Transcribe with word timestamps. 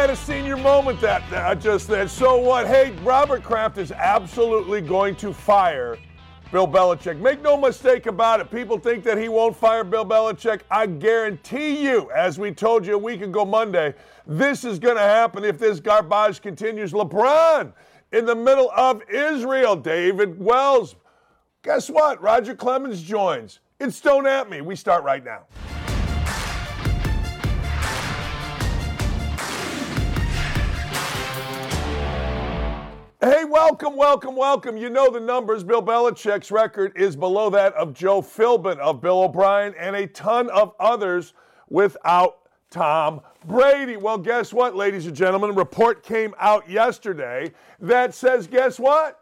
Had 0.00 0.08
a 0.08 0.16
senior 0.16 0.56
moment 0.56 0.98
that, 1.02 1.28
that 1.28 1.60
just 1.60 1.86
then. 1.86 2.08
So 2.08 2.38
what? 2.38 2.66
Hey, 2.66 2.92
Robert 3.02 3.42
Kraft 3.42 3.76
is 3.76 3.92
absolutely 3.92 4.80
going 4.80 5.14
to 5.16 5.30
fire 5.30 5.98
Bill 6.50 6.66
Belichick. 6.66 7.20
Make 7.20 7.42
no 7.42 7.54
mistake 7.54 8.06
about 8.06 8.40
it. 8.40 8.50
People 8.50 8.78
think 8.78 9.04
that 9.04 9.18
he 9.18 9.28
won't 9.28 9.54
fire 9.54 9.84
Bill 9.84 10.06
Belichick. 10.06 10.62
I 10.70 10.86
guarantee 10.86 11.84
you, 11.84 12.10
as 12.12 12.38
we 12.38 12.50
told 12.50 12.86
you 12.86 12.94
a 12.94 12.98
week 12.98 13.20
ago 13.20 13.44
Monday, 13.44 13.92
this 14.26 14.64
is 14.64 14.78
going 14.78 14.96
to 14.96 15.02
happen 15.02 15.44
if 15.44 15.58
this 15.58 15.80
garbage 15.80 16.40
continues. 16.40 16.92
LeBron 16.92 17.70
in 18.12 18.24
the 18.24 18.34
middle 18.34 18.70
of 18.70 19.02
Israel. 19.10 19.76
David 19.76 20.40
Wells. 20.40 20.96
Guess 21.62 21.90
what? 21.90 22.22
Roger 22.22 22.54
Clemens 22.54 23.02
joins. 23.02 23.60
It's 23.78 24.00
Don't 24.00 24.26
At 24.26 24.48
Me. 24.48 24.62
We 24.62 24.76
start 24.76 25.04
right 25.04 25.22
now. 25.22 25.44
Hey, 33.22 33.44
welcome, 33.44 33.96
welcome, 33.96 34.34
welcome. 34.34 34.78
You 34.78 34.88
know 34.88 35.10
the 35.10 35.20
numbers. 35.20 35.62
Bill 35.62 35.82
Belichick's 35.82 36.50
record 36.50 36.96
is 36.96 37.14
below 37.16 37.50
that 37.50 37.74
of 37.74 37.92
Joe 37.92 38.22
Philbin, 38.22 38.78
of 38.78 39.02
Bill 39.02 39.24
O'Brien, 39.24 39.74
and 39.78 39.94
a 39.94 40.06
ton 40.06 40.48
of 40.48 40.72
others 40.80 41.34
without 41.68 42.38
Tom 42.70 43.20
Brady. 43.44 43.98
Well, 43.98 44.16
guess 44.16 44.54
what, 44.54 44.74
ladies 44.74 45.04
and 45.04 45.14
gentlemen? 45.14 45.50
A 45.50 45.52
report 45.52 46.02
came 46.02 46.34
out 46.38 46.66
yesterday 46.66 47.52
that 47.78 48.14
says, 48.14 48.46
guess 48.46 48.80
what? 48.80 49.20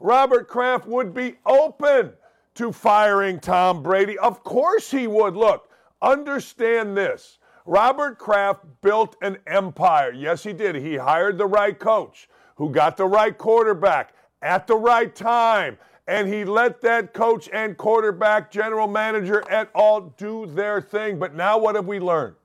Robert 0.00 0.48
Kraft 0.48 0.88
would 0.88 1.14
be 1.14 1.36
open 1.46 2.14
to 2.56 2.72
firing 2.72 3.38
Tom 3.38 3.80
Brady. 3.80 4.18
Of 4.18 4.42
course 4.42 4.90
he 4.90 5.06
would. 5.06 5.36
Look, 5.36 5.70
understand 6.02 6.96
this. 6.96 7.38
Robert 7.64 8.18
Kraft 8.18 8.64
built 8.80 9.14
an 9.22 9.38
empire. 9.46 10.12
Yes, 10.12 10.42
he 10.42 10.52
did. 10.52 10.74
He 10.74 10.96
hired 10.96 11.38
the 11.38 11.46
right 11.46 11.78
coach 11.78 12.28
who 12.56 12.70
got 12.70 12.96
the 12.96 13.06
right 13.06 13.36
quarterback 13.36 14.14
at 14.42 14.66
the 14.66 14.76
right 14.76 15.14
time. 15.14 15.78
And 16.08 16.32
he 16.32 16.44
let 16.44 16.80
that 16.82 17.14
coach 17.14 17.48
and 17.52 17.76
quarterback, 17.76 18.50
general 18.50 18.86
manager, 18.86 19.42
et 19.50 19.70
al. 19.74 20.14
do 20.16 20.46
their 20.46 20.80
thing. 20.80 21.18
But 21.18 21.34
now 21.34 21.58
what 21.58 21.74
have 21.74 21.86
we 21.86 21.98
learned? 21.98 22.36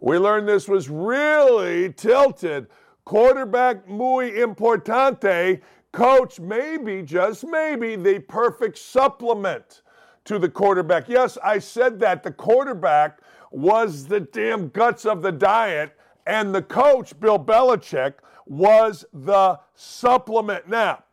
We 0.00 0.18
learned 0.18 0.48
this 0.48 0.68
was 0.68 0.88
really 0.88 1.92
tilted. 1.92 2.66
Quarterback 3.04 3.88
muy 3.88 4.32
importante, 4.32 5.60
coach 5.92 6.40
maybe, 6.40 7.02
just 7.02 7.46
maybe, 7.46 7.94
the 7.94 8.18
perfect 8.18 8.76
supplement 8.76 9.82
to 10.24 10.38
the 10.40 10.48
quarterback. 10.48 11.08
Yes, 11.08 11.38
I 11.42 11.60
said 11.60 12.00
that. 12.00 12.24
The 12.24 12.32
quarterback 12.32 13.20
was 13.52 14.06
the 14.06 14.20
damn 14.20 14.68
guts 14.70 15.06
of 15.06 15.22
the 15.22 15.30
diet, 15.30 15.96
and 16.26 16.52
the 16.52 16.62
coach, 16.62 17.18
Bill 17.20 17.38
Belichick, 17.38 18.14
was 18.46 19.04
the 19.12 19.58
supplement. 19.74 20.68
Now, 20.68 21.04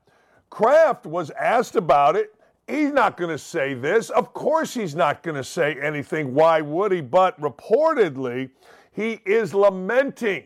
Kraft 0.50 1.06
was 1.06 1.32
asked 1.32 1.76
about 1.76 2.16
it. 2.16 2.34
He's 2.68 2.92
not 2.92 3.18
going 3.18 3.32
to 3.32 3.38
say 3.38 3.74
this. 3.74 4.10
Of 4.10 4.34
course, 4.34 4.74
he's 4.74 4.96
not 4.96 5.24
going 5.24 5.36
to 5.36 5.44
say 5.44 5.76
anything. 5.82 6.34
Why 6.34 6.62
would 6.62 6.92
he? 6.92 7.02
But 7.02 7.40
reportedly, 7.42 8.52
he 8.92 9.20
is 9.26 9.54
lamenting 9.54 10.44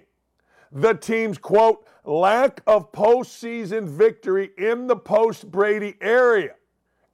the 0.71 0.93
team's 0.93 1.37
quote 1.37 1.85
lack 2.05 2.61
of 2.65 2.91
postseason 2.91 3.87
victory 3.87 4.51
in 4.57 4.87
the 4.87 4.95
post 4.95 5.51
Brady 5.51 5.95
area 6.01 6.55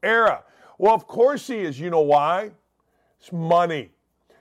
era. 0.03 0.43
Well, 0.77 0.93
of 0.93 1.07
course 1.07 1.47
he 1.47 1.59
is. 1.59 1.79
You 1.79 1.89
know 1.89 2.01
why? 2.01 2.51
It's 3.19 3.31
money, 3.31 3.91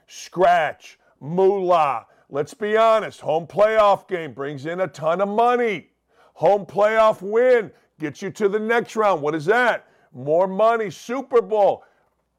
scratch, 0.07 0.99
moolah. 1.19 2.05
Let's 2.29 2.53
be 2.53 2.77
honest, 2.77 3.21
home 3.21 3.45
playoff 3.47 4.07
game 4.07 4.33
brings 4.33 4.65
in 4.65 4.79
a 4.81 4.87
ton 4.87 5.21
of 5.21 5.29
money. 5.29 5.89
Home 6.35 6.65
playoff 6.65 7.21
win 7.21 7.71
gets 7.99 8.21
you 8.21 8.29
to 8.31 8.49
the 8.49 8.59
next 8.59 8.95
round. 8.95 9.21
What 9.21 9.35
is 9.35 9.45
that? 9.45 9.87
More 10.13 10.47
money. 10.47 10.89
Super 10.89 11.41
Bowl. 11.41 11.83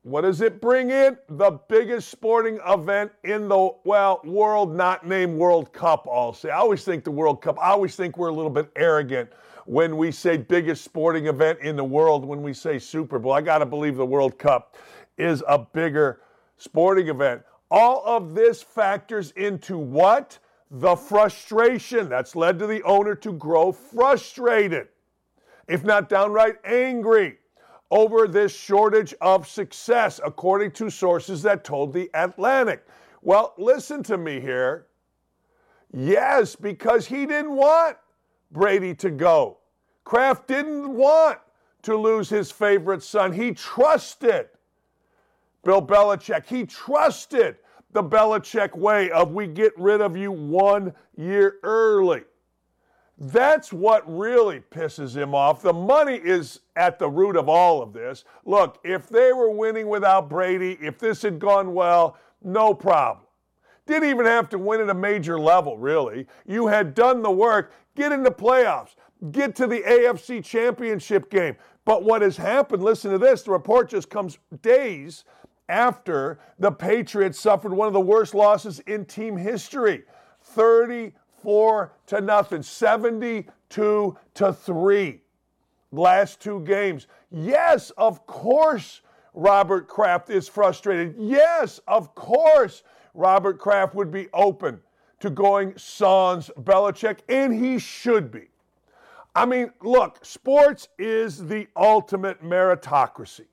What 0.03 0.21
does 0.21 0.43
it 0.43 0.61
bring 0.61 0.91
in? 0.91 1.17
The 1.31 1.53
biggest 1.69 2.11
sporting 2.11 2.59
event 2.67 3.11
in 3.25 3.49
the, 3.49 3.71
well, 3.85 4.21
world, 4.25 4.75
not 4.75 5.07
named 5.07 5.39
World 5.39 5.73
Cup, 5.73 6.07
I'll 6.13 6.35
say. 6.35 6.51
I 6.51 6.59
always 6.59 6.85
think 6.85 7.05
the 7.05 7.11
World 7.11 7.41
Cup, 7.41 7.59
I 7.59 7.71
always 7.71 7.97
think 7.97 8.19
we're 8.19 8.29
a 8.29 8.35
little 8.35 8.51
bit 8.51 8.71
arrogant 8.77 9.31
when 9.65 9.97
we 9.97 10.13
say 10.13 10.37
biggest 10.37 10.85
sporting 10.85 11.27
event 11.27 11.59
in 11.61 11.75
the 11.75 11.85
world, 11.85 12.27
when 12.27 12.43
we 12.43 12.53
say 12.53 12.79
Super 12.79 13.19
Bowl. 13.19 13.33
I 13.33 13.41
got 13.41 13.59
to 13.59 13.67
believe 13.67 13.97
the 13.97 14.05
World 14.05 14.39
Cup 14.39 14.77
is 15.17 15.43
a 15.49 15.59
bigger 15.59 16.21
sporting 16.59 17.09
event. 17.09 17.43
All 17.77 18.05
of 18.07 18.37
this 18.37 18.63
factors 18.63 19.33
into 19.33 19.77
what? 19.77 20.39
The 20.71 20.95
frustration 20.95 22.09
that's 22.09 22.37
led 22.37 22.61
to 22.61 22.69
the 22.69 22.85
owner 22.85 23.17
to 23.17 23.33
grow 23.33 23.73
frustrated, 23.73 24.87
if 25.67 25.83
not 25.83 26.09
downright 26.09 26.59
angry, 26.65 27.39
over 27.91 28.29
this 28.29 28.55
shortage 28.55 29.13
of 29.21 29.49
success, 29.49 30.21
according 30.25 30.71
to 30.73 30.89
sources 30.89 31.43
that 31.43 31.65
told 31.65 31.93
The 31.93 32.09
Atlantic. 32.15 32.87
Well, 33.23 33.55
listen 33.59 34.05
to 34.05 34.19
me 34.19 34.39
here. 34.39 34.87
Yes, 35.93 36.55
because 36.55 37.09
he 37.09 37.27
didn't 37.27 37.57
want 37.57 37.97
Brady 38.53 38.95
to 38.95 39.11
go. 39.11 39.59
Kraft 40.05 40.47
didn't 40.47 40.95
want 40.95 41.41
to 41.83 41.97
lose 41.97 42.29
his 42.29 42.53
favorite 42.53 43.03
son. 43.03 43.33
He 43.33 43.51
trusted 43.51 44.47
Bill 45.65 45.85
Belichick. 45.85 46.47
He 46.47 46.67
trusted 46.67 47.57
the 47.95 48.03
Belichick 48.03 48.77
way 48.77 49.11
of 49.11 49.33
we 49.33 49.47
get 49.47 49.73
rid 49.79 50.03
of 50.03 50.17
you 50.17 50.31
one 50.31 50.93
year 51.17 51.57
early. 51.63 52.23
That's 53.17 53.73
what 53.73 54.03
really 54.07 54.61
pisses 54.61 55.17
him 55.17 55.35
off. 55.35 55.63
The 55.63 55.73
money 55.73 56.17
is 56.17 56.61
at 56.75 56.99
the 56.99 57.09
root 57.09 57.37
of 57.37 57.49
all 57.49 57.81
of 57.81 57.93
this. 57.93 58.25
Look, 58.45 58.81
if 58.83 59.09
they 59.09 59.33
were 59.33 59.51
winning 59.51 59.89
without 59.89 60.29
Brady, 60.29 60.77
if 60.83 60.99
this 60.99 61.23
had 61.23 61.39
gone 61.39 61.73
well, 61.73 62.19
no 62.43 62.75
problem. 62.75 63.25
Didn't 63.87 64.09
even 64.09 64.27
have 64.27 64.49
to 64.49 64.59
win 64.59 64.81
at 64.81 64.91
a 64.91 64.95
major 64.95 65.39
level, 65.39 65.79
really. 65.79 66.27
You 66.45 66.67
had 66.67 66.95
done 66.95 67.23
the 67.23 67.31
work, 67.31 67.73
get 67.95 68.11
into 68.11 68.33
playoffs, 68.33 68.97
get 69.31 69.55
to 69.57 69.69
the 69.69 69.83
AFC 69.83 70.43
championship 70.45 71.31
game. 71.31 71.55
But 71.85 72.03
what 72.03 72.23
has 72.23 72.37
happened, 72.37 72.83
listen 72.83 73.13
to 73.13 73.19
this, 73.19 73.43
the 73.43 73.53
report 73.53 73.91
just 73.91 74.11
comes 74.11 74.39
days 74.63 75.25
after 75.69 76.39
the 76.59 76.71
Patriots 76.71 77.39
suffered 77.39 77.73
one 77.73 77.87
of 77.87 77.95
the 77.95 78.01
worst 78.01 78.35
losses 78.35 78.81
in 78.81 79.05
team 79.05 79.37
history 79.37 80.05
34 80.43 81.93
to 82.07 82.21
nothing, 82.21 82.63
72 82.63 84.19
to 84.35 84.53
3. 84.53 85.21
Last 85.93 86.41
two 86.41 86.61
games. 86.61 87.07
Yes, 87.31 87.91
of 87.91 88.27
course, 88.27 89.01
Robert 89.33 89.89
Kraft 89.89 90.31
is 90.31 90.49
frustrated. 90.49 91.15
Yes, 91.19 91.81
of 91.87 92.15
course, 92.15 92.83
Robert 93.15 93.59
Kraft 93.59 93.95
would 93.95 94.11
be 94.11 94.29
open 94.33 94.81
to 95.21 95.31
going 95.31 95.73
sans 95.77 96.51
Belichick, 96.61 97.21
and 97.29 97.55
he 97.55 97.79
should 97.79 98.31
be. 98.31 98.49
I 99.35 99.47
mean, 99.47 99.73
look, 99.83 100.25
sports 100.25 100.89
is 100.99 101.47
the 101.47 101.67
ultimate 101.77 102.43
meritocracy. 102.43 103.47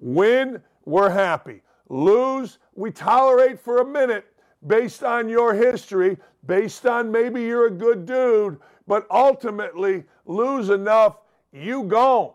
Win 0.00 0.62
we're 0.88 1.10
happy. 1.10 1.60
Lose, 1.90 2.58
we 2.74 2.90
tolerate 2.90 3.60
for 3.60 3.78
a 3.78 3.84
minute 3.84 4.24
based 4.66 5.04
on 5.04 5.28
your 5.28 5.54
history, 5.54 6.16
based 6.46 6.86
on 6.86 7.12
maybe 7.12 7.42
you're 7.42 7.66
a 7.66 7.70
good 7.70 8.06
dude, 8.06 8.58
but 8.86 9.06
ultimately 9.10 10.04
lose 10.24 10.70
enough, 10.70 11.18
you 11.52 11.84
gone. 11.84 12.32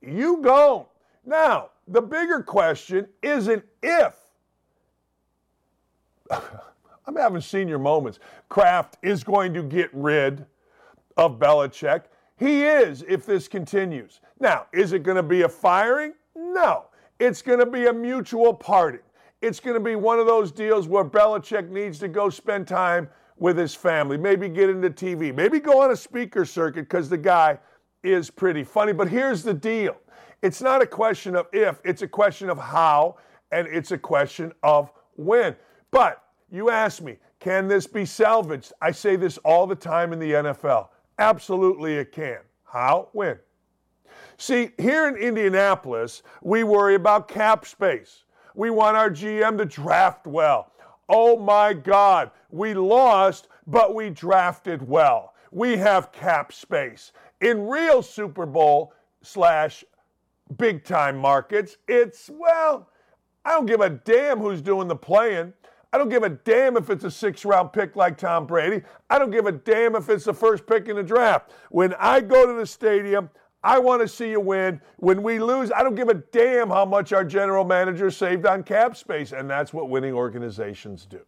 You 0.00 0.40
gone. 0.40 0.86
Now, 1.26 1.70
the 1.88 2.00
bigger 2.00 2.42
question 2.42 3.08
isn't 3.22 3.64
if. 3.82 4.14
I'm 7.06 7.16
having 7.16 7.40
senior 7.40 7.78
moments. 7.78 8.20
Kraft 8.48 8.98
is 9.02 9.24
going 9.24 9.52
to 9.54 9.62
get 9.62 9.90
rid 9.92 10.46
of 11.16 11.38
Belichick. 11.38 12.04
He 12.36 12.62
is 12.62 13.04
if 13.08 13.26
this 13.26 13.48
continues. 13.48 14.20
Now, 14.38 14.66
is 14.72 14.92
it 14.92 15.02
going 15.02 15.16
to 15.16 15.22
be 15.24 15.42
a 15.42 15.48
firing? 15.48 16.12
No. 16.36 16.84
It's 17.18 17.42
going 17.42 17.58
to 17.58 17.66
be 17.66 17.86
a 17.86 17.92
mutual 17.92 18.54
parting. 18.54 19.00
It's 19.40 19.60
going 19.60 19.74
to 19.74 19.80
be 19.80 19.96
one 19.96 20.18
of 20.18 20.26
those 20.26 20.50
deals 20.50 20.88
where 20.88 21.04
Belichick 21.04 21.68
needs 21.68 21.98
to 22.00 22.08
go 22.08 22.28
spend 22.30 22.66
time 22.66 23.08
with 23.36 23.56
his 23.56 23.74
family, 23.74 24.16
maybe 24.16 24.48
get 24.48 24.68
into 24.68 24.90
TV, 24.90 25.34
maybe 25.34 25.60
go 25.60 25.80
on 25.80 25.92
a 25.92 25.96
speaker 25.96 26.44
circuit 26.44 26.82
because 26.82 27.08
the 27.08 27.18
guy 27.18 27.58
is 28.02 28.30
pretty 28.30 28.64
funny. 28.64 28.92
But 28.92 29.08
here's 29.08 29.42
the 29.42 29.54
deal 29.54 29.96
it's 30.42 30.60
not 30.60 30.82
a 30.82 30.86
question 30.86 31.34
of 31.34 31.46
if, 31.52 31.80
it's 31.84 32.02
a 32.02 32.08
question 32.08 32.50
of 32.50 32.58
how, 32.58 33.16
and 33.50 33.66
it's 33.68 33.92
a 33.92 33.98
question 33.98 34.52
of 34.62 34.90
when. 35.16 35.56
But 35.90 36.22
you 36.50 36.70
ask 36.70 37.02
me, 37.02 37.16
can 37.40 37.68
this 37.68 37.86
be 37.86 38.04
salvaged? 38.04 38.72
I 38.80 38.90
say 38.90 39.16
this 39.16 39.38
all 39.38 39.66
the 39.66 39.76
time 39.76 40.12
in 40.12 40.18
the 40.18 40.32
NFL. 40.32 40.88
Absolutely, 41.18 41.96
it 41.96 42.12
can. 42.12 42.38
How? 42.64 43.08
When? 43.12 43.38
See, 44.36 44.70
here 44.78 45.08
in 45.08 45.16
Indianapolis, 45.16 46.22
we 46.42 46.64
worry 46.64 46.94
about 46.94 47.28
cap 47.28 47.66
space. 47.66 48.24
We 48.54 48.70
want 48.70 48.96
our 48.96 49.10
GM 49.10 49.58
to 49.58 49.64
draft 49.64 50.26
well. 50.26 50.72
Oh 51.08 51.38
my 51.38 51.72
God, 51.72 52.30
we 52.50 52.74
lost 52.74 53.48
but 53.68 53.94
we 53.94 54.10
drafted 54.10 54.86
well. 54.88 55.34
We 55.52 55.76
have 55.76 56.10
cap 56.10 56.52
space. 56.52 57.12
In 57.40 57.68
real 57.68 58.02
Super 58.02 58.46
Bowl 58.46 58.94
slash 59.22 59.84
big 60.56 60.84
time 60.84 61.16
markets, 61.18 61.76
it's, 61.86 62.30
well, 62.32 62.88
I 63.44 63.50
don't 63.50 63.66
give 63.66 63.82
a 63.82 63.90
damn 63.90 64.38
who's 64.38 64.62
doing 64.62 64.88
the 64.88 64.96
playing. 64.96 65.52
I 65.92 65.98
don't 65.98 66.08
give 66.08 66.22
a 66.22 66.30
damn 66.30 66.76
if 66.76 66.90
it's 66.90 67.04
a 67.04 67.10
six 67.10 67.44
round 67.44 67.72
pick 67.72 67.94
like 67.94 68.18
Tom 68.18 68.46
Brady. 68.46 68.82
I 69.08 69.18
don't 69.18 69.30
give 69.30 69.46
a 69.46 69.52
damn 69.52 69.94
if 69.94 70.08
it's 70.08 70.24
the 70.24 70.34
first 70.34 70.66
pick 70.66 70.88
in 70.88 70.96
the 70.96 71.02
draft. 71.02 71.50
When 71.70 71.94
I 71.98 72.20
go 72.20 72.46
to 72.46 72.54
the 72.54 72.66
stadium, 72.66 73.30
I 73.62 73.78
want 73.78 74.02
to 74.02 74.08
see 74.08 74.30
you 74.30 74.40
win. 74.40 74.80
When 74.98 75.22
we 75.22 75.38
lose, 75.40 75.72
I 75.72 75.82
don't 75.82 75.96
give 75.96 76.08
a 76.08 76.14
damn 76.14 76.70
how 76.70 76.84
much 76.84 77.12
our 77.12 77.24
general 77.24 77.64
manager 77.64 78.10
saved 78.10 78.46
on 78.46 78.62
cap 78.62 78.96
space. 78.96 79.32
And 79.32 79.50
that's 79.50 79.72
what 79.72 79.88
winning 79.88 80.14
organizations 80.14 81.06
do. 81.06 81.20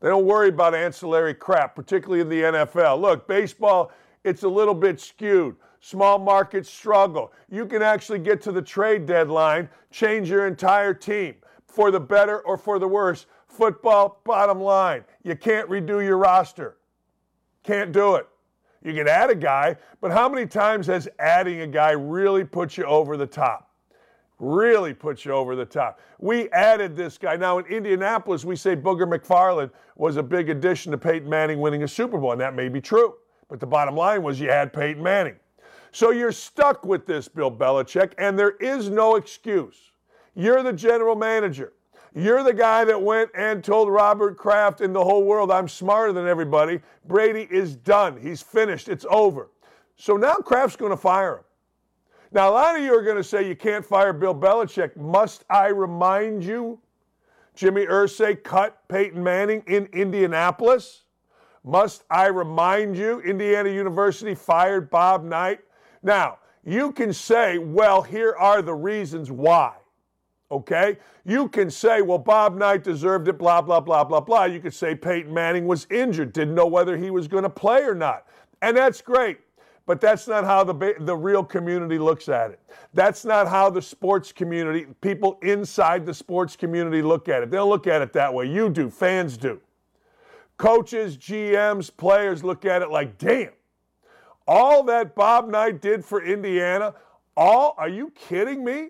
They 0.00 0.08
don't 0.08 0.26
worry 0.26 0.50
about 0.50 0.74
ancillary 0.74 1.34
crap, 1.34 1.74
particularly 1.74 2.20
in 2.20 2.28
the 2.28 2.42
NFL. 2.42 3.00
Look, 3.00 3.26
baseball, 3.26 3.90
it's 4.24 4.42
a 4.44 4.48
little 4.48 4.74
bit 4.74 5.00
skewed. 5.00 5.56
Small 5.80 6.18
markets 6.18 6.70
struggle. 6.70 7.32
You 7.50 7.66
can 7.66 7.82
actually 7.82 8.18
get 8.18 8.40
to 8.42 8.52
the 8.52 8.62
trade 8.62 9.06
deadline, 9.06 9.68
change 9.90 10.28
your 10.28 10.46
entire 10.46 10.92
team 10.92 11.36
for 11.66 11.90
the 11.90 12.00
better 12.00 12.40
or 12.40 12.56
for 12.56 12.78
the 12.78 12.88
worse. 12.88 13.26
Football, 13.46 14.20
bottom 14.24 14.60
line, 14.60 15.04
you 15.22 15.34
can't 15.34 15.68
redo 15.68 16.04
your 16.04 16.18
roster. 16.18 16.76
Can't 17.62 17.92
do 17.92 18.16
it. 18.16 18.28
You 18.86 18.94
can 18.94 19.08
add 19.08 19.30
a 19.30 19.34
guy, 19.34 19.74
but 20.00 20.12
how 20.12 20.28
many 20.28 20.46
times 20.46 20.86
has 20.86 21.08
adding 21.18 21.62
a 21.62 21.66
guy 21.66 21.90
really 21.90 22.44
put 22.44 22.76
you 22.76 22.84
over 22.84 23.16
the 23.16 23.26
top? 23.26 23.72
Really 24.38 24.94
put 24.94 25.24
you 25.24 25.32
over 25.32 25.56
the 25.56 25.64
top. 25.64 25.98
We 26.20 26.48
added 26.50 26.94
this 26.94 27.18
guy. 27.18 27.34
Now, 27.34 27.58
in 27.58 27.66
Indianapolis, 27.66 28.44
we 28.44 28.54
say 28.54 28.76
Booger 28.76 29.12
McFarland 29.12 29.72
was 29.96 30.18
a 30.18 30.22
big 30.22 30.50
addition 30.50 30.92
to 30.92 30.98
Peyton 30.98 31.28
Manning 31.28 31.58
winning 31.58 31.82
a 31.82 31.88
Super 31.88 32.16
Bowl, 32.16 32.30
and 32.30 32.40
that 32.40 32.54
may 32.54 32.68
be 32.68 32.80
true. 32.80 33.14
But 33.48 33.58
the 33.58 33.66
bottom 33.66 33.96
line 33.96 34.22
was 34.22 34.38
you 34.38 34.50
had 34.50 34.72
Peyton 34.72 35.02
Manning. 35.02 35.34
So 35.90 36.12
you're 36.12 36.30
stuck 36.30 36.84
with 36.84 37.06
this, 37.06 37.26
Bill 37.26 37.50
Belichick, 37.50 38.12
and 38.18 38.38
there 38.38 38.54
is 38.60 38.88
no 38.88 39.16
excuse. 39.16 39.90
You're 40.36 40.62
the 40.62 40.72
general 40.72 41.16
manager. 41.16 41.72
You're 42.18 42.42
the 42.42 42.54
guy 42.54 42.86
that 42.86 43.02
went 43.02 43.30
and 43.34 43.62
told 43.62 43.90
Robert 43.90 44.38
Kraft 44.38 44.80
and 44.80 44.94
the 44.94 45.04
whole 45.04 45.22
world, 45.22 45.50
I'm 45.50 45.68
smarter 45.68 46.14
than 46.14 46.26
everybody. 46.26 46.80
Brady 47.06 47.46
is 47.50 47.76
done. 47.76 48.18
He's 48.18 48.40
finished. 48.40 48.88
It's 48.88 49.04
over. 49.10 49.50
So 49.96 50.16
now 50.16 50.36
Kraft's 50.36 50.76
going 50.76 50.92
to 50.92 50.96
fire 50.96 51.36
him. 51.36 51.44
Now, 52.32 52.48
a 52.48 52.52
lot 52.52 52.74
of 52.74 52.82
you 52.82 52.94
are 52.94 53.02
going 53.02 53.18
to 53.18 53.24
say 53.24 53.46
you 53.46 53.54
can't 53.54 53.84
fire 53.84 54.14
Bill 54.14 54.34
Belichick. 54.34 54.96
Must 54.96 55.44
I 55.50 55.66
remind 55.66 56.42
you? 56.42 56.80
Jimmy 57.54 57.84
Irsay 57.84 58.42
cut 58.42 58.88
Peyton 58.88 59.22
Manning 59.22 59.62
in 59.66 59.84
Indianapolis. 59.92 61.02
Must 61.64 62.04
I 62.10 62.28
remind 62.28 62.96
you? 62.96 63.20
Indiana 63.20 63.68
University 63.68 64.34
fired 64.34 64.88
Bob 64.88 65.22
Knight. 65.22 65.60
Now, 66.02 66.38
you 66.64 66.92
can 66.92 67.12
say, 67.12 67.58
well, 67.58 68.00
here 68.00 68.34
are 68.38 68.62
the 68.62 68.74
reasons 68.74 69.30
why. 69.30 69.74
Okay? 70.50 70.96
You 71.24 71.48
can 71.48 71.70
say, 71.70 72.02
well, 72.02 72.18
Bob 72.18 72.56
Knight 72.56 72.84
deserved 72.84 73.28
it, 73.28 73.38
blah, 73.38 73.60
blah, 73.60 73.80
blah, 73.80 74.04
blah, 74.04 74.20
blah. 74.20 74.44
You 74.44 74.60
could 74.60 74.74
say 74.74 74.94
Peyton 74.94 75.32
Manning 75.32 75.66
was 75.66 75.86
injured, 75.90 76.32
didn't 76.32 76.54
know 76.54 76.66
whether 76.66 76.96
he 76.96 77.10
was 77.10 77.26
going 77.26 77.42
to 77.42 77.50
play 77.50 77.82
or 77.82 77.94
not. 77.94 78.26
And 78.62 78.76
that's 78.76 79.00
great. 79.00 79.38
But 79.86 80.00
that's 80.00 80.26
not 80.26 80.44
how 80.44 80.64
the, 80.64 80.94
the 81.00 81.16
real 81.16 81.44
community 81.44 81.98
looks 81.98 82.28
at 82.28 82.50
it. 82.50 82.60
That's 82.92 83.24
not 83.24 83.46
how 83.46 83.70
the 83.70 83.80
sports 83.80 84.32
community, 84.32 84.86
people 85.00 85.38
inside 85.42 86.04
the 86.04 86.12
sports 86.12 86.56
community 86.56 87.02
look 87.02 87.28
at 87.28 87.44
it. 87.44 87.50
They 87.50 87.56
don't 87.56 87.68
look 87.68 87.86
at 87.86 88.02
it 88.02 88.12
that 88.14 88.34
way. 88.34 88.46
You 88.46 88.68
do, 88.68 88.90
fans 88.90 89.36
do. 89.36 89.60
Coaches, 90.56 91.16
GMs, 91.16 91.96
players 91.96 92.42
look 92.42 92.64
at 92.64 92.82
it 92.82 92.90
like, 92.90 93.16
damn, 93.18 93.52
all 94.48 94.82
that 94.84 95.14
Bob 95.14 95.48
Knight 95.48 95.80
did 95.80 96.04
for 96.04 96.22
Indiana, 96.22 96.94
all, 97.36 97.74
are 97.78 97.88
you 97.88 98.10
kidding 98.10 98.64
me? 98.64 98.88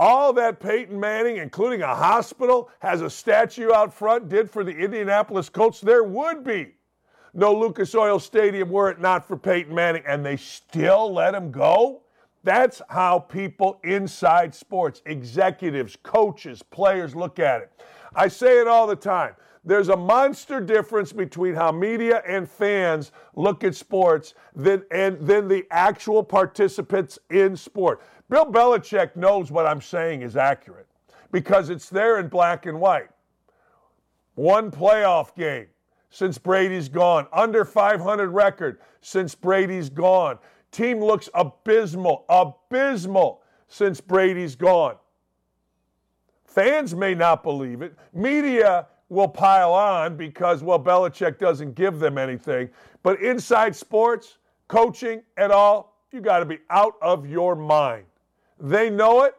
All 0.00 0.32
that 0.32 0.60
Peyton 0.60 0.98
Manning, 0.98 1.36
including 1.36 1.82
a 1.82 1.94
hospital, 1.94 2.70
has 2.78 3.02
a 3.02 3.10
statue 3.10 3.70
out 3.70 3.92
front, 3.92 4.30
did 4.30 4.50
for 4.50 4.64
the 4.64 4.70
Indianapolis 4.70 5.50
Colts, 5.50 5.78
there 5.78 6.04
would 6.04 6.42
be 6.42 6.72
no 7.34 7.54
Lucas 7.54 7.94
Oil 7.94 8.18
Stadium 8.18 8.70
were 8.70 8.90
it 8.90 8.98
not 8.98 9.28
for 9.28 9.36
Peyton 9.36 9.74
Manning, 9.74 10.02
and 10.06 10.24
they 10.24 10.38
still 10.38 11.12
let 11.12 11.34
him 11.34 11.52
go? 11.52 12.00
That's 12.44 12.80
how 12.88 13.18
people 13.18 13.78
inside 13.84 14.54
sports, 14.54 15.02
executives, 15.04 15.98
coaches, 16.02 16.62
players 16.62 17.14
look 17.14 17.38
at 17.38 17.60
it. 17.60 17.70
I 18.14 18.28
say 18.28 18.58
it 18.58 18.66
all 18.66 18.86
the 18.86 18.96
time. 18.96 19.34
There's 19.66 19.90
a 19.90 19.96
monster 19.96 20.62
difference 20.62 21.12
between 21.12 21.54
how 21.54 21.72
media 21.72 22.22
and 22.26 22.48
fans 22.48 23.12
look 23.36 23.64
at 23.64 23.74
sports 23.74 24.32
than, 24.56 24.82
and 24.90 25.20
then 25.20 25.46
the 25.46 25.66
actual 25.70 26.22
participants 26.22 27.18
in 27.28 27.54
sport. 27.54 28.00
Bill 28.30 28.46
Belichick 28.46 29.16
knows 29.16 29.50
what 29.50 29.66
I'm 29.66 29.80
saying 29.80 30.22
is 30.22 30.36
accurate 30.36 30.86
because 31.32 31.68
it's 31.68 31.88
there 31.88 32.20
in 32.20 32.28
black 32.28 32.64
and 32.64 32.80
white. 32.80 33.08
One 34.36 34.70
playoff 34.70 35.34
game 35.34 35.66
since 36.10 36.38
Brady's 36.38 36.88
gone, 36.88 37.26
under 37.32 37.64
500 37.64 38.30
record 38.30 38.78
since 39.00 39.34
Brady's 39.34 39.90
gone. 39.90 40.38
Team 40.70 41.00
looks 41.00 41.28
abysmal, 41.34 42.24
abysmal 42.28 43.42
since 43.66 44.00
Brady's 44.00 44.54
gone. 44.54 44.94
Fans 46.44 46.94
may 46.94 47.14
not 47.14 47.42
believe 47.42 47.82
it. 47.82 47.96
Media 48.12 48.86
will 49.08 49.28
pile 49.28 49.72
on 49.72 50.16
because, 50.16 50.62
well, 50.62 50.78
Belichick 50.78 51.38
doesn't 51.38 51.74
give 51.74 51.98
them 51.98 52.16
anything. 52.16 52.70
But 53.02 53.20
inside 53.20 53.74
sports, 53.74 54.38
coaching, 54.68 55.22
and 55.36 55.50
all, 55.50 55.96
you 56.12 56.20
got 56.20 56.40
to 56.40 56.44
be 56.44 56.58
out 56.70 56.94
of 57.02 57.28
your 57.28 57.56
mind. 57.56 58.04
They 58.60 58.90
know 58.90 59.24
it 59.24 59.34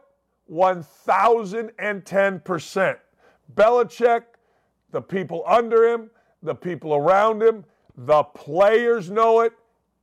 1,010%. 0.50 2.96
Belichick, 3.54 4.24
the 4.90 5.00
people 5.00 5.44
under 5.46 5.88
him, 5.88 6.10
the 6.42 6.54
people 6.54 6.94
around 6.94 7.42
him, 7.42 7.64
the 7.96 8.24
players 8.24 9.10
know 9.10 9.40
it. 9.40 9.54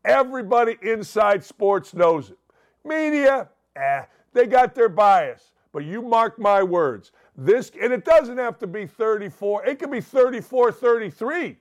Everybody 0.05 0.77
inside 0.81 1.43
sports 1.43 1.93
knows 1.93 2.31
it. 2.31 2.37
Media, 2.85 3.49
eh, 3.75 4.05
they 4.33 4.47
got 4.47 4.73
their 4.73 4.89
bias. 4.89 5.51
But 5.71 5.85
you 5.85 6.01
mark 6.01 6.39
my 6.39 6.63
words. 6.63 7.11
This, 7.35 7.71
and 7.79 7.93
it 7.93 8.03
doesn't 8.05 8.37
have 8.37 8.57
to 8.59 8.67
be 8.67 8.87
34, 8.87 9.65
it 9.65 9.79
can 9.79 9.91
be 9.91 10.01
34 10.01 10.71
33 10.71 11.57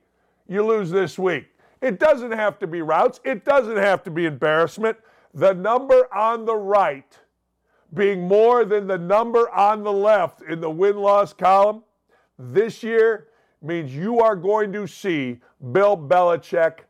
you 0.48 0.64
lose 0.64 0.90
this 0.90 1.18
week. 1.18 1.46
It 1.80 2.00
doesn't 2.00 2.32
have 2.32 2.58
to 2.60 2.66
be 2.66 2.82
routes, 2.82 3.20
it 3.24 3.44
doesn't 3.44 3.76
have 3.76 4.02
to 4.04 4.10
be 4.10 4.24
embarrassment. 4.24 4.96
The 5.34 5.52
number 5.52 6.12
on 6.12 6.46
the 6.46 6.56
right 6.56 7.16
being 7.94 8.26
more 8.28 8.64
than 8.64 8.86
the 8.86 8.98
number 8.98 9.50
on 9.50 9.82
the 9.82 9.92
left 9.92 10.42
in 10.42 10.60
the 10.60 10.70
win 10.70 10.96
loss 10.96 11.32
column 11.32 11.82
this 12.38 12.82
year 12.82 13.28
means 13.60 13.94
you 13.94 14.20
are 14.20 14.36
going 14.36 14.72
to 14.72 14.86
see 14.86 15.38
Bill 15.72 15.96
Belichick 15.96 16.80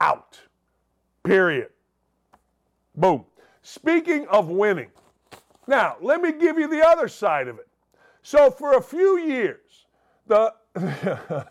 out. 0.00 0.40
Period. 1.24 1.68
Boom. 2.94 3.24
Speaking 3.62 4.26
of 4.28 4.48
winning, 4.48 4.90
now 5.66 5.96
let 6.00 6.22
me 6.22 6.32
give 6.32 6.58
you 6.58 6.68
the 6.68 6.86
other 6.86 7.08
side 7.08 7.48
of 7.48 7.58
it. 7.58 7.68
So, 8.22 8.50
for 8.50 8.76
a 8.76 8.82
few 8.82 9.18
years, 9.18 9.86
the 10.26 10.54
the 10.74 11.50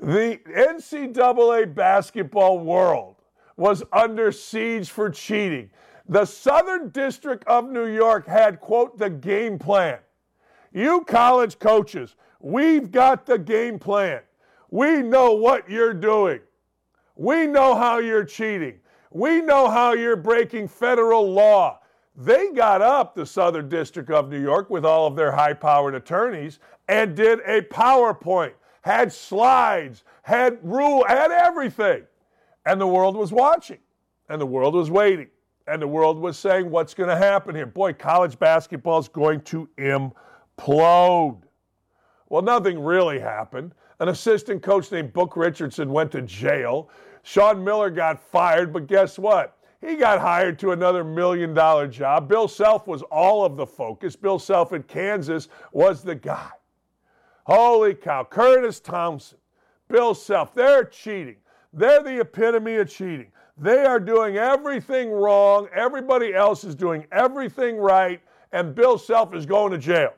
NCAA 0.00 1.74
basketball 1.74 2.58
world 2.60 3.16
was 3.56 3.82
under 3.92 4.32
siege 4.32 4.90
for 4.90 5.10
cheating. 5.10 5.70
The 6.06 6.26
Southern 6.26 6.90
District 6.90 7.46
of 7.46 7.70
New 7.70 7.86
York 7.86 8.26
had, 8.26 8.60
quote, 8.60 8.98
the 8.98 9.08
game 9.08 9.58
plan. 9.58 9.98
You 10.72 11.02
college 11.04 11.58
coaches, 11.58 12.16
we've 12.40 12.90
got 12.90 13.24
the 13.24 13.38
game 13.38 13.78
plan. 13.78 14.20
We 14.70 15.02
know 15.02 15.32
what 15.32 15.70
you're 15.70 15.94
doing. 15.94 16.40
We 17.16 17.46
know 17.46 17.74
how 17.74 17.98
you're 17.98 18.24
cheating. 18.24 18.80
We 19.12 19.40
know 19.40 19.70
how 19.70 19.92
you're 19.92 20.16
breaking 20.16 20.68
federal 20.68 21.30
law. 21.30 21.80
They 22.16 22.50
got 22.50 22.82
up, 22.82 23.14
the 23.14 23.24
Southern 23.24 23.68
District 23.68 24.10
of 24.10 24.28
New 24.28 24.42
York, 24.42 24.68
with 24.68 24.84
all 24.84 25.06
of 25.06 25.16
their 25.16 25.32
high 25.32 25.54
powered 25.54 25.94
attorneys, 25.94 26.58
and 26.88 27.16
did 27.16 27.40
a 27.46 27.62
PowerPoint, 27.62 28.52
had 28.82 29.12
slides, 29.12 30.04
had 30.22 30.58
rule, 30.62 31.04
had 31.08 31.30
everything. 31.30 32.02
And 32.66 32.80
the 32.80 32.86
world 32.86 33.16
was 33.16 33.32
watching, 33.32 33.78
and 34.28 34.40
the 34.40 34.46
world 34.46 34.74
was 34.74 34.90
waiting 34.90 35.28
and 35.66 35.80
the 35.80 35.88
world 35.88 36.18
was 36.18 36.38
saying, 36.38 36.70
what's 36.70 36.94
going 36.94 37.08
to 37.08 37.16
happen 37.16 37.54
here? 37.54 37.66
Boy, 37.66 37.92
college 37.92 38.38
basketball 38.38 38.98
is 38.98 39.08
going 39.08 39.40
to 39.42 39.68
implode. 39.78 41.42
Well, 42.28 42.42
nothing 42.42 42.78
really 42.78 43.18
happened. 43.18 43.74
An 44.00 44.08
assistant 44.08 44.62
coach 44.62 44.90
named 44.90 45.12
Book 45.12 45.36
Richardson 45.36 45.90
went 45.90 46.12
to 46.12 46.22
jail. 46.22 46.90
Sean 47.22 47.62
Miller 47.64 47.90
got 47.90 48.20
fired, 48.20 48.72
but 48.72 48.86
guess 48.86 49.18
what? 49.18 49.56
He 49.80 49.96
got 49.96 50.20
hired 50.20 50.58
to 50.60 50.72
another 50.72 51.04
million 51.04 51.54
dollar 51.54 51.86
job. 51.86 52.28
Bill 52.28 52.48
Self 52.48 52.86
was 52.86 53.02
all 53.02 53.44
of 53.44 53.56
the 53.56 53.66
focus. 53.66 54.16
Bill 54.16 54.38
Self 54.38 54.72
in 54.72 54.82
Kansas 54.84 55.48
was 55.72 56.02
the 56.02 56.14
guy. 56.14 56.50
Holy 57.44 57.94
cow. 57.94 58.24
Curtis 58.24 58.80
Thompson, 58.80 59.38
Bill 59.88 60.14
Self. 60.14 60.54
They're 60.54 60.84
cheating. 60.84 61.36
They're 61.72 62.02
the 62.02 62.20
epitome 62.20 62.76
of 62.76 62.88
cheating. 62.88 63.30
They 63.56 63.84
are 63.84 64.00
doing 64.00 64.36
everything 64.36 65.10
wrong. 65.10 65.68
Everybody 65.74 66.34
else 66.34 66.64
is 66.64 66.74
doing 66.74 67.06
everything 67.12 67.76
right, 67.76 68.20
and 68.52 68.74
Bill 68.74 68.98
Self 68.98 69.34
is 69.34 69.46
going 69.46 69.72
to 69.72 69.78
jail. 69.78 70.14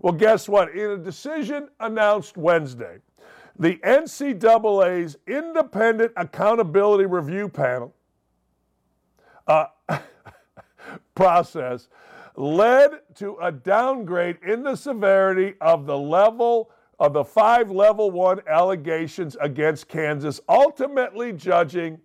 Well, 0.00 0.12
guess 0.12 0.48
what? 0.48 0.70
In 0.70 0.90
a 0.90 0.98
decision 0.98 1.68
announced 1.80 2.36
Wednesday, 2.36 2.98
the 3.58 3.76
NCAA's 3.78 5.16
Independent 5.26 6.12
Accountability 6.16 7.06
Review 7.06 7.48
Panel 7.48 7.94
uh, 9.46 9.66
process 11.14 11.88
led 12.36 13.00
to 13.14 13.36
a 13.40 13.50
downgrade 13.50 14.38
in 14.46 14.62
the 14.62 14.76
severity 14.76 15.54
of 15.60 15.86
the 15.86 15.96
level 15.96 16.70
of 16.98 17.12
the 17.12 17.24
five 17.24 17.70
level 17.70 18.10
one 18.10 18.40
allegations 18.46 19.36
against 19.40 19.88
Kansas, 19.88 20.40
ultimately 20.48 21.32
judging 21.32 21.98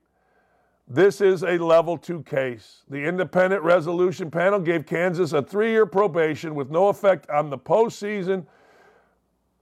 this 0.89 1.21
is 1.21 1.43
a 1.43 1.59
level 1.59 1.97
two 1.97 2.23
case. 2.23 2.81
The 2.89 3.05
independent 3.05 3.61
resolution 3.61 4.31
panel 4.31 4.59
gave 4.59 4.87
Kansas 4.87 5.33
a 5.33 5.41
three 5.43 5.69
year 5.69 5.85
probation 5.85 6.55
with 6.55 6.71
no 6.71 6.87
effect 6.87 7.29
on 7.29 7.51
the 7.51 7.59
postseason. 7.59 8.47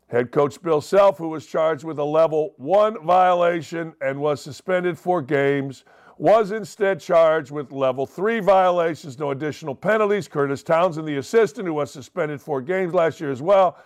Head 0.07 0.31
coach 0.31 0.61
Bill 0.61 0.79
Self, 0.79 1.17
who 1.17 1.27
was 1.27 1.45
charged 1.45 1.83
with 1.83 1.99
a 1.99 2.03
level 2.03 2.53
one 2.55 3.05
violation 3.05 3.93
and 3.99 4.21
was 4.21 4.41
suspended 4.41 4.97
for 4.97 5.21
games, 5.21 5.83
was 6.17 6.51
instead 6.51 7.01
charged 7.01 7.51
with 7.51 7.73
level 7.73 8.05
three 8.05 8.39
violations, 8.39 9.19
no 9.19 9.31
additional 9.31 9.75
penalties. 9.75 10.29
Kurtis 10.29 10.63
Townsend, 10.63 11.05
the 11.07 11.17
assistant, 11.17 11.67
who 11.67 11.73
was 11.73 11.91
suspended 11.91 12.41
four 12.41 12.61
games 12.61 12.93
last 12.93 13.19
year 13.19 13.31
as 13.31 13.41
well, 13.41 13.77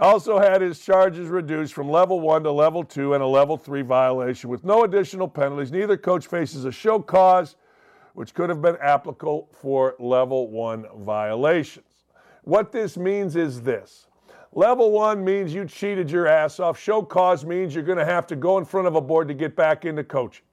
also 0.00 0.38
had 0.38 0.60
his 0.60 0.80
charges 0.80 1.28
reduced 1.28 1.74
from 1.74 1.88
level 1.88 2.20
one 2.20 2.42
to 2.42 2.50
level 2.50 2.82
two 2.82 3.14
and 3.14 3.22
a 3.22 3.26
level 3.26 3.56
three 3.56 3.82
violation 3.82 4.50
with 4.50 4.64
no 4.64 4.84
additional 4.84 5.28
penalties. 5.28 5.70
Neither 5.70 5.96
coach 5.96 6.26
faces 6.26 6.64
a 6.64 6.72
show 6.72 6.98
cause, 6.98 7.56
which 8.14 8.34
could 8.34 8.48
have 8.48 8.60
been 8.60 8.76
applicable 8.82 9.48
for 9.52 9.94
level 9.98 10.50
one 10.50 10.86
violations. 10.96 11.86
What 12.42 12.72
this 12.72 12.96
means 12.96 13.36
is 13.36 13.62
this. 13.62 14.08
Level 14.54 14.90
one 14.90 15.24
means 15.24 15.54
you 15.54 15.64
cheated 15.64 16.10
your 16.10 16.26
ass 16.26 16.60
off. 16.60 16.78
Show 16.78 17.02
cause 17.02 17.44
means 17.44 17.74
you're 17.74 17.84
going 17.84 17.98
to 17.98 18.04
have 18.04 18.26
to 18.26 18.36
go 18.36 18.58
in 18.58 18.64
front 18.64 18.86
of 18.86 18.96
a 18.96 19.00
board 19.00 19.28
to 19.28 19.34
get 19.34 19.56
back 19.56 19.84
into 19.84 20.04
coaching. 20.04 20.44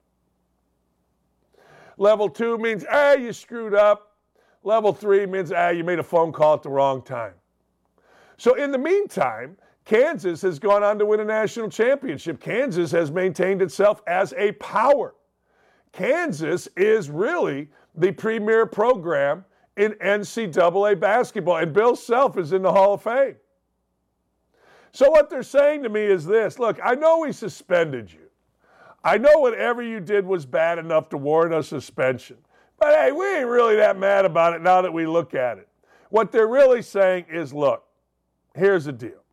Level 1.98 2.30
two 2.30 2.56
means, 2.56 2.84
ah, 2.90 3.12
you 3.12 3.32
screwed 3.32 3.74
up. 3.74 4.16
Level 4.62 4.94
three 4.94 5.26
means, 5.26 5.52
ah, 5.52 5.68
you 5.68 5.84
made 5.84 5.98
a 5.98 6.02
phone 6.02 6.32
call 6.32 6.54
at 6.54 6.62
the 6.62 6.70
wrong 6.70 7.02
time. 7.02 7.34
So 8.40 8.54
in 8.54 8.72
the 8.72 8.78
meantime, 8.78 9.58
Kansas 9.84 10.40
has 10.40 10.58
gone 10.58 10.82
on 10.82 10.98
to 10.98 11.04
win 11.04 11.20
a 11.20 11.24
national 11.26 11.68
championship. 11.68 12.40
Kansas 12.40 12.90
has 12.90 13.10
maintained 13.10 13.60
itself 13.60 14.00
as 14.06 14.32
a 14.32 14.52
power. 14.52 15.14
Kansas 15.92 16.66
is 16.74 17.10
really 17.10 17.68
the 17.94 18.12
premier 18.12 18.64
program 18.64 19.44
in 19.76 19.92
NCAA 19.92 20.98
basketball, 20.98 21.58
and 21.58 21.74
Bill 21.74 21.94
Self 21.94 22.38
is 22.38 22.54
in 22.54 22.62
the 22.62 22.72
Hall 22.72 22.94
of 22.94 23.02
Fame. 23.02 23.36
So, 24.92 25.10
what 25.10 25.28
they're 25.28 25.42
saying 25.42 25.82
to 25.82 25.90
me 25.90 26.00
is 26.00 26.24
this 26.24 26.58
look, 26.58 26.78
I 26.82 26.94
know 26.94 27.18
we 27.18 27.32
suspended 27.32 28.10
you. 28.10 28.30
I 29.04 29.18
know 29.18 29.40
whatever 29.40 29.82
you 29.82 30.00
did 30.00 30.24
was 30.24 30.46
bad 30.46 30.78
enough 30.78 31.10
to 31.10 31.18
warrant 31.18 31.54
a 31.54 31.62
suspension. 31.62 32.38
But 32.78 32.94
hey, 32.94 33.12
we 33.12 33.36
ain't 33.36 33.48
really 33.48 33.76
that 33.76 33.98
mad 33.98 34.24
about 34.24 34.54
it 34.54 34.62
now 34.62 34.80
that 34.80 34.94
we 34.94 35.06
look 35.06 35.34
at 35.34 35.58
it. 35.58 35.68
What 36.08 36.32
they're 36.32 36.48
really 36.48 36.80
saying 36.80 37.26
is 37.30 37.52
look, 37.52 37.84
here's 38.60 38.84
the 38.84 38.92
deal. 38.92 39.24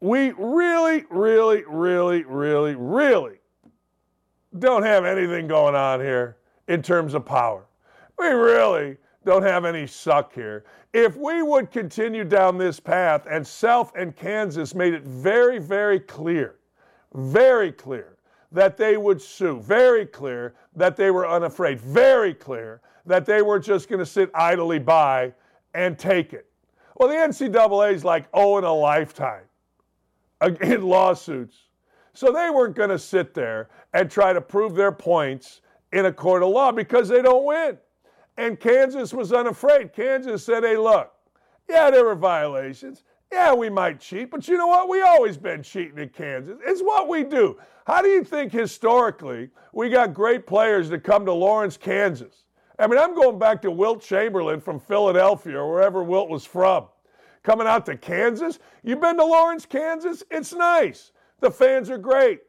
We 0.00 0.30
really, 0.30 1.04
really, 1.10 1.64
really, 1.66 2.24
really, 2.24 2.74
really 2.74 3.38
don't 4.58 4.82
have 4.82 5.04
anything 5.04 5.46
going 5.46 5.74
on 5.74 6.00
here 6.00 6.38
in 6.68 6.82
terms 6.82 7.14
of 7.14 7.24
power. 7.24 7.66
We 8.18 8.28
really 8.28 8.96
don't 9.24 9.42
have 9.42 9.64
any 9.64 9.86
suck 9.86 10.32
here. 10.32 10.64
If 10.92 11.16
we 11.16 11.42
would 11.42 11.70
continue 11.70 12.24
down 12.24 12.56
this 12.56 12.80
path, 12.80 13.26
and 13.30 13.46
Self 13.46 13.94
and 13.94 14.16
Kansas 14.16 14.74
made 14.74 14.94
it 14.94 15.02
very, 15.02 15.58
very 15.58 16.00
clear, 16.00 16.56
very 17.14 17.72
clear 17.72 18.16
that 18.52 18.76
they 18.76 18.96
would 18.96 19.20
sue. 19.20 19.60
Very 19.60 20.06
clear 20.06 20.54
that 20.74 20.96
they 20.96 21.10
were 21.10 21.28
unafraid. 21.28 21.80
Very 21.80 22.32
clear 22.32 22.80
that 23.04 23.26
they 23.26 23.42
were 23.42 23.58
just 23.58 23.88
going 23.88 23.98
to 23.98 24.06
sit 24.06 24.30
idly 24.34 24.78
by 24.78 25.34
and 25.74 25.98
take 25.98 26.32
it. 26.32 26.47
Well, 26.98 27.08
the 27.08 27.14
NCAA 27.14 27.94
is 27.94 28.04
like 28.04 28.26
oh 28.34 28.58
in 28.58 28.64
a 28.64 28.72
lifetime 28.72 29.44
in 30.60 30.82
lawsuits. 30.88 31.56
So 32.12 32.32
they 32.32 32.50
weren't 32.50 32.74
going 32.74 32.90
to 32.90 32.98
sit 32.98 33.34
there 33.34 33.68
and 33.94 34.10
try 34.10 34.32
to 34.32 34.40
prove 34.40 34.74
their 34.74 34.92
points 34.92 35.60
in 35.92 36.06
a 36.06 36.12
court 36.12 36.42
of 36.42 36.48
law 36.50 36.72
because 36.72 37.08
they 37.08 37.22
don't 37.22 37.44
win. 37.44 37.78
And 38.36 38.58
Kansas 38.58 39.12
was 39.12 39.32
unafraid. 39.32 39.92
Kansas 39.92 40.44
said, 40.44 40.64
hey, 40.64 40.76
look, 40.76 41.12
yeah, 41.68 41.90
there 41.90 42.04
were 42.04 42.14
violations. 42.14 43.04
Yeah, 43.30 43.52
we 43.52 43.68
might 43.68 44.00
cheat, 44.00 44.30
but 44.30 44.48
you 44.48 44.56
know 44.56 44.66
what? 44.66 44.88
We 44.88 45.02
always 45.02 45.36
been 45.36 45.62
cheating 45.62 45.98
in 45.98 46.08
Kansas. 46.08 46.58
It's 46.64 46.80
what 46.80 47.08
we 47.08 47.24
do. 47.24 47.58
How 47.86 48.00
do 48.00 48.08
you 48.08 48.24
think 48.24 48.52
historically 48.52 49.50
we 49.72 49.90
got 49.90 50.14
great 50.14 50.46
players 50.46 50.88
to 50.90 50.98
come 50.98 51.24
to 51.26 51.32
Lawrence, 51.32 51.76
Kansas? 51.76 52.44
I 52.78 52.86
mean, 52.86 52.98
I'm 52.98 53.14
going 53.14 53.38
back 53.38 53.60
to 53.62 53.70
Wilt 53.70 54.02
Chamberlain 54.02 54.60
from 54.60 54.78
Philadelphia 54.78 55.58
or 55.58 55.70
wherever 55.70 56.02
Wilt 56.02 56.28
was 56.28 56.44
from. 56.44 56.86
Coming 57.42 57.66
out 57.66 57.86
to 57.86 57.96
Kansas? 57.96 58.58
You've 58.82 59.00
been 59.00 59.16
to 59.16 59.24
Lawrence, 59.24 59.66
Kansas? 59.66 60.22
It's 60.30 60.52
nice. 60.52 61.12
The 61.40 61.50
fans 61.50 61.90
are 61.90 61.98
great. 61.98 62.40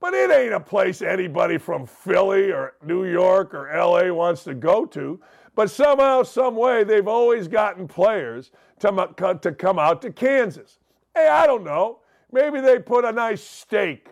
But 0.00 0.14
it 0.14 0.30
ain't 0.30 0.52
a 0.52 0.60
place 0.60 1.02
anybody 1.02 1.56
from 1.58 1.86
Philly 1.86 2.52
or 2.52 2.74
New 2.84 3.04
York 3.04 3.54
or 3.54 3.70
LA 3.74 4.12
wants 4.12 4.44
to 4.44 4.54
go 4.54 4.84
to. 4.86 5.20
But 5.54 5.70
somehow, 5.70 6.24
some 6.24 6.56
way, 6.56 6.84
they've 6.84 7.08
always 7.08 7.48
gotten 7.48 7.88
players 7.88 8.50
to, 8.80 9.38
to 9.40 9.52
come 9.52 9.78
out 9.78 10.02
to 10.02 10.12
Kansas. 10.12 10.78
Hey, 11.14 11.28
I 11.28 11.46
don't 11.46 11.64
know. 11.64 12.00
Maybe 12.32 12.60
they 12.60 12.78
put 12.78 13.04
a 13.04 13.12
nice 13.12 13.42
steak 13.42 14.10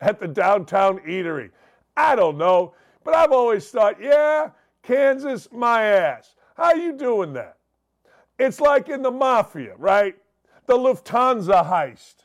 at 0.00 0.20
the 0.20 0.28
downtown 0.28 0.98
eatery. 1.00 1.50
I 1.96 2.16
don't 2.16 2.36
know. 2.36 2.74
But 3.04 3.14
I've 3.14 3.32
always 3.32 3.68
thought, 3.68 4.00
yeah, 4.00 4.50
Kansas, 4.82 5.48
my 5.52 5.82
ass. 5.84 6.34
How 6.56 6.74
you 6.74 6.92
doing 6.92 7.32
that? 7.34 7.58
It's 8.38 8.60
like 8.60 8.88
in 8.88 9.02
the 9.02 9.10
mafia, 9.10 9.74
right? 9.76 10.16
The 10.66 10.76
Lufthansa 10.76 11.68
heist 11.68 12.16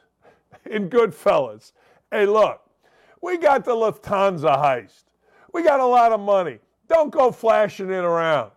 in 0.66 0.90
Goodfellas. 0.90 1.74
Hey, 2.12 2.26
look, 2.26 2.62
we 3.22 3.38
got 3.38 3.66
the 3.66 3.76
Lufthansa 3.76 4.58
heist. 4.58 5.04
We 5.54 5.64
got 5.64 5.80
a 5.80 5.86
lot 5.86 6.12
of 6.12 6.20
money. 6.20 6.60
Don't 6.88 7.12
go 7.12 7.32
flashing 7.32 7.90
it 7.90 8.04
around. 8.04 8.52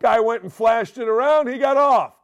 Guy 0.00 0.20
went 0.20 0.42
and 0.42 0.52
flashed 0.52 0.98
it 0.98 1.08
around, 1.08 1.48
he 1.48 1.58
got 1.58 1.76
off. 1.76 2.14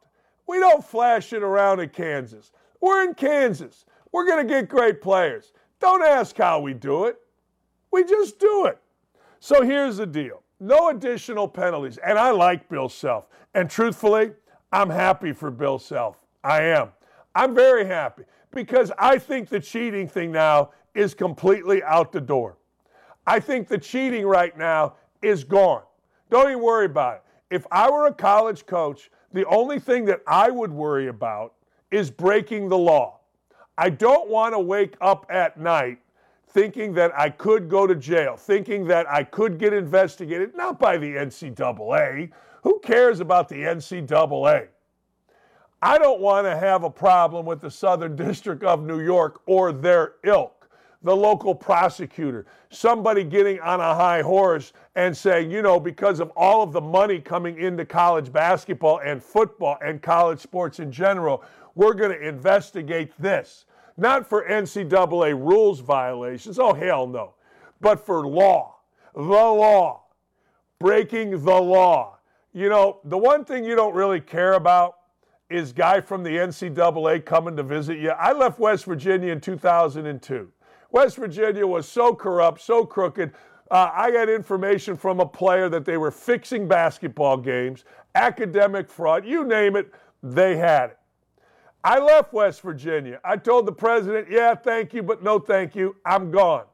We 0.47 0.59
don't 0.59 0.83
flash 0.83 1.33
it 1.33 1.43
around 1.43 1.79
in 1.79 1.89
Kansas. 1.89 2.51
We're 2.81 3.03
in 3.03 3.13
Kansas. 3.13 3.85
We're 4.11 4.25
going 4.25 4.47
to 4.47 4.51
get 4.51 4.69
great 4.69 5.01
players. 5.01 5.51
Don't 5.79 6.03
ask 6.03 6.37
how 6.37 6.59
we 6.59 6.73
do 6.73 7.05
it. 7.05 7.17
We 7.91 8.03
just 8.03 8.39
do 8.39 8.65
it. 8.65 8.79
So 9.39 9.61
here's 9.63 9.97
the 9.97 10.05
deal 10.05 10.41
no 10.59 10.89
additional 10.89 11.47
penalties. 11.47 11.97
And 11.97 12.17
I 12.17 12.31
like 12.31 12.67
Bill 12.69 12.89
Self. 12.89 13.27
And 13.53 13.69
truthfully, 13.69 14.31
I'm 14.71 14.89
happy 14.89 15.33
for 15.33 15.51
Bill 15.51 15.79
Self. 15.79 16.17
I 16.43 16.63
am. 16.63 16.89
I'm 17.35 17.53
very 17.53 17.85
happy 17.85 18.23
because 18.51 18.91
I 18.97 19.19
think 19.19 19.49
the 19.49 19.59
cheating 19.59 20.07
thing 20.07 20.31
now 20.31 20.71
is 20.95 21.13
completely 21.13 21.83
out 21.83 22.11
the 22.11 22.21
door. 22.21 22.57
I 23.25 23.39
think 23.39 23.67
the 23.67 23.77
cheating 23.77 24.25
right 24.25 24.57
now 24.57 24.95
is 25.21 25.43
gone. 25.43 25.83
Don't 26.29 26.49
even 26.49 26.61
worry 26.61 26.85
about 26.85 27.17
it. 27.17 27.23
If 27.49 27.67
I 27.71 27.89
were 27.89 28.07
a 28.07 28.13
college 28.13 28.65
coach, 28.65 29.11
the 29.33 29.45
only 29.45 29.79
thing 29.79 30.05
that 30.05 30.21
I 30.25 30.49
would 30.49 30.71
worry 30.71 31.07
about 31.07 31.53
is 31.91 32.09
breaking 32.09 32.69
the 32.69 32.77
law. 32.77 33.19
I 33.77 33.89
don't 33.89 34.29
want 34.29 34.53
to 34.53 34.59
wake 34.59 34.95
up 35.01 35.25
at 35.29 35.59
night 35.59 35.99
thinking 36.49 36.93
that 36.93 37.17
I 37.17 37.29
could 37.29 37.69
go 37.69 37.85
to 37.85 37.95
jail, 37.95 38.37
thinking 38.37 38.85
that 38.87 39.09
I 39.09 39.23
could 39.23 39.57
get 39.57 39.73
investigated, 39.73 40.55
not 40.55 40.79
by 40.79 40.97
the 40.97 41.15
NCAA. 41.15 42.31
Who 42.63 42.79
cares 42.79 43.19
about 43.19 43.49
the 43.49 43.55
NCAA? 43.55 44.67
I 45.81 45.97
don't 45.99 46.19
want 46.19 46.47
to 46.47 46.57
have 46.57 46.83
a 46.83 46.89
problem 46.89 47.45
with 47.45 47.61
the 47.61 47.69
Southern 47.69 48.15
District 48.27 48.63
of 48.63 48.83
New 48.83 49.01
York 49.01 49.41
or 49.45 49.71
their 49.71 50.15
ilk 50.23 50.57
the 51.03 51.15
local 51.15 51.53
prosecutor, 51.53 52.45
somebody 52.69 53.23
getting 53.23 53.59
on 53.59 53.79
a 53.79 53.95
high 53.95 54.21
horse 54.21 54.73
and 54.95 55.15
saying, 55.15 55.51
you 55.51 55.61
know, 55.61 55.79
because 55.79 56.19
of 56.19 56.29
all 56.31 56.63
of 56.63 56.73
the 56.73 56.81
money 56.81 57.19
coming 57.19 57.59
into 57.59 57.85
college 57.85 58.31
basketball 58.31 58.99
and 58.99 59.23
football 59.23 59.77
and 59.81 60.01
college 60.01 60.39
sports 60.39 60.79
in 60.79 60.91
general, 60.91 61.43
we're 61.75 61.93
going 61.93 62.11
to 62.11 62.27
investigate 62.27 63.11
this. 63.19 63.65
Not 63.97 64.27
for 64.29 64.47
NCAA 64.47 65.33
rules 65.33 65.79
violations, 65.79 66.59
oh, 66.59 66.73
hell 66.73 67.07
no, 67.07 67.33
but 67.81 68.05
for 68.05 68.27
law, 68.27 68.75
the 69.15 69.21
law, 69.21 70.03
breaking 70.79 71.43
the 71.43 71.59
law. 71.59 72.19
You 72.53 72.69
know, 72.69 72.99
the 73.03 73.17
one 73.17 73.43
thing 73.43 73.65
you 73.65 73.75
don't 73.75 73.95
really 73.95 74.21
care 74.21 74.53
about 74.53 74.97
is 75.49 75.73
guy 75.73 75.99
from 76.01 76.23
the 76.23 76.29
NCAA 76.29 77.25
coming 77.25 77.55
to 77.57 77.63
visit 77.63 77.97
you? 77.97 78.11
I 78.11 78.33
left 78.33 78.59
West 78.59 78.85
Virginia 78.85 79.31
in 79.31 79.41
2002. 79.41 80.51
West 80.91 81.17
Virginia 81.17 81.65
was 81.65 81.87
so 81.87 82.13
corrupt, 82.13 82.61
so 82.61 82.85
crooked. 82.85 83.33
Uh, 83.71 83.89
I 83.93 84.11
got 84.11 84.29
information 84.29 84.95
from 84.95 85.19
a 85.19 85.25
player 85.25 85.69
that 85.69 85.85
they 85.85 85.97
were 85.97 86.11
fixing 86.11 86.67
basketball 86.67 87.37
games, 87.37 87.83
academic 88.15 88.89
fraud, 88.89 89.25
you 89.25 89.43
name 89.43 89.75
it, 89.75 89.91
they 90.23 90.55
had 90.55 90.91
it. 90.91 90.99
I 91.87 91.99
left 91.99 92.33
West 92.33 92.59
Virginia. 92.63 93.21
I 93.23 93.37
told 93.37 93.65
the 93.65 93.71
president, 93.71 94.27
yeah, 94.29 94.53
thank 94.55 94.93
you, 94.93 95.01
but 95.01 95.23
no 95.23 95.39
thank 95.39 95.73
you. 95.73 95.95
I'm 96.05 96.31
gone. 96.31 96.65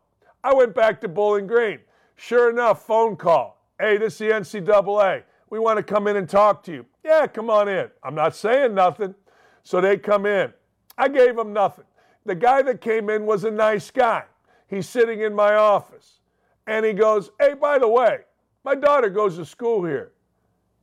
I 0.43 0.55
went 0.55 0.73
back 0.73 0.99
to 1.01 1.07
Bowling 1.07 1.45
Green. 1.45 1.81
Sure 2.15 2.49
enough, 2.49 2.87
phone 2.87 3.15
call. 3.15 3.63
Hey, 3.79 3.97
this 3.97 4.13
is 4.13 4.17
the 4.17 4.29
NCAA. 4.29 5.21
We 5.51 5.59
want 5.59 5.77
to 5.77 5.83
come 5.83 6.07
in 6.07 6.15
and 6.15 6.27
talk 6.27 6.63
to 6.63 6.71
you. 6.71 6.85
Yeah, 7.05 7.27
come 7.27 7.51
on 7.51 7.69
in. 7.69 7.91
I'm 8.01 8.15
not 8.15 8.35
saying 8.35 8.73
nothing. 8.73 9.13
So 9.61 9.79
they 9.79 9.99
come 9.99 10.25
in. 10.25 10.51
I 10.97 11.09
gave 11.09 11.35
them 11.35 11.53
nothing. 11.53 11.85
The 12.25 12.33
guy 12.33 12.63
that 12.63 12.81
came 12.81 13.11
in 13.11 13.27
was 13.27 13.43
a 13.43 13.51
nice 13.51 13.91
guy. 13.91 14.23
He's 14.67 14.89
sitting 14.89 15.21
in 15.21 15.35
my 15.35 15.53
office. 15.53 16.21
And 16.65 16.83
he 16.83 16.91
goes, 16.91 17.29
Hey, 17.39 17.53
by 17.53 17.77
the 17.77 17.87
way, 17.87 18.21
my 18.65 18.73
daughter 18.73 19.09
goes 19.09 19.35
to 19.37 19.45
school 19.45 19.85
here. 19.85 20.13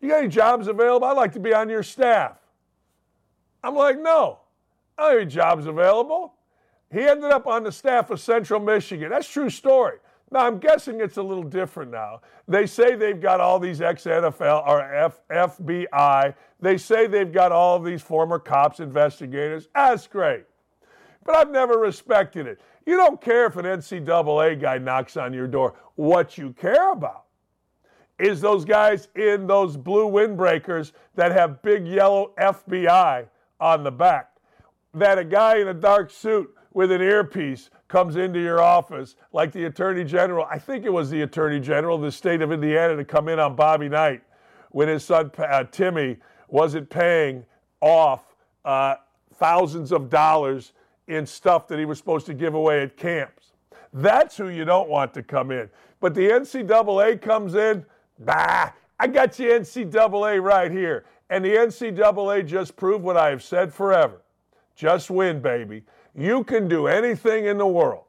You 0.01 0.11
got 0.11 0.21
any 0.21 0.29
jobs 0.29 0.69
available? 0.69 1.09
I'd 1.09 1.17
like 1.17 1.33
to 1.33 1.41
be 1.41 1.53
on 1.53 1.69
your 1.69 1.83
staff. 1.83 2.37
I'm 3.63 3.75
like, 3.75 3.99
No, 4.01 4.41
I 4.97 5.03
don't 5.03 5.11
have 5.13 5.21
any 5.21 5.31
jobs 5.31 5.67
available. 5.67 6.35
He 6.93 7.01
ended 7.01 7.31
up 7.31 7.47
on 7.47 7.63
the 7.63 7.73
staff 7.73 8.11
of 8.11 8.21
Central 8.21 8.61
Michigan. 8.61 9.11
That's 9.11 9.29
true 9.29 9.51
story. 9.51 9.99
Now, 10.33 10.47
I'm 10.47 10.59
guessing 10.59 11.01
it's 11.01 11.17
a 11.17 11.23
little 11.23 11.43
different 11.43 11.91
now. 11.91 12.21
They 12.47 12.67
say 12.67 12.95
they've 12.95 13.21
got 13.21 13.41
all 13.41 13.59
these 13.59 13.81
ex 13.81 14.05
NFL 14.05 14.67
or 14.67 14.83
F, 14.95 15.21
FBI. 15.29 16.35
They 16.61 16.77
say 16.79 17.07
they've 17.07 17.33
got 17.33 17.51
all 17.51 17.77
of 17.77 17.85
these 17.85 18.03
former 18.03 18.39
cops, 18.39 18.81
investigators. 18.81 19.69
That's 19.75 20.07
great. 20.07 20.45
But 21.25 21.35
I've 21.35 21.51
never 21.51 21.79
respected 21.79 22.47
it. 22.47 22.61
You 22.87 22.97
don't 22.97 23.21
care 23.21 23.47
if 23.47 23.57
an 23.57 23.65
NCAA 23.65 24.61
guy 24.61 24.79
knocks 24.79 25.17
on 25.17 25.33
your 25.33 25.47
door. 25.47 25.75
What 25.97 26.39
you 26.39 26.53
care 26.53 26.93
about 26.93 27.25
is 28.19 28.41
those 28.41 28.65
guys 28.65 29.09
in 29.17 29.47
those 29.47 29.77
blue 29.77 30.09
windbreakers 30.09 30.93
that 31.15 31.33
have 31.33 31.63
big 31.63 31.87
yellow 31.87 32.33
FBI 32.39 33.27
on 33.61 33.85
the 33.85 33.91
back. 33.91 34.31
That 34.95 35.19
a 35.19 35.25
guy 35.25 35.59
in 35.59 35.69
a 35.69 35.75
dark 35.75 36.11
suit 36.11 36.53
with 36.73 36.91
an 36.91 37.01
earpiece 37.01 37.71
comes 37.89 38.17
into 38.17 38.41
your 38.41 38.61
office, 38.61 39.17
like 39.33 39.53
the 39.53 39.65
Attorney 39.65 40.05
General. 40.05 40.47
I 40.51 40.59
think 40.59 40.85
it 40.85 40.93
was 40.93 41.11
the 41.11 41.23
Attorney 41.23 41.61
General 41.61 41.97
of 41.97 42.03
the 42.03 42.13
state 42.13 42.43
of 42.43 42.53
Indiana 42.53 42.97
to 42.97 43.05
come 43.05 43.29
in 43.29 43.39
on 43.39 43.57
Bobby 43.57 43.89
Knight 43.89 44.23
when 44.71 44.89
his 44.89 45.05
son 45.05 45.31
uh, 45.39 45.65
Timmy 45.65 46.17
wasn't 46.49 46.89
paying 46.89 47.45
off 47.81 48.35
uh, 48.65 48.97
thousands 49.35 49.93
of 49.93 50.09
dollars 50.09 50.73
in 51.09 51.27
stuff 51.27 51.67
that 51.69 51.79
he 51.79 51.85
was 51.85 51.99
supposed 51.99 52.27
to 52.27 52.35
give 52.35 52.55
away 52.55 52.83
at 52.83 52.97
camps. 52.97 53.53
That's 53.93 54.37
who 54.37 54.49
you 54.49 54.65
don't 54.65 54.89
want 54.89 55.13
to 55.15 55.23
come 55.23 55.51
in. 55.51 55.69
But 55.99 56.15
the 56.15 56.29
NCAA 56.29 57.21
comes 57.21 57.55
in, 57.55 57.85
bah, 58.21 58.71
I 58.99 59.07
got 59.07 59.39
you 59.39 59.51
NCAA 59.51 60.41
right 60.43 60.71
here. 60.71 61.05
And 61.31 61.45
the 61.45 61.51
NCAA 61.51 62.45
just 62.47 62.77
proved 62.77 63.05
what 63.05 63.17
I 63.17 63.31
have 63.31 63.43
said 63.43 63.73
forever. 63.73 64.21
Just 64.75 65.11
win, 65.11 65.41
baby. 65.41 65.85
You 66.15 66.43
can 66.43 66.67
do 66.69 66.89
anything 66.89 67.47
in 67.47 67.57
the 67.57 67.67
world. 67.67 68.05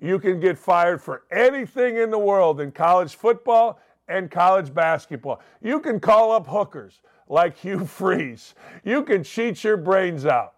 You 0.00 0.18
can 0.18 0.40
get 0.40 0.58
fired 0.58 1.00
for 1.00 1.22
anything 1.30 1.96
in 1.96 2.10
the 2.10 2.18
world 2.18 2.60
in 2.60 2.72
college 2.72 3.14
football 3.14 3.80
and 4.08 4.30
college 4.30 4.74
basketball. 4.74 5.40
You 5.62 5.78
can 5.80 6.00
call 6.00 6.32
up 6.32 6.48
hookers 6.48 7.00
like 7.28 7.56
Hugh 7.60 7.86
Freeze. 7.86 8.54
You 8.82 9.04
can 9.04 9.22
cheat 9.22 9.62
your 9.62 9.76
brains 9.76 10.26
out. 10.26 10.54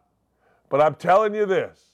But 0.71 0.81
I'm 0.81 0.95
telling 0.95 1.35
you 1.35 1.45
this 1.47 1.91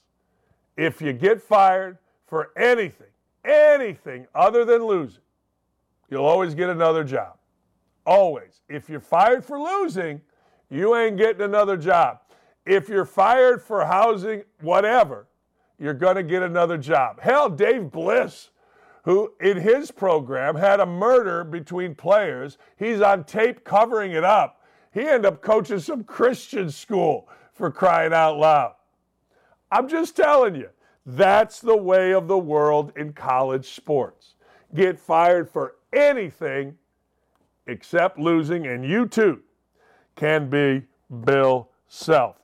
if 0.77 1.01
you 1.01 1.13
get 1.13 1.41
fired 1.41 1.97
for 2.25 2.51
anything, 2.57 3.07
anything 3.43 4.25
other 4.33 4.65
than 4.65 4.85
losing, 4.85 5.21
you'll 6.09 6.25
always 6.25 6.55
get 6.55 6.69
another 6.69 7.03
job. 7.03 7.37
Always. 8.05 8.61
If 8.69 8.89
you're 8.89 8.99
fired 8.99 9.45
for 9.45 9.59
losing, 9.59 10.21
you 10.69 10.95
ain't 10.95 11.17
getting 11.17 11.41
another 11.41 11.77
job. 11.77 12.19
If 12.65 12.89
you're 12.89 13.05
fired 13.05 13.61
for 13.61 13.85
housing, 13.85 14.43
whatever, 14.61 15.27
you're 15.79 15.93
going 15.93 16.15
to 16.15 16.23
get 16.23 16.43
another 16.43 16.77
job. 16.77 17.19
Hell, 17.19 17.49
Dave 17.49 17.91
Bliss, 17.91 18.49
who 19.03 19.33
in 19.41 19.57
his 19.57 19.91
program 19.91 20.55
had 20.55 20.79
a 20.79 20.85
murder 20.85 21.43
between 21.43 21.93
players, 21.95 22.57
he's 22.77 23.01
on 23.01 23.23
tape 23.25 23.63
covering 23.63 24.13
it 24.13 24.23
up. 24.23 24.61
He 24.93 25.01
ended 25.01 25.25
up 25.25 25.41
coaching 25.41 25.79
some 25.79 26.03
Christian 26.03 26.69
school 26.69 27.27
for 27.51 27.69
crying 27.71 28.13
out 28.13 28.37
loud. 28.37 28.75
I'm 29.71 29.87
just 29.87 30.15
telling 30.15 30.55
you, 30.55 30.69
that's 31.05 31.59
the 31.59 31.75
way 31.75 32.13
of 32.13 32.27
the 32.27 32.37
world 32.37 32.93
in 32.95 33.11
college 33.11 33.73
sports. 33.73 34.35
Get 34.73 34.99
fired 34.99 35.49
for 35.49 35.75
anything 35.91 36.77
except 37.67 38.19
losing, 38.19 38.67
and 38.67 38.85
you 38.85 39.07
too 39.07 39.41
can 40.15 40.49
be 40.49 40.83
Bill 41.25 41.69
Self. 41.87 42.37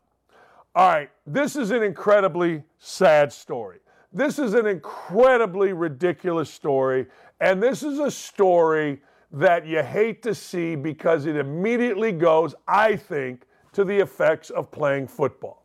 All 0.75 0.87
right, 0.87 1.09
this 1.25 1.55
is 1.55 1.71
an 1.71 1.83
incredibly 1.83 2.63
sad 2.77 3.33
story. 3.33 3.79
This 4.13 4.39
is 4.39 4.53
an 4.53 4.65
incredibly 4.65 5.73
ridiculous 5.73 6.51
story, 6.51 7.07
and 7.41 7.61
this 7.61 7.83
is 7.83 7.99
a 7.99 8.09
story 8.09 9.01
that 9.31 9.65
you 9.67 9.83
hate 9.83 10.23
to 10.23 10.33
see 10.33 10.75
because 10.75 11.25
it 11.25 11.35
immediately 11.35 12.11
goes, 12.11 12.55
I 12.67 12.95
think, 12.95 13.43
to 13.73 13.83
the 13.83 13.97
effects 13.97 14.49
of 14.49 14.71
playing 14.71 15.07
football. 15.07 15.63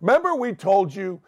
Remember, 0.00 0.34
we 0.34 0.52
told 0.52 0.94
you 0.94 1.20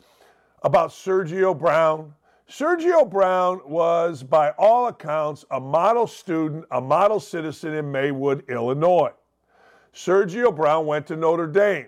about 0.62 0.90
Sergio 0.90 1.56
Brown? 1.56 2.12
Sergio 2.50 3.08
Brown 3.08 3.60
was, 3.64 4.24
by 4.24 4.50
all 4.58 4.88
accounts, 4.88 5.44
a 5.52 5.60
model 5.60 6.08
student, 6.08 6.64
a 6.72 6.80
model 6.80 7.20
citizen 7.20 7.74
in 7.74 7.92
Maywood, 7.92 8.42
Illinois. 8.50 9.12
Sergio 9.94 10.54
Brown 10.54 10.84
went 10.84 11.06
to 11.06 11.16
Notre 11.16 11.46
Dame. 11.46 11.86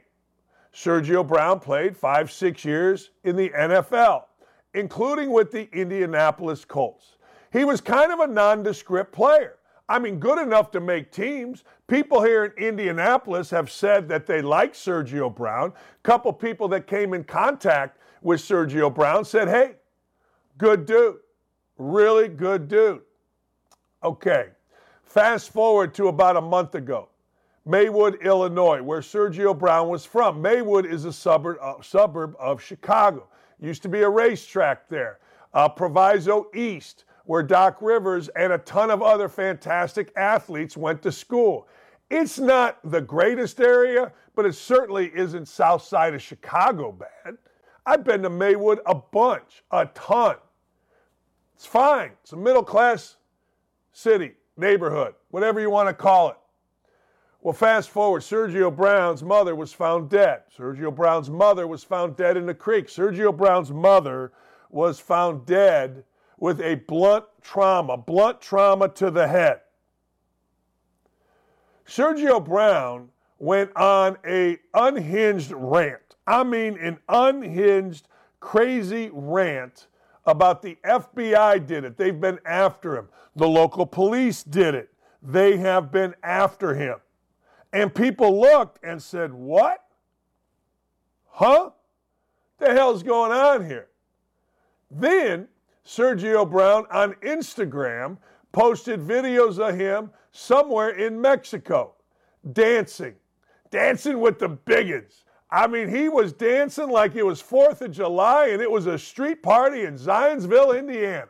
Sergio 0.72 1.26
Brown 1.26 1.58
played 1.58 1.96
five, 1.96 2.30
six 2.30 2.64
years 2.64 3.10
in 3.24 3.34
the 3.34 3.50
NFL, 3.50 4.26
including 4.74 5.32
with 5.32 5.50
the 5.50 5.68
Indianapolis 5.76 6.64
Colts. 6.64 7.16
He 7.52 7.64
was 7.64 7.80
kind 7.80 8.12
of 8.12 8.20
a 8.20 8.28
nondescript 8.28 9.10
player. 9.10 9.56
I 9.88 9.98
mean, 9.98 10.20
good 10.20 10.38
enough 10.38 10.70
to 10.70 10.80
make 10.80 11.10
teams. 11.10 11.64
People 11.88 12.22
here 12.22 12.44
in 12.44 12.52
Indianapolis 12.68 13.50
have 13.50 13.68
said 13.68 14.08
that 14.10 14.26
they 14.26 14.40
like 14.40 14.74
Sergio 14.74 15.34
Brown. 15.34 15.70
A 15.70 16.02
couple 16.04 16.32
people 16.32 16.68
that 16.68 16.86
came 16.86 17.14
in 17.14 17.24
contact 17.24 17.98
with 18.22 18.40
Sergio 18.40 18.94
Brown 18.94 19.24
said, 19.24 19.48
hey, 19.48 19.74
good 20.62 20.86
dude, 20.86 21.16
really 21.76 22.28
good 22.28 22.68
dude. 22.68 23.00
Okay, 24.04 24.50
fast 25.02 25.52
forward 25.52 25.92
to 25.94 26.06
about 26.06 26.36
a 26.36 26.40
month 26.40 26.76
ago. 26.76 27.08
Maywood, 27.66 28.22
Illinois, 28.22 28.80
where 28.80 29.00
Sergio 29.00 29.58
Brown 29.58 29.88
was 29.88 30.04
from. 30.04 30.40
Maywood 30.40 30.86
is 30.86 31.04
a 31.04 31.12
suburb, 31.12 31.58
uh, 31.60 31.82
suburb 31.82 32.36
of 32.38 32.62
Chicago. 32.62 33.26
Used 33.58 33.82
to 33.82 33.88
be 33.88 34.02
a 34.02 34.08
racetrack 34.08 34.88
there. 34.88 35.18
Uh, 35.52 35.68
Proviso 35.68 36.46
East, 36.54 37.06
where 37.24 37.42
Doc 37.42 37.78
Rivers 37.80 38.28
and 38.28 38.52
a 38.52 38.58
ton 38.58 38.92
of 38.92 39.02
other 39.02 39.28
fantastic 39.28 40.12
athletes 40.16 40.76
went 40.76 41.02
to 41.02 41.10
school. 41.10 41.66
It's 42.08 42.38
not 42.38 42.78
the 42.84 43.00
greatest 43.00 43.60
area, 43.60 44.12
but 44.36 44.46
it 44.46 44.54
certainly 44.54 45.10
isn't 45.12 45.48
south 45.48 45.82
side 45.82 46.14
of 46.14 46.22
Chicago 46.22 46.92
bad. 46.92 47.36
I've 47.84 48.04
been 48.04 48.22
to 48.22 48.30
Maywood 48.30 48.78
a 48.86 48.94
bunch, 48.94 49.64
a 49.72 49.86
ton. 49.86 50.36
It's 51.62 51.68
fine. 51.68 52.10
It's 52.24 52.32
a 52.32 52.36
middle 52.36 52.64
class 52.64 53.18
city, 53.92 54.32
neighborhood, 54.56 55.14
whatever 55.30 55.60
you 55.60 55.70
want 55.70 55.88
to 55.88 55.94
call 55.94 56.30
it. 56.30 56.36
Well, 57.40 57.54
fast 57.54 57.90
forward, 57.90 58.22
Sergio 58.22 58.74
Brown's 58.74 59.22
mother 59.22 59.54
was 59.54 59.72
found 59.72 60.10
dead. 60.10 60.42
Sergio 60.58 60.92
Brown's 60.92 61.30
mother 61.30 61.68
was 61.68 61.84
found 61.84 62.16
dead 62.16 62.36
in 62.36 62.46
the 62.46 62.54
creek. 62.54 62.88
Sergio 62.88 63.36
Brown's 63.36 63.70
mother 63.70 64.32
was 64.70 64.98
found 64.98 65.46
dead 65.46 66.02
with 66.36 66.60
a 66.60 66.74
blunt 66.74 67.26
trauma, 67.42 67.96
blunt 67.96 68.40
trauma 68.40 68.88
to 68.88 69.12
the 69.12 69.28
head. 69.28 69.60
Sergio 71.86 72.44
Brown 72.44 73.08
went 73.38 73.70
on 73.76 74.18
a 74.26 74.58
unhinged 74.74 75.52
rant. 75.52 76.16
I 76.26 76.42
mean 76.42 76.76
an 76.78 76.98
unhinged 77.08 78.08
crazy 78.40 79.10
rant 79.12 79.86
about 80.24 80.62
the 80.62 80.76
FBI 80.84 81.66
did 81.66 81.84
it. 81.84 81.96
They've 81.96 82.20
been 82.20 82.38
after 82.44 82.96
him. 82.96 83.08
The 83.36 83.48
local 83.48 83.86
police 83.86 84.42
did 84.42 84.74
it. 84.74 84.90
They 85.22 85.56
have 85.56 85.90
been 85.92 86.14
after 86.22 86.74
him. 86.74 86.96
And 87.72 87.94
people 87.94 88.40
looked 88.40 88.84
and 88.84 89.02
said, 89.02 89.32
What? 89.32 89.84
Huh? 91.26 91.70
The 92.58 92.72
hell's 92.72 93.02
going 93.02 93.32
on 93.32 93.64
here? 93.66 93.88
Then 94.90 95.48
Sergio 95.84 96.48
Brown 96.48 96.86
on 96.90 97.14
Instagram 97.14 98.18
posted 98.52 99.00
videos 99.00 99.58
of 99.58 99.76
him 99.76 100.10
somewhere 100.30 100.90
in 100.90 101.20
Mexico 101.20 101.94
dancing, 102.52 103.14
dancing 103.70 104.20
with 104.20 104.38
the 104.38 104.48
biggins. 104.48 105.21
I 105.52 105.66
mean, 105.66 105.88
he 105.88 106.08
was 106.08 106.32
dancing 106.32 106.88
like 106.88 107.14
it 107.14 107.24
was 107.24 107.42
4th 107.42 107.82
of 107.82 107.92
July 107.92 108.48
and 108.48 108.62
it 108.62 108.70
was 108.70 108.86
a 108.86 108.98
street 108.98 109.42
party 109.42 109.82
in 109.82 109.96
Zionsville, 109.96 110.76
Indiana. 110.78 111.28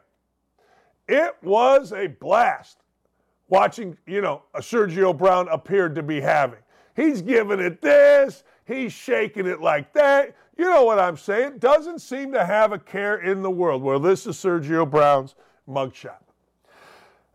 It 1.09 1.35
was 1.43 1.93
a 1.93 2.07
blast 2.07 2.79
watching, 3.49 3.99
you 4.07 4.21
know, 4.21 4.45
Sergio 4.59 5.17
Brown 5.17 5.49
appeared 5.49 5.97
to 5.97 6.05
be 6.05 6.21
having. 6.21 6.61
He's 6.95 7.21
giving 7.21 7.59
it 7.59 7.83
this, 7.83 8.45
he's 8.65 8.93
shaking 8.93 9.47
it 9.47 9.61
like 9.61 9.93
that. 9.95 10.37
You 10.57 10.67
know 10.67 10.85
what 10.85 11.01
I'm 11.01 11.17
saying? 11.17 11.59
Doesn't 11.59 12.01
seem 12.01 12.31
to 12.33 12.45
have 12.45 12.71
a 12.71 12.79
care 12.79 13.23
in 13.23 13.43
the 13.43 13.51
world. 13.51 13.83
Well, 13.83 13.99
this 13.99 14.29
is 14.29 14.37
Sergio 14.37 14.89
Brown's 14.89 15.35
mugshot. 15.69 16.23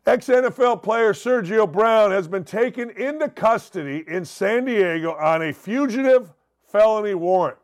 Ex 0.05 0.27
NFL 0.27 0.83
player 0.83 1.11
Sergio 1.11 1.69
Brown 1.69 2.11
has 2.11 2.29
been 2.29 2.45
taken 2.45 2.91
into 2.91 3.27
custody 3.27 4.05
in 4.07 4.23
San 4.23 4.63
Diego 4.63 5.11
on 5.15 5.41
a 5.41 5.51
fugitive 5.51 6.31
felony 6.67 7.13
warrant. 7.13 7.57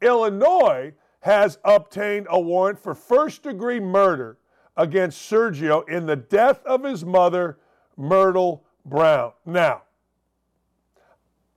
Illinois 0.00 0.92
has 1.20 1.58
obtained 1.64 2.26
a 2.30 2.38
warrant 2.38 2.78
for 2.78 2.94
first 2.94 3.42
degree 3.42 3.80
murder 3.80 4.38
against 4.76 5.30
Sergio 5.30 5.88
in 5.88 6.06
the 6.06 6.16
death 6.16 6.64
of 6.64 6.84
his 6.84 7.04
mother, 7.04 7.58
Myrtle 7.96 8.64
Brown. 8.84 9.32
Now, 9.44 9.82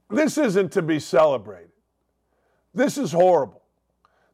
this 0.09 0.37
isn't 0.37 0.71
to 0.71 0.81
be 0.81 0.99
celebrated. 0.99 1.71
This 2.73 2.97
is 2.97 3.11
horrible. 3.11 3.61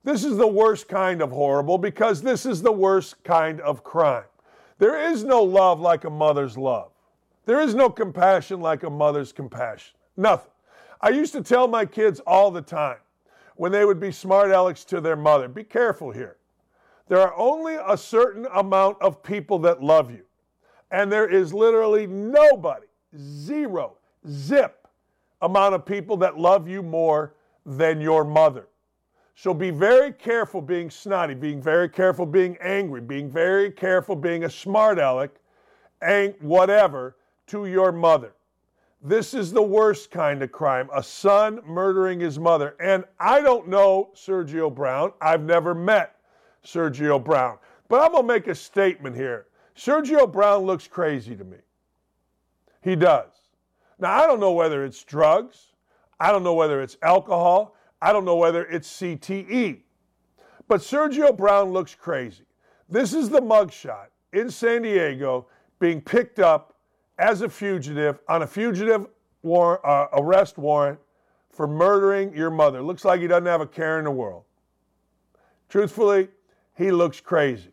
This 0.03 0.23
is 0.23 0.37
the 0.37 0.47
worst 0.47 0.87
kind 0.87 1.21
of 1.21 1.31
horrible 1.31 1.77
because 1.77 2.21
this 2.21 2.45
is 2.45 2.61
the 2.61 2.71
worst 2.71 3.23
kind 3.23 3.59
of 3.61 3.83
crime. 3.83 4.25
There 4.77 5.11
is 5.11 5.23
no 5.23 5.41
love 5.41 5.79
like 5.79 6.03
a 6.03 6.09
mother's 6.09 6.57
love. 6.57 6.91
There 7.45 7.59
is 7.59 7.73
no 7.73 7.89
compassion 7.89 8.61
like 8.61 8.83
a 8.83 8.89
mother's 8.89 9.31
compassion. 9.31 9.95
Nothing. 10.15 10.51
I 11.01 11.09
used 11.09 11.33
to 11.33 11.43
tell 11.43 11.67
my 11.67 11.85
kids 11.85 12.19
all 12.21 12.51
the 12.51 12.61
time 12.61 12.97
when 13.55 13.71
they 13.71 13.85
would 13.85 13.99
be 13.99 14.11
smart 14.11 14.51
alecks 14.51 14.85
to 14.87 15.01
their 15.01 15.15
mother 15.15 15.47
be 15.47 15.63
careful 15.63 16.11
here. 16.11 16.37
There 17.07 17.19
are 17.19 17.35
only 17.37 17.75
a 17.75 17.97
certain 17.97 18.47
amount 18.53 19.01
of 19.01 19.21
people 19.21 19.59
that 19.59 19.83
love 19.83 20.09
you. 20.11 20.23
And 20.91 21.11
there 21.11 21.27
is 21.27 21.53
literally 21.53 22.07
nobody, 22.07 22.87
zero, 23.17 23.97
zip 24.27 24.87
amount 25.41 25.75
of 25.75 25.85
people 25.85 26.17
that 26.17 26.37
love 26.37 26.67
you 26.67 26.81
more 26.81 27.35
than 27.65 28.01
your 28.01 28.23
mother. 28.23 28.67
So 29.35 29.53
be 29.53 29.69
very 29.69 30.13
careful 30.13 30.61
being 30.61 30.89
snotty, 30.89 31.33
being 31.33 31.61
very 31.61 31.89
careful 31.89 32.25
being 32.25 32.57
angry, 32.61 33.01
being 33.01 33.29
very 33.29 33.69
careful 33.69 34.15
being 34.15 34.45
a 34.45 34.49
smart 34.49 34.97
aleck, 34.97 35.31
and 36.01 36.33
whatever 36.39 37.17
to 37.47 37.65
your 37.65 37.91
mother. 37.91 38.33
This 39.07 39.35
is 39.35 39.51
the 39.51 39.61
worst 39.61 40.09
kind 40.09 40.41
of 40.41 40.51
crime 40.51 40.89
a 40.91 41.03
son 41.03 41.59
murdering 41.63 42.19
his 42.19 42.39
mother. 42.39 42.75
And 42.79 43.03
I 43.19 43.39
don't 43.39 43.67
know 43.67 44.09
Sergio 44.15 44.73
Brown. 44.73 45.13
I've 45.21 45.43
never 45.43 45.75
met 45.75 46.15
Sergio 46.65 47.23
Brown. 47.23 47.59
But 47.87 48.01
I'm 48.01 48.13
going 48.13 48.23
to 48.23 48.33
make 48.33 48.47
a 48.47 48.55
statement 48.55 49.15
here. 49.15 49.45
Sergio 49.77 50.31
Brown 50.31 50.63
looks 50.63 50.87
crazy 50.87 51.35
to 51.35 51.43
me. 51.43 51.57
He 52.81 52.95
does. 52.95 53.29
Now, 53.99 54.23
I 54.23 54.25
don't 54.25 54.39
know 54.39 54.53
whether 54.53 54.83
it's 54.83 55.03
drugs, 55.03 55.73
I 56.19 56.31
don't 56.31 56.43
know 56.43 56.55
whether 56.55 56.81
it's 56.81 56.97
alcohol, 57.03 57.75
I 58.01 58.11
don't 58.11 58.25
know 58.25 58.37
whether 58.37 58.65
it's 58.65 58.89
CTE. 59.01 59.81
But 60.67 60.81
Sergio 60.81 61.35
Brown 61.35 61.71
looks 61.71 61.93
crazy. 61.93 62.45
This 62.89 63.13
is 63.13 63.29
the 63.29 63.41
mugshot 63.41 64.07
in 64.33 64.49
San 64.49 64.81
Diego 64.81 65.45
being 65.79 66.01
picked 66.01 66.39
up 66.39 66.74
as 67.17 67.41
a 67.41 67.49
fugitive 67.49 68.19
on 68.27 68.41
a 68.41 68.47
fugitive 68.47 69.07
war, 69.41 69.85
uh, 69.85 70.07
arrest 70.13 70.57
warrant 70.57 70.99
for 71.49 71.67
murdering 71.67 72.35
your 72.35 72.49
mother. 72.49 72.81
Looks 72.81 73.05
like 73.05 73.21
he 73.21 73.27
doesn't 73.27 73.45
have 73.45 73.61
a 73.61 73.67
care 73.67 73.99
in 73.99 74.05
the 74.05 74.11
world. 74.11 74.43
Truthfully, 75.69 76.27
he 76.75 76.91
looks 76.91 77.21
crazy. 77.21 77.71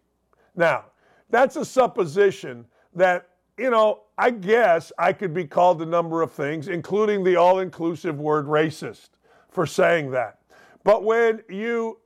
Now, 0.55 0.87
that's 1.31 1.57
a 1.57 1.65
supposition 1.65 2.67
that, 2.95 3.29
you 3.59 3.71
know, 3.71 4.03
I 4.19 4.31
guess 4.31 4.93
I 4.99 5.13
could 5.13 5.35
be 5.35 5.45
called 5.45 5.83
a 5.83 5.87
number 5.87 6.23
of 6.23 6.31
things, 6.31 6.69
including 6.69 7.25
the 7.25 7.37
all 7.37 7.59
inclusive 7.59 8.21
word 8.21 8.47
racist 8.47 9.11
for 9.49 9.67
saying 9.67 10.11
that. 10.13 10.39
But 10.85 11.05
when 11.05 11.43
you 11.49 11.99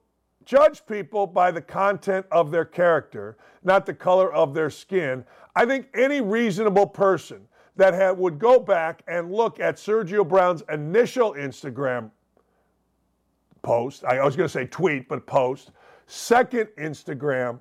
judge 0.46 0.86
people 0.86 1.26
by 1.26 1.50
the 1.50 1.60
content 1.60 2.24
of 2.30 2.50
their 2.50 2.64
character, 2.64 3.36
not 3.64 3.84
the 3.84 3.92
color 3.92 4.32
of 4.32 4.54
their 4.54 4.70
skin, 4.70 5.24
I 5.54 5.66
think 5.66 5.88
any 5.94 6.20
reasonable 6.20 6.86
person 6.86 7.46
that 7.74 7.92
had, 7.92 8.12
would 8.12 8.38
go 8.38 8.58
back 8.58 9.02
and 9.06 9.30
look 9.30 9.60
at 9.60 9.76
Sergio 9.76 10.26
Brown's 10.26 10.62
initial 10.70 11.34
Instagram 11.34 12.10
post, 13.60 14.04
I 14.04 14.24
was 14.24 14.36
going 14.36 14.48
to 14.48 14.52
say 14.52 14.64
tweet, 14.64 15.08
but 15.08 15.26
post, 15.26 15.72
second 16.06 16.68
Instagram 16.78 17.58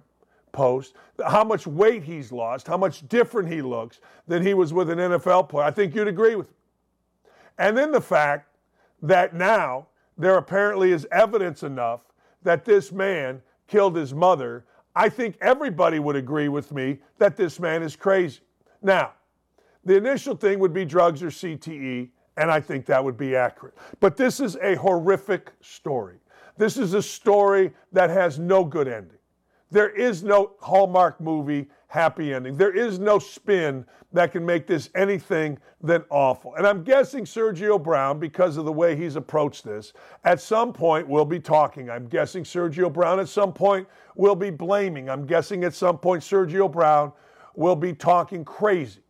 post, 0.52 0.94
how 1.28 1.44
much 1.44 1.68
weight 1.68 2.04
he's 2.04 2.32
lost, 2.32 2.68
how 2.68 2.78
much 2.78 3.08
different 3.10 3.52
he 3.52 3.62
looks 3.62 4.00
than 4.28 4.42
he 4.42 4.54
was 4.54 4.72
with 4.72 4.90
an 4.90 5.00
NFL 5.00 5.50
player. 5.50 5.66
I 5.66 5.72
think 5.72 5.96
you'd 5.96 6.08
agree 6.08 6.36
with 6.36 6.48
me. 6.48 6.56
And 7.58 7.76
then 7.76 7.92
the 7.92 8.02
fact 8.02 8.56
that 9.02 9.34
now 9.34 9.88
there 10.18 10.38
apparently 10.38 10.92
is 10.92 11.08
evidence 11.12 11.64
enough 11.64 12.02
that 12.46 12.64
this 12.64 12.94
man 12.94 13.42
killed 13.68 13.98
his 13.98 14.14
mother, 14.14 14.66
I 14.96 15.10
think 15.10 15.38
everybody 15.42 16.00
would 16.00 16.16
agree 16.16 16.48
with 16.48 16.72
me 16.72 17.00
that 17.18 17.36
this 17.36 17.60
man 17.60 17.84
is 17.84 17.96
crazy. 17.98 18.40
Now, 18.82 19.12
the 19.84 19.98
initial 19.98 20.36
thing 20.36 20.60
would 20.60 20.74
be 20.74 20.86
drugs 20.86 21.22
or 21.22 21.28
CTE, 21.28 22.10
and 22.38 22.50
I 22.50 22.62
think 22.62 22.86
that 22.86 23.04
would 23.04 23.18
be 23.18 23.36
accurate. 23.36 23.76
But 24.00 24.16
this 24.16 24.40
is 24.40 24.56
a 24.62 24.76
horrific 24.76 25.52
story. 25.62 26.18
This 26.58 26.78
is 26.78 26.94
a 26.94 27.02
story 27.02 27.74
that 27.92 28.10
has 28.10 28.40
no 28.40 28.64
good 28.64 28.88
ending. 28.88 29.15
There 29.76 29.90
is 29.90 30.24
no 30.24 30.54
Hallmark 30.62 31.20
movie 31.20 31.68
happy 31.88 32.34
ending. 32.34 32.56
There 32.56 32.74
is 32.74 32.98
no 32.98 33.20
spin 33.20 33.86
that 34.14 34.32
can 34.32 34.46
make 34.46 34.68
this 34.68 34.90
anything 34.96 35.58
than 35.84 36.06
awful. 36.10 36.56
And 36.56 36.66
I'm 36.66 36.82
guessing 36.82 37.26
Sergio 37.26 37.84
Brown, 37.84 38.18
because 38.18 38.56
of 38.56 38.64
the 38.64 38.72
way 38.72 38.96
he's 38.96 39.18
approached 39.18 39.66
this, 39.66 39.92
at 40.24 40.40
some 40.40 40.72
point 40.72 41.06
will 41.06 41.26
be 41.26 41.42
talking. 41.42 41.90
I'm 41.90 42.08
guessing 42.08 42.46
Sergio 42.46 42.92
Brown 42.92 43.20
at 43.20 43.28
some 43.28 43.52
point 43.52 43.86
will 44.16 44.34
be 44.34 44.50
blaming. 44.50 45.10
I'm 45.10 45.26
guessing 45.26 45.66
at 45.66 45.74
some 45.74 45.98
point 45.98 46.24
Sergio 46.24 46.72
Brown 46.72 47.12
will 47.54 47.76
be 47.76 47.92
talking 47.92 48.46
crazy. 48.46 49.02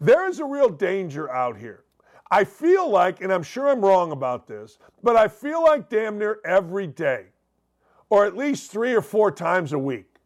There 0.00 0.30
is 0.30 0.38
a 0.38 0.46
real 0.46 0.70
danger 0.70 1.30
out 1.30 1.58
here. 1.58 1.84
I 2.30 2.44
feel 2.44 2.88
like, 2.88 3.20
and 3.20 3.30
I'm 3.30 3.42
sure 3.42 3.68
I'm 3.68 3.84
wrong 3.84 4.12
about 4.12 4.46
this, 4.46 4.78
but 5.02 5.14
I 5.14 5.28
feel 5.28 5.62
like 5.62 5.90
damn 5.90 6.16
near 6.16 6.38
every 6.46 6.86
day, 6.86 7.26
or 8.10 8.26
at 8.26 8.36
least 8.36 8.70
three 8.70 8.94
or 8.94 9.02
four 9.02 9.30
times 9.30 9.72
a 9.72 9.78
week, 9.78 10.16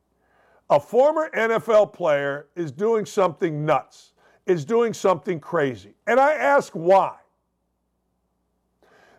a 0.71 0.81
former 0.81 1.31
NFL 1.35 1.93
player 1.93 2.47
is 2.57 2.73
doing 2.73 3.05
something 3.05 3.65
nuts, 3.65 4.13
is 4.47 4.65
doing 4.65 4.95
something 4.95 5.41
crazy. 5.41 5.95
And 6.07 6.19
I 6.19 6.35
ask 6.35 6.73
why. 6.73 7.17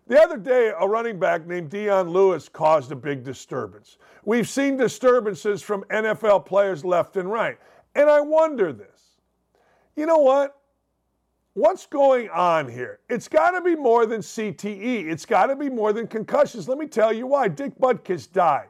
The 0.07 0.19
other 0.19 0.37
day, 0.37 0.71
a 0.77 0.87
running 0.87 1.17
back 1.17 1.47
named 1.47 1.69
Dion 1.69 2.09
Lewis 2.09 2.49
caused 2.49 2.91
a 2.91 2.95
big 2.95 3.23
disturbance. 3.23 3.97
We've 4.25 4.49
seen 4.49 4.75
disturbances 4.75 5.61
from 5.61 5.83
NFL 5.85 6.45
players 6.45 6.83
left 6.83 7.15
and 7.15 7.31
right. 7.31 7.57
And 7.95 8.09
I 8.09 8.19
wonder 8.19 8.73
this. 8.73 9.19
You 9.95 10.05
know 10.05 10.17
what? 10.17 10.57
What's 11.55 11.85
going 11.85 12.29
on 12.29 12.67
here? 12.67 12.99
It's 13.09 13.27
got 13.27 13.51
to 13.51 13.61
be 13.61 13.75
more 13.75 14.07
than 14.07 14.21
CTE. 14.21 15.05
It's 15.05 15.25
got 15.25 15.47
to 15.47 15.55
be 15.55 15.69
more 15.69 15.93
than 15.93 16.07
concussions. 16.07 16.67
Let 16.67 16.79
me 16.79 16.87
tell 16.87 17.13
you 17.13 17.27
why. 17.27 17.47
Dick 17.47 17.77
Butkus 17.79 18.31
died. 18.31 18.69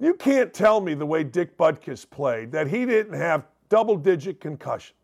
You 0.00 0.14
can't 0.14 0.52
tell 0.54 0.80
me 0.80 0.94
the 0.94 1.04
way 1.04 1.24
Dick 1.24 1.58
Butkus 1.58 2.08
played 2.08 2.50
that 2.52 2.68
he 2.68 2.86
didn't 2.86 3.12
have 3.12 3.44
double 3.68 3.96
digit 3.96 4.40
concussions. 4.40 4.98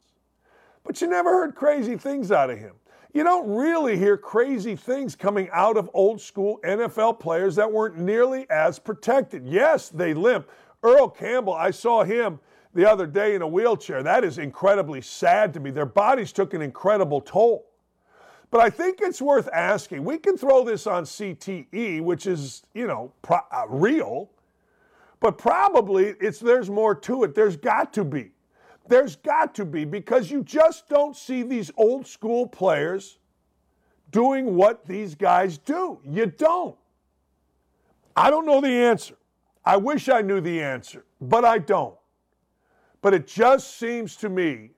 But 0.82 1.02
you 1.02 1.06
never 1.06 1.30
heard 1.30 1.54
crazy 1.54 1.98
things 1.98 2.32
out 2.32 2.48
of 2.48 2.58
him. 2.58 2.72
You 3.12 3.24
don't 3.24 3.48
really 3.50 3.98
hear 3.98 4.16
crazy 4.16 4.74
things 4.74 5.14
coming 5.14 5.50
out 5.52 5.76
of 5.76 5.90
old 5.92 6.18
school 6.18 6.60
NFL 6.64 7.20
players 7.20 7.56
that 7.56 7.70
weren't 7.70 7.98
nearly 7.98 8.48
as 8.48 8.78
protected. 8.78 9.46
Yes, 9.46 9.90
they 9.90 10.14
limp. 10.14 10.48
Earl 10.82 11.10
Campbell, 11.10 11.52
I 11.52 11.72
saw 11.72 12.04
him 12.04 12.40
the 12.74 12.88
other 12.88 13.06
day 13.06 13.34
in 13.34 13.42
a 13.42 13.48
wheelchair. 13.48 14.02
That 14.02 14.24
is 14.24 14.38
incredibly 14.38 15.00
sad 15.00 15.52
to 15.54 15.60
me. 15.60 15.70
Their 15.70 15.86
bodies 15.86 16.32
took 16.32 16.54
an 16.54 16.62
incredible 16.62 17.20
toll. 17.20 17.66
But 18.50 18.60
I 18.60 18.70
think 18.70 18.98
it's 19.00 19.22
worth 19.22 19.48
asking. 19.52 20.04
We 20.04 20.18
can 20.18 20.36
throw 20.36 20.64
this 20.64 20.86
on 20.86 21.04
CTE, 21.04 22.02
which 22.02 22.26
is, 22.26 22.62
you 22.74 22.86
know, 22.86 23.12
pro- 23.22 23.38
uh, 23.52 23.66
real. 23.68 24.30
But 25.20 25.38
probably 25.38 26.14
it's 26.20 26.38
there's 26.38 26.70
more 26.70 26.94
to 26.94 27.24
it. 27.24 27.34
There's 27.34 27.56
got 27.56 27.92
to 27.94 28.04
be. 28.04 28.32
There's 28.88 29.14
got 29.16 29.54
to 29.56 29.64
be 29.64 29.84
because 29.84 30.30
you 30.30 30.42
just 30.42 30.88
don't 30.88 31.14
see 31.14 31.42
these 31.42 31.70
old 31.76 32.06
school 32.06 32.46
players 32.46 33.18
doing 34.10 34.56
what 34.56 34.84
these 34.84 35.14
guys 35.14 35.58
do. 35.58 36.00
You 36.04 36.26
don't. 36.26 36.76
I 38.16 38.30
don't 38.30 38.46
know 38.46 38.60
the 38.60 38.68
answer. 38.68 39.14
I 39.64 39.76
wish 39.76 40.08
I 40.08 40.22
knew 40.22 40.40
the 40.40 40.60
answer, 40.60 41.04
but 41.20 41.44
I 41.44 41.58
don't. 41.58 41.94
But 43.02 43.14
it 43.14 43.26
just 43.26 43.78
seems 43.78 44.16
to 44.16 44.28
me 44.28 44.70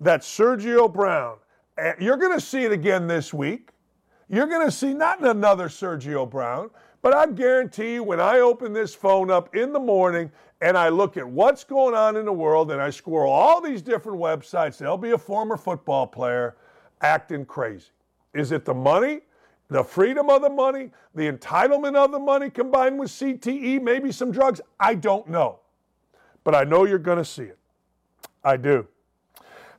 that 0.00 0.22
Sergio 0.22 0.92
Brown, 0.92 1.36
eh, 1.76 1.94
you're 2.00 2.16
going 2.16 2.32
to 2.32 2.44
see 2.44 2.64
it 2.64 2.72
again 2.72 3.06
this 3.06 3.32
week. 3.32 3.70
you're 4.28 4.46
going 4.46 4.66
to 4.66 4.72
see 4.72 4.92
not 4.92 5.24
another 5.24 5.68
Sergio 5.68 6.28
Brown, 6.28 6.70
but 7.00 7.14
I 7.14 7.26
guarantee 7.26 7.94
you 7.94 8.02
when 8.02 8.20
I 8.20 8.40
open 8.40 8.72
this 8.72 8.94
phone 8.94 9.30
up 9.30 9.54
in 9.54 9.72
the 9.72 9.80
morning 9.80 10.30
and 10.60 10.76
I 10.76 10.88
look 10.88 11.16
at 11.16 11.26
what's 11.26 11.64
going 11.64 11.94
on 11.94 12.16
in 12.16 12.24
the 12.24 12.32
world 12.32 12.70
and 12.72 12.82
I 12.82 12.90
squirrel 12.90 13.32
all 13.32 13.60
these 13.60 13.80
different 13.80 14.18
websites, 14.18 14.76
there'll 14.78 14.98
be 14.98 15.12
a 15.12 15.18
former 15.18 15.56
football 15.56 16.06
player 16.06 16.56
acting 17.00 17.46
crazy. 17.46 17.90
Is 18.34 18.52
it 18.52 18.64
the 18.64 18.74
money? 18.74 19.20
The 19.68 19.84
freedom 19.84 20.30
of 20.30 20.42
the 20.42 20.50
money, 20.50 20.90
the 21.14 21.30
entitlement 21.30 21.94
of 21.94 22.10
the 22.10 22.18
money 22.18 22.50
combined 22.50 22.98
with 22.98 23.10
CTE, 23.10 23.82
maybe 23.82 24.10
some 24.10 24.32
drugs? 24.32 24.60
I 24.80 24.94
don't 24.94 25.28
know. 25.28 25.60
But 26.42 26.54
I 26.54 26.64
know 26.64 26.84
you're 26.84 26.98
going 26.98 27.18
to 27.18 27.24
see 27.24 27.42
it. 27.42 27.57
I 28.44 28.56
do. 28.56 28.86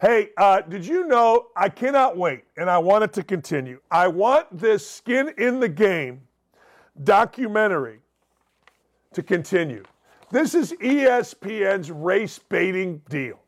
Hey, 0.02 0.30
uh, 0.38 0.62
did 0.62 0.86
you 0.86 1.08
know? 1.08 1.48
I 1.56 1.68
cannot 1.68 2.16
wait, 2.18 2.44
and 2.56 2.70
I 2.70 2.78
want 2.78 3.04
it 3.04 3.14
to 3.14 3.24
continue. 3.24 3.82
I 3.92 4.08
want 4.08 4.48
this 4.58 4.90
skin 4.90 5.34
in 5.38 5.60
the 5.60 5.68
game 5.68 6.22
documentary 7.04 8.00
to 9.14 9.24
continue. 9.24 9.84
This 10.32 10.56
is 10.56 10.74
ESPN's 10.74 11.92
race 11.92 12.40
baiting 12.40 13.02
deal. 13.10 13.40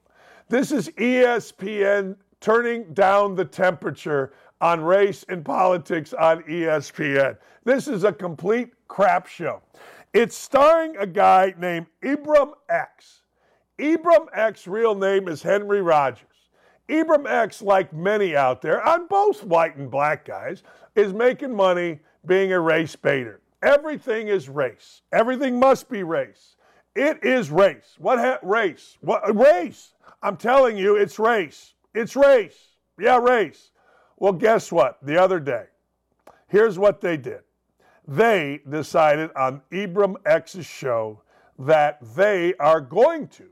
This 0.49 0.71
is 0.71 0.89
ESPN 0.89 2.17
turning 2.41 2.93
down 2.93 3.35
the 3.35 3.45
temperature 3.45 4.33
on 4.59 4.81
race 4.81 5.23
and 5.29 5.45
politics 5.45 6.13
on 6.13 6.43
ESPN. 6.43 7.37
This 7.63 7.87
is 7.87 8.03
a 8.03 8.11
complete 8.11 8.73
crap 8.87 9.27
show. 9.27 9.61
It's 10.13 10.35
starring 10.35 10.97
a 10.97 11.07
guy 11.07 11.53
named 11.57 11.87
Ibram 12.03 12.53
X. 12.69 13.20
Ibram 13.81 14.27
X 14.31 14.67
real 14.67 14.93
name 14.93 15.27
is 15.27 15.41
Henry 15.41 15.81
Rogers. 15.81 16.27
Ibram 16.87 17.27
X, 17.27 17.63
like 17.63 17.91
many 17.91 18.35
out 18.35 18.61
there, 18.61 18.79
on 18.87 19.07
both 19.07 19.43
white 19.43 19.75
and 19.75 19.89
black 19.89 20.23
guys, 20.23 20.61
is 20.95 21.13
making 21.13 21.55
money 21.55 21.99
being 22.27 22.53
a 22.53 22.59
race 22.59 22.95
baiter. 22.95 23.41
Everything 23.63 24.27
is 24.27 24.47
race. 24.47 25.01
Everything 25.11 25.57
must 25.59 25.89
be 25.89 26.03
race. 26.03 26.57
It 26.95 27.23
is 27.23 27.49
race. 27.49 27.95
What 27.97 28.19
ha- 28.19 28.37
race? 28.43 28.99
What 29.01 29.35
race? 29.35 29.93
I'm 30.21 30.37
telling 30.37 30.77
you, 30.77 30.95
it's 30.95 31.17
race. 31.17 31.73
It's 31.95 32.15
race. 32.15 32.75
Yeah, 32.99 33.17
race. 33.17 33.71
Well, 34.17 34.33
guess 34.33 34.71
what? 34.71 34.99
The 35.01 35.19
other 35.19 35.39
day, 35.39 35.65
here's 36.47 36.77
what 36.77 37.01
they 37.01 37.17
did. 37.17 37.41
They 38.07 38.61
decided 38.69 39.31
on 39.35 39.61
Ibram 39.71 40.17
X's 40.23 40.67
show 40.67 41.23
that 41.57 41.97
they 42.15 42.53
are 42.59 42.81
going 42.81 43.27
to 43.29 43.45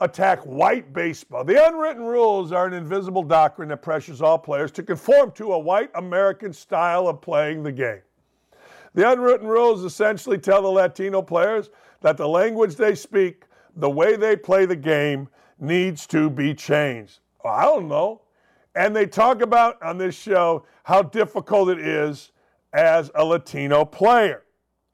attack 0.00 0.40
white 0.40 0.92
baseball. 0.92 1.44
The 1.44 1.66
unwritten 1.66 2.04
rules 2.04 2.52
are 2.52 2.66
an 2.66 2.72
invisible 2.72 3.22
doctrine 3.22 3.68
that 3.70 3.82
pressures 3.82 4.22
all 4.22 4.38
players 4.38 4.70
to 4.72 4.82
conform 4.82 5.32
to 5.32 5.52
a 5.52 5.58
white 5.58 5.90
American 5.94 6.52
style 6.52 7.08
of 7.08 7.20
playing 7.20 7.62
the 7.62 7.72
game. 7.72 8.02
The 8.94 9.10
unwritten 9.10 9.46
rules 9.46 9.84
essentially 9.84 10.38
tell 10.38 10.62
the 10.62 10.68
Latino 10.68 11.22
players 11.22 11.70
that 12.00 12.16
the 12.16 12.28
language 12.28 12.76
they 12.76 12.94
speak, 12.94 13.44
the 13.76 13.90
way 13.90 14.16
they 14.16 14.36
play 14.36 14.66
the 14.66 14.76
game, 14.76 15.28
needs 15.58 16.06
to 16.08 16.30
be 16.30 16.54
changed. 16.54 17.20
I 17.44 17.64
don't 17.64 17.88
know. 17.88 18.22
And 18.74 18.94
they 18.94 19.06
talk 19.06 19.40
about 19.40 19.82
on 19.82 19.98
this 19.98 20.14
show 20.14 20.64
how 20.84 21.02
difficult 21.02 21.70
it 21.70 21.80
is 21.80 22.32
as 22.72 23.10
a 23.14 23.24
Latino 23.24 23.84
player. 23.84 24.44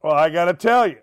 Well, 0.03 0.15
I 0.15 0.31
got 0.31 0.47
to 0.47 0.55
tell 0.55 0.87
you, 0.87 0.99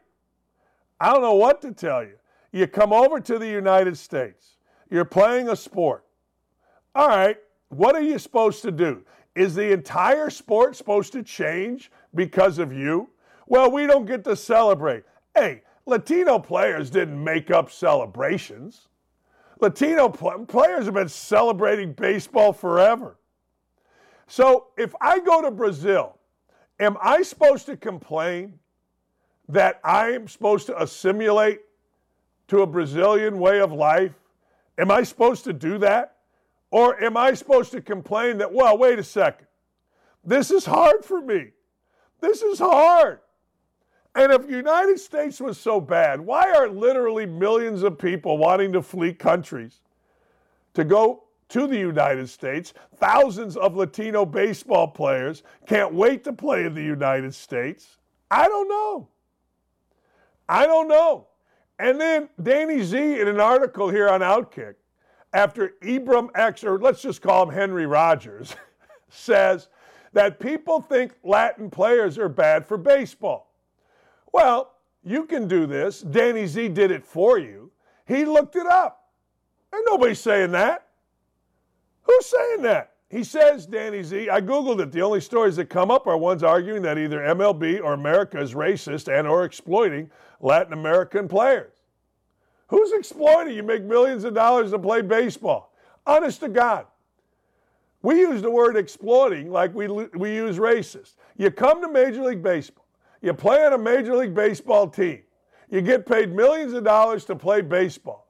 I 0.99 1.11
don't 1.11 1.21
know 1.21 1.35
what 1.35 1.61
to 1.63 1.71
tell 1.71 2.03
you. 2.03 2.17
You 2.51 2.67
come 2.67 2.91
over 2.91 3.19
to 3.19 3.39
the 3.39 3.47
United 3.47 3.97
States, 3.97 4.57
you're 4.89 5.05
playing 5.05 5.49
a 5.49 5.55
sport. 5.55 6.05
All 6.93 7.07
right, 7.07 7.37
what 7.69 7.95
are 7.95 8.01
you 8.01 8.19
supposed 8.19 8.61
to 8.63 8.71
do? 8.71 9.03
Is 9.35 9.55
the 9.55 9.71
entire 9.71 10.29
sport 10.29 10.75
supposed 10.75 11.13
to 11.13 11.23
change 11.23 11.89
because 12.13 12.59
of 12.59 12.73
you? 12.73 13.09
Well, 13.47 13.71
we 13.71 13.87
don't 13.87 14.05
get 14.05 14.25
to 14.25 14.35
celebrate. 14.35 15.03
Hey, 15.33 15.61
Latino 15.85 16.37
players 16.37 16.89
didn't 16.89 17.21
make 17.21 17.49
up 17.49 17.71
celebrations. 17.71 18.89
Latino 19.61 20.09
pl- 20.09 20.45
players 20.45 20.85
have 20.85 20.95
been 20.95 21.07
celebrating 21.07 21.93
baseball 21.93 22.51
forever. 22.51 23.17
So 24.27 24.67
if 24.77 24.93
I 24.99 25.19
go 25.19 25.41
to 25.41 25.51
Brazil, 25.51 26.17
am 26.79 26.97
I 27.01 27.21
supposed 27.21 27.65
to 27.67 27.77
complain 27.77 28.59
that 29.47 29.79
I 29.83 30.11
am 30.11 30.27
supposed 30.27 30.65
to 30.67 30.81
assimilate 30.81 31.59
to 32.51 32.63
a 32.63 32.67
Brazilian 32.67 33.39
way 33.39 33.61
of 33.61 33.71
life? 33.71 34.11
Am 34.77 34.91
I 34.91 35.03
supposed 35.03 35.45
to 35.45 35.53
do 35.53 35.77
that? 35.77 36.17
Or 36.69 37.01
am 37.01 37.15
I 37.15 37.33
supposed 37.33 37.71
to 37.71 37.81
complain 37.81 38.39
that, 38.39 38.53
well, 38.53 38.77
wait 38.77 38.99
a 38.99 39.03
second, 39.03 39.47
this 40.25 40.51
is 40.51 40.65
hard 40.65 41.05
for 41.05 41.21
me? 41.21 41.51
This 42.19 42.41
is 42.41 42.59
hard. 42.59 43.21
And 44.15 44.33
if 44.33 44.47
the 44.47 44.53
United 44.53 44.99
States 44.99 45.39
was 45.39 45.57
so 45.57 45.79
bad, 45.79 46.19
why 46.19 46.51
are 46.51 46.67
literally 46.67 47.25
millions 47.25 47.83
of 47.83 47.97
people 47.97 48.37
wanting 48.37 48.73
to 48.73 48.81
flee 48.81 49.13
countries 49.13 49.79
to 50.73 50.83
go 50.83 51.23
to 51.47 51.67
the 51.67 51.79
United 51.79 52.29
States? 52.29 52.73
Thousands 52.97 53.55
of 53.55 53.77
Latino 53.77 54.25
baseball 54.25 54.89
players 54.89 55.43
can't 55.65 55.93
wait 55.93 56.25
to 56.25 56.33
play 56.33 56.65
in 56.65 56.73
the 56.73 56.83
United 56.83 57.33
States. 57.33 57.95
I 58.29 58.49
don't 58.49 58.67
know. 58.67 59.07
I 60.49 60.65
don't 60.65 60.89
know. 60.89 61.27
And 61.81 61.99
then 61.99 62.29
Danny 62.43 62.83
Z 62.83 63.19
in 63.19 63.27
an 63.27 63.39
article 63.39 63.89
here 63.89 64.07
on 64.07 64.21
Outkick, 64.21 64.75
after 65.33 65.73
Ibram 65.81 66.29
X, 66.35 66.63
or 66.63 66.77
let's 66.77 67.01
just 67.01 67.23
call 67.23 67.41
him 67.41 67.55
Henry 67.55 67.87
Rogers, 67.87 68.55
says 69.09 69.67
that 70.13 70.39
people 70.39 70.79
think 70.79 71.13
Latin 71.23 71.71
players 71.71 72.19
are 72.19 72.29
bad 72.29 72.67
for 72.67 72.77
baseball. 72.77 73.51
Well, 74.31 74.75
you 75.03 75.25
can 75.25 75.47
do 75.47 75.65
this. 75.65 76.01
Danny 76.01 76.45
Z 76.45 76.69
did 76.69 76.91
it 76.91 77.03
for 77.03 77.39
you. 77.39 77.71
He 78.05 78.25
looked 78.25 78.55
it 78.55 78.67
up. 78.67 79.09
And 79.73 79.81
nobody's 79.87 80.19
saying 80.19 80.51
that. 80.51 80.85
Who's 82.03 82.27
saying 82.27 82.61
that? 82.61 82.90
He 83.11 83.25
says, 83.25 83.65
Danny 83.65 84.03
Z, 84.03 84.29
I 84.29 84.39
Googled 84.39 84.79
it. 84.79 84.93
The 84.93 85.01
only 85.01 85.19
stories 85.19 85.57
that 85.57 85.65
come 85.65 85.91
up 85.91 86.07
are 86.07 86.15
ones 86.15 86.43
arguing 86.43 86.81
that 86.83 86.97
either 86.97 87.19
MLB 87.19 87.83
or 87.83 87.91
America 87.91 88.39
is 88.39 88.53
racist 88.53 89.11
and 89.11 89.27
or 89.27 89.43
exploiting 89.43 90.09
Latin 90.39 90.71
American 90.71 91.27
players. 91.27 91.73
Who's 92.69 92.93
exploiting? 92.93 93.53
You 93.53 93.63
make 93.63 93.83
millions 93.83 94.23
of 94.23 94.33
dollars 94.33 94.71
to 94.71 94.79
play 94.79 95.01
baseball. 95.01 95.73
Honest 96.07 96.39
to 96.39 96.47
God. 96.47 96.85
We 98.01 98.21
use 98.21 98.41
the 98.41 98.49
word 98.49 98.77
exploiting 98.77 99.51
like 99.51 99.75
we, 99.75 99.87
we 99.89 100.33
use 100.33 100.57
racist. 100.57 101.15
You 101.35 101.51
come 101.51 101.81
to 101.81 101.89
Major 101.89 102.23
League 102.23 102.41
Baseball. 102.41 102.87
You 103.21 103.33
play 103.33 103.65
on 103.65 103.73
a 103.73 103.77
Major 103.77 104.15
League 104.15 104.33
Baseball 104.33 104.87
team. 104.87 105.21
You 105.69 105.81
get 105.81 106.05
paid 106.05 106.33
millions 106.33 106.71
of 106.71 106.85
dollars 106.85 107.25
to 107.25 107.35
play 107.35 107.59
baseball. 107.59 108.20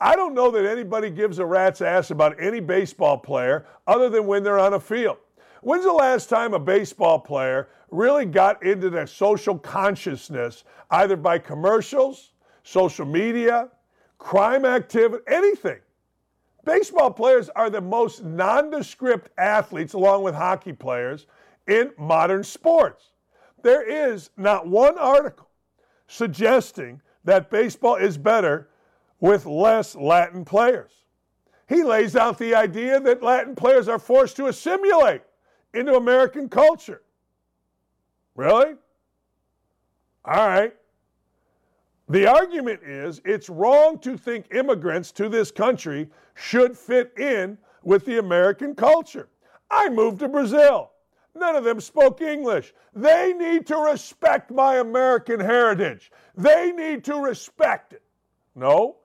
I 0.00 0.14
don't 0.14 0.34
know 0.34 0.50
that 0.52 0.64
anybody 0.64 1.10
gives 1.10 1.38
a 1.38 1.46
rat's 1.46 1.80
ass 1.80 2.10
about 2.10 2.40
any 2.40 2.60
baseball 2.60 3.18
player 3.18 3.66
other 3.86 4.08
than 4.08 4.26
when 4.26 4.42
they're 4.44 4.58
on 4.58 4.74
a 4.74 4.80
field. 4.80 5.18
When's 5.62 5.84
the 5.84 5.92
last 5.92 6.28
time 6.28 6.54
a 6.54 6.58
baseball 6.58 7.18
player 7.18 7.68
really 7.90 8.24
got 8.24 8.62
into 8.62 8.90
their 8.90 9.08
social 9.08 9.58
consciousness, 9.58 10.62
either 10.90 11.16
by 11.16 11.38
commercials, 11.38 12.32
social 12.62 13.06
media, 13.06 13.68
crime 14.18 14.64
activity, 14.64 15.24
anything? 15.26 15.78
Baseball 16.64 17.10
players 17.10 17.48
are 17.56 17.70
the 17.70 17.80
most 17.80 18.22
nondescript 18.22 19.30
athletes, 19.38 19.94
along 19.94 20.22
with 20.22 20.34
hockey 20.34 20.72
players, 20.72 21.26
in 21.66 21.90
modern 21.98 22.44
sports. 22.44 23.10
There 23.62 23.82
is 23.82 24.30
not 24.36 24.68
one 24.68 24.96
article 24.96 25.48
suggesting 26.06 27.00
that 27.24 27.50
baseball 27.50 27.96
is 27.96 28.16
better 28.16 28.68
with 29.20 29.46
less 29.46 29.94
Latin 29.94 30.44
players. 30.44 30.92
He 31.68 31.82
lays 31.82 32.16
out 32.16 32.38
the 32.38 32.54
idea 32.54 32.98
that 33.00 33.22
Latin 33.22 33.54
players 33.54 33.88
are 33.88 33.98
forced 33.98 34.36
to 34.36 34.46
assimilate 34.46 35.22
into 35.74 35.96
American 35.96 36.48
culture. 36.48 37.02
Really? 38.34 38.74
All 40.24 40.48
right. 40.48 40.74
The 42.08 42.26
argument 42.26 42.82
is 42.82 43.20
it's 43.24 43.50
wrong 43.50 43.98
to 43.98 44.16
think 44.16 44.54
immigrants 44.54 45.12
to 45.12 45.28
this 45.28 45.50
country 45.50 46.08
should 46.34 46.76
fit 46.76 47.12
in 47.18 47.58
with 47.82 48.04
the 48.06 48.18
American 48.18 48.74
culture. 48.74 49.28
I 49.70 49.90
moved 49.90 50.20
to 50.20 50.28
Brazil. 50.28 50.92
None 51.34 51.54
of 51.54 51.64
them 51.64 51.80
spoke 51.80 52.22
English. 52.22 52.72
They 52.94 53.34
need 53.34 53.66
to 53.66 53.76
respect 53.76 54.50
my 54.50 54.76
American 54.76 55.38
heritage. 55.38 56.10
They 56.34 56.72
need 56.72 57.04
to 57.04 57.16
respect 57.16 57.92
it. 57.92 58.02
No, 58.54 58.96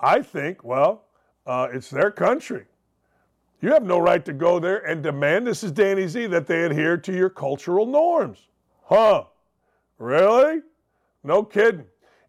I 0.00 0.22
think, 0.22 0.64
well, 0.64 1.04
uh, 1.46 1.68
it's 1.72 1.90
their 1.90 2.10
country. 2.10 2.66
You 3.60 3.70
have 3.72 3.84
no 3.84 3.98
right 3.98 4.24
to 4.24 4.32
go 4.32 4.58
there 4.58 4.86
and 4.86 5.02
demand, 5.02 5.46
this 5.46 5.64
is 5.64 5.72
Danny 5.72 6.06
Z, 6.06 6.26
that 6.26 6.46
they 6.46 6.64
adhere 6.64 6.96
to 6.98 7.12
your 7.12 7.30
cultural 7.30 7.86
norms. 7.86 8.48
Huh? 8.84 9.24
Really? 9.98 10.60
No 11.24 11.42
kidding. 11.42 11.86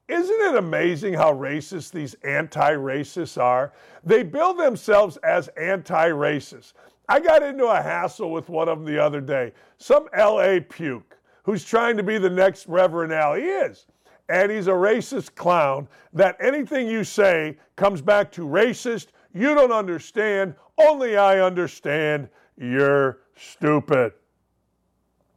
Isn't 0.08 0.42
it 0.42 0.56
amazing 0.56 1.14
how 1.14 1.34
racist 1.34 1.92
these 1.92 2.14
anti 2.24 2.72
racists 2.72 3.42
are? 3.42 3.74
They 4.06 4.24
bill 4.24 4.54
themselves 4.54 5.18
as 5.18 5.50
anti 5.50 6.10
racist. 6.10 6.74
I 7.10 7.20
got 7.20 7.44
into 7.44 7.66
a 7.66 7.82
hassle 7.82 8.32
with 8.32 8.48
one 8.48 8.70
of 8.70 8.80
them 8.80 8.86
the 8.86 9.02
other 9.02 9.22
day. 9.22 9.52
Some 9.78 10.08
LA 10.18 10.60
puke 10.68 11.18
who's 11.44 11.64
trying 11.64 11.98
to 11.98 12.04
be 12.04 12.18
the 12.18 12.30
next 12.30 12.68
Reverend 12.68 13.14
Al. 13.14 13.36
He 13.36 13.44
is. 13.44 13.86
And 14.30 14.52
he's 14.52 14.68
a 14.68 14.72
racist 14.72 15.36
clown 15.36 15.88
that 16.14 16.36
anything 16.40 16.88
you 16.88 17.04
say 17.04 17.58
comes 17.76 18.02
back 18.02 18.32
to 18.34 18.42
racist. 18.42 19.08
You 19.34 19.56
don't 19.56 19.72
understand. 19.72 20.56
Only 20.78 21.18
I 21.18 21.40
understand. 21.40 22.28
You're 22.58 23.20
stupid. 23.36 24.14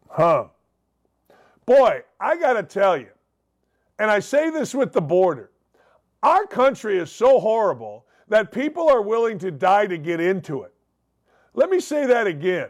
Huh. 0.08 0.46
Boy, 1.66 2.02
I 2.18 2.36
got 2.36 2.54
to 2.54 2.64
tell 2.64 2.96
you, 2.96 3.10
and 3.98 4.10
I 4.10 4.18
say 4.18 4.50
this 4.50 4.74
with 4.74 4.92
the 4.92 5.00
border 5.00 5.50
our 6.22 6.46
country 6.46 6.98
is 6.98 7.10
so 7.10 7.40
horrible 7.40 8.06
that 8.28 8.52
people 8.52 8.88
are 8.88 9.02
willing 9.02 9.38
to 9.38 9.50
die 9.50 9.86
to 9.86 9.96
get 9.96 10.20
into 10.20 10.62
it. 10.62 10.74
Let 11.54 11.70
me 11.70 11.80
say 11.80 12.06
that 12.06 12.26
again. 12.26 12.68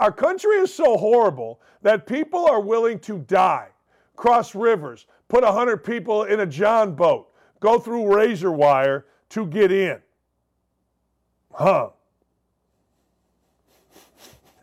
Our 0.00 0.12
country 0.12 0.56
is 0.56 0.72
so 0.72 0.96
horrible 0.96 1.60
that 1.82 2.06
people 2.06 2.46
are 2.46 2.60
willing 2.60 2.98
to 3.00 3.18
die, 3.18 3.68
cross 4.16 4.54
rivers, 4.54 5.06
put 5.28 5.44
100 5.44 5.78
people 5.78 6.24
in 6.24 6.40
a 6.40 6.46
John 6.46 6.94
boat, 6.94 7.32
go 7.60 7.78
through 7.78 8.14
razor 8.14 8.52
wire 8.52 9.06
to 9.30 9.46
get 9.46 9.72
in. 9.72 10.00
Huh. 11.52 11.90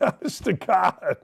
Honest 0.00 0.44
to 0.44 0.52
God. 0.52 1.16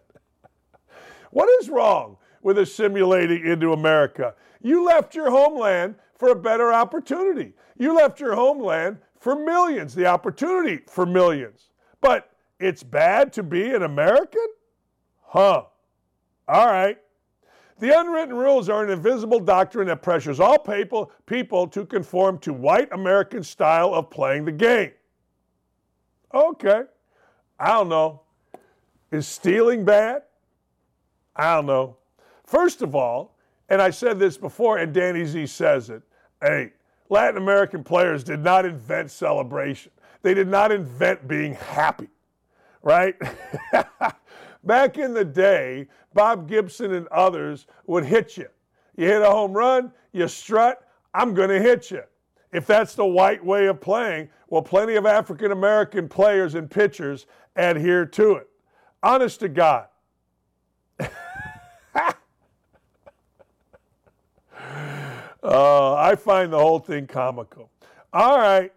What 1.30 1.48
is 1.60 1.68
wrong 1.68 2.16
with 2.42 2.58
assimilating 2.58 3.46
into 3.46 3.72
America? 3.72 4.34
You 4.60 4.84
left 4.84 5.14
your 5.14 5.30
homeland 5.30 5.94
for 6.16 6.30
a 6.30 6.36
better 6.36 6.72
opportunity. 6.72 7.54
You 7.78 7.94
left 7.94 8.20
your 8.20 8.34
homeland 8.34 8.98
for 9.18 9.36
millions, 9.36 9.94
the 9.94 10.06
opportunity 10.06 10.80
for 10.88 11.06
millions. 11.06 11.70
But 12.00 12.30
it's 12.58 12.82
bad 12.82 13.32
to 13.34 13.42
be 13.42 13.70
an 13.70 13.82
American? 13.82 14.46
Huh. 15.22 15.64
All 16.48 16.66
right. 16.66 16.98
The 17.80 17.98
unwritten 17.98 18.36
rules 18.36 18.68
are 18.68 18.84
an 18.84 18.90
invisible 18.90 19.40
doctrine 19.40 19.88
that 19.88 20.02
pressures 20.02 20.38
all 20.38 20.58
people, 20.58 21.10
people 21.24 21.66
to 21.68 21.86
conform 21.86 22.38
to 22.40 22.52
white 22.52 22.92
American 22.92 23.42
style 23.42 23.94
of 23.94 24.10
playing 24.10 24.44
the 24.44 24.52
game. 24.52 24.92
Okay. 26.32 26.82
I 27.58 27.68
don't 27.68 27.88
know. 27.88 28.20
Is 29.10 29.26
stealing 29.26 29.84
bad? 29.86 30.22
I 31.34 31.56
don't 31.56 31.66
know. 31.66 31.96
First 32.44 32.82
of 32.82 32.94
all, 32.94 33.36
and 33.70 33.80
I 33.80 33.90
said 33.90 34.18
this 34.18 34.36
before, 34.36 34.78
and 34.78 34.92
Danny 34.92 35.24
Z 35.24 35.46
says 35.46 35.88
it 35.88 36.02
hey, 36.42 36.72
Latin 37.08 37.36
American 37.36 37.82
players 37.82 38.22
did 38.24 38.40
not 38.40 38.66
invent 38.66 39.10
celebration, 39.10 39.90
they 40.20 40.34
did 40.34 40.48
not 40.48 40.70
invent 40.70 41.26
being 41.26 41.54
happy, 41.54 42.08
right? 42.82 43.16
Back 44.64 44.98
in 44.98 45.14
the 45.14 45.24
day, 45.24 45.88
Bob 46.12 46.48
Gibson 46.48 46.92
and 46.92 47.06
others 47.08 47.66
would 47.86 48.04
hit 48.04 48.36
you. 48.36 48.48
You 48.96 49.06
hit 49.06 49.22
a 49.22 49.30
home 49.30 49.52
run, 49.52 49.92
you 50.12 50.28
strut, 50.28 50.86
I'm 51.14 51.34
going 51.34 51.48
to 51.48 51.60
hit 51.60 51.90
you. 51.90 52.02
If 52.52 52.66
that's 52.66 52.94
the 52.94 53.06
white 53.06 53.44
way 53.44 53.66
of 53.66 53.80
playing, 53.80 54.28
well, 54.48 54.62
plenty 54.62 54.96
of 54.96 55.06
African 55.06 55.52
American 55.52 56.08
players 56.08 56.54
and 56.54 56.70
pitchers 56.70 57.26
adhere 57.56 58.04
to 58.06 58.32
it. 58.32 58.48
Honest 59.02 59.40
to 59.40 59.48
God. 59.48 59.86
Uh, 65.42 65.94
I 65.94 66.16
find 66.16 66.52
the 66.52 66.58
whole 66.58 66.78
thing 66.78 67.06
comical. 67.06 67.70
All 68.12 68.38
right, 68.38 68.72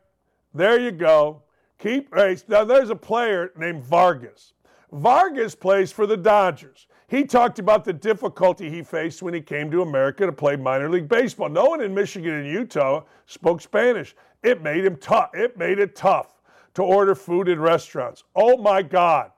there 0.54 0.80
you 0.80 0.91
go. 0.91 1.41
Keep 1.78 2.13
race. 2.13 2.46
Now, 2.48 2.63
there's 2.63 2.89
a 2.89 2.96
player 2.96 3.52
named 3.58 3.84
Vargas. 3.84 4.54
Vargas 4.94 5.56
plays 5.56 5.92
for 5.92 6.06
the 6.06 6.18
Dodgers. 6.18 6.88
He 7.08 7.26
talked 7.26 7.60
about 7.60 7.84
the 7.84 7.94
difficulty 7.94 8.70
he 8.70 8.84
faced 8.84 9.22
when 9.22 9.34
he 9.34 9.42
came 9.42 9.70
to 9.72 9.82
America 9.82 10.26
to 10.26 10.32
play 10.32 10.56
minor 10.56 10.90
league 10.90 11.08
baseball. 11.08 11.50
No 11.50 11.66
one 11.66 11.82
in 11.82 11.94
Michigan 11.94 12.34
and 12.34 12.48
Utah 12.48 13.04
spoke 13.26 13.62
Spanish. 13.62 14.16
It 14.44 14.62
made 14.62 14.86
him 14.86 14.98
tough. 14.98 15.32
It 15.34 15.58
made 15.58 15.80
it 15.80 15.96
tough 15.96 16.42
to 16.76 16.84
order 16.84 17.16
food 17.16 17.50
in 17.50 17.60
restaurants. 17.60 18.24
Oh 18.36 18.58
my 18.58 18.82
God. 18.82 19.32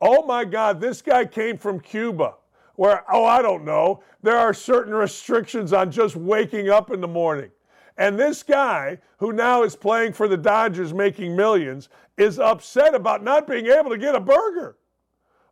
Oh 0.00 0.24
my 0.24 0.44
God, 0.44 0.80
this 0.80 1.02
guy 1.02 1.24
came 1.24 1.58
from 1.58 1.80
Cuba 1.80 2.34
where, 2.76 3.04
oh, 3.12 3.24
I 3.24 3.42
don't 3.42 3.64
know, 3.64 4.04
there 4.22 4.38
are 4.38 4.54
certain 4.54 4.94
restrictions 4.94 5.72
on 5.72 5.90
just 5.90 6.14
waking 6.14 6.70
up 6.70 6.92
in 6.92 7.00
the 7.00 7.08
morning. 7.08 7.50
And 7.98 8.18
this 8.18 8.44
guy, 8.44 8.98
who 9.18 9.32
now 9.32 9.64
is 9.64 9.74
playing 9.74 10.12
for 10.12 10.28
the 10.28 10.36
Dodgers 10.36 10.94
making 10.94 11.34
millions, 11.34 11.88
is 12.16 12.38
upset 12.38 12.94
about 12.94 13.24
not 13.24 13.48
being 13.48 13.66
able 13.66 13.90
to 13.90 13.98
get 13.98 14.14
a 14.14 14.20
burger. 14.20 14.78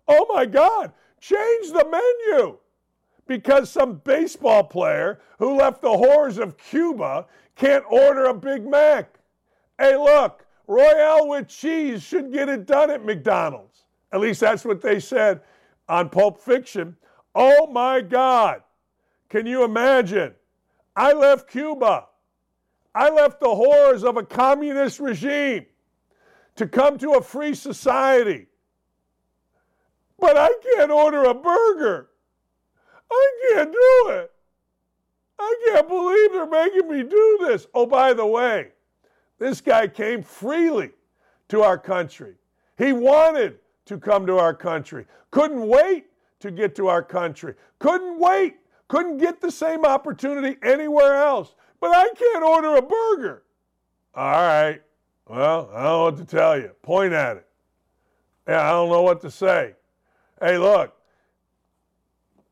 Oh 0.06 0.26
my 0.32 0.46
God, 0.46 0.92
change 1.20 1.72
the 1.72 1.84
menu 1.90 2.58
because 3.26 3.68
some 3.68 4.00
baseball 4.04 4.62
player 4.62 5.20
who 5.40 5.56
left 5.56 5.82
the 5.82 5.90
horrors 5.90 6.38
of 6.38 6.56
Cuba 6.56 7.26
can't 7.56 7.84
order 7.90 8.26
a 8.26 8.34
Big 8.34 8.64
Mac. 8.64 9.18
Hey, 9.76 9.96
look, 9.96 10.46
Royale 10.68 11.28
with 11.28 11.48
cheese 11.48 12.04
should 12.04 12.32
get 12.32 12.48
it 12.48 12.66
done 12.66 12.90
at 12.90 13.04
McDonald's. 13.04 13.84
At 14.12 14.20
least 14.20 14.40
that's 14.40 14.64
what 14.64 14.80
they 14.80 15.00
said 15.00 15.40
on 15.88 16.08
Pulp 16.10 16.40
Fiction. 16.40 16.96
Oh 17.34 17.66
my 17.66 18.00
God. 18.00 18.62
Can 19.28 19.46
you 19.46 19.64
imagine? 19.64 20.34
I 20.94 21.12
left 21.12 21.50
Cuba. 21.50 22.06
I 22.96 23.10
left 23.10 23.40
the 23.40 23.54
horrors 23.54 24.04
of 24.04 24.16
a 24.16 24.22
communist 24.22 25.00
regime 25.00 25.66
to 26.54 26.66
come 26.66 26.96
to 26.96 27.12
a 27.12 27.22
free 27.22 27.54
society. 27.54 28.46
But 30.18 30.38
I 30.38 30.48
can't 30.62 30.90
order 30.90 31.24
a 31.24 31.34
burger. 31.34 32.08
I 33.12 33.32
can't 33.52 33.70
do 33.70 34.10
it. 34.12 34.32
I 35.38 35.56
can't 35.66 35.86
believe 35.86 36.32
they're 36.32 36.46
making 36.46 36.88
me 36.88 37.02
do 37.02 37.38
this. 37.42 37.66
Oh, 37.74 37.84
by 37.84 38.14
the 38.14 38.24
way, 38.24 38.68
this 39.38 39.60
guy 39.60 39.88
came 39.88 40.22
freely 40.22 40.92
to 41.48 41.60
our 41.60 41.76
country. 41.76 42.36
He 42.78 42.94
wanted 42.94 43.58
to 43.84 43.98
come 43.98 44.26
to 44.26 44.38
our 44.38 44.54
country. 44.54 45.04
Couldn't 45.30 45.68
wait 45.68 46.06
to 46.40 46.50
get 46.50 46.74
to 46.76 46.88
our 46.88 47.02
country. 47.02 47.56
Couldn't 47.78 48.18
wait. 48.18 48.56
Couldn't 48.88 49.18
get 49.18 49.42
the 49.42 49.50
same 49.50 49.84
opportunity 49.84 50.56
anywhere 50.62 51.16
else. 51.16 51.54
But 51.86 51.94
I 51.94 52.08
can't 52.14 52.42
order 52.42 52.74
a 52.74 52.82
burger. 52.82 53.44
All 54.12 54.32
right. 54.32 54.82
Well, 55.28 55.70
I 55.72 55.84
don't 55.84 55.84
know 55.84 56.02
what 56.02 56.16
to 56.16 56.24
tell 56.24 56.58
you. 56.58 56.72
Point 56.82 57.12
at 57.12 57.36
it. 57.36 57.46
Yeah, 58.48 58.68
I 58.68 58.70
don't 58.70 58.90
know 58.90 59.02
what 59.02 59.20
to 59.20 59.30
say. 59.30 59.74
Hey, 60.40 60.58
look, 60.58 60.96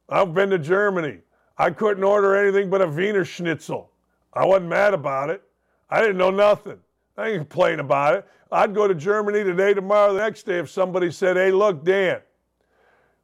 I've 0.09 0.33
been 0.35 0.51
to 0.51 0.59
Germany. 0.59 1.18
I 1.59 1.70
couldn't 1.70 2.05
order 2.05 2.37
anything 2.37 2.70
but 2.70 2.81
a 2.81 2.87
Wiener 2.87 3.25
Schnitzel. 3.25 3.90
I 4.33 4.44
wasn't 4.44 4.68
mad 4.68 4.94
about 4.94 5.31
it. 5.31 5.42
I 5.90 6.01
didn't 6.01 6.18
know 6.18 6.31
nothing. 6.31 6.79
I 7.16 7.27
didn't 7.27 7.49
complain 7.49 7.81
about 7.81 8.14
it. 8.14 8.29
I'd 8.53 8.73
go 8.73 8.87
to 8.87 8.94
Germany 8.94 9.42
today, 9.42 9.75
tomorrow, 9.75 10.14
the 10.14 10.20
next 10.20 10.44
day 10.44 10.61
if 10.61 10.70
somebody 10.70 11.11
said, 11.11 11.37
hey, 11.37 11.51
look, 11.51 11.85
Dan, 11.85 12.20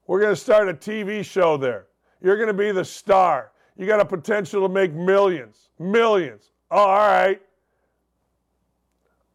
we're 0.08 0.20
going 0.20 0.34
to 0.34 0.40
start 0.40 0.68
a 0.68 0.74
TV 0.74 1.24
show 1.24 1.56
there. 1.56 1.86
You're 2.20 2.36
going 2.36 2.48
to 2.48 2.52
be 2.52 2.72
the 2.72 2.84
star. 2.84 3.52
You 3.76 3.86
got 3.86 4.00
a 4.00 4.04
potential 4.04 4.66
to 4.66 4.72
make 4.72 4.92
millions. 4.92 5.69
Millions. 5.80 6.52
All 6.70 6.86
right. 6.86 7.42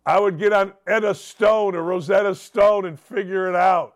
I 0.06 0.20
would 0.20 0.40
get 0.40 0.54
on 0.54 0.72
Etta 0.88 1.14
Stone 1.14 1.76
or 1.76 1.84
Rosetta 1.84 2.34
Stone 2.36 2.86
and 2.86 2.98
figure 2.98 3.50
it 3.50 3.56
out. 3.56 3.96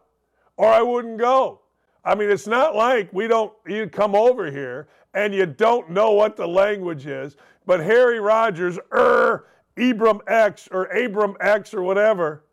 Or 0.57 0.67
I 0.67 0.81
wouldn't 0.81 1.19
go. 1.19 1.61
I 2.03 2.15
mean, 2.15 2.29
it's 2.29 2.47
not 2.47 2.75
like 2.75 3.13
we 3.13 3.27
don't, 3.27 3.53
you 3.65 3.87
come 3.87 4.15
over 4.15 4.51
here 4.51 4.87
and 5.13 5.33
you 5.33 5.45
don't 5.45 5.89
know 5.89 6.11
what 6.11 6.35
the 6.35 6.47
language 6.47 7.05
is, 7.05 7.37
but 7.65 7.79
Harry 7.79 8.19
Rogers, 8.19 8.77
er, 8.91 9.45
Ibram 9.77 10.19
X 10.27 10.67
or 10.71 10.85
Abram 10.85 11.37
X 11.39 11.73
or 11.73 11.83
whatever, 11.83 12.43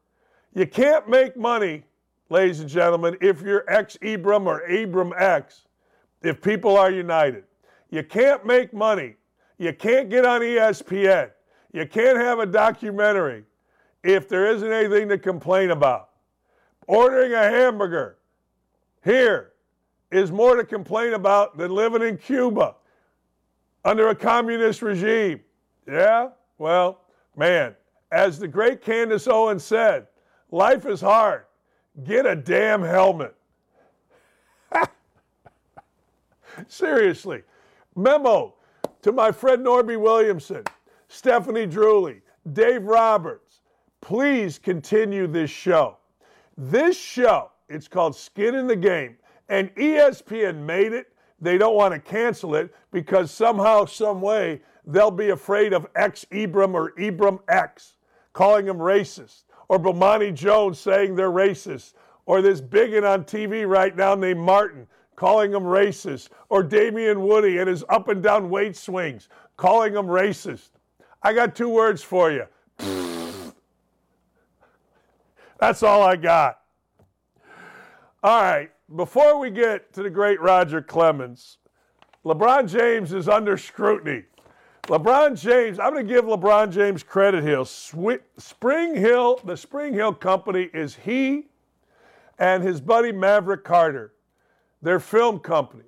you 0.55 0.66
can't 0.66 1.09
make 1.09 1.36
money 1.36 1.82
ladies 2.28 2.61
and 2.61 2.68
gentlemen, 2.68 3.16
if 3.20 3.42
you're 3.42 3.64
ex 3.68 3.97
Ibram 4.03 4.47
or 4.47 4.61
Abram 4.61 5.12
X, 5.16 5.62
if 6.22 6.40
people 6.40 6.76
are 6.76 6.90
united, 6.90 7.44
you 7.90 8.03
can't 8.03 8.44
make 8.44 8.72
money. 8.72 9.16
You 9.59 9.72
can't 9.72 10.11
get 10.11 10.24
on 10.24 10.40
ESPN. 10.40 11.30
You 11.72 11.86
can't 11.86 12.18
have 12.18 12.38
a 12.38 12.46
documentary 12.46 13.44
if 14.02 14.28
there 14.28 14.46
isn't 14.46 14.70
anything 14.70 15.09
to 15.09 15.18
complain 15.18 15.70
about. 15.70 16.11
Ordering 16.86 17.32
a 17.32 17.42
hamburger 17.42 18.18
here 19.04 19.52
is 20.11 20.30
more 20.30 20.57
to 20.57 20.64
complain 20.64 21.14
about 21.14 21.57
than 21.57 21.70
living 21.70 22.02
in 22.02 22.16
Cuba 22.16 22.76
under 23.84 24.09
a 24.09 24.14
communist 24.14 24.82
regime. 24.82 25.40
Yeah? 25.86 26.30
Well, 26.59 27.00
man, 27.36 27.74
as 28.12 28.38
the 28.38 28.48
great 28.48 28.82
Candace 28.82 29.26
Owens 29.26 29.64
said, 29.64 30.07
life 30.50 30.86
is 30.86 31.00
hard. 31.00 31.44
Get 32.04 32.26
a 32.26 32.36
damn 32.36 32.82
helmet. 32.82 33.34
Seriously. 36.68 37.42
Memo 37.94 38.55
to 39.03 39.12
my 39.12 39.32
friend 39.32 39.64
Norby 39.64 40.01
Williamson, 40.01 40.64
Stephanie 41.09 41.66
Druley, 41.66 42.20
Dave 42.53 42.84
Roberts. 42.84 43.61
Please 44.01 44.59
continue 44.59 45.26
this 45.26 45.51
show. 45.51 45.97
This 46.57 46.99
show, 46.99 47.51
it's 47.68 47.88
called 47.88 48.16
Skin 48.16 48.55
in 48.55 48.66
the 48.66 48.76
Game, 48.76 49.16
and 49.49 49.74
ESPN 49.74 50.64
made 50.64 50.92
it. 50.92 51.12
They 51.40 51.59
don't 51.59 51.74
want 51.74 51.92
to 51.92 52.01
cancel 52.01 52.55
it 52.55 52.74
because 52.92 53.30
somehow, 53.30 53.84
some 53.84 54.20
way, 54.20 54.62
they'll 54.86 55.11
be 55.11 55.30
afraid 55.30 55.72
of 55.72 55.86
X 55.94 56.24
Ibram 56.30 56.74
or 56.74 56.92
Ibram 56.92 57.40
X 57.49 57.94
calling 58.32 58.66
them 58.66 58.78
racist, 58.78 59.44
or 59.68 59.78
Bomani 59.78 60.32
Jones 60.32 60.78
saying 60.78 61.14
they're 61.14 61.30
racist, 61.30 61.94
or 62.26 62.42
this 62.42 62.61
bigot 62.61 63.05
on 63.05 63.24
TV 63.24 63.66
right 63.66 63.97
now 63.97 64.14
named 64.14 64.40
Martin 64.40 64.86
calling 65.16 65.52
him 65.52 65.62
racist, 65.62 66.28
or 66.48 66.62
Damien 66.62 67.22
Woody 67.22 67.58
and 67.58 67.68
his 67.68 67.84
up 67.88 68.08
and 68.08 68.22
down 68.22 68.48
weight 68.50 68.76
swings 68.76 69.28
calling 69.56 69.94
him 69.94 70.06
racist. 70.06 70.70
I 71.22 71.32
got 71.32 71.56
two 71.56 71.68
words 71.68 72.02
for 72.02 72.30
you. 72.30 72.44
That's 75.58 75.82
all 75.82 76.02
I 76.02 76.16
got. 76.16 76.60
All 78.22 78.42
right, 78.42 78.70
before 78.94 79.38
we 79.38 79.50
get 79.50 79.92
to 79.94 80.02
the 80.02 80.10
great 80.10 80.40
Roger 80.40 80.82
Clemens, 80.82 81.58
LeBron 82.24 82.68
James 82.68 83.12
is 83.12 83.28
under 83.28 83.56
scrutiny. 83.56 84.24
LeBron 84.84 85.40
James, 85.40 85.78
I'm 85.78 85.92
going 85.92 86.06
to 86.06 86.12
give 86.12 86.24
LeBron 86.24 86.70
James 86.70 87.02
credit 87.02 87.42
here. 87.42 87.64
Spring 87.64 88.94
Hill, 88.94 89.40
the 89.44 89.56
Spring 89.56 89.94
Hill 89.94 90.12
Company 90.12 90.70
is 90.72 90.94
he 90.94 91.46
and 92.38 92.62
his 92.62 92.80
buddy 92.80 93.12
Maverick 93.12 93.64
Carter, 93.64 94.12
their 94.87 95.01
film 95.01 95.41
company, 95.41 95.82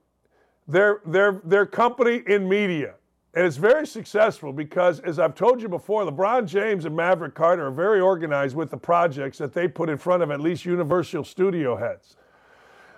their, 0.66 1.02
their, 1.06 1.40
their 1.44 1.64
company 1.64 2.20
in 2.26 2.48
media. 2.48 2.96
And 3.32 3.46
it's 3.46 3.56
very 3.56 3.86
successful 3.86 4.52
because, 4.52 4.98
as 4.98 5.20
I've 5.20 5.36
told 5.36 5.62
you 5.62 5.68
before, 5.68 6.02
LeBron 6.02 6.46
James 6.46 6.84
and 6.84 6.96
Maverick 6.96 7.36
Carter 7.36 7.68
are 7.68 7.70
very 7.70 8.00
organized 8.00 8.56
with 8.56 8.70
the 8.70 8.76
projects 8.76 9.38
that 9.38 9.54
they 9.54 9.68
put 9.68 9.88
in 9.88 9.98
front 9.98 10.24
of 10.24 10.32
at 10.32 10.40
least 10.40 10.64
Universal 10.64 11.22
Studio 11.22 11.76
heads. 11.76 12.16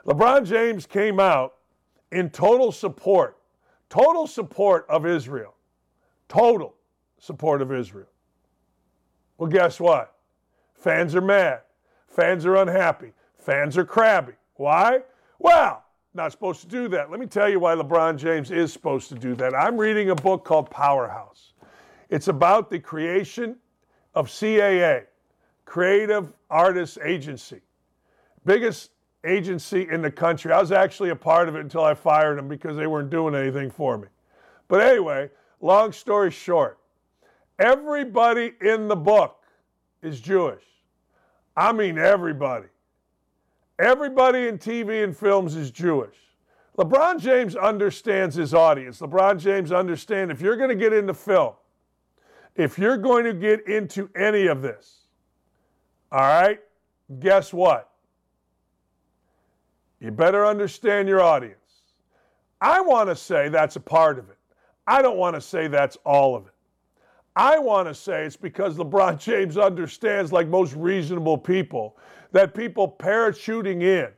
LeBron 0.07 0.47
James 0.47 0.87
came 0.87 1.21
out 1.21 1.57
in 2.11 2.31
total 2.31 2.73
support, 2.73 3.37
total 3.91 4.27
support 4.27 4.87
of 4.89 5.05
Israel, 5.05 5.55
total 6.31 6.77
support 7.19 7.61
of 7.61 7.71
Israel. 7.71 8.09
Well, 9.37 9.51
guess 9.51 9.79
what? 9.79 10.17
Fans 10.73 11.15
are 11.15 11.21
mad. 11.21 11.61
Fans 12.09 12.47
are 12.47 12.57
unhappy. 12.57 13.13
Fans 13.37 13.77
are 13.77 13.85
crabby. 13.85 14.33
Why? 14.55 15.01
Well, 15.39 15.85
not 16.15 16.33
supposed 16.33 16.61
to 16.63 16.67
do 16.67 16.89
that. 16.89 17.11
Let 17.11 17.21
me 17.21 17.27
tell 17.27 17.49
you 17.49 17.61
why 17.61 17.75
LeBron 17.75 18.17
James 18.17 18.51
is 18.51 18.73
supposed 18.73 19.09
to 19.11 19.15
do 19.15 19.35
that. 19.37 19.55
I'm 19.55 19.77
reading 19.77 20.11
a 20.11 20.15
book 20.15 20.45
called 20.45 20.71
Powerhouse. 20.71 21.53
It's 22.09 22.29
about 22.29 22.71
the 22.71 22.79
creation 22.79 23.57
of 24.15 24.27
CAA, 24.27 25.05
Creative 25.65 26.33
Artists 26.51 26.99
Agency. 27.05 27.61
Biggest 28.45 28.91
agency 29.25 29.89
in 29.89 30.03
the 30.03 30.11
country. 30.11 30.53
I 30.53 30.61
was 30.61 30.73
actually 30.73 31.11
a 31.11 31.17
part 31.17 31.49
of 31.49 31.55
it 31.55 31.61
until 31.61 31.85
I 31.85 31.95
fired 31.95 32.39
them 32.39 32.49
because 32.49 32.77
they 32.77 32.87
weren't 32.87 33.11
doing 33.11 33.35
anything 33.35 33.71
for 33.71 33.99
me. 33.99 34.09
But 34.67 34.81
anyway, 34.81 35.31
long 35.61 35.93
story 35.93 36.31
short, 36.31 36.79
everybody 37.59 38.53
in 38.61 38.89
the 38.89 38.97
book 38.97 39.45
is 40.03 40.21
Jewish. 40.21 40.65
I 41.57 41.73
mean, 41.73 41.99
everybody. 41.99 42.69
Everybody 43.81 44.47
in 44.47 44.59
TV 44.59 45.03
and 45.03 45.16
films 45.16 45.57
is 45.57 45.70
Jewish. 45.70 46.16
LeBron 46.76 47.18
James 47.18 47.57
understands 47.57 48.37
his 48.37 48.53
audience. 48.53 49.01
LeBron 49.01 49.39
James 49.41 49.72
understands 49.72 50.31
if 50.31 50.43
you're 50.43 50.57
going 50.57 50.68
to 50.68 50.74
get 50.74 50.93
into 50.93 51.14
film, 51.14 51.55
if 52.57 52.78
you're 52.78 52.99
going 52.99 53.24
to 53.24 53.33
get 53.33 53.66
into 53.66 54.11
any 54.14 54.49
of 54.49 54.61
this, 54.61 55.07
all 56.12 56.20
right, 56.20 56.61
guess 57.20 57.55
what? 57.55 57.91
You 59.99 60.11
better 60.11 60.45
understand 60.45 61.09
your 61.09 61.22
audience. 61.22 61.57
I 62.61 62.83
want 62.83 63.09
to 63.09 63.16
say 63.16 63.49
that's 63.49 63.76
a 63.76 63.81
part 63.81 64.18
of 64.18 64.28
it. 64.28 64.37
I 64.87 65.01
don't 65.01 65.16
want 65.16 65.37
to 65.37 65.41
say 65.41 65.68
that's 65.68 65.97
all 66.05 66.37
of 66.37 66.47
it. 66.47 66.53
I 67.35 67.59
want 67.59 67.89
to 67.89 67.95
say 67.95 68.24
it's 68.24 68.37
because 68.37 68.76
LeBron 68.76 69.18
James 69.22 69.57
understands, 69.57 70.33
like 70.33 70.49
most 70.49 70.74
reasonable 70.74 71.39
people, 71.39 71.97
that 72.33 72.55
people 72.55 72.97
parachuting 72.99 73.83
in 73.83 74.09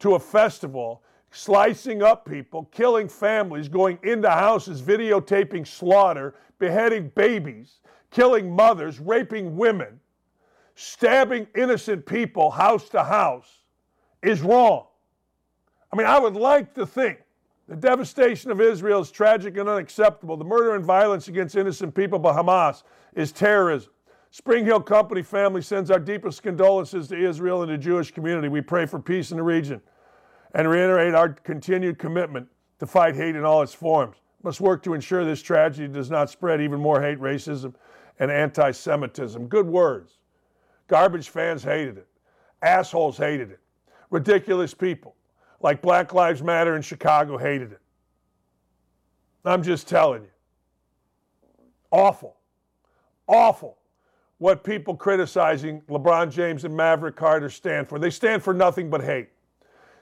to 0.00 0.14
a 0.14 0.18
festival, 0.18 1.02
slicing 1.30 2.02
up 2.02 2.24
people, 2.24 2.64
killing 2.72 3.08
families, 3.08 3.68
going 3.68 3.98
into 4.02 4.28
houses, 4.28 4.82
videotaping 4.82 5.66
slaughter, 5.66 6.34
beheading 6.58 7.10
babies, 7.14 7.80
killing 8.10 8.54
mothers, 8.54 9.00
raping 9.00 9.56
women, 9.56 10.00
stabbing 10.74 11.46
innocent 11.56 12.04
people 12.06 12.50
house 12.50 12.88
to 12.88 13.02
house 13.02 13.60
is 14.22 14.40
wrong. 14.40 14.86
I 15.92 15.96
mean, 15.96 16.06
I 16.06 16.18
would 16.18 16.36
like 16.36 16.74
to 16.74 16.86
think 16.86 17.18
the 17.68 17.76
devastation 17.76 18.50
of 18.50 18.60
Israel 18.60 19.00
is 19.00 19.10
tragic 19.10 19.56
and 19.56 19.68
unacceptable. 19.68 20.36
The 20.36 20.44
murder 20.44 20.74
and 20.74 20.84
violence 20.84 21.28
against 21.28 21.56
innocent 21.56 21.94
people 21.94 22.18
by 22.18 22.32
Hamas 22.32 22.82
is 23.14 23.32
terrorism. 23.32 23.92
Spring 24.32 24.64
Hill 24.64 24.80
Company 24.80 25.20
family 25.20 25.60
sends 25.60 25.90
our 25.90 25.98
deepest 25.98 26.42
condolences 26.42 27.06
to 27.08 27.22
Israel 27.22 27.62
and 27.62 27.70
the 27.70 27.76
Jewish 27.76 28.10
community. 28.10 28.48
We 28.48 28.62
pray 28.62 28.86
for 28.86 28.98
peace 28.98 29.30
in 29.30 29.36
the 29.36 29.42
region 29.42 29.82
and 30.54 30.70
reiterate 30.70 31.14
our 31.14 31.28
continued 31.28 31.98
commitment 31.98 32.48
to 32.78 32.86
fight 32.86 33.14
hate 33.14 33.36
in 33.36 33.44
all 33.44 33.60
its 33.60 33.74
forms. 33.74 34.16
Must 34.42 34.58
work 34.58 34.82
to 34.84 34.94
ensure 34.94 35.22
this 35.26 35.42
tragedy 35.42 35.86
does 35.86 36.10
not 36.10 36.30
spread 36.30 36.62
even 36.62 36.80
more 36.80 37.02
hate, 37.02 37.20
racism, 37.20 37.74
and 38.20 38.30
anti 38.30 38.70
Semitism. 38.70 39.48
Good 39.48 39.66
words. 39.66 40.16
Garbage 40.88 41.28
fans 41.28 41.62
hated 41.62 41.98
it. 41.98 42.08
Assholes 42.62 43.18
hated 43.18 43.50
it. 43.50 43.60
Ridiculous 44.08 44.72
people 44.72 45.14
like 45.60 45.82
Black 45.82 46.14
Lives 46.14 46.42
Matter 46.42 46.74
in 46.74 46.80
Chicago 46.80 47.36
hated 47.36 47.72
it. 47.72 47.80
I'm 49.44 49.62
just 49.62 49.88
telling 49.88 50.22
you. 50.22 50.30
Awful. 51.90 52.38
Awful 53.28 53.76
what 54.42 54.64
people 54.64 54.96
criticizing 54.96 55.80
LeBron 55.82 56.28
James 56.28 56.64
and 56.64 56.76
Maverick 56.76 57.14
Carter 57.14 57.48
stand 57.48 57.86
for. 57.86 58.00
They 58.00 58.10
stand 58.10 58.42
for 58.42 58.52
nothing 58.52 58.90
but 58.90 59.00
hate. 59.00 59.28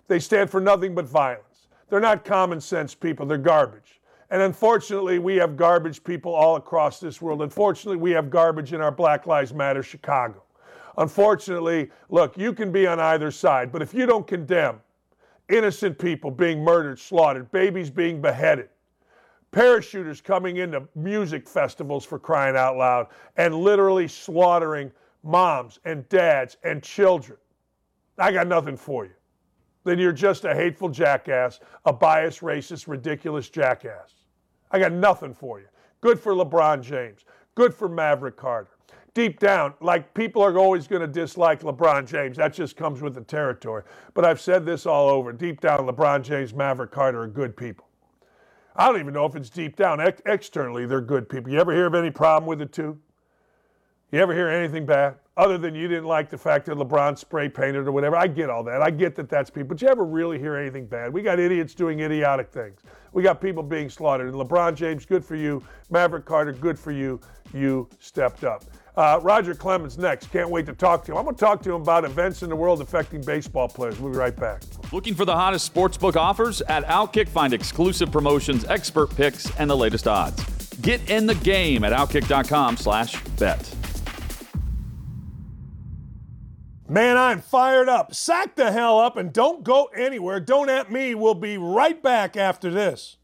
They 0.08 0.18
stand 0.18 0.48
for 0.48 0.62
nothing 0.62 0.94
but 0.94 1.04
violence. 1.04 1.68
They're 1.90 2.00
not 2.00 2.24
common 2.24 2.58
sense 2.58 2.94
people, 2.94 3.26
they're 3.26 3.36
garbage. 3.36 4.00
And 4.30 4.40
unfortunately, 4.40 5.18
we 5.18 5.36
have 5.36 5.58
garbage 5.58 6.02
people 6.02 6.34
all 6.34 6.56
across 6.56 7.00
this 7.00 7.20
world. 7.20 7.42
Unfortunately, 7.42 7.98
we 7.98 8.12
have 8.12 8.30
garbage 8.30 8.72
in 8.72 8.80
our 8.80 8.90
Black 8.90 9.26
Lives 9.26 9.52
Matter 9.52 9.82
Chicago. 9.82 10.42
Unfortunately, 10.96 11.90
look, 12.08 12.38
you 12.38 12.54
can 12.54 12.72
be 12.72 12.86
on 12.86 12.98
either 12.98 13.30
side, 13.30 13.70
but 13.70 13.82
if 13.82 13.92
you 13.92 14.06
don't 14.06 14.26
condemn 14.26 14.80
innocent 15.50 15.98
people 15.98 16.30
being 16.30 16.64
murdered, 16.64 16.98
slaughtered, 16.98 17.52
babies 17.52 17.90
being 17.90 18.22
beheaded, 18.22 18.70
parachuters 19.52 20.22
coming 20.22 20.58
into 20.58 20.86
music 20.94 21.48
festivals 21.48 22.04
for 22.04 22.18
crying 22.18 22.56
out 22.56 22.76
loud 22.76 23.08
and 23.36 23.54
literally 23.54 24.08
slaughtering 24.08 24.92
moms 25.22 25.78
and 25.84 26.08
dads 26.08 26.56
and 26.64 26.82
children. 26.82 27.38
I 28.18 28.32
got 28.32 28.46
nothing 28.46 28.76
for 28.76 29.04
you. 29.04 29.12
Then 29.84 29.98
you're 29.98 30.12
just 30.12 30.44
a 30.44 30.54
hateful 30.54 30.88
jackass, 30.88 31.60
a 31.84 31.92
biased, 31.92 32.40
racist, 32.40 32.86
ridiculous 32.86 33.48
jackass. 33.48 34.14
I 34.70 34.78
got 34.78 34.92
nothing 34.92 35.34
for 35.34 35.58
you. 35.58 35.66
Good 36.00 36.20
for 36.20 36.34
LeBron 36.34 36.82
James. 36.82 37.24
Good 37.54 37.74
for 37.74 37.88
Maverick 37.88 38.36
Carter. 38.36 38.70
Deep 39.12 39.40
down, 39.40 39.74
like 39.80 40.14
people 40.14 40.40
are 40.42 40.56
always 40.56 40.86
going 40.86 41.02
to 41.02 41.08
dislike 41.08 41.62
LeBron 41.62 42.06
James. 42.06 42.36
That 42.36 42.52
just 42.52 42.76
comes 42.76 43.02
with 43.02 43.14
the 43.14 43.22
territory. 43.22 43.82
But 44.14 44.24
I've 44.24 44.40
said 44.40 44.64
this 44.64 44.86
all 44.86 45.08
over. 45.08 45.32
Deep 45.32 45.60
down, 45.60 45.80
LeBron 45.80 46.22
James, 46.22 46.54
Maverick 46.54 46.92
Carter 46.92 47.22
are 47.22 47.26
good 47.26 47.56
people. 47.56 47.89
I 48.76 48.86
don't 48.86 49.00
even 49.00 49.12
know 49.12 49.26
if 49.26 49.36
it's 49.36 49.50
deep 49.50 49.76
down. 49.76 50.00
Ex- 50.00 50.22
externally, 50.26 50.86
they're 50.86 51.00
good 51.00 51.28
people. 51.28 51.50
You 51.50 51.58
ever 51.58 51.72
hear 51.72 51.86
of 51.86 51.94
any 51.94 52.10
problem 52.10 52.48
with 52.48 52.62
it, 52.62 52.72
too? 52.72 52.98
You 54.12 54.18
ever 54.20 54.34
hear 54.34 54.48
anything 54.48 54.86
bad? 54.86 55.16
Other 55.36 55.56
than 55.56 55.74
you 55.74 55.88
didn't 55.88 56.06
like 56.06 56.28
the 56.28 56.36
fact 56.36 56.66
that 56.66 56.76
LeBron 56.76 57.16
spray 57.16 57.48
painted 57.48 57.86
or 57.86 57.92
whatever. 57.92 58.16
I 58.16 58.26
get 58.26 58.50
all 58.50 58.64
that. 58.64 58.82
I 58.82 58.90
get 58.90 59.14
that 59.16 59.28
that's 59.28 59.48
people. 59.48 59.68
But 59.68 59.80
you 59.80 59.88
ever 59.88 60.04
really 60.04 60.38
hear 60.38 60.56
anything 60.56 60.86
bad? 60.86 61.12
We 61.12 61.22
got 61.22 61.38
idiots 61.38 61.74
doing 61.74 62.00
idiotic 62.00 62.50
things. 62.50 62.80
We 63.12 63.22
got 63.22 63.40
people 63.40 63.62
being 63.62 63.88
slaughtered. 63.88 64.34
And 64.34 64.36
LeBron 64.36 64.74
James, 64.74 65.06
good 65.06 65.24
for 65.24 65.36
you. 65.36 65.62
Maverick 65.88 66.24
Carter, 66.24 66.52
good 66.52 66.78
for 66.78 66.90
you. 66.92 67.20
You 67.54 67.88
stepped 68.00 68.44
up. 68.44 68.64
Uh, 69.00 69.18
Roger 69.22 69.54
Clemens 69.54 69.96
next. 69.96 70.30
Can't 70.30 70.50
wait 70.50 70.66
to 70.66 70.74
talk 70.74 71.06
to 71.06 71.12
him. 71.12 71.16
I'm 71.16 71.24
going 71.24 71.34
to 71.34 71.40
talk 71.40 71.62
to 71.62 71.70
him 71.70 71.80
about 71.80 72.04
events 72.04 72.42
in 72.42 72.50
the 72.50 72.56
world 72.56 72.82
affecting 72.82 73.22
baseball 73.22 73.66
players. 73.66 73.98
We'll 73.98 74.12
be 74.12 74.18
right 74.18 74.36
back. 74.36 74.60
Looking 74.92 75.14
for 75.14 75.24
the 75.24 75.34
hottest 75.34 75.72
sportsbook 75.72 76.16
offers? 76.16 76.60
At 76.60 76.84
Outkick, 76.84 77.26
find 77.26 77.54
exclusive 77.54 78.12
promotions, 78.12 78.66
expert 78.66 79.16
picks, 79.16 79.50
and 79.58 79.70
the 79.70 79.76
latest 79.76 80.06
odds. 80.06 80.44
Get 80.82 81.08
in 81.08 81.24
the 81.24 81.34
game 81.36 81.82
at 81.82 81.94
outkick.com 81.94 82.76
slash 82.76 83.18
bet. 83.38 83.74
Man, 86.86 87.16
I'm 87.16 87.40
fired 87.40 87.88
up. 87.88 88.14
Sack 88.14 88.54
the 88.54 88.70
hell 88.70 89.00
up 89.00 89.16
and 89.16 89.32
don't 89.32 89.64
go 89.64 89.86
anywhere. 89.96 90.40
Don't 90.40 90.68
at 90.68 90.92
me. 90.92 91.14
We'll 91.14 91.32
be 91.32 91.56
right 91.56 92.02
back 92.02 92.36
after 92.36 92.70
this. 92.70 93.16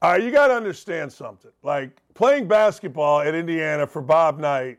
All 0.00 0.12
right, 0.12 0.22
you 0.22 0.30
got 0.30 0.46
to 0.48 0.54
understand 0.54 1.12
something. 1.12 1.50
Like 1.64 2.00
playing 2.14 2.46
basketball 2.46 3.20
at 3.20 3.34
Indiana 3.34 3.84
for 3.84 4.00
Bob 4.00 4.38
Knight 4.38 4.78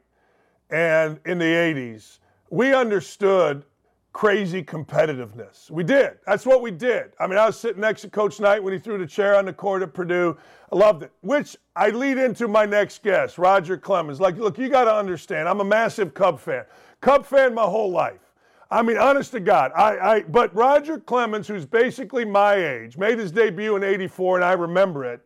and 0.69 1.19
in 1.25 1.37
the 1.37 1.45
80s, 1.45 2.19
we 2.49 2.73
understood 2.73 3.65
crazy 4.13 4.63
competitiveness. 4.63 5.69
We 5.69 5.83
did. 5.83 6.19
That's 6.25 6.45
what 6.45 6.61
we 6.61 6.71
did. 6.71 7.11
I 7.19 7.27
mean, 7.27 7.37
I 7.37 7.45
was 7.45 7.59
sitting 7.59 7.81
next 7.81 8.01
to 8.01 8.09
Coach 8.09 8.39
Knight 8.39 8.63
when 8.63 8.71
he 8.71 8.79
threw 8.79 8.97
the 8.97 9.05
chair 9.05 9.35
on 9.35 9.43
the 9.43 9.53
court 9.53 9.81
at 9.81 9.93
Purdue. 9.93 10.37
I 10.71 10.75
loved 10.77 11.03
it. 11.03 11.11
Which 11.19 11.57
I 11.75 11.89
lead 11.89 12.17
into 12.17 12.47
my 12.47 12.65
next 12.65 13.03
guest, 13.03 13.37
Roger 13.37 13.77
Clemens. 13.77 14.21
Like, 14.21 14.37
look, 14.37 14.57
you 14.57 14.69
got 14.69 14.85
to 14.85 14.93
understand, 14.93 15.49
I'm 15.49 15.59
a 15.59 15.65
massive 15.65 16.13
Cub 16.13 16.39
fan. 16.39 16.63
Cub 17.01 17.25
fan 17.25 17.53
my 17.53 17.63
whole 17.63 17.91
life. 17.91 18.28
I 18.71 18.83
mean, 18.83 18.97
honest 18.97 19.31
to 19.31 19.39
God, 19.39 19.71
I, 19.75 19.97
I 19.97 20.21
but 20.21 20.53
Roger 20.55 20.99
Clemens, 20.99 21.47
who's 21.47 21.65
basically 21.65 22.23
my 22.23 22.53
age, 22.53 22.97
made 22.97 23.17
his 23.17 23.31
debut 23.31 23.75
in 23.75 23.83
'84, 23.83 24.37
and 24.37 24.45
I 24.45 24.53
remember 24.53 25.05
it. 25.05 25.21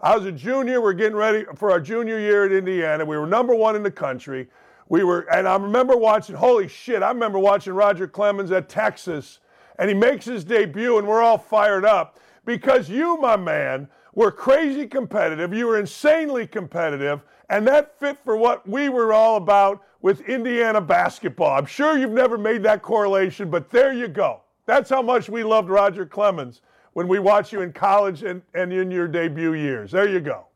I 0.00 0.16
was 0.16 0.26
a 0.26 0.32
junior. 0.32 0.80
We're 0.80 0.94
getting 0.94 1.16
ready 1.16 1.44
for 1.54 1.70
our 1.70 1.80
junior 1.80 2.18
year 2.18 2.44
at 2.44 2.52
Indiana. 2.52 3.04
We 3.04 3.16
were 3.16 3.26
number 3.26 3.54
one 3.54 3.76
in 3.76 3.84
the 3.84 3.90
country. 3.90 4.48
We 4.88 5.04
were, 5.04 5.32
and 5.32 5.46
I 5.46 5.56
remember 5.56 5.96
watching. 5.96 6.34
Holy 6.34 6.66
shit! 6.66 7.02
I 7.04 7.10
remember 7.10 7.38
watching 7.38 7.72
Roger 7.72 8.08
Clemens 8.08 8.50
at 8.50 8.68
Texas, 8.68 9.38
and 9.78 9.88
he 9.88 9.94
makes 9.94 10.24
his 10.24 10.42
debut, 10.42 10.98
and 10.98 11.06
we're 11.06 11.22
all 11.22 11.38
fired 11.38 11.84
up 11.84 12.18
because 12.44 12.88
you, 12.88 13.16
my 13.18 13.36
man, 13.36 13.88
were 14.18 14.32
crazy 14.32 14.84
competitive. 14.84 15.54
You 15.54 15.68
were 15.68 15.78
insanely 15.78 16.44
competitive, 16.44 17.20
and 17.50 17.64
that 17.68 18.00
fit 18.00 18.18
for 18.24 18.36
what 18.36 18.68
we 18.68 18.88
were 18.88 19.12
all 19.12 19.36
about 19.36 19.80
with 20.02 20.22
Indiana 20.22 20.80
basketball. 20.80 21.56
I'm 21.56 21.66
sure 21.66 21.96
you've 21.96 22.10
never 22.10 22.36
made 22.36 22.64
that 22.64 22.82
correlation, 22.82 23.48
but 23.48 23.70
there 23.70 23.92
you 23.92 24.08
go. 24.08 24.40
That's 24.66 24.90
how 24.90 25.02
much 25.02 25.28
we 25.28 25.44
loved 25.44 25.68
Roger 25.68 26.04
Clemens 26.04 26.62
when 26.94 27.06
we 27.06 27.20
watched 27.20 27.52
you 27.52 27.60
in 27.60 27.72
college 27.72 28.24
and, 28.24 28.42
and 28.54 28.72
in 28.72 28.90
your 28.90 29.06
debut 29.06 29.52
years. 29.52 29.92
There 29.92 30.08
you 30.08 30.18
go. 30.18 30.46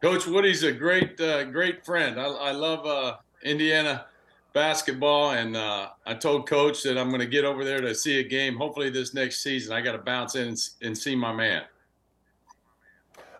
Coach 0.00 0.26
Woody's 0.26 0.62
a 0.62 0.72
great, 0.72 1.20
uh, 1.20 1.44
great 1.44 1.84
friend. 1.84 2.18
I, 2.18 2.24
I 2.24 2.52
love 2.52 2.86
uh, 2.86 3.18
Indiana 3.42 4.06
basketball, 4.54 5.32
and 5.32 5.54
uh, 5.54 5.88
I 6.06 6.14
told 6.14 6.48
Coach 6.48 6.82
that 6.84 6.96
I'm 6.96 7.10
going 7.10 7.20
to 7.20 7.26
get 7.26 7.44
over 7.44 7.62
there 7.62 7.82
to 7.82 7.94
see 7.94 8.20
a 8.20 8.24
game. 8.24 8.56
Hopefully, 8.56 8.88
this 8.88 9.12
next 9.12 9.42
season, 9.42 9.74
I 9.74 9.82
got 9.82 9.92
to 9.92 9.98
bounce 9.98 10.34
in 10.34 10.48
and, 10.48 10.58
and 10.80 10.96
see 10.96 11.14
my 11.14 11.30
man. 11.34 11.64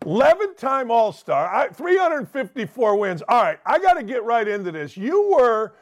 11 0.04 0.54
time 0.56 0.90
All 0.90 1.12
Star, 1.12 1.70
354 1.72 2.96
wins. 2.96 3.22
All 3.28 3.42
right, 3.42 3.58
I 3.64 3.78
got 3.78 3.94
to 3.94 4.02
get 4.02 4.24
right 4.24 4.46
into 4.46 4.70
this. 4.70 4.96
You 4.96 5.30
were, 5.30 5.74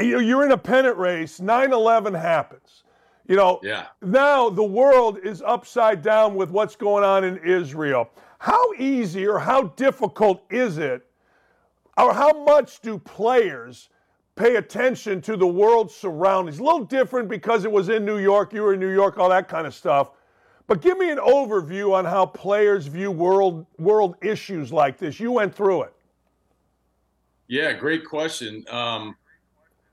you're 0.00 0.44
in 0.44 0.52
a 0.52 0.58
pennant 0.58 0.96
race, 0.96 1.40
9 1.40 1.72
11 1.72 2.14
happens. 2.14 2.84
You 3.26 3.36
know, 3.36 3.60
yeah. 3.62 3.86
now 4.00 4.48
the 4.48 4.64
world 4.64 5.18
is 5.22 5.42
upside 5.42 6.02
down 6.02 6.34
with 6.34 6.50
what's 6.50 6.76
going 6.76 7.04
on 7.04 7.24
in 7.24 7.36
Israel. 7.38 8.08
How 8.38 8.72
easy 8.74 9.26
or 9.26 9.38
how 9.38 9.64
difficult 9.64 10.44
is 10.50 10.78
it, 10.78 11.04
or 11.98 12.14
how 12.14 12.44
much 12.44 12.80
do 12.80 12.98
players 12.98 13.90
pay 14.34 14.56
attention 14.56 15.20
to 15.22 15.36
the 15.36 15.46
world 15.46 15.90
surroundings? 15.90 16.58
A 16.58 16.62
little 16.62 16.84
different 16.84 17.28
because 17.28 17.64
it 17.64 17.72
was 17.72 17.90
in 17.90 18.04
New 18.04 18.18
York, 18.18 18.54
you 18.54 18.62
were 18.62 18.74
in 18.74 18.80
New 18.80 18.92
York, 18.92 19.18
all 19.18 19.28
that 19.28 19.48
kind 19.48 19.66
of 19.66 19.74
stuff. 19.74 20.12
But 20.68 20.82
give 20.82 20.98
me 20.98 21.10
an 21.10 21.18
overview 21.18 21.94
on 21.94 22.04
how 22.04 22.26
players 22.26 22.86
view 22.86 23.10
world 23.10 23.66
world 23.78 24.16
issues 24.20 24.70
like 24.70 24.98
this. 24.98 25.18
You 25.18 25.32
went 25.32 25.54
through 25.54 25.84
it. 25.84 25.94
Yeah, 27.48 27.72
great 27.72 28.04
question. 28.04 28.64
Um, 28.70 29.16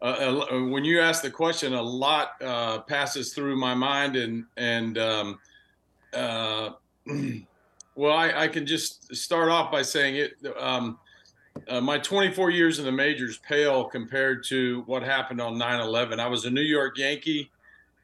uh, 0.01 0.43
uh, 0.51 0.65
when 0.65 0.83
you 0.83 0.99
ask 0.99 1.21
the 1.23 1.31
question, 1.31 1.73
a 1.73 1.81
lot 1.81 2.33
uh, 2.43 2.79
passes 2.81 3.33
through 3.33 3.55
my 3.55 3.73
mind, 3.73 4.17
and 4.17 4.45
and 4.57 4.97
um, 4.97 5.39
uh, 6.13 6.71
well, 7.95 8.13
I, 8.13 8.43
I, 8.43 8.47
can 8.49 8.65
just 8.65 9.15
start 9.15 9.47
off 9.47 9.71
by 9.71 9.81
saying 9.81 10.17
it. 10.17 10.33
Um, 10.59 10.99
uh, 11.69 11.79
my 11.79 11.97
24 11.97 12.49
years 12.49 12.79
in 12.79 12.85
the 12.85 12.91
majors 12.91 13.37
pale 13.37 13.85
compared 13.85 14.43
to 14.47 14.83
what 14.87 15.01
happened 15.01 15.39
on 15.39 15.55
9/11. 15.55 16.19
I 16.19 16.27
was 16.27 16.43
a 16.43 16.49
New 16.49 16.61
York 16.61 16.97
Yankee. 16.97 17.49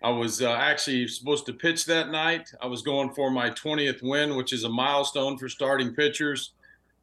I 0.03 0.09
was 0.09 0.41
uh, 0.41 0.51
actually 0.51 1.07
supposed 1.07 1.45
to 1.45 1.53
pitch 1.53 1.85
that 1.85 2.09
night. 2.09 2.51
I 2.61 2.65
was 2.65 2.81
going 2.81 3.11
for 3.11 3.29
my 3.29 3.51
20th 3.51 4.01
win, 4.01 4.35
which 4.35 4.51
is 4.51 4.63
a 4.63 4.69
milestone 4.69 5.37
for 5.37 5.47
starting 5.47 5.93
pitchers. 5.93 6.53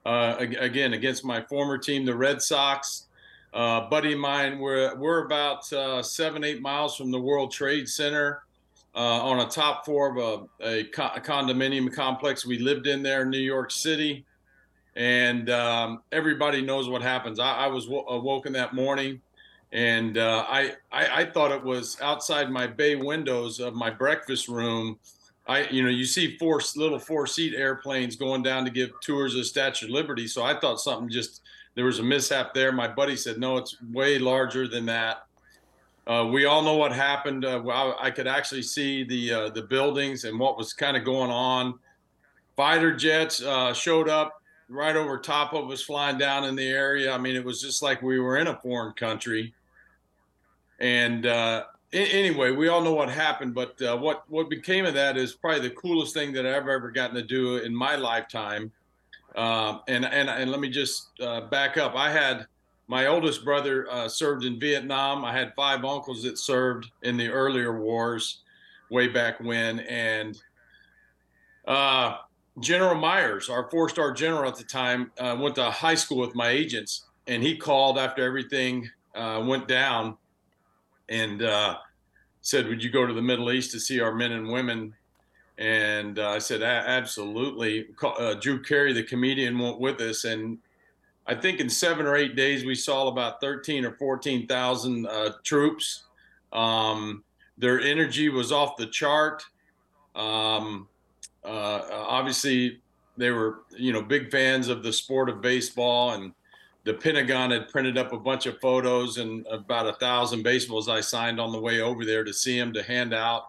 Uh, 0.05 0.36
again, 0.38 0.94
against 0.94 1.24
my 1.24 1.42
former 1.42 1.78
team, 1.78 2.05
the 2.05 2.16
Red 2.16 2.42
Sox. 2.42 3.07
Uh, 3.55 3.88
buddy 3.88 4.12
of 4.14 4.18
mine, 4.18 4.59
we're, 4.59 4.94
we're 4.96 5.24
about 5.24 5.72
uh, 5.72 6.03
seven, 6.03 6.42
eight 6.44 6.61
miles 6.61 6.96
from 6.96 7.11
the 7.11 7.20
World 7.20 7.53
Trade 7.53 7.88
Center 7.88 8.42
uh, 8.94 8.99
on 8.99 9.40
a 9.40 9.46
top 9.46 9.84
floor 9.84 10.18
of 10.18 10.49
a, 10.61 10.66
a, 10.66 10.84
co- 10.84 11.11
a, 11.14 11.20
condominium 11.20 11.92
complex. 11.92 12.44
We 12.44 12.59
lived 12.59 12.86
in 12.86 13.03
there 13.03 13.22
in 13.22 13.30
New 13.30 13.38
York 13.38 13.70
City. 13.70 14.24
And 14.96 15.49
um, 15.51 16.03
everybody 16.11 16.62
knows 16.62 16.88
what 16.88 17.03
happens. 17.03 17.38
I, 17.38 17.53
I 17.53 17.66
was 17.68 17.84
w- 17.84 18.05
awoken 18.09 18.53
that 18.55 18.74
morning 18.74 19.20
and 19.72 20.16
uh, 20.16 20.44
I, 20.48 20.72
I, 20.90 21.22
I 21.22 21.24
thought 21.26 21.52
it 21.52 21.62
was 21.62 22.00
outside 22.00 22.50
my 22.50 22.66
bay 22.66 22.96
windows 22.96 23.60
of 23.60 23.74
my 23.74 23.90
breakfast 23.90 24.48
room. 24.48 24.98
I 25.46 25.68
you 25.68 25.82
know 25.82 25.88
you 25.88 26.04
see 26.04 26.36
four 26.36 26.60
little 26.76 26.98
four 26.98 27.26
seat 27.26 27.54
airplanes 27.54 28.16
going 28.16 28.42
down 28.42 28.64
to 28.64 28.70
give 28.70 28.90
tours 29.00 29.34
of 29.34 29.46
Statue 29.46 29.86
of 29.86 29.90
Liberty, 29.90 30.26
so 30.26 30.42
I 30.42 30.58
thought 30.58 30.80
something 30.80 31.08
just 31.08 31.42
there 31.74 31.84
was 31.84 31.98
a 31.98 32.02
mishap 32.02 32.54
there. 32.54 32.72
My 32.72 32.88
buddy 32.88 33.16
said 33.16 33.38
no, 33.38 33.56
it's 33.56 33.76
way 33.92 34.18
larger 34.18 34.68
than 34.68 34.86
that. 34.86 35.24
Uh, 36.06 36.26
we 36.32 36.46
all 36.46 36.62
know 36.62 36.76
what 36.76 36.92
happened. 36.92 37.44
Uh, 37.44 37.62
I, 37.68 38.06
I, 38.06 38.10
could 38.10 38.26
actually 38.26 38.62
see 38.62 39.04
the 39.04 39.32
uh, 39.32 39.48
the 39.50 39.62
buildings 39.62 40.24
and 40.24 40.38
what 40.38 40.56
was 40.56 40.72
kind 40.72 40.96
of 40.96 41.04
going 41.04 41.30
on. 41.30 41.78
Fighter 42.56 42.96
jets 42.96 43.42
uh, 43.42 43.74
showed 43.74 44.08
up 44.08 44.42
right 44.70 44.96
over 44.96 45.18
top 45.18 45.52
of 45.52 45.70
us, 45.70 45.82
flying 45.82 46.18
down 46.18 46.44
in 46.44 46.56
the 46.56 46.66
area. 46.66 47.12
I 47.12 47.18
mean, 47.18 47.36
it 47.36 47.44
was 47.44 47.60
just 47.60 47.82
like 47.82 48.02
we 48.02 48.18
were 48.18 48.38
in 48.38 48.46
a 48.46 48.56
foreign 48.56 48.92
country. 48.94 49.54
And 50.80 51.26
uh, 51.26 51.64
anyway, 51.92 52.50
we 52.52 52.68
all 52.68 52.82
know 52.82 52.92
what 52.92 53.10
happened, 53.10 53.54
but 53.54 53.80
uh, 53.82 53.96
what 53.96 54.24
what 54.28 54.48
became 54.48 54.84
of 54.84 54.94
that 54.94 55.16
is 55.16 55.32
probably 55.34 55.68
the 55.68 55.74
coolest 55.74 56.14
thing 56.14 56.32
that 56.32 56.46
I've 56.46 56.68
ever 56.68 56.90
gotten 56.90 57.16
to 57.16 57.22
do 57.22 57.56
in 57.56 57.74
my 57.74 57.96
lifetime. 57.96 58.72
Uh, 59.34 59.78
and 59.88 60.04
and 60.04 60.28
and 60.28 60.50
let 60.50 60.60
me 60.60 60.68
just 60.68 61.08
uh, 61.20 61.42
back 61.42 61.76
up. 61.76 61.94
I 61.94 62.10
had 62.10 62.46
my 62.86 63.06
oldest 63.06 63.44
brother 63.44 63.90
uh, 63.90 64.08
served 64.08 64.44
in 64.44 64.58
Vietnam. 64.58 65.24
I 65.24 65.32
had 65.32 65.52
five 65.54 65.84
uncles 65.84 66.22
that 66.22 66.38
served 66.38 66.90
in 67.02 67.16
the 67.16 67.28
earlier 67.28 67.78
wars, 67.78 68.42
way 68.90 69.08
back 69.08 69.40
when, 69.40 69.80
and. 69.80 70.40
Uh, 71.66 72.16
general 72.60 72.94
Myers, 72.94 73.50
our 73.50 73.68
four-star 73.70 74.12
general 74.12 74.48
at 74.48 74.56
the 74.56 74.64
time, 74.64 75.12
went 75.38 75.54
to 75.56 75.70
high 75.70 75.94
school 75.94 76.16
with 76.16 76.34
my 76.34 76.48
agents, 76.48 77.04
and 77.26 77.42
he 77.42 77.54
called 77.58 77.98
after 77.98 78.24
everything 78.24 78.88
went 79.14 79.68
down 79.68 80.16
and 81.09 81.42
uh, 81.42 81.78
said, 82.40 82.66
"Would 82.68 82.82
you 82.82 82.90
go 82.90 83.06
to 83.06 83.12
the 83.12 83.22
Middle 83.22 83.50
East 83.52 83.70
to 83.72 83.80
see 83.80 84.00
our 84.00 84.14
men 84.14 84.32
and 84.32 84.48
women?" 84.48 84.94
And 85.59 86.18
uh, 86.18 86.30
I 86.30 86.38
said, 86.38 86.62
"Absolutely." 86.62 87.88
Uh, 88.02 88.34
Drew 88.34 88.62
Carey, 88.62 88.92
the 88.92 89.02
comedian, 89.02 89.59
went 89.59 89.80
with 89.80 90.00
us, 90.00 90.24
and 90.24 90.59
I 91.26 91.34
think 91.34 91.61
in 91.61 91.68
seven 91.68 92.06
or 92.06 92.16
eight 92.16 92.36
days 92.36 92.64
we 92.64 92.74
saw 92.74 93.09
about 93.09 93.40
thirteen 93.40 93.84
or 93.84 93.92
fourteen 93.92 94.46
thousand 94.46 95.06
uh, 95.06 95.32
troops. 95.44 96.04
Um, 96.52 97.24
their 97.59 97.80
energy 97.80 98.28
was 98.28 98.52
off 98.52 98.76
the 98.76 98.86
chart. 98.86 99.44
Um, 100.14 100.88
uh, 101.44 101.80
obviously, 101.92 102.80
they 103.16 103.30
were, 103.30 103.61
you 103.76 103.92
know, 103.92 104.02
big 104.02 104.30
fans 104.30 104.68
of 104.68 104.82
the 104.82 104.92
sport 104.92 105.28
of 105.28 105.40
baseball 105.40 106.12
and 106.12 106.32
the 106.89 106.95
Pentagon 106.95 107.51
had 107.51 107.68
printed 107.68 107.99
up 107.99 108.14
a 108.14 108.16
bunch 108.16 108.47
of 108.47 108.59
photos 108.62 109.18
and 109.18 109.47
about 109.49 109.86
a 109.86 109.93
thousand 109.93 110.43
baseballs 110.43 110.89
I 110.89 111.03
signed 111.03 111.39
on 111.39 111.53
the 111.53 111.61
way 111.61 111.82
over 111.82 112.07
there 112.07 112.24
to 112.24 112.32
see 112.32 112.59
him 112.59 112.72
to 112.72 112.82
hand 112.82 113.12
out. 113.12 113.49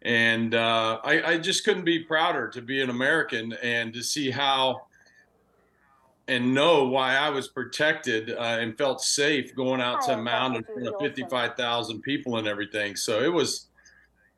And 0.00 0.54
uh, 0.54 0.98
I, 1.04 1.32
I, 1.32 1.38
just 1.38 1.62
couldn't 1.66 1.84
be 1.84 1.98
prouder 1.98 2.48
to 2.48 2.62
be 2.62 2.80
an 2.80 2.88
American 2.88 3.52
and 3.62 3.92
to 3.92 4.02
see 4.02 4.30
how 4.30 4.86
and 6.26 6.54
know 6.54 6.88
why 6.88 7.16
I 7.16 7.28
was 7.28 7.48
protected 7.48 8.30
uh, 8.30 8.56
and 8.60 8.78
felt 8.78 9.02
safe 9.02 9.54
going 9.54 9.82
out 9.82 10.00
to 10.06 10.14
a 10.14 10.16
mound 10.16 10.56
in 10.56 10.64
front 10.64 10.86
of 10.86 10.94
55,000 11.00 12.00
people 12.00 12.38
and 12.38 12.48
everything. 12.48 12.96
So 12.96 13.20
it 13.20 13.32
was, 13.32 13.66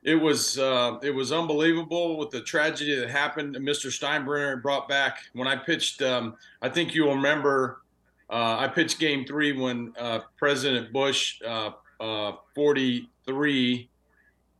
it 0.03 0.17
was, 0.17 0.59
uh, 0.59 0.99
it 1.01 1.15
was 1.15 1.31
unbelievable 1.31 2.19
with 2.19 2.31
the 2.31 2.41
tragedy 2.41 2.97
that 2.97 3.09
happened. 3.09 3.55
Mr. 3.55 3.87
Steinbrenner 3.87 4.61
brought 4.61 4.89
back 4.89 5.19
when 5.33 5.47
I 5.47 5.55
pitched. 5.55 6.03
Um, 6.03 6.35
I 6.61 6.69
think 6.69 6.93
you'll 6.93 7.15
remember 7.15 7.83
uh, 8.31 8.57
I 8.59 8.69
pitched 8.69 8.99
game 8.99 9.25
three 9.25 9.53
when 9.53 9.93
uh, 9.99 10.21
President 10.37 10.93
Bush, 10.93 11.41
uh, 11.47 11.71
uh 12.01 12.33
43, 12.55 13.89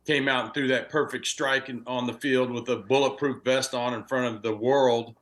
came 0.05 0.29
out 0.29 0.45
and 0.45 0.53
threw 0.53 0.67
that 0.69 0.89
perfect 0.89 1.27
strike 1.27 1.67
in, 1.69 1.83
on 1.85 2.07
the 2.07 2.13
field 2.13 2.49
with 2.49 2.69
a 2.69 2.77
bulletproof 2.77 3.43
vest 3.43 3.73
on 3.73 3.93
in 3.93 4.03
front 4.05 4.33
of 4.33 4.41
the 4.41 4.55
world. 4.55 5.15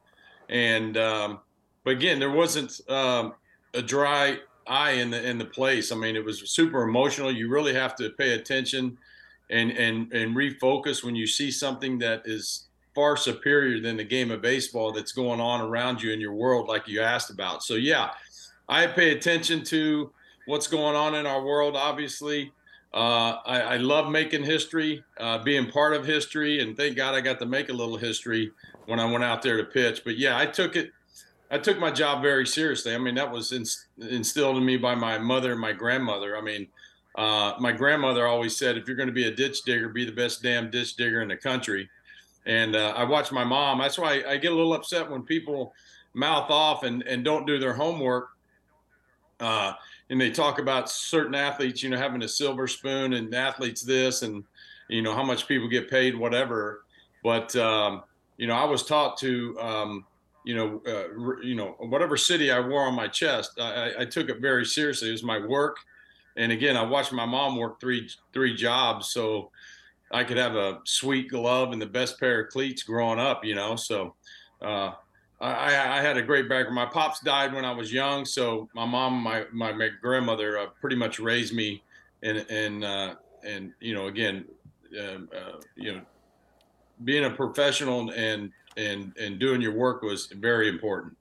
And 0.48 0.96
um, 0.96 1.40
but 1.84 1.92
again, 1.92 2.20
there 2.20 2.32
wasn't 2.32 2.80
um, 2.90 3.34
a 3.74 3.82
dry 3.82 4.38
eye 4.68 4.92
in 4.92 5.10
the 5.10 5.28
in 5.28 5.38
the 5.38 5.46
place. 5.46 5.92
I 5.92 5.96
mean, 5.96 6.16
it 6.16 6.24
was 6.24 6.50
super 6.50 6.84
emotional. 6.84 7.32
You 7.32 7.50
really 7.50 7.74
have 7.74 7.96
to 7.96 8.12
pay 8.12 8.34
attention 8.34 8.98
and 9.50 9.72
and 9.72 10.12
and 10.14 10.36
refocus 10.36 11.04
when 11.04 11.16
you 11.16 11.28
see 11.28 11.52
something 11.52 11.98
that 12.00 12.24
is 12.26 12.68
far 12.94 13.18
superior 13.18 13.82
than 13.82 13.98
the 13.98 14.04
game 14.04 14.32
of 14.32 14.42
baseball 14.42 14.92
that's 14.92 15.12
going 15.12 15.42
on 15.42 15.62
around 15.62 16.02
you 16.02 16.14
in 16.14 16.22
your 16.22 16.34
world, 16.34 16.70
like 16.70 16.88
you 16.88 17.02
asked 17.02 17.30
about. 17.30 17.62
So 17.62 17.76
yeah, 17.76 18.12
I 18.68 18.88
pay 18.88 19.12
attention 19.12 19.64
to 19.66 20.12
what's 20.46 20.68
going 20.68 20.96
on 20.96 21.16
in 21.16 21.26
our 21.26 21.44
world. 21.44 21.76
Obviously, 21.76 22.52
uh, 22.94 23.40
I, 23.46 23.62
I, 23.62 23.78
love 23.78 24.10
making 24.10 24.44
history, 24.44 25.04
uh, 25.20 25.40
being 25.40 25.70
part 25.70 25.94
of 25.94 26.06
history, 26.06 26.62
and 26.62 26.78
thank 26.78 26.96
God 26.96 27.14
I 27.14 27.22
got 27.22 27.40
to 27.40 27.46
make 27.46 27.70
a 27.70 27.74
little 27.74 27.98
history 27.98 28.52
when 28.86 29.00
I 29.00 29.06
went 29.06 29.24
out 29.24 29.42
there 29.42 29.58
to 29.58 29.66
pitch. 29.66 30.04
But 30.06 30.18
yeah, 30.18 30.38
I 30.38 30.46
took 30.46 30.76
it. 30.76 30.92
I 31.52 31.58
took 31.60 31.78
my 31.78 31.92
job 31.92 32.22
very 32.22 32.48
seriously. 32.48 32.96
I 32.96 32.98
mean, 32.98 33.16
that 33.16 33.32
was 33.32 33.52
instilled 33.52 34.58
in 34.58 34.66
me 34.66 34.78
by 34.78 34.96
my 34.96 35.18
mother 35.18 35.52
and 35.52 35.62
my 35.62 35.74
grandmother. 35.74 36.36
I 36.36 36.42
mean, 36.42 36.68
uh, 37.16 37.54
my 37.60 37.72
grandmother 37.72 38.26
always 38.26 38.58
said, 38.58 38.78
if 38.78 38.88
you're 38.88 38.98
going 38.98 39.08
to 39.08 39.14
be 39.14 39.28
a 39.28 39.32
ditch 39.32 39.62
digger, 39.64 39.90
be 39.90 40.06
the 40.06 40.12
best 40.12 40.42
damn 40.42 40.72
ditch 40.72 40.96
digger 40.96 41.22
in 41.22 41.28
the 41.28 41.38
country. 41.38 41.90
And 42.46 42.76
uh, 42.76 42.94
I 42.96 43.04
watched 43.04 43.32
my 43.32 43.44
mom. 43.44 43.80
That's 43.80 43.98
why 43.98 44.22
I, 44.22 44.32
I, 44.32 44.38
get 44.38 44.52
a 44.52 44.56
little 44.56 44.74
upset 44.74 45.10
when 45.10 45.24
people 45.24 45.74
mouth 46.14 46.50
off 46.50 46.84
and, 46.84 47.04
and 47.04 47.24
don't 47.24 47.48
do 47.48 47.58
their 47.58 47.74
homework. 47.74 48.30
Uh, 49.40 49.74
and 50.10 50.20
they 50.20 50.32
talk 50.32 50.60
about 50.60 50.90
certain 50.90 51.36
athletes, 51.36 51.84
you 51.84 51.90
know, 51.90 51.98
having 51.98 52.24
a 52.24 52.28
silver 52.28 52.68
spoon 52.68 53.14
and 53.14 53.34
athletes 53.34 53.82
this 53.82 54.22
and, 54.22 54.44
you 54.90 55.02
know, 55.02 55.14
how 55.14 55.24
much 55.24 55.48
people 55.48 55.68
get 55.68 55.90
paid, 55.90 56.16
whatever. 56.16 56.84
But, 57.24 57.56
um, 57.56 58.04
you 58.38 58.48
know, 58.48 58.56
I 58.56 58.66
was 58.66 58.84
taught 58.84 59.18
to, 59.20 59.60
um, 59.60 60.06
you 60.46 60.56
know, 60.56 60.82
uh, 60.88 61.42
you 61.42 61.56
know, 61.56 61.76
whatever 61.80 62.18
city 62.18 62.52
I 62.52 62.60
wore 62.60 62.84
on 62.84 62.96
my 62.96 63.08
chest, 63.08 63.60
I, 63.60 63.94
I 64.00 64.06
took 64.06 64.30
it 64.30 64.40
very 64.40 64.66
seriously. 64.66 65.10
It 65.10 65.14
was 65.14 65.24
my 65.24 65.40
work 65.40 65.78
and 66.38 66.52
again, 66.52 66.76
I 66.76 66.84
watched 66.84 67.14
my 67.14 67.26
mom 67.26 67.58
work 67.58 67.80
three 67.80 68.10
three 68.34 68.56
jobs, 68.56 69.10
so 69.10 69.52
I 70.12 70.24
could 70.24 70.38
have 70.38 70.56
a 70.56 70.80
sweet 70.84 71.30
glove 71.30 71.72
and 71.72 71.82
the 71.82 71.86
best 71.86 72.20
pair 72.20 72.42
of 72.42 72.50
cleats 72.50 72.84
growing 72.84 73.20
up. 73.20 73.46
You 73.46 73.56
know, 73.56 73.76
so 73.76 74.16
uh, 74.62 74.92
I, 75.42 75.98
I, 75.98 76.02
had 76.02 76.16
a 76.18 76.22
great 76.22 76.48
background. 76.48 76.76
My 76.76 76.86
pops 76.86 77.20
died 77.20 77.54
when 77.54 77.66
I 77.66 77.72
was 77.72 77.92
young, 77.92 78.26
so 78.26 78.70
my 78.74 78.86
mom, 78.86 79.22
my 79.22 79.46
my, 79.52 79.90
grandmother, 80.02 80.58
uh, 80.58 80.68
pretty 80.80 80.96
much 80.96 81.20
raised 81.20 81.54
me, 81.54 81.84
and 82.24 82.46
and 82.50 82.84
uh, 82.84 83.16
and 83.44 83.74
you 83.82 83.94
know, 83.94 84.08
again, 84.08 84.46
um, 85.00 85.30
uh, 85.36 85.60
you 85.76 85.94
know, 85.94 86.02
being 87.04 87.26
a 87.26 87.30
professional 87.30 88.12
and 88.12 88.52
and 88.78 89.14
and 89.20 89.38
doing 89.40 89.62
your 89.62 89.74
work 89.74 90.02
was 90.02 90.28
very 90.28 90.70
important. 90.70 91.18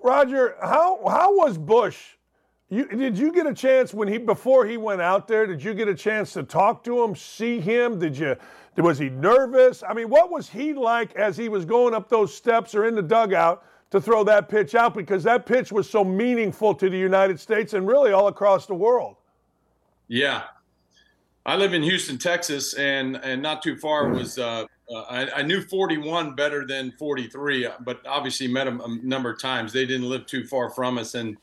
Roger, 0.00 0.56
how 0.62 1.00
how 1.08 1.36
was 1.36 1.58
Bush 1.58 2.16
you, 2.68 2.84
did 2.86 3.16
you 3.16 3.32
get 3.32 3.46
a 3.46 3.54
chance 3.54 3.94
when 3.94 4.08
he 4.08 4.18
before 4.18 4.66
he 4.66 4.76
went 4.76 5.00
out 5.00 5.28
there? 5.28 5.46
Did 5.46 5.62
you 5.62 5.72
get 5.72 5.86
a 5.86 5.94
chance 5.94 6.32
to 6.32 6.42
talk 6.42 6.82
to 6.84 7.02
him, 7.02 7.14
see 7.14 7.60
him? 7.60 7.98
Did 7.98 8.18
you? 8.18 8.36
Was 8.76 8.98
he 8.98 9.08
nervous? 9.08 9.82
I 9.88 9.94
mean, 9.94 10.08
what 10.08 10.30
was 10.30 10.48
he 10.48 10.74
like 10.74 11.14
as 11.16 11.36
he 11.36 11.48
was 11.48 11.64
going 11.64 11.94
up 11.94 12.08
those 12.08 12.34
steps 12.34 12.74
or 12.74 12.86
in 12.86 12.94
the 12.94 13.02
dugout 13.02 13.64
to 13.90 14.00
throw 14.00 14.22
that 14.24 14.48
pitch 14.48 14.74
out? 14.74 14.94
Because 14.94 15.22
that 15.24 15.46
pitch 15.46 15.72
was 15.72 15.88
so 15.88 16.04
meaningful 16.04 16.74
to 16.74 16.90
the 16.90 16.98
United 16.98 17.40
States 17.40 17.72
and 17.72 17.86
really 17.86 18.12
all 18.12 18.28
across 18.28 18.66
the 18.66 18.74
world. 18.74 19.16
Yeah, 20.08 20.42
I 21.46 21.56
live 21.56 21.72
in 21.72 21.82
Houston, 21.82 22.18
Texas, 22.18 22.74
and 22.74 23.16
and 23.16 23.42
not 23.42 23.62
too 23.62 23.76
far 23.76 24.08
was. 24.10 24.38
Uh, 24.38 24.66
uh, 24.88 25.00
I, 25.10 25.40
I, 25.40 25.42
knew 25.42 25.62
41 25.62 26.36
better 26.36 26.64
than 26.64 26.92
43, 26.92 27.68
but 27.80 28.06
obviously 28.06 28.46
met 28.46 28.68
him 28.68 28.80
a 28.80 28.88
number 29.04 29.30
of 29.30 29.40
times. 29.40 29.72
They 29.72 29.84
didn't 29.84 30.08
live 30.08 30.26
too 30.26 30.46
far 30.46 30.70
from 30.70 30.96
us, 30.96 31.16
and 31.16 31.36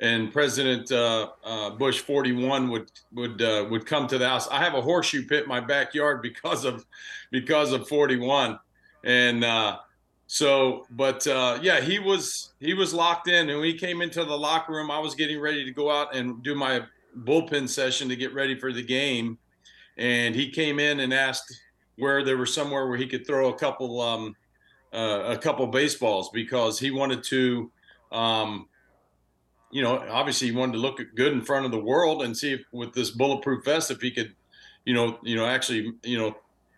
and 0.00 0.32
President 0.32 0.92
uh, 0.92 1.30
uh, 1.44 1.70
Bush 1.70 2.00
41 2.00 2.68
would 2.70 2.90
would 3.12 3.40
uh, 3.40 3.66
would 3.70 3.86
come 3.86 4.06
to 4.08 4.18
the 4.18 4.28
house. 4.28 4.48
I 4.48 4.62
have 4.62 4.74
a 4.74 4.82
horseshoe 4.82 5.26
pit 5.26 5.44
in 5.44 5.48
my 5.48 5.60
backyard 5.60 6.22
because 6.22 6.64
of 6.64 6.84
because 7.30 7.72
of 7.72 7.88
41, 7.88 8.58
and 9.04 9.44
uh, 9.44 9.78
so 10.26 10.86
but 10.90 11.26
uh, 11.26 11.58
yeah, 11.62 11.80
he 11.80 11.98
was 11.98 12.52
he 12.60 12.74
was 12.74 12.92
locked 12.92 13.28
in, 13.28 13.48
and 13.48 13.58
when 13.58 13.68
he 13.68 13.78
came 13.78 14.02
into 14.02 14.24
the 14.24 14.36
locker 14.36 14.72
room, 14.72 14.90
I 14.90 14.98
was 14.98 15.14
getting 15.14 15.40
ready 15.40 15.64
to 15.64 15.70
go 15.70 15.90
out 15.90 16.14
and 16.14 16.42
do 16.42 16.54
my 16.54 16.82
bullpen 17.20 17.68
session 17.68 18.08
to 18.10 18.16
get 18.16 18.34
ready 18.34 18.58
for 18.58 18.72
the 18.72 18.82
game, 18.82 19.38
and 19.96 20.34
he 20.34 20.50
came 20.50 20.78
in 20.78 21.00
and 21.00 21.14
asked 21.14 21.54
where 21.96 22.22
there 22.22 22.36
was 22.36 22.52
somewhere 22.52 22.86
where 22.88 22.98
he 22.98 23.06
could 23.06 23.26
throw 23.26 23.48
a 23.48 23.58
couple 23.58 24.00
um, 24.02 24.36
uh, 24.92 25.22
a 25.28 25.38
couple 25.38 25.66
baseballs 25.68 26.28
because 26.34 26.78
he 26.78 26.90
wanted 26.90 27.22
to. 27.24 27.70
Um, 28.12 28.68
you 29.76 29.82
know, 29.82 30.02
obviously 30.08 30.48
he 30.48 30.56
wanted 30.56 30.72
to 30.72 30.78
look 30.78 31.02
good 31.16 31.34
in 31.34 31.42
front 31.42 31.66
of 31.66 31.70
the 31.70 31.78
world 31.78 32.22
and 32.22 32.34
see 32.34 32.54
if 32.54 32.64
with 32.72 32.94
this 32.94 33.10
bulletproof 33.10 33.62
vest 33.62 33.90
if 33.90 34.00
he 34.00 34.10
could, 34.10 34.34
you 34.86 34.94
know, 34.94 35.18
you 35.22 35.36
know, 35.36 35.44
actually, 35.44 35.92
you 36.02 36.16
know, 36.16 36.34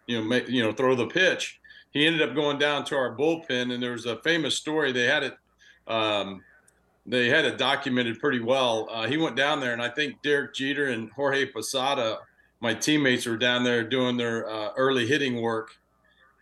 you 0.08 0.18
know, 0.18 0.24
make, 0.24 0.48
you 0.48 0.64
know, 0.64 0.72
throw 0.72 0.96
the 0.96 1.06
pitch. 1.06 1.60
He 1.92 2.04
ended 2.04 2.28
up 2.28 2.34
going 2.34 2.58
down 2.58 2.84
to 2.86 2.96
our 2.96 3.16
bullpen, 3.16 3.72
and 3.72 3.80
there 3.80 3.92
was 3.92 4.06
a 4.06 4.16
famous 4.22 4.56
story. 4.56 4.90
They 4.90 5.04
had 5.04 5.22
it, 5.22 5.36
um, 5.86 6.42
they 7.06 7.28
had 7.28 7.44
it 7.44 7.56
documented 7.56 8.18
pretty 8.18 8.40
well. 8.40 8.88
Uh, 8.90 9.06
he 9.06 9.16
went 9.16 9.36
down 9.36 9.60
there, 9.60 9.74
and 9.74 9.80
I 9.80 9.90
think 9.90 10.20
Derek 10.22 10.52
Jeter 10.52 10.88
and 10.88 11.08
Jorge 11.12 11.46
Posada, 11.46 12.18
my 12.58 12.74
teammates, 12.74 13.26
were 13.26 13.36
down 13.36 13.62
there 13.62 13.84
doing 13.84 14.16
their 14.16 14.50
uh, 14.50 14.70
early 14.76 15.06
hitting 15.06 15.40
work, 15.40 15.70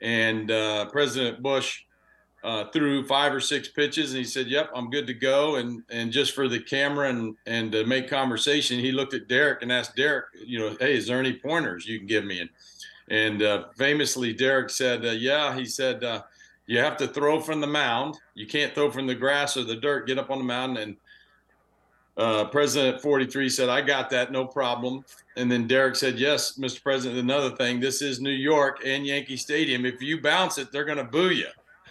and 0.01 0.51
uh, 0.51 0.87
President 0.87 1.43
Bush 1.43 1.83
uh, 2.47 2.65
threw 2.71 3.05
five 3.05 3.35
or 3.35 3.41
six 3.41 3.67
pitches 3.67 4.13
and 4.13 4.19
he 4.19 4.25
said, 4.25 4.47
"Yep, 4.47 4.71
I'm 4.73 4.89
good 4.89 5.07
to 5.09 5.15
go." 5.15 5.57
And 5.57 5.83
and 5.91 6.13
just 6.13 6.33
for 6.33 6.47
the 6.47 6.61
camera 6.61 7.09
and 7.09 7.37
and 7.47 7.73
to 7.73 7.85
make 7.85 8.09
conversation, 8.09 8.79
he 8.79 8.93
looked 8.93 9.15
at 9.15 9.27
Derek 9.27 9.63
and 9.63 9.73
asked 9.73 9.97
Derek, 9.97 10.27
you 10.45 10.61
know, 10.61 10.77
"Hey, 10.79 10.97
is 10.97 11.09
there 11.09 11.19
any 11.19 11.33
pointers 11.33 11.89
you 11.89 11.99
can 11.99 12.07
give 12.07 12.25
me?" 12.25 12.41
And 12.41 12.51
and 13.09 13.43
uh, 13.43 13.65
famously, 13.77 14.33
Derek 14.33 14.71
said, 14.71 15.05
uh, 15.05 15.11
"Yeah." 15.11 15.57
He 15.57 15.65
said, 15.65 16.05
uh, 16.05 16.23
"You 16.67 16.79
have 16.79 16.97
to 16.99 17.09
throw 17.09 17.41
from 17.41 17.61
the 17.61 17.67
mound. 17.67 18.17
You 18.35 18.47
can't 18.47 18.73
throw 18.77 18.93
from 18.93 19.09
the 19.09 19.15
grass 19.17 19.57
or 19.57 19.65
the 19.65 19.77
dirt. 19.77 20.07
Get 20.07 20.21
up 20.21 20.31
on 20.31 20.39
the 20.39 20.45
mound." 20.45 20.79
And 20.79 20.97
uh, 22.17 22.45
President 22.45 23.03
43 23.03 23.49
said, 23.49 23.69
"I 23.69 23.81
got 23.81 24.09
that, 24.11 24.31
no 24.31 24.47
problem." 24.47 25.05
And 25.37 25.51
then 25.51 25.67
Derek 25.67 25.97
said, 25.97 26.17
"Yes, 26.17 26.57
Mr. 26.59 26.81
President. 26.81 27.19
Another 27.19 27.57
thing, 27.57 27.81
this 27.81 28.03
is 28.03 28.21
New 28.21 28.31
York 28.31 28.83
and 28.87 29.05
Yankee 29.05 29.37
Stadium. 29.37 29.85
If 29.85 30.01
you 30.01 30.21
bounce 30.21 30.59
it, 30.59 30.71
they're 30.71 30.85
going 30.85 30.99
to 30.99 31.05
boo 31.05 31.31
you." 31.31 31.49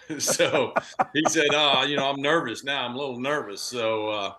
so 0.19 0.73
he 1.13 1.23
said, 1.27 1.47
"Ah, 1.53 1.81
oh, 1.81 1.85
you 1.85 1.97
know, 1.97 2.09
I'm 2.09 2.21
nervous 2.21 2.63
now. 2.63 2.85
I'm 2.85 2.95
a 2.95 2.97
little 2.97 3.19
nervous." 3.19 3.61
So, 3.61 4.09
uh, 4.09 4.33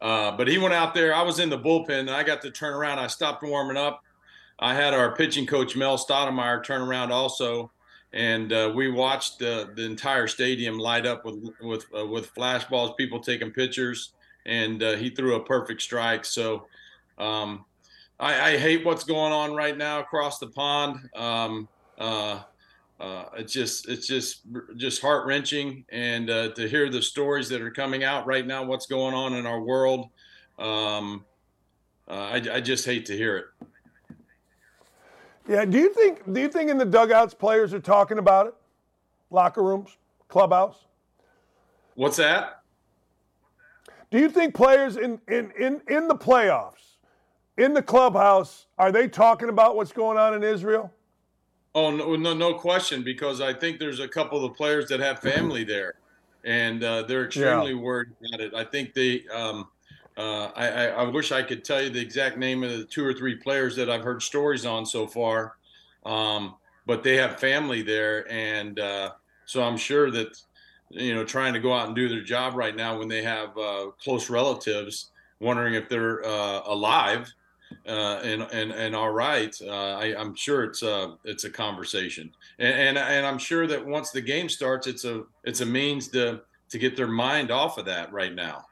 uh, 0.00 0.36
but 0.36 0.48
he 0.48 0.58
went 0.58 0.74
out 0.74 0.94
there. 0.94 1.14
I 1.14 1.22
was 1.22 1.38
in 1.38 1.50
the 1.50 1.58
bullpen, 1.58 2.00
and 2.00 2.10
I 2.10 2.22
got 2.22 2.42
to 2.42 2.50
turn 2.50 2.74
around. 2.74 2.98
I 2.98 3.06
stopped 3.06 3.42
warming 3.42 3.76
up. 3.76 4.02
I 4.58 4.74
had 4.74 4.94
our 4.94 5.14
pitching 5.14 5.46
coach 5.46 5.76
Mel 5.76 5.96
Stottlemyre 5.96 6.64
turn 6.64 6.82
around 6.82 7.12
also, 7.12 7.70
and 8.12 8.52
uh, 8.52 8.72
we 8.74 8.90
watched 8.90 9.38
the 9.38 9.72
entire 9.76 10.26
stadium 10.26 10.78
light 10.78 11.06
up 11.06 11.24
with 11.24 11.52
with 11.60 11.86
uh, 11.96 12.06
with 12.06 12.34
flashballs, 12.34 12.96
people 12.96 13.20
taking 13.20 13.50
pictures, 13.50 14.12
and 14.46 14.82
uh, 14.82 14.96
he 14.96 15.10
threw 15.10 15.36
a 15.36 15.44
perfect 15.44 15.82
strike. 15.82 16.24
So. 16.24 16.66
Um, 17.18 17.64
I, 18.20 18.52
I, 18.52 18.58
hate 18.58 18.84
what's 18.84 19.02
going 19.02 19.32
on 19.32 19.54
right 19.54 19.76
now 19.76 19.98
across 19.98 20.38
the 20.38 20.46
pond. 20.46 21.08
Um, 21.16 21.68
uh, 23.00 23.26
it's 23.36 23.52
just 23.52 23.88
it's 23.88 24.06
just 24.06 24.42
just 24.76 25.00
heart 25.00 25.26
wrenching, 25.26 25.84
and 25.90 26.30
uh, 26.30 26.48
to 26.50 26.68
hear 26.68 26.90
the 26.90 27.00
stories 27.00 27.48
that 27.48 27.60
are 27.60 27.70
coming 27.70 28.02
out 28.02 28.26
right 28.26 28.46
now, 28.46 28.64
what's 28.64 28.86
going 28.86 29.14
on 29.14 29.34
in 29.34 29.46
our 29.46 29.60
world, 29.60 30.08
um, 30.58 31.24
uh, 32.08 32.12
I, 32.12 32.42
I 32.54 32.60
just 32.60 32.84
hate 32.84 33.06
to 33.06 33.16
hear 33.16 33.36
it. 33.36 33.44
Yeah, 35.48 35.64
do 35.64 35.78
you 35.78 35.94
think 35.94 36.32
do 36.32 36.40
you 36.40 36.48
think 36.48 36.70
in 36.70 36.76
the 36.76 36.84
dugouts 36.84 37.34
players 37.34 37.72
are 37.72 37.80
talking 37.80 38.18
about 38.18 38.48
it, 38.48 38.54
locker 39.30 39.62
rooms, 39.62 39.96
clubhouse? 40.26 40.84
What's 41.94 42.16
that? 42.16 42.62
Do 44.10 44.18
you 44.18 44.28
think 44.28 44.54
players 44.54 44.96
in 44.96 45.20
in 45.28 45.52
in 45.58 45.80
in 45.88 46.08
the 46.08 46.16
playoffs, 46.16 46.96
in 47.56 47.74
the 47.74 47.82
clubhouse, 47.82 48.66
are 48.76 48.90
they 48.90 49.06
talking 49.06 49.50
about 49.50 49.76
what's 49.76 49.92
going 49.92 50.18
on 50.18 50.34
in 50.34 50.42
Israel? 50.42 50.92
Oh 51.78 51.92
no, 51.92 52.16
no, 52.16 52.34
no 52.34 52.54
question. 52.54 53.04
Because 53.04 53.40
I 53.40 53.52
think 53.52 53.78
there's 53.78 54.00
a 54.00 54.08
couple 54.08 54.44
of 54.44 54.56
players 54.56 54.88
that 54.88 54.98
have 54.98 55.20
family 55.20 55.62
there, 55.62 55.94
and 56.44 56.82
uh, 56.82 57.02
they're 57.02 57.26
extremely 57.26 57.72
yeah. 57.72 57.80
worried 57.80 58.08
about 58.26 58.40
it. 58.40 58.54
I 58.54 58.64
think 58.64 58.94
they. 58.94 59.26
Um, 59.28 59.68
uh, 60.16 60.50
I, 60.56 60.88
I, 60.88 61.02
wish 61.04 61.30
I 61.30 61.44
could 61.44 61.64
tell 61.64 61.80
you 61.80 61.90
the 61.90 62.00
exact 62.00 62.38
name 62.38 62.64
of 62.64 62.70
the 62.72 62.84
two 62.84 63.04
or 63.04 63.14
three 63.14 63.36
players 63.36 63.76
that 63.76 63.88
I've 63.88 64.02
heard 64.02 64.20
stories 64.20 64.66
on 64.66 64.84
so 64.84 65.06
far, 65.06 65.54
um, 66.04 66.56
but 66.86 67.04
they 67.04 67.14
have 67.18 67.38
family 67.38 67.82
there, 67.82 68.28
and 68.28 68.80
uh, 68.80 69.12
so 69.46 69.62
I'm 69.62 69.76
sure 69.76 70.10
that 70.10 70.36
you 70.90 71.14
know 71.14 71.24
trying 71.24 71.54
to 71.54 71.60
go 71.60 71.72
out 71.72 71.86
and 71.86 71.94
do 71.94 72.08
their 72.08 72.22
job 72.22 72.56
right 72.56 72.74
now 72.74 72.98
when 72.98 73.06
they 73.06 73.22
have 73.22 73.56
uh, 73.56 73.90
close 74.02 74.28
relatives, 74.28 75.10
wondering 75.38 75.74
if 75.74 75.88
they're 75.88 76.26
uh, 76.26 76.62
alive 76.66 77.32
uh, 77.86 78.20
and 78.22 78.42
and 78.42 78.72
and 78.72 78.94
all 78.94 79.10
right, 79.10 79.54
uh, 79.62 79.94
I, 79.94 80.20
am 80.20 80.34
sure 80.34 80.64
it's 80.64 80.82
a 80.82 81.16
it's 81.24 81.44
a 81.44 81.50
conversation, 81.50 82.32
and, 82.58 82.74
and 82.74 82.98
and 82.98 83.26
I'm 83.26 83.38
sure 83.38 83.66
that 83.66 83.84
once 83.84 84.10
the 84.10 84.20
game 84.20 84.48
starts, 84.48 84.86
it's 84.86 85.04
a 85.04 85.24
it's 85.44 85.60
a 85.60 85.66
means 85.66 86.08
to 86.08 86.40
to 86.70 86.78
get 86.78 86.96
their 86.96 87.08
mind 87.08 87.50
off 87.50 87.78
of 87.78 87.84
that 87.86 88.12
right 88.12 88.34
now. 88.34 88.64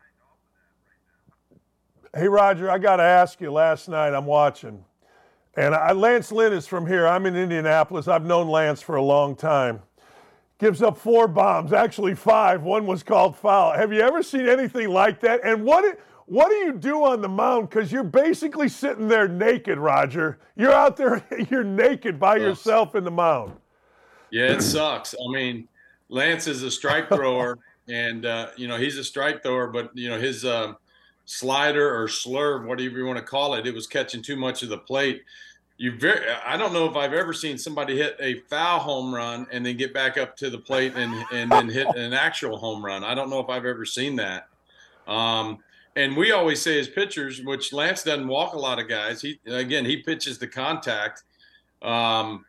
Hey 2.14 2.28
Roger, 2.28 2.70
I 2.70 2.78
got 2.78 2.96
to 2.96 3.02
ask 3.02 3.40
you. 3.40 3.52
Last 3.52 3.88
night 3.88 4.14
I'm 4.14 4.26
watching. 4.26 4.84
And 5.56 5.74
I, 5.74 5.92
Lance 5.92 6.30
Lynn 6.30 6.52
is 6.52 6.66
from 6.66 6.86
here. 6.86 7.06
I'm 7.06 7.24
in 7.24 7.34
Indianapolis. 7.34 8.08
I've 8.08 8.24
known 8.24 8.48
Lance 8.48 8.82
for 8.82 8.96
a 8.96 9.02
long 9.02 9.34
time. 9.34 9.80
Gives 10.58 10.82
up 10.82 10.96
four 10.96 11.28
bombs, 11.28 11.72
actually 11.72 12.14
five. 12.14 12.62
One 12.62 12.86
was 12.86 13.02
called 13.02 13.36
foul. 13.36 13.72
Have 13.72 13.92
you 13.92 14.00
ever 14.00 14.22
seen 14.22 14.48
anything 14.48 14.88
like 14.88 15.20
that? 15.20 15.40
And 15.44 15.64
what 15.64 15.98
what 16.26 16.50
do 16.50 16.56
you 16.56 16.72
do 16.72 17.04
on 17.04 17.22
the 17.22 17.28
mound? 17.28 17.70
Because 17.70 17.90
you're 17.90 18.02
basically 18.04 18.68
sitting 18.68 19.08
there 19.08 19.28
naked, 19.28 19.78
Roger. 19.78 20.38
You're 20.56 20.72
out 20.72 20.96
there, 20.96 21.24
you're 21.50 21.64
naked 21.64 22.18
by 22.18 22.36
yourself 22.36 22.94
in 22.94 23.04
the 23.04 23.10
mound. 23.10 23.52
Yeah, 24.30 24.52
it 24.52 24.62
sucks. 24.62 25.14
I 25.14 25.32
mean, 25.32 25.68
Lance 26.08 26.46
is 26.46 26.62
a 26.62 26.70
strike 26.70 27.08
thrower, 27.08 27.58
and 27.88 28.26
uh, 28.26 28.48
you 28.56 28.66
know 28.66 28.76
he's 28.76 28.98
a 28.98 29.04
strike 29.04 29.42
thrower, 29.42 29.68
but 29.68 29.96
you 29.96 30.08
know 30.08 30.18
his 30.18 30.44
uh, 30.44 30.74
slider 31.26 31.96
or 31.96 32.08
slurve, 32.08 32.66
whatever 32.66 32.98
you 32.98 33.06
want 33.06 33.18
to 33.18 33.24
call 33.24 33.54
it, 33.54 33.66
it 33.66 33.74
was 33.74 33.86
catching 33.86 34.22
too 34.22 34.36
much 34.36 34.62
of 34.62 34.68
the 34.68 34.78
plate. 34.78 35.22
You 35.78 35.96
very, 35.96 36.26
I 36.44 36.56
don't 36.56 36.72
know 36.72 36.86
if 36.86 36.96
I've 36.96 37.12
ever 37.12 37.34
seen 37.34 37.58
somebody 37.58 37.96
hit 37.98 38.16
a 38.18 38.40
foul 38.48 38.78
home 38.78 39.14
run 39.14 39.46
and 39.52 39.64
then 39.64 39.76
get 39.76 39.92
back 39.92 40.16
up 40.16 40.36
to 40.38 40.50
the 40.50 40.58
plate 40.58 40.94
and 40.96 41.24
and 41.32 41.52
then 41.52 41.68
hit 41.68 41.86
an 41.94 42.12
actual 42.12 42.56
home 42.56 42.84
run. 42.84 43.04
I 43.04 43.14
don't 43.14 43.30
know 43.30 43.40
if 43.40 43.48
I've 43.48 43.66
ever 43.66 43.84
seen 43.84 44.16
that. 44.16 44.48
Um, 45.06 45.58
and 45.96 46.16
we 46.16 46.32
always 46.32 46.62
say 46.62 46.78
as 46.78 46.88
pitchers, 46.88 47.42
which 47.42 47.72
Lance 47.72 48.04
doesn't 48.04 48.28
walk 48.28 48.54
a 48.54 48.58
lot 48.58 48.78
of 48.78 48.88
guys. 48.88 49.20
He 49.20 49.40
again 49.46 49.84
he 49.84 50.02
pitches 50.02 50.38
the 50.38 50.46
contact. 50.46 51.24
Um, 51.82 52.44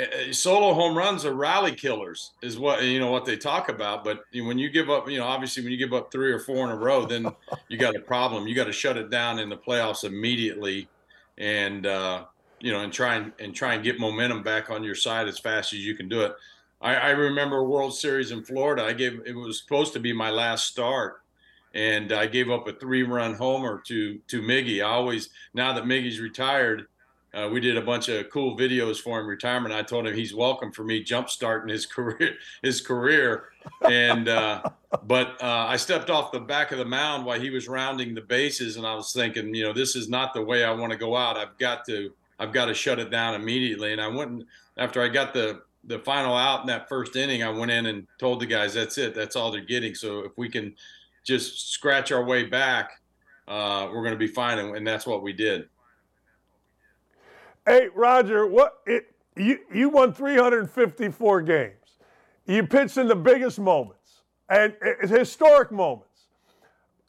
Eh, 0.00 0.06
eh, 0.12 0.32
solo 0.32 0.72
home 0.72 0.96
runs 0.96 1.26
are 1.26 1.34
rally 1.34 1.74
killers 1.74 2.32
is 2.40 2.58
what 2.58 2.82
you 2.82 2.98
know 2.98 3.10
what 3.10 3.26
they 3.26 3.36
talk 3.36 3.68
about 3.68 4.02
but 4.02 4.24
when 4.32 4.56
you 4.56 4.70
give 4.70 4.88
up 4.88 5.10
you 5.10 5.18
know 5.18 5.26
obviously 5.26 5.62
when 5.62 5.70
you 5.70 5.76
give 5.76 5.92
up 5.92 6.10
three 6.10 6.32
or 6.32 6.38
four 6.38 6.64
in 6.64 6.70
a 6.70 6.76
row 6.76 7.04
then 7.04 7.26
you 7.68 7.76
got 7.76 7.94
a 7.94 8.00
problem 8.00 8.48
you 8.48 8.54
got 8.54 8.64
to 8.64 8.72
shut 8.72 8.96
it 8.96 9.10
down 9.10 9.38
in 9.38 9.50
the 9.50 9.56
playoffs 9.56 10.04
immediately 10.04 10.88
and 11.36 11.84
uh, 11.86 12.24
you 12.60 12.72
know 12.72 12.80
and 12.80 12.92
try 12.94 13.16
and, 13.16 13.32
and 13.40 13.54
try 13.54 13.74
and 13.74 13.84
get 13.84 14.00
momentum 14.00 14.42
back 14.42 14.70
on 14.70 14.82
your 14.82 14.94
side 14.94 15.28
as 15.28 15.38
fast 15.38 15.74
as 15.74 15.84
you 15.84 15.94
can 15.94 16.08
do 16.08 16.22
it 16.22 16.32
I, 16.80 16.94
I 16.94 17.10
remember 17.10 17.62
world 17.64 17.94
series 17.94 18.30
in 18.30 18.42
florida 18.42 18.84
i 18.84 18.94
gave 18.94 19.20
it 19.26 19.36
was 19.36 19.60
supposed 19.60 19.92
to 19.92 20.00
be 20.00 20.14
my 20.14 20.30
last 20.30 20.66
start 20.66 21.19
and 21.74 22.12
i 22.12 22.26
gave 22.26 22.50
up 22.50 22.66
a 22.66 22.72
three 22.74 23.02
run 23.02 23.34
homer 23.34 23.82
to 23.86 24.18
to 24.26 24.42
miggy 24.42 24.84
i 24.84 24.88
always 24.88 25.30
now 25.54 25.72
that 25.72 25.84
miggy's 25.84 26.20
retired 26.20 26.86
uh, 27.32 27.48
we 27.50 27.60
did 27.60 27.76
a 27.76 27.82
bunch 27.82 28.08
of 28.08 28.28
cool 28.30 28.56
videos 28.56 29.00
for 29.00 29.20
him 29.20 29.26
retirement. 29.26 29.72
I 29.72 29.82
told 29.82 30.06
him 30.06 30.14
he's 30.14 30.34
welcome 30.34 30.72
for 30.72 30.82
me 30.82 31.02
jump 31.02 31.30
starting 31.30 31.68
his 31.68 31.86
career, 31.94 32.36
his 32.62 32.80
career. 32.80 33.50
And 33.82 34.28
uh, 34.28 34.62
but 35.04 35.40
uh, 35.40 35.66
I 35.68 35.76
stepped 35.76 36.10
off 36.10 36.32
the 36.32 36.40
back 36.40 36.72
of 36.72 36.78
the 36.78 36.84
mound 36.84 37.24
while 37.24 37.40
he 37.40 37.50
was 37.50 37.68
rounding 37.68 38.14
the 38.14 38.20
bases, 38.20 38.76
and 38.76 38.86
I 38.86 38.94
was 38.94 39.12
thinking, 39.12 39.54
you 39.54 39.64
know, 39.64 39.72
this 39.72 39.94
is 39.94 40.08
not 40.08 40.34
the 40.34 40.42
way 40.42 40.64
I 40.64 40.72
want 40.72 40.92
to 40.92 40.98
go 40.98 41.16
out. 41.16 41.36
I've 41.36 41.56
got 41.58 41.84
to, 41.86 42.12
I've 42.38 42.52
got 42.52 42.66
to 42.66 42.74
shut 42.74 42.98
it 42.98 43.10
down 43.10 43.34
immediately. 43.34 43.92
And 43.92 44.00
I 44.00 44.08
went 44.08 44.30
and, 44.30 44.44
after 44.76 45.00
I 45.02 45.08
got 45.08 45.32
the 45.32 45.62
the 45.84 45.98
final 46.00 46.36
out 46.36 46.60
in 46.60 46.66
that 46.66 46.88
first 46.88 47.16
inning. 47.16 47.42
I 47.42 47.48
went 47.48 47.70
in 47.70 47.86
and 47.86 48.06
told 48.18 48.40
the 48.40 48.46
guys, 48.46 48.74
that's 48.74 48.98
it, 48.98 49.14
that's 49.14 49.34
all 49.34 49.50
they're 49.50 49.62
getting. 49.62 49.94
So 49.94 50.20
if 50.20 50.32
we 50.36 50.48
can 50.48 50.74
just 51.24 51.72
scratch 51.72 52.12
our 52.12 52.24
way 52.24 52.44
back, 52.44 53.00
uh, 53.48 53.88
we're 53.90 54.02
going 54.02 54.12
to 54.12 54.18
be 54.18 54.26
fine, 54.26 54.58
and, 54.58 54.76
and 54.76 54.86
that's 54.86 55.06
what 55.06 55.22
we 55.22 55.32
did. 55.32 55.68
Hey, 57.66 57.88
Roger, 57.94 58.46
what 58.46 58.78
it 58.86 59.14
you 59.36 59.58
you 59.72 59.88
won 59.88 60.12
354 60.12 61.42
games. 61.42 61.74
You 62.46 62.66
pitched 62.66 62.96
in 62.96 63.06
the 63.06 63.16
biggest 63.16 63.58
moments 63.58 64.22
and 64.48 64.74
historic 65.02 65.70
moments. 65.70 66.26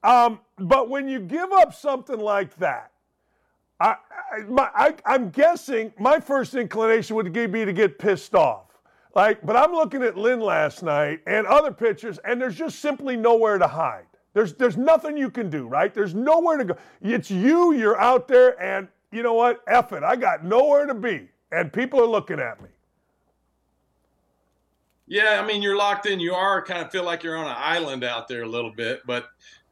Um, 0.04 0.40
but 0.58 0.90
when 0.90 1.08
you 1.08 1.20
give 1.20 1.52
up 1.52 1.74
something 1.74 2.20
like 2.20 2.56
that, 2.58 2.92
I, 3.80 3.96
I, 4.76 4.94
am 5.06 5.30
guessing 5.30 5.92
my 5.98 6.20
first 6.20 6.54
inclination 6.54 7.16
would 7.16 7.34
be 7.34 7.66
to 7.66 7.74
get 7.74 7.98
pissed 7.98 8.36
off. 8.36 8.71
Like, 9.14 9.46
but 9.46 9.56
I'm 9.56 9.74
looking 9.74 10.04
at 10.04 10.18
Lynn 10.18 10.40
last 10.40 10.84
night 10.84 11.22
and 11.28 11.46
other 11.46 11.72
pitchers, 11.72 12.18
and 12.20 12.42
there's 12.42 12.56
just 12.56 12.80
simply 12.80 13.18
nowhere 13.18 13.58
to 13.58 13.68
hide. 13.68 14.06
There's 14.34 14.54
there's 14.54 14.78
nothing 14.78 15.18
you 15.18 15.30
can 15.30 15.50
do, 15.50 15.68
right? 15.68 15.94
There's 15.94 16.16
nowhere 16.16 16.58
to 16.58 16.66
go. 16.66 16.78
It's 17.02 17.30
you. 17.30 17.74
You're 17.74 18.00
out 18.00 18.28
there, 18.28 18.62
and 18.62 18.88
you 19.12 19.24
know 19.24 19.34
what? 19.34 19.62
F 19.68 19.92
it. 19.92 20.04
I 20.04 20.16
got 20.16 20.46
nowhere 20.46 20.86
to 20.86 20.94
be, 20.94 21.28
and 21.52 21.74
people 21.74 22.00
are 22.00 22.08
looking 22.08 22.40
at 22.40 22.62
me. 22.62 22.70
Yeah, 25.08 25.42
I 25.44 25.46
mean, 25.46 25.62
you're 25.62 25.76
locked 25.76 26.06
in. 26.06 26.22
You 26.22 26.34
are 26.34 26.64
kind 26.64 26.82
of 26.82 26.90
feel 26.90 27.04
like 27.04 27.24
you're 27.24 27.36
on 27.36 27.46
an 27.46 27.58
island 27.58 28.06
out 28.06 28.30
there 28.30 28.44
a 28.44 28.48
little 28.48 28.72
bit, 28.72 29.02
but 29.06 29.26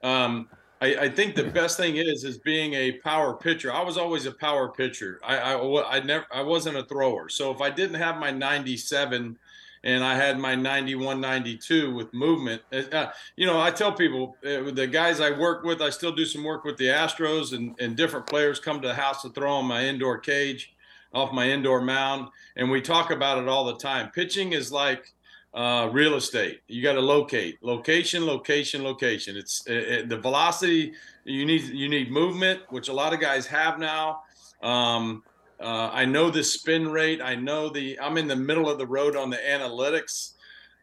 um, 0.03 0.49
I, 0.81 0.95
I, 0.95 1.09
think 1.09 1.35
the 1.35 1.43
best 1.43 1.77
thing 1.77 1.97
is 1.97 2.23
is 2.23 2.37
being 2.37 2.73
a 2.73 2.93
power 2.93 3.33
pitcher. 3.33 3.71
I 3.71 3.81
was 3.81 3.97
always 3.97 4.25
a 4.25 4.31
power 4.31 4.69
pitcher. 4.69 5.19
I, 5.23 5.37
I, 5.37 5.97
I 5.97 5.99
never 5.99 6.25
I 6.31 6.41
wasn't 6.41 6.77
a 6.77 6.83
thrower. 6.83 7.29
So 7.29 7.51
if 7.51 7.59
I 7.59 7.69
didn't 7.69 7.97
have 7.97 8.17
my 8.17 8.31
97 8.31 9.37
and 9.83 10.03
I 10.03 10.15
had 10.15 10.37
my 10.39 10.55
91, 10.55 11.21
92 11.21 11.93
with 11.93 12.13
movement. 12.13 12.61
Uh, 12.71 12.83
uh, 12.91 13.11
you 13.35 13.45
know, 13.45 13.59
I 13.61 13.71
tell 13.71 13.91
people, 13.91 14.35
uh, 14.45 14.71
the 14.71 14.87
guys 14.87 15.21
I 15.21 15.31
work 15.31 15.63
with, 15.63 15.81
I 15.81 15.89
still 15.89 16.11
do 16.11 16.25
some 16.25 16.43
work 16.43 16.63
with 16.65 16.77
the 16.77 16.87
Astros, 16.87 17.53
and, 17.53 17.79
and 17.79 17.95
different 17.95 18.25
players 18.25 18.59
come 18.59 18.81
to 18.81 18.87
the 18.87 18.93
house 18.93 19.21
to 19.21 19.29
throw 19.29 19.53
on 19.53 19.65
my 19.65 19.85
indoor 19.85 20.17
cage, 20.17 20.73
off 21.13 21.31
my 21.31 21.49
indoor 21.49 21.81
mound, 21.81 22.27
and 22.55 22.69
we 22.69 22.81
talk 22.81 23.11
about 23.11 23.41
it 23.41 23.47
all 23.47 23.65
the 23.65 23.77
time. 23.77 24.11
Pitching 24.11 24.53
is 24.53 24.71
like 24.71 25.13
uh, 25.53 25.89
real 25.91 26.15
estate. 26.15 26.61
You 26.67 26.83
got 26.83 26.93
to 26.93 27.01
locate, 27.01 27.57
location, 27.61 28.25
location, 28.25 28.83
location. 28.83 29.35
It's 29.35 29.65
it, 29.67 29.73
it, 29.73 30.09
the 30.09 30.17
velocity. 30.17 30.93
You 31.25 31.45
need 31.45 31.63
you 31.63 31.89
need 31.89 32.11
movement, 32.11 32.61
which 32.69 32.89
a 32.89 32.93
lot 32.93 33.13
of 33.13 33.19
guys 33.19 33.45
have 33.47 33.79
now. 33.79 34.21
Um, 34.61 35.23
uh, 35.59 35.89
I 35.91 36.05
know 36.05 36.29
the 36.29 36.43
spin 36.43 36.87
rate. 36.87 37.21
I 37.21 37.35
know 37.35 37.69
the. 37.69 37.99
I'm 37.99 38.17
in 38.17 38.27
the 38.27 38.35
middle 38.35 38.69
of 38.69 38.77
the 38.77 38.87
road 38.87 39.15
on 39.15 39.29
the 39.29 39.37
analytics. 39.37 40.33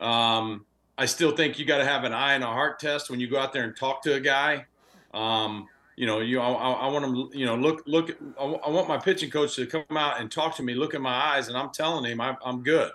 Um, 0.00 0.66
I 0.98 1.06
still 1.06 1.34
think 1.34 1.58
you 1.58 1.64
got 1.64 1.78
to 1.78 1.84
have 1.84 2.04
an 2.04 2.12
eye 2.12 2.34
and 2.34 2.44
a 2.44 2.48
heart 2.48 2.78
test 2.78 3.10
when 3.10 3.20
you 3.20 3.28
go 3.28 3.38
out 3.38 3.52
there 3.52 3.64
and 3.64 3.76
talk 3.76 4.02
to 4.02 4.14
a 4.14 4.20
guy. 4.20 4.66
Um, 5.14 5.68
you 5.96 6.06
know, 6.06 6.20
you 6.20 6.40
I, 6.40 6.50
I 6.50 6.88
want 6.88 7.04
to 7.04 7.38
you 7.38 7.46
know 7.46 7.56
look 7.56 7.82
look. 7.86 8.10
I, 8.38 8.44
I 8.44 8.70
want 8.70 8.88
my 8.88 8.98
pitching 8.98 9.30
coach 9.30 9.56
to 9.56 9.66
come 9.66 9.96
out 9.96 10.20
and 10.20 10.30
talk 10.30 10.56
to 10.56 10.62
me, 10.62 10.74
look 10.74 10.92
in 10.92 11.00
my 11.00 11.14
eyes, 11.14 11.48
and 11.48 11.56
I'm 11.56 11.70
telling 11.70 12.04
him 12.04 12.20
I'm, 12.20 12.36
I'm 12.44 12.62
good. 12.62 12.90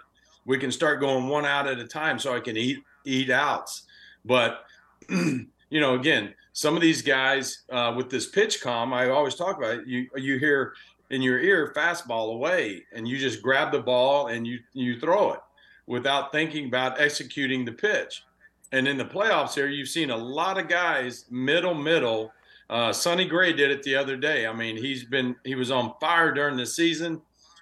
We 0.46 0.58
can 0.58 0.72
start 0.72 1.00
going 1.00 1.28
one 1.28 1.46
out 1.46 1.68
at 1.68 1.80
a 1.80 1.88
time, 1.88 2.20
so 2.20 2.36
I 2.36 2.39
can 2.39 2.58
eat 2.58 2.80
eat 3.06 3.30
outs. 3.30 3.84
But 4.26 4.66
you 5.10 5.48
know, 5.72 5.96
again, 5.96 6.34
some 6.54 6.76
of 6.76 6.82
these 6.82 7.02
guys 7.02 7.64
uh, 7.72 7.94
with 7.96 8.10
this 8.10 8.30
PitchCom, 8.32 8.94
I 8.94 9.10
always 9.10 9.36
talk 9.36 9.58
about 9.58 9.80
it. 9.80 9.88
You 9.88 10.08
you 10.16 10.38
hear 10.38 10.74
in 11.12 11.22
your 11.22 11.39
ear 11.39 11.74
fastball 11.76 12.34
away 12.34 12.84
and 12.94 13.08
you 13.08 13.18
just 13.18 13.42
grab 13.42 13.72
the 13.72 13.82
ball 13.82 14.28
and 14.28 14.48
you 14.48 14.60
you 14.74 15.00
throw 15.00 15.34
it 15.34 15.39
without 15.86 16.32
thinking 16.32 16.68
about 16.68 17.00
executing 17.00 17.66
the 17.66 17.72
pitch. 17.72 18.24
And 18.72 18.88
in 18.88 18.98
the 18.98 19.06
playoffs 19.06 19.54
here, 19.54 19.68
you've 19.68 19.89
seen 19.89 20.10
a 20.10 20.18
lot 20.18 20.58
of 20.58 20.70
guys 20.70 21.26
middle 21.30 21.74
middle. 21.74 22.32
Uh, 22.70 22.94
Sonny 22.94 23.26
Gray 23.26 23.52
did 23.52 23.70
it 23.70 23.84
the 23.84 23.96
other 23.96 24.16
day. 24.16 24.48
I 24.48 24.54
mean, 24.54 24.78
he's 24.78 25.04
been 25.04 25.36
he 25.44 25.56
was 25.56 25.72
on 25.72 25.94
fire 26.00 26.34
during 26.34 26.56
the 26.56 26.66
season. 26.66 27.22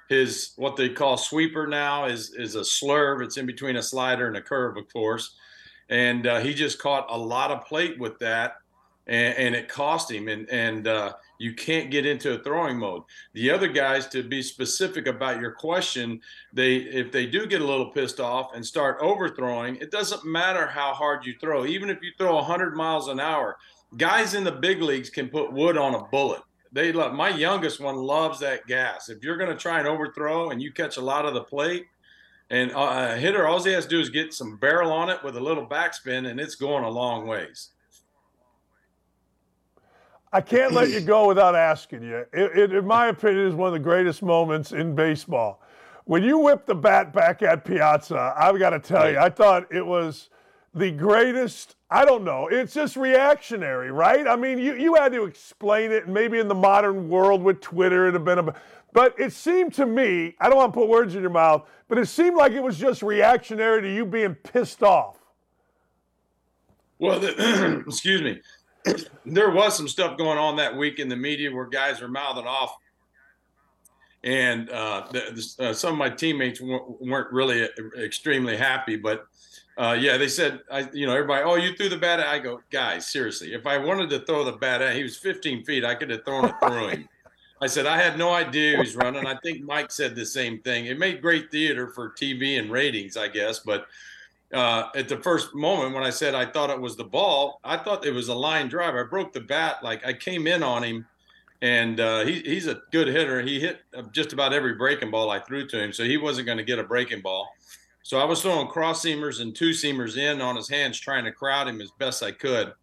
His 0.10 0.54
what 0.56 0.76
they 0.76 0.90
call 0.90 1.18
sweeper 1.18 1.68
now 1.68 2.06
is 2.06 2.34
is 2.34 2.56
a 2.56 2.62
slurve. 2.62 3.24
It's 3.24 3.38
in 3.38 3.46
between 3.46 3.76
a 3.76 3.84
slider 3.84 4.28
and 4.28 4.38
a 4.38 4.42
curve, 4.42 4.76
of 4.76 4.92
course. 4.92 5.36
And 5.90 6.26
uh, 6.26 6.40
he 6.40 6.54
just 6.54 6.80
caught 6.80 7.06
a 7.10 7.18
lot 7.18 7.52
of 7.52 7.66
plate 7.66 8.00
with 8.00 8.18
that, 8.20 8.58
and, 9.06 9.38
and 9.38 9.56
it 9.56 9.70
cost 9.70 10.10
him. 10.10 10.28
And 10.28 10.50
and 10.50 10.88
uh, 10.88 11.14
you 11.38 11.54
can't 11.54 11.92
get 11.92 12.08
into 12.08 12.34
a 12.34 12.44
throwing 12.44 12.80
mode. 12.80 13.04
The 13.34 13.52
other 13.52 13.68
guys, 13.68 14.08
to 14.08 14.24
be 14.24 14.42
specific 14.42 15.06
about 15.06 15.40
your 15.40 15.52
question, 15.52 16.20
they 16.54 16.78
if 16.78 17.12
they 17.12 17.28
do 17.28 17.46
get 17.46 17.62
a 17.62 17.66
little 17.66 17.92
pissed 17.92 18.20
off 18.20 18.56
and 18.56 18.66
start 18.66 18.98
overthrowing, 19.02 19.76
it 19.76 19.92
doesn't 19.92 20.26
matter 20.26 20.66
how 20.66 20.96
hard 20.96 21.24
you 21.24 21.36
throw. 21.40 21.68
Even 21.68 21.88
if 21.88 22.02
you 22.02 22.12
throw 22.18 22.34
100 22.34 22.76
miles 22.76 23.10
an 23.10 23.20
hour, 23.20 23.58
guys 23.98 24.34
in 24.34 24.44
the 24.44 24.52
big 24.52 24.82
leagues 24.82 25.12
can 25.12 25.30
put 25.30 25.54
wood 25.54 25.78
on 25.78 25.94
a 25.94 26.04
bullet. 26.06 26.42
They 26.72 26.92
love 26.92 27.14
my 27.14 27.30
youngest 27.30 27.80
one 27.80 27.96
loves 27.96 28.40
that 28.40 28.68
gas. 28.68 29.10
If 29.10 29.24
you're 29.24 29.38
going 29.38 29.50
to 29.50 29.58
try 29.58 29.80
and 29.80 29.88
overthrow 29.88 30.52
and 30.52 30.62
you 30.62 30.72
catch 30.72 30.98
a 30.98 31.02
lot 31.02 31.26
of 31.26 31.34
the 31.34 31.42
plate, 31.42 31.86
and 32.52 32.72
a 32.72 33.16
hitter, 33.16 33.48
all 33.48 33.64
he 33.64 33.72
has 33.74 33.86
to 33.86 33.90
do 33.90 34.00
is 34.00 34.10
get 34.10 34.34
some 34.34 34.58
barrel 34.58 34.92
on 34.92 35.10
it 35.10 35.24
with 35.24 35.38
a 35.38 35.40
little 35.40 35.66
backspin, 35.66 36.30
and 36.30 36.40
it's 36.40 36.56
going 36.56 36.84
a 36.84 36.90
long 36.90 37.28
ways. 37.28 37.70
I 40.34 40.42
can't 40.42 40.74
let 40.74 40.90
you 40.90 41.00
go 41.16 41.28
without 41.28 41.56
asking 41.56 42.04
you. 42.04 42.26
It, 42.34 42.58
it, 42.58 42.74
in 42.74 42.86
my 42.86 43.08
opinion, 43.08 43.48
is 43.48 43.56
one 43.56 43.68
of 43.68 43.74
the 43.74 43.80
greatest 43.80 44.24
moments 44.24 44.72
in 44.72 44.96
baseball. 44.96 45.62
When 46.06 46.24
you 46.24 46.40
whipped 46.40 46.66
the 46.66 46.76
bat 46.76 47.14
back 47.14 47.44
at 47.44 47.66
Piazza, 47.66 48.34
I've 48.36 48.58
got 48.58 48.72
to 48.72 48.80
tell 48.80 49.12
you, 49.12 49.20
I 49.20 49.30
thought 49.30 49.72
it 49.72 49.86
was 49.86 50.30
the 50.74 50.90
greatest. 50.90 51.76
I 51.92 52.06
don't 52.06 52.24
know. 52.24 52.48
It's 52.48 52.74
just 52.74 52.96
reactionary, 52.96 53.92
right? 53.92 54.28
I 54.28 54.36
mean, 54.36 54.60
you, 54.60 54.76
you 54.76 54.96
had 54.96 55.12
to 55.14 55.26
explain 55.26 55.92
it, 55.92 56.08
maybe 56.08 56.38
in 56.38 56.48
the 56.48 56.56
modern 56.56 57.10
world 57.10 57.42
with 57.42 57.62
Twitter, 57.62 58.08
it'd 58.08 58.14
have 58.14 58.26
been 58.26 58.40
a. 58.40 58.54
But 58.94 59.20
it 59.20 59.34
seemed 59.34 59.74
to 59.76 59.86
me, 59.86 60.36
I 60.40 60.50
don't 60.50 60.58
want 60.58 60.74
to 60.74 60.80
put 60.80 60.88
words 60.88 61.16
in 61.16 61.22
your 61.22 61.32
mouth, 61.32 61.68
but 61.88 61.98
it 61.98 62.08
seemed 62.08 62.38
like 62.38 62.52
it 62.54 62.62
was 62.62 62.78
just 62.78 63.02
reactionary 63.02 63.82
to 63.82 63.94
you 63.94 64.06
being 64.06 64.36
pissed 64.36 64.84
off. 64.84 65.18
Well, 67.00 67.20
the, 67.20 67.84
excuse 67.88 68.22
me 68.22 68.42
there 69.26 69.50
was 69.52 69.76
some 69.76 69.88
stuff 69.88 70.18
going 70.18 70.38
on 70.38 70.56
that 70.58 70.76
week 70.76 71.00
in 71.00 71.10
the 71.10 71.16
media 71.16 71.52
where 71.52 71.66
guys 71.66 72.02
are 72.02 72.08
mouthing 72.08 72.48
off 72.48 72.76
and 74.24 74.70
uh, 74.70 75.08
the, 75.12 75.54
the, 75.58 75.70
uh, 75.70 75.74
some 75.74 75.94
of 75.94 75.98
my 75.98 76.10
teammates 76.10 76.60
weren't 76.60 77.32
really 77.32 77.68
extremely 77.98 78.58
happy. 78.58 78.98
But 78.98 79.26
uh, 79.78 79.98
yeah, 80.00 80.18
they 80.18 80.28
said, 80.28 80.62
I, 80.72 80.90
you 80.94 81.08
know, 81.08 81.14
everybody, 81.14 81.44
oh, 81.44 81.56
you 81.56 81.76
threw 81.76 81.90
the 81.90 81.98
bat. 81.98 82.20
At? 82.20 82.28
I 82.28 82.40
go, 82.40 82.62
guys, 82.70 83.10
seriously, 83.10 83.54
if 83.54 83.66
I 83.66 83.78
wanted 83.78 84.10
to 84.10 84.20
throw 84.20 84.44
the 84.44 84.54
bat 84.54 84.82
at, 84.82 84.96
he 84.96 85.04
was 85.04 85.18
15 85.18 85.64
feet, 85.64 85.86
I 85.86 85.96
could 85.96 86.10
have 86.10 86.26
thrown 86.26 86.46
it 86.46 86.56
through 86.62 86.88
him. 86.88 87.10
I 87.62 87.68
said 87.68 87.86
I 87.86 87.98
had 87.98 88.18
no 88.18 88.32
idea 88.32 88.74
he 88.74 88.78
was 88.78 88.96
running. 88.96 89.26
I 89.26 89.36
think 89.44 89.64
Mike 89.64 89.92
said 89.92 90.16
the 90.16 90.26
same 90.26 90.60
thing. 90.60 90.86
It 90.86 90.98
made 90.98 91.22
great 91.22 91.52
theater 91.52 91.90
for 91.90 92.12
TV 92.12 92.58
and 92.58 92.72
ratings, 92.72 93.18
I 93.18 93.28
guess. 93.28 93.60
But 93.60 93.88
uh, 94.54 94.90
at 94.96 95.10
the 95.10 95.18
first 95.18 95.54
moment 95.54 95.94
when 95.94 96.04
I 96.04 96.10
said 96.10 96.36
I 96.36 96.46
thought 96.46 96.70
it 96.70 96.80
was 96.80 96.96
the 96.96 97.04
ball, 97.04 97.60
I 97.64 97.78
thought 97.78 98.06
it 98.06 98.14
was 98.14 98.30
a 98.30 98.34
line 98.34 98.70
drive. 98.70 98.96
I 98.96 99.04
broke 99.04 99.34
the 99.34 99.42
bat 99.42 99.84
like 99.84 100.06
I 100.06 100.14
came 100.14 100.48
in 100.48 100.64
on 100.64 100.84
him 100.84 101.06
and 101.62 102.00
uh, 102.00 102.26
he, 102.26 102.42
he's 102.42 102.68
a 102.68 102.82
good 102.92 103.08
hitter. 103.08 103.42
He 103.42 103.60
hit 103.60 103.82
just 104.12 104.32
about 104.32 104.54
every 104.54 104.76
breaking 104.76 105.12
ball 105.12 105.30
I 105.30 105.40
threw 105.40 105.68
to 105.68 105.84
him, 105.84 105.92
so 105.92 106.04
he 106.04 106.18
wasn't 106.18 106.46
going 106.46 106.58
to 106.58 106.64
get 106.64 106.80
a 106.80 106.84
breaking 106.84 107.22
ball. 107.22 107.50
So 108.04 108.18
I 108.18 108.26
was 108.26 108.42
throwing 108.42 108.68
cross 108.68 109.04
seamers 109.04 109.42
and 109.42 109.56
two 109.56 109.72
seamers 109.72 110.18
in 110.18 110.42
on 110.42 110.56
his 110.56 110.70
hands, 110.70 111.00
trying 111.00 111.26
to 111.26 111.32
crowd 111.32 111.68
him 111.68 111.82
as 111.82 111.92
best 112.00 112.24
I 112.24 112.32
could. 112.32 112.74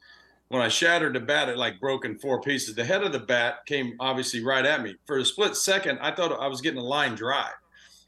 When 0.48 0.62
I 0.62 0.68
shattered 0.68 1.14
the 1.14 1.20
bat, 1.20 1.48
it 1.48 1.56
like 1.56 1.80
broke 1.80 2.04
in 2.04 2.18
four 2.18 2.40
pieces. 2.40 2.74
The 2.74 2.84
head 2.84 3.02
of 3.02 3.12
the 3.12 3.18
bat 3.18 3.66
came 3.66 3.96
obviously 3.98 4.44
right 4.44 4.64
at 4.64 4.82
me. 4.82 4.94
For 5.04 5.18
a 5.18 5.24
split 5.24 5.56
second, 5.56 5.98
I 6.00 6.14
thought 6.14 6.38
I 6.40 6.46
was 6.46 6.60
getting 6.60 6.78
a 6.78 6.84
line 6.84 7.16
drive, 7.16 7.54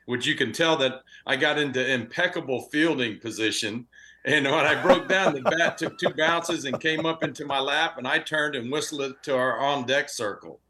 which 0.06 0.26
you 0.26 0.36
can 0.36 0.52
tell 0.52 0.76
that 0.76 1.02
I 1.26 1.34
got 1.34 1.58
into 1.58 1.92
impeccable 1.92 2.68
fielding 2.70 3.18
position. 3.18 3.86
And 4.24 4.44
when 4.44 4.54
I 4.54 4.80
broke 4.80 5.08
down, 5.08 5.34
the 5.34 5.40
bat 5.42 5.78
took 5.78 5.98
two 5.98 6.10
bounces 6.10 6.64
and 6.64 6.80
came 6.80 7.06
up 7.06 7.24
into 7.24 7.44
my 7.44 7.58
lap, 7.58 7.98
and 7.98 8.06
I 8.06 8.18
turned 8.20 8.54
and 8.54 8.70
whistled 8.70 9.00
it 9.00 9.22
to 9.24 9.36
our 9.36 9.58
on 9.58 9.86
deck 9.86 10.08
circle 10.08 10.60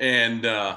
and 0.00 0.46
uh, 0.46 0.76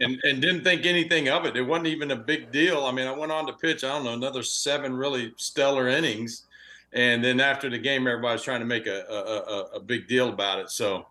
and 0.00 0.20
and 0.22 0.40
didn't 0.40 0.64
think 0.64 0.86
anything 0.86 1.28
of 1.28 1.44
it. 1.46 1.56
It 1.56 1.62
wasn't 1.62 1.88
even 1.88 2.10
a 2.10 2.16
big 2.16 2.52
deal. 2.52 2.84
I 2.84 2.92
mean, 2.92 3.06
I 3.06 3.12
went 3.12 3.32
on 3.32 3.46
to 3.46 3.52
pitch. 3.52 3.84
I 3.84 3.88
don't 3.88 4.04
know 4.04 4.12
another 4.12 4.42
seven 4.42 4.94
really 4.94 5.32
stellar 5.36 5.88
innings, 5.88 6.44
and 6.92 7.24
then 7.24 7.40
after 7.40 7.70
the 7.70 7.78
game, 7.78 8.06
everybody 8.06 8.34
was 8.34 8.42
trying 8.42 8.60
to 8.60 8.66
make 8.66 8.86
a 8.86 9.04
a, 9.08 9.76
a 9.76 9.80
big 9.80 10.08
deal 10.08 10.28
about 10.28 10.58
it. 10.58 10.70
So, 10.70 11.06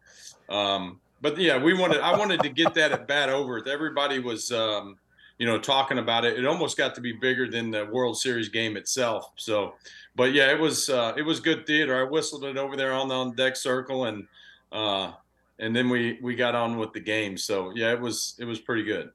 um, 0.49 0.99
but 1.21 1.38
yeah, 1.38 1.61
we 1.61 1.73
wanted. 1.73 2.01
I 2.01 2.17
wanted 2.17 2.41
to 2.41 2.49
get 2.49 2.73
that 2.76 2.91
at 2.91 3.07
bat 3.07 3.30
over. 3.30 3.67
Everybody 3.67 4.19
was. 4.19 4.51
Um, 4.51 4.97
you 5.38 5.45
know, 5.45 5.59
talking 5.59 5.97
about 5.97 6.23
it, 6.23 6.39
it 6.39 6.45
almost 6.45 6.78
got 6.78 6.95
to 6.95 7.01
be 7.01 7.11
bigger 7.11 7.49
than 7.49 7.69
the 7.69 7.86
World 7.88 8.17
Series 8.17 8.47
game 8.47 8.78
itself. 8.78 9.32
So, 9.36 9.73
but 10.15 10.32
yeah, 10.34 10.49
it 10.49 10.57
was 10.57 10.89
uh, 10.89 11.13
it 11.17 11.23
was 11.23 11.41
good 11.41 11.67
theater. 11.67 11.99
I 11.99 12.09
whistled 12.09 12.45
it 12.45 12.57
over 12.57 12.78
there 12.78 12.93
on 12.93 13.09
the 13.09 13.15
on 13.15 13.36
deck 13.36 13.57
circle, 13.57 14.05
and 14.05 14.28
uh, 14.71 15.11
and 15.60 15.76
then 15.76 15.89
we 15.89 16.20
we 16.22 16.36
got 16.36 16.56
on 16.56 16.78
with 16.78 16.93
the 16.93 16.99
game. 16.99 17.38
So 17.38 17.72
yeah, 17.76 17.91
it 17.91 17.99
was 17.99 18.36
it 18.39 18.45
was 18.45 18.60
pretty 18.60 18.84
good. 18.84 19.12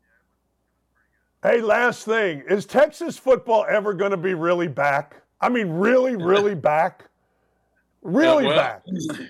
Hey, 1.42 1.60
last 1.62 2.04
thing 2.04 2.42
is 2.48 2.66
Texas 2.66 3.16
football 3.16 3.64
ever 3.68 3.94
going 3.94 4.10
to 4.10 4.18
be 4.18 4.34
really 4.34 4.68
back? 4.68 5.22
I 5.40 5.48
mean, 5.48 5.70
really, 5.70 6.16
really 6.16 6.54
back? 6.70 7.04
Really 8.02 8.46
well, 8.46 8.56
back? 8.56 8.82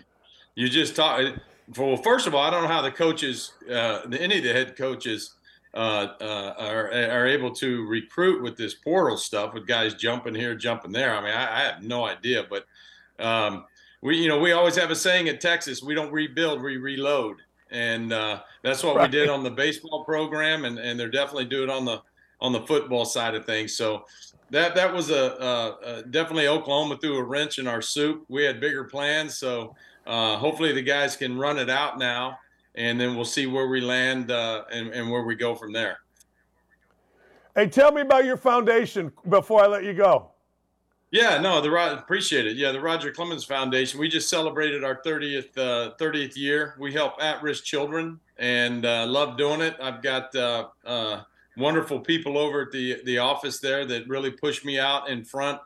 You 0.57 0.69
just 0.69 0.97
talk. 0.97 1.23
Well, 1.79 1.97
first 1.97 2.27
of 2.27 2.35
all, 2.35 2.43
I 2.43 2.51
don't 2.51 2.63
know 2.63 2.69
how 2.69 2.83
the 2.83 2.91
coaches, 2.91 3.53
uh, 3.71 4.01
any 4.13 4.39
of 4.39 4.45
the 4.45 4.53
head 4.53 4.77
coaches, 4.77 5.37
uh, 5.73 6.09
uh, 6.21 6.55
are 6.59 6.91
are 6.91 7.27
able 7.27 7.53
to 7.53 7.87
recruit 7.87 8.43
with 8.43 8.57
this 8.57 8.75
portal 8.75 9.17
stuff 9.17 9.55
with 9.55 9.67
guys 9.67 9.95
jumping 9.95 10.35
here, 10.35 10.55
jumping 10.55 10.93
there. 10.93 11.15
I 11.15 11.21
mean, 11.23 11.33
I, 11.33 11.61
I 11.61 11.63
have 11.63 11.83
no 11.83 12.05
idea, 12.05 12.45
but 12.51 12.67
um, 13.25 13.65
we 14.03 14.17
you 14.17 14.29
know 14.29 14.39
we 14.39 14.53
always 14.53 14.77
have 14.77 14.91
a 14.91 14.97
saying 14.97 15.29
at 15.29 15.41
Texas 15.41 15.83
we 15.83 15.95
don't 15.95 16.13
rebuild 16.13 16.63
we 16.63 16.77
reload 16.77 17.37
and 17.71 18.13
uh, 18.13 18.41
that's 18.63 18.83
what 18.83 18.97
right. 18.97 19.09
we 19.09 19.17
did 19.17 19.29
on 19.29 19.43
the 19.43 19.51
baseball 19.51 20.05
program 20.05 20.65
and 20.65 20.79
and 20.79 20.99
they're 20.99 21.11
definitely 21.11 21.45
doing 21.45 21.71
on 21.71 21.85
the 21.85 22.01
on 22.41 22.53
the 22.53 22.61
football 22.63 23.05
side 23.05 23.35
of 23.35 23.45
things 23.45 23.77
so 23.77 24.05
that 24.51 24.75
that 24.75 24.93
was 24.93 25.11
a, 25.11 25.15
a, 25.15 25.79
a 25.85 26.03
definitely 26.05 26.49
Oklahoma 26.49 26.97
threw 26.97 27.17
a 27.17 27.23
wrench 27.23 27.59
in 27.59 27.67
our 27.67 27.83
soup 27.83 28.25
we 28.29 28.45
had 28.45 28.61
bigger 28.61 28.85
plans 28.85 29.39
so 29.39 29.75
uh, 30.07 30.37
hopefully 30.37 30.73
the 30.73 30.83
guys 30.83 31.17
can 31.17 31.39
run 31.39 31.59
it 31.59 31.71
out 31.71 31.99
now 31.99 32.39
and 32.75 33.01
then 33.01 33.17
we'll 33.17 33.25
see 33.25 33.47
where 33.47 33.69
we 33.69 33.81
land 33.81 34.31
uh, 34.31 34.65
and, 34.73 34.89
and 34.89 35.11
where 35.11 35.23
we 35.23 35.35
go 35.35 35.55
from 35.55 35.73
there. 35.73 35.99
Hey, 37.55 37.67
tell 37.67 37.93
me 37.93 38.03
about 38.03 38.25
your 38.25 38.37
foundation 38.37 39.13
before 39.29 39.63
I 39.63 39.67
let 39.67 39.85
you 39.85 39.93
go. 39.93 40.31
Yeah, 41.13 41.41
no, 41.41 41.61
the 41.61 41.99
appreciate 41.99 42.47
it. 42.47 42.57
Yeah, 42.57 42.71
the 42.71 42.81
Roger 42.81 43.11
Clemens 43.11 43.45
Foundation. 43.45 43.99
We 43.99 44.09
just 44.09 44.29
celebrated 44.31 44.85
our 44.85 45.03
30th 45.03 45.59
uh, 45.59 45.95
30th 45.99 46.37
year. 46.37 46.77
We 46.79 46.93
help 46.93 47.21
at-risk 47.21 47.65
children 47.65 48.21
and 48.39 48.87
uh, 48.87 49.07
love 49.07 49.37
doing 49.37 49.61
it. 49.61 49.77
I've 49.83 50.03
got 50.03 50.35
uh, 50.37 50.69
uh, 50.85 51.23
wonderful 51.57 51.99
people 51.99 52.39
over 52.39 52.63
at 52.63 52.71
the 52.71 53.03
the 53.05 53.19
office 53.19 53.59
there 53.59 53.85
that 53.87 54.07
really 54.07 54.31
push 54.31 54.65
me 54.65 54.79
out 54.79 55.11
in 55.11 55.25
front 55.25 55.61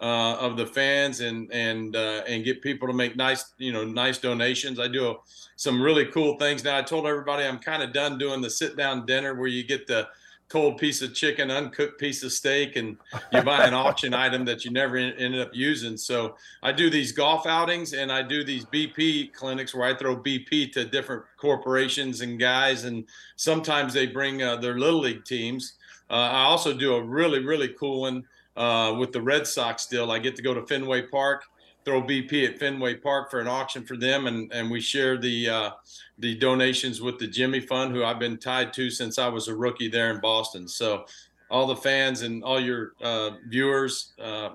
uh, 0.00 0.36
of 0.40 0.56
the 0.56 0.66
fans 0.66 1.20
and 1.20 1.52
and 1.52 1.94
uh, 1.94 2.22
and 2.26 2.44
get 2.44 2.60
people 2.60 2.88
to 2.88 2.94
make 2.94 3.14
nice 3.14 3.52
you 3.58 3.72
know 3.72 3.84
nice 3.84 4.18
donations. 4.18 4.80
I 4.80 4.88
do 4.88 5.16
some 5.54 5.80
really 5.80 6.06
cool 6.06 6.36
things 6.38 6.64
now. 6.64 6.76
I 6.76 6.82
told 6.82 7.06
everybody 7.06 7.44
I'm 7.44 7.60
kind 7.60 7.84
of 7.84 7.92
done 7.92 8.18
doing 8.18 8.40
the 8.40 8.50
sit 8.50 8.76
down 8.76 9.06
dinner 9.06 9.36
where 9.36 9.48
you 9.48 9.62
get 9.62 9.86
the 9.86 10.08
cold 10.48 10.78
piece 10.78 11.02
of 11.02 11.14
chicken, 11.14 11.50
uncooked 11.50 12.00
piece 12.00 12.22
of 12.22 12.32
steak, 12.32 12.76
and 12.76 12.96
you 13.32 13.42
buy 13.42 13.66
an 13.66 13.74
auction 13.86 14.14
item 14.14 14.44
that 14.46 14.64
you 14.64 14.70
never 14.70 14.96
in, 14.96 15.12
ended 15.14 15.40
up 15.40 15.54
using. 15.54 15.96
So 15.96 16.36
I 16.62 16.72
do 16.72 16.90
these 16.90 17.12
golf 17.12 17.46
outings 17.46 17.92
and 17.92 18.10
I 18.10 18.22
do 18.22 18.44
these 18.44 18.64
BP 18.64 19.32
clinics 19.32 19.74
where 19.74 19.88
I 19.88 19.94
throw 19.96 20.16
BP 20.16 20.72
to 20.72 20.84
different 20.84 21.24
corporations 21.36 22.22
and 22.22 22.38
guys, 22.38 22.84
and 22.84 23.04
sometimes 23.36 23.92
they 23.92 24.06
bring 24.06 24.42
uh, 24.42 24.56
their 24.56 24.78
little 24.78 25.00
league 25.00 25.24
teams. 25.24 25.74
Uh, 26.10 26.14
I 26.14 26.44
also 26.44 26.72
do 26.72 26.94
a 26.94 27.02
really 27.02 27.44
really 27.44 27.68
cool 27.78 28.02
one 28.02 28.24
uh, 28.56 28.94
with 28.98 29.12
the 29.12 29.20
Red 29.20 29.46
Sox. 29.46 29.82
Still, 29.82 30.10
I 30.10 30.18
get 30.18 30.36
to 30.36 30.42
go 30.42 30.54
to 30.54 30.66
Fenway 30.66 31.02
Park 31.02 31.44
throw 31.88 32.02
BP 32.02 32.46
at 32.46 32.58
Fenway 32.58 32.96
Park 32.96 33.30
for 33.30 33.40
an 33.40 33.48
auction 33.48 33.82
for 33.82 33.96
them, 33.96 34.26
and 34.26 34.52
and 34.52 34.70
we 34.70 34.78
share 34.78 35.16
the 35.16 35.48
uh, 35.48 35.70
the 36.18 36.34
donations 36.34 37.00
with 37.00 37.18
the 37.18 37.26
Jimmy 37.26 37.60
Fund, 37.60 37.94
who 37.94 38.04
I've 38.04 38.18
been 38.18 38.36
tied 38.36 38.74
to 38.74 38.90
since 38.90 39.18
I 39.18 39.28
was 39.28 39.48
a 39.48 39.56
rookie 39.56 39.88
there 39.88 40.10
in 40.10 40.20
Boston. 40.20 40.68
So, 40.68 41.06
all 41.50 41.66
the 41.66 41.76
fans 41.76 42.20
and 42.22 42.44
all 42.44 42.60
your 42.60 42.92
uh, 43.02 43.30
viewers. 43.48 44.12
Uh, 44.22 44.50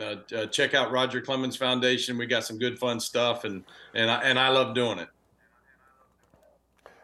uh, 0.00 0.14
uh 0.34 0.46
check 0.46 0.74
out 0.74 0.92
Roger 0.92 1.20
Clemens 1.20 1.56
Foundation. 1.56 2.16
We 2.16 2.26
got 2.26 2.44
some 2.44 2.58
good 2.58 2.78
fun 2.78 3.00
stuff, 3.00 3.44
and 3.44 3.64
and 3.94 4.10
I, 4.10 4.22
and 4.22 4.38
I 4.38 4.48
love 4.48 4.74
doing 4.74 4.98
it. 4.98 5.08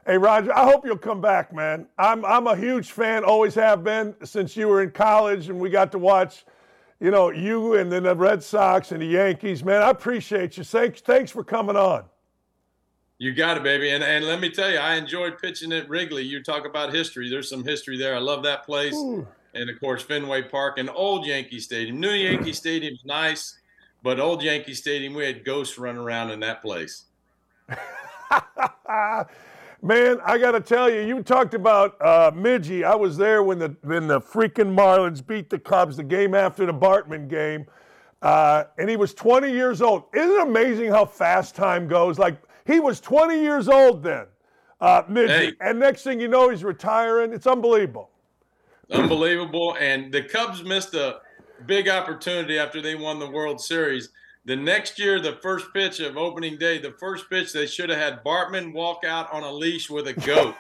Hey 0.07 0.17
Roger, 0.17 0.57
I 0.57 0.65
hope 0.65 0.87
you'll 0.87 0.97
come 0.97 1.21
back, 1.21 1.53
man. 1.53 1.87
I'm 1.99 2.25
I'm 2.25 2.47
a 2.47 2.57
huge 2.57 2.93
fan, 2.93 3.23
always 3.23 3.55
have 3.57 3.85
been 3.85 4.15
since 4.25 4.57
you 4.57 4.69
were 4.69 4.83
in 4.83 4.93
college, 4.93 5.51
and 5.51 5.61
we 5.61 5.69
got 5.69 5.93
to 5.93 5.99
watch 5.99 6.47
you 7.05 7.11
know, 7.11 7.29
you 7.29 7.75
and 7.75 7.93
then 7.93 8.05
the 8.05 8.17
Red 8.17 8.43
Sox 8.43 8.91
and 8.91 9.03
the 9.03 9.07
Yankees, 9.07 9.63
man, 9.63 9.83
I 9.83 9.91
appreciate 9.91 10.57
you. 10.57 10.65
Thanks, 10.65 11.03
thanks 11.03 11.31
for 11.31 11.45
coming 11.45 11.77
on. 11.77 12.05
You 13.19 13.35
got 13.35 13.59
it, 13.59 13.63
baby. 13.63 13.91
And 13.91 14.03
and 14.03 14.25
let 14.25 14.41
me 14.41 14.49
tell 14.49 14.71
you, 14.71 14.79
I 14.79 14.95
enjoyed 14.95 15.37
pitching 15.39 15.71
at 15.73 15.87
Wrigley. 15.87 16.23
You 16.23 16.43
talk 16.43 16.67
about 16.67 16.95
history. 16.95 17.29
There's 17.29 17.51
some 17.51 17.63
history 17.63 17.99
there. 17.99 18.15
I 18.17 18.21
love 18.21 18.43
that 18.45 18.65
place. 18.65 18.95
Ooh. 18.95 19.29
And 19.53 19.69
of 19.69 19.79
course, 19.81 20.03
Fenway 20.03 20.45
Park 20.45 20.79
and 20.79 20.89
old 20.89 21.27
Yankee 21.27 21.61
Stadium. 21.61 22.01
New 22.01 22.11
Yankee 22.11 22.55
Stadium 22.55 22.95
is 22.95 23.05
nice, 23.05 23.59
but 24.03 24.19
old 24.19 24.43
Yankee 24.43 24.73
Stadium, 24.73 25.13
we 25.13 25.27
had 25.27 25.45
ghosts 25.45 25.77
running 25.77 26.01
around 26.01 26.31
in 26.31 26.41
that 26.41 26.63
place. 26.63 27.05
Man, 29.85 30.19
I 30.25 30.39
got 30.39 30.53
to 30.53 30.63
tell 30.63 30.89
you, 30.89 31.03
you 31.03 31.23
talked 31.23 31.53
about 31.53 32.01
uh, 32.01 32.31
Midgie. 32.31 32.85
I 32.85 32.95
was 32.95 33.19
there 33.19 33.43
when 33.43 33.59
the 33.59 33.77
when 33.83 34.07
the 34.07 34.19
freaking 34.19 34.75
Marlins 34.75 35.25
beat 35.25 35.51
the 35.51 35.59
Cubs 35.59 35.99
the 35.99 36.03
game 36.03 36.35
after 36.35 36.65
the 36.65 36.73
Bartman 36.73 37.29
game, 37.29 37.67
uh, 38.23 38.65
and 38.79 38.89
he 38.89 38.97
was 38.97 39.13
20 39.13 39.53
years 39.53 39.83
old. 39.83 40.05
Isn't 40.15 40.31
it 40.31 40.41
amazing 40.41 40.91
how 40.91 41.05
fast 41.05 41.55
time 41.55 41.87
goes? 41.87 42.19
Like 42.19 42.41
he 42.67 42.81
was 42.81 42.99
20 42.99 43.39
years 43.39 43.69
old 43.69 44.03
then, 44.03 44.25
uh, 44.81 45.03
Midgie, 45.03 45.29
hey. 45.29 45.53
and 45.61 45.81
next 45.81 46.03
thing 46.03 46.19
you 46.19 46.29
know, 46.29 46.49
he's 46.49 46.65
retiring. 46.65 47.35
It's 47.35 47.47
unbelievable. 47.47 48.09
Unbelievable, 48.91 49.77
and 49.79 50.11
the 50.11 50.23
Cubs 50.23 50.65
missed 50.65 50.95
a 50.95 51.19
big 51.67 51.91
opportunity 51.91 52.59
after 52.59 52.81
they 52.81 52.95
won 52.95 53.19
the 53.19 53.31
World 53.31 53.61
Series 53.61 54.09
the 54.45 54.57
next 54.57 54.99
year, 54.99 55.21
the 55.21 55.39
first 55.43 55.73
pitch 55.73 56.01
of 56.01 56.17
opening 56.17 56.59
day, 56.59 56.79
the 56.79 56.93
first 56.93 57.31
pitch, 57.31 57.53
they 57.53 57.67
should 57.67 57.89
have 57.89 57.99
had 57.99 58.25
Bartman 58.25 58.73
walk 58.73 59.05
out 59.05 59.33
on 59.33 59.43
a 59.43 59.51
leash 59.51 59.89
with 59.89 60.07
a 60.09 60.13
goat 60.13 60.55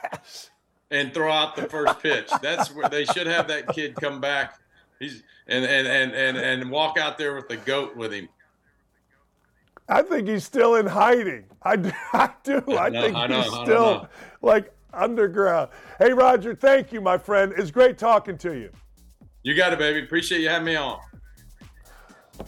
and 0.91 1.13
throw 1.13 1.31
out 1.31 1.55
the 1.55 1.69
first 1.69 2.01
pitch. 2.01 2.31
That's 2.41 2.75
where 2.75 2.89
they 2.89 3.05
should 3.05 3.27
have 3.27 3.49
that 3.49 3.69
kid 3.69 3.95
come 3.97 4.21
back. 4.21 4.59
He's 5.01 5.23
and 5.47 5.65
and 5.65 5.87
and 5.87 6.13
and, 6.13 6.37
and 6.37 6.71
walk 6.71 6.99
out 6.99 7.19
there 7.19 7.35
with 7.35 7.49
the 7.49 7.57
goat 7.59 7.97
with 7.97 8.13
him. 8.13 8.29
I 9.87 10.01
think 10.01 10.29
he's 10.29 10.45
still 10.45 10.77
in 10.77 10.87
hiding. 10.87 11.45
I 11.63 11.77
do. 11.77 11.93
I, 12.13 12.31
do. 12.43 12.63
I, 12.69 12.89
know, 12.89 13.03
think 13.03 13.17
I 13.17 13.27
know, 13.27 13.43
he's 13.43 13.53
still 13.53 14.09
like 14.41 14.73
underground. 14.95 15.71
Hey, 15.99 16.13
Roger, 16.13 16.55
thank 16.55 16.91
you, 16.91 17.03
my 17.03 17.19
friend. 17.19 17.53
It's 17.57 17.71
great 17.71 17.99
talking 17.99 18.39
to 18.39 18.55
you. 18.55 18.71
You 19.43 19.55
got 19.55 19.75
it, 19.75 19.79
baby. 19.79 20.03
Appreciate 20.03 20.41
you 20.41 20.49
having 20.49 20.65
me 20.65 20.77
on. 20.77 21.01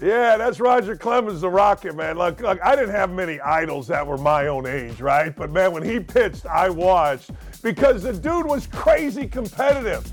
Yeah, 0.00 0.36
that's 0.36 0.60
Roger 0.60 0.96
Clemens, 0.96 1.40
the 1.40 1.48
Rocket 1.48 1.94
man. 1.96 2.18
Look, 2.18 2.40
look, 2.40 2.60
I 2.62 2.76
didn't 2.76 2.94
have 2.94 3.10
many 3.10 3.40
idols 3.40 3.86
that 3.88 4.06
were 4.06 4.18
my 4.18 4.48
own 4.48 4.66
age, 4.66 5.00
right? 5.00 5.34
But 5.34 5.50
man, 5.50 5.72
when 5.72 5.82
he 5.82 6.00
pitched, 6.00 6.44
I 6.46 6.68
watched 6.68 7.30
because 7.62 8.02
the 8.02 8.12
dude 8.12 8.46
was 8.46 8.66
crazy 8.66 9.26
competitive, 9.26 10.10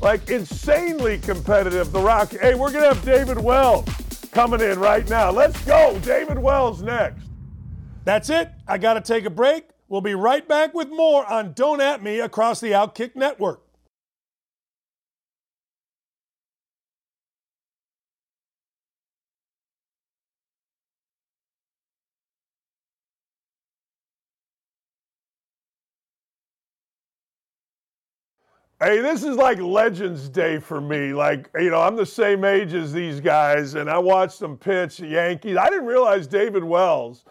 like 0.00 0.30
insanely 0.30 1.18
competitive. 1.18 1.90
The 1.90 2.00
Rocket. 2.00 2.40
Hey, 2.40 2.54
we're 2.54 2.70
gonna 2.70 2.94
have 2.94 3.04
David 3.04 3.38
Wells 3.38 3.88
coming 4.30 4.60
in 4.60 4.78
right 4.78 5.08
now. 5.08 5.30
Let's 5.30 5.62
go, 5.64 5.98
David 6.02 6.38
Wells 6.38 6.82
next. 6.82 7.24
That's 8.04 8.28
it. 8.30 8.50
I 8.68 8.78
got 8.78 8.94
to 8.94 9.00
take 9.00 9.24
a 9.24 9.30
break. 9.30 9.68
We'll 9.88 10.00
be 10.02 10.14
right 10.14 10.46
back 10.46 10.74
with 10.74 10.90
more 10.90 11.24
on 11.26 11.54
Don't 11.54 11.80
At 11.80 12.02
Me 12.02 12.20
across 12.20 12.60
the 12.60 12.72
Outkick 12.72 13.16
Network. 13.16 13.63
Hey, 28.80 29.00
this 29.00 29.22
is 29.22 29.36
like 29.36 29.60
Legends 29.60 30.28
Day 30.28 30.58
for 30.58 30.80
me. 30.80 31.12
Like, 31.12 31.48
you 31.54 31.70
know, 31.70 31.80
I'm 31.80 31.94
the 31.94 32.04
same 32.04 32.44
age 32.44 32.74
as 32.74 32.92
these 32.92 33.20
guys, 33.20 33.74
and 33.74 33.88
I 33.88 33.98
watched 33.98 34.40
them 34.40 34.56
pitch 34.56 34.96
the 34.96 35.06
Yankees. 35.06 35.56
I 35.56 35.70
didn't 35.70 35.86
realize 35.86 36.26
David 36.26 36.64
Wells 36.64 37.24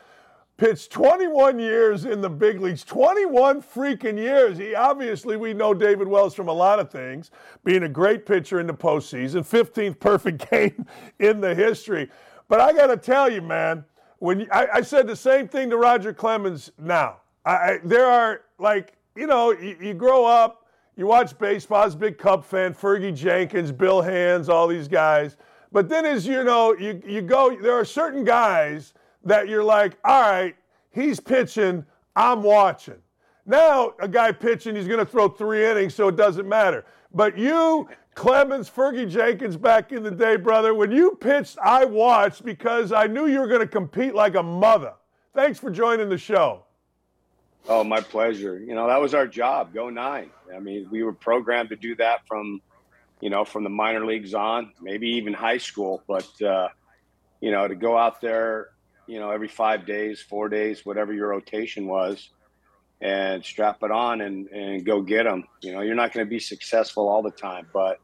pitched 0.55 0.91
21 0.91 1.59
years 1.59 2.05
in 2.05 2.21
the 2.21 2.29
big 2.29 2.61
leagues. 2.61 2.85
21 2.85 3.61
freaking 3.61 4.17
years. 4.17 4.57
He 4.57 4.73
obviously, 4.73 5.35
we 5.35 5.53
know 5.53 5.73
David 5.73 6.07
Wells 6.07 6.33
from 6.33 6.47
a 6.47 6.53
lot 6.53 6.79
of 6.79 6.89
things, 6.89 7.29
being 7.65 7.83
a 7.83 7.89
great 7.89 8.25
pitcher 8.25 8.61
in 8.61 8.67
the 8.67 8.73
postseason, 8.73 9.39
15th 9.45 9.99
perfect 9.99 10.49
game 10.51 10.85
in 11.19 11.41
the 11.41 11.53
history. 11.53 12.09
But 12.47 12.61
I 12.61 12.71
got 12.71 12.87
to 12.87 12.97
tell 12.97 13.29
you, 13.29 13.41
man, 13.41 13.83
when 14.19 14.47
I, 14.49 14.67
I, 14.75 14.81
said 14.81 15.07
the 15.07 15.15
same 15.15 15.49
thing 15.49 15.69
to 15.71 15.77
Roger 15.77 16.13
Clemens 16.13 16.71
now. 16.79 17.17
I, 17.45 17.79
there 17.83 18.05
are, 18.05 18.43
like, 18.57 18.93
you 19.17 19.27
know, 19.27 19.51
you, 19.51 19.75
you 19.81 19.93
grow 19.93 20.25
up 20.25 20.62
you 20.95 21.07
watch 21.07 21.37
baseball, 21.37 21.83
a 21.83 21.95
big 21.95 22.17
Cub 22.17 22.45
fan, 22.45 22.73
Fergie 22.73 23.15
Jenkins, 23.15 23.71
Bill 23.71 24.01
Hands, 24.01 24.47
all 24.47 24.67
these 24.67 24.87
guys. 24.87 25.37
But 25.71 25.89
then 25.89 26.05
as 26.05 26.27
you 26.27 26.43
know, 26.43 26.75
you, 26.75 27.01
you 27.05 27.21
go, 27.21 27.57
there 27.59 27.73
are 27.73 27.85
certain 27.85 28.23
guys 28.23 28.93
that 29.23 29.47
you're 29.47 29.63
like, 29.63 29.97
all 30.05 30.21
right, 30.21 30.55
he's 30.91 31.19
pitching, 31.19 31.83
I'm 32.15 32.43
watching. 32.43 33.01
Now 33.45 33.93
a 33.99 34.07
guy 34.07 34.31
pitching, 34.31 34.75
he's 34.75 34.87
going 34.87 34.99
to 34.99 35.05
throw 35.05 35.27
three 35.27 35.65
innings, 35.65 35.95
so 35.95 36.07
it 36.09 36.15
doesn't 36.15 36.47
matter. 36.47 36.85
But 37.13 37.37
you, 37.37 37.89
Clemens, 38.13 38.69
Fergie 38.69 39.09
Jenkins 39.09 39.57
back 39.57 39.91
in 39.91 40.03
the 40.03 40.11
day, 40.11 40.35
brother, 40.35 40.75
when 40.75 40.91
you 40.91 41.17
pitched, 41.19 41.57
I 41.57 41.85
watched 41.85 42.45
because 42.45 42.91
I 42.91 43.07
knew 43.07 43.25
you 43.25 43.39
were 43.39 43.47
going 43.47 43.61
to 43.61 43.67
compete 43.67 44.13
like 44.13 44.35
a 44.35 44.43
mother. 44.43 44.93
Thanks 45.33 45.59
for 45.59 45.71
joining 45.71 46.09
the 46.09 46.17
show. 46.17 46.65
Oh, 47.67 47.83
my 47.83 48.01
pleasure. 48.01 48.59
You 48.59 48.75
know, 48.75 48.87
that 48.87 48.99
was 48.99 49.13
our 49.13 49.25
job, 49.25 49.73
go 49.73 49.89
nine. 49.89 50.31
I 50.53 50.59
mean, 50.59 50.87
we 50.91 51.01
were 51.03 51.13
programmed 51.13 51.69
to 51.69 51.77
do 51.77 51.95
that 51.95 52.27
from, 52.27 52.61
you 53.21 53.29
know, 53.29 53.45
from 53.45 53.63
the 53.63 53.69
minor 53.69 54.05
leagues 54.05 54.33
on, 54.33 54.73
maybe 54.81 55.07
even 55.11 55.33
high 55.33 55.59
school. 55.59 56.03
But, 56.05 56.29
uh, 56.41 56.67
you 57.39 57.51
know, 57.51 57.65
to 57.65 57.75
go 57.75 57.97
out 57.97 58.19
there, 58.19 58.69
you 59.07 59.19
know, 59.19 59.31
every 59.31 59.47
five 59.47 59.85
days, 59.85 60.21
four 60.21 60.49
days, 60.49 60.85
whatever 60.85 61.13
your 61.13 61.29
rotation 61.29 61.87
was, 61.87 62.29
and 63.01 63.43
strap 63.45 63.77
it 63.81 63.91
on 63.91 64.19
and, 64.19 64.47
and 64.49 64.85
go 64.85 65.01
get 65.01 65.23
them. 65.23 65.45
You 65.61 65.73
know, 65.73 65.81
you're 65.81 65.95
not 65.95 66.11
going 66.11 66.25
to 66.25 66.29
be 66.29 66.39
successful 66.39 67.07
all 67.07 67.21
the 67.21 67.31
time. 67.31 67.67
But 67.71 67.99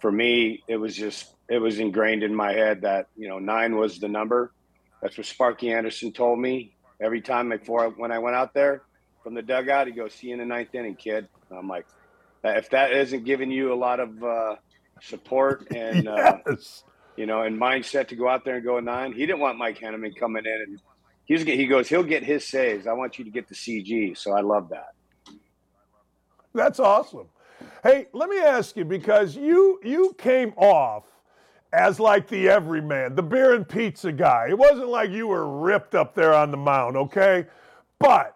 for 0.00 0.10
me, 0.10 0.64
it 0.66 0.76
was 0.76 0.96
just, 0.96 1.32
it 1.48 1.58
was 1.58 1.78
ingrained 1.78 2.24
in 2.24 2.34
my 2.34 2.52
head 2.52 2.82
that, 2.82 3.06
you 3.16 3.28
know, 3.28 3.38
nine 3.38 3.76
was 3.76 4.00
the 4.00 4.08
number. 4.08 4.52
That's 5.00 5.16
what 5.16 5.26
Sparky 5.26 5.70
Anderson 5.70 6.12
told 6.12 6.40
me 6.40 6.74
every 7.00 7.20
time 7.20 7.50
before 7.50 7.90
when 7.90 8.10
I 8.10 8.18
went 8.18 8.34
out 8.34 8.52
there 8.52 8.82
from 9.26 9.34
the 9.34 9.42
dugout. 9.42 9.88
He 9.88 9.92
goes, 9.92 10.14
"See 10.14 10.28
you 10.28 10.34
in 10.34 10.38
the 10.38 10.44
ninth 10.44 10.72
inning, 10.72 10.94
kid." 10.94 11.26
And 11.50 11.58
I'm 11.58 11.66
like, 11.66 11.84
if 12.44 12.70
that 12.70 12.92
isn't 12.92 13.24
giving 13.24 13.50
you 13.50 13.72
a 13.72 13.74
lot 13.74 13.98
of 13.98 14.22
uh, 14.22 14.54
support 15.02 15.66
and 15.74 16.06
uh, 16.06 16.38
you 17.16 17.26
know 17.26 17.42
and 17.42 17.60
mindset 17.60 18.06
to 18.08 18.14
go 18.14 18.28
out 18.28 18.44
there 18.44 18.54
and 18.54 18.64
go 18.64 18.78
nine, 18.78 19.12
he 19.12 19.26
didn't 19.26 19.40
want 19.40 19.58
Mike 19.58 19.80
Henneman 19.80 20.14
coming 20.16 20.44
in 20.46 20.62
and 20.68 20.80
he's 21.24 21.42
he 21.42 21.66
goes, 21.66 21.88
he'll 21.88 22.04
get 22.04 22.22
his 22.22 22.46
saves. 22.46 22.86
I 22.86 22.92
want 22.92 23.18
you 23.18 23.24
to 23.24 23.30
get 23.32 23.48
the 23.48 23.56
CG, 23.56 24.16
so 24.16 24.32
I 24.32 24.42
love 24.42 24.68
that. 24.68 24.94
That's 26.54 26.78
awesome. 26.78 27.26
Hey, 27.82 28.06
let 28.12 28.28
me 28.28 28.38
ask 28.38 28.76
you 28.76 28.84
because 28.84 29.34
you 29.34 29.80
you 29.82 30.14
came 30.18 30.52
off 30.56 31.02
as 31.72 31.98
like 31.98 32.28
the 32.28 32.48
everyman, 32.48 33.16
the 33.16 33.24
beer 33.24 33.56
and 33.56 33.68
pizza 33.68 34.12
guy. 34.12 34.46
It 34.50 34.56
wasn't 34.56 34.88
like 34.88 35.10
you 35.10 35.26
were 35.26 35.48
ripped 35.48 35.96
up 35.96 36.14
there 36.14 36.32
on 36.32 36.52
the 36.52 36.56
mound, 36.56 36.96
okay? 36.96 37.46
But 37.98 38.35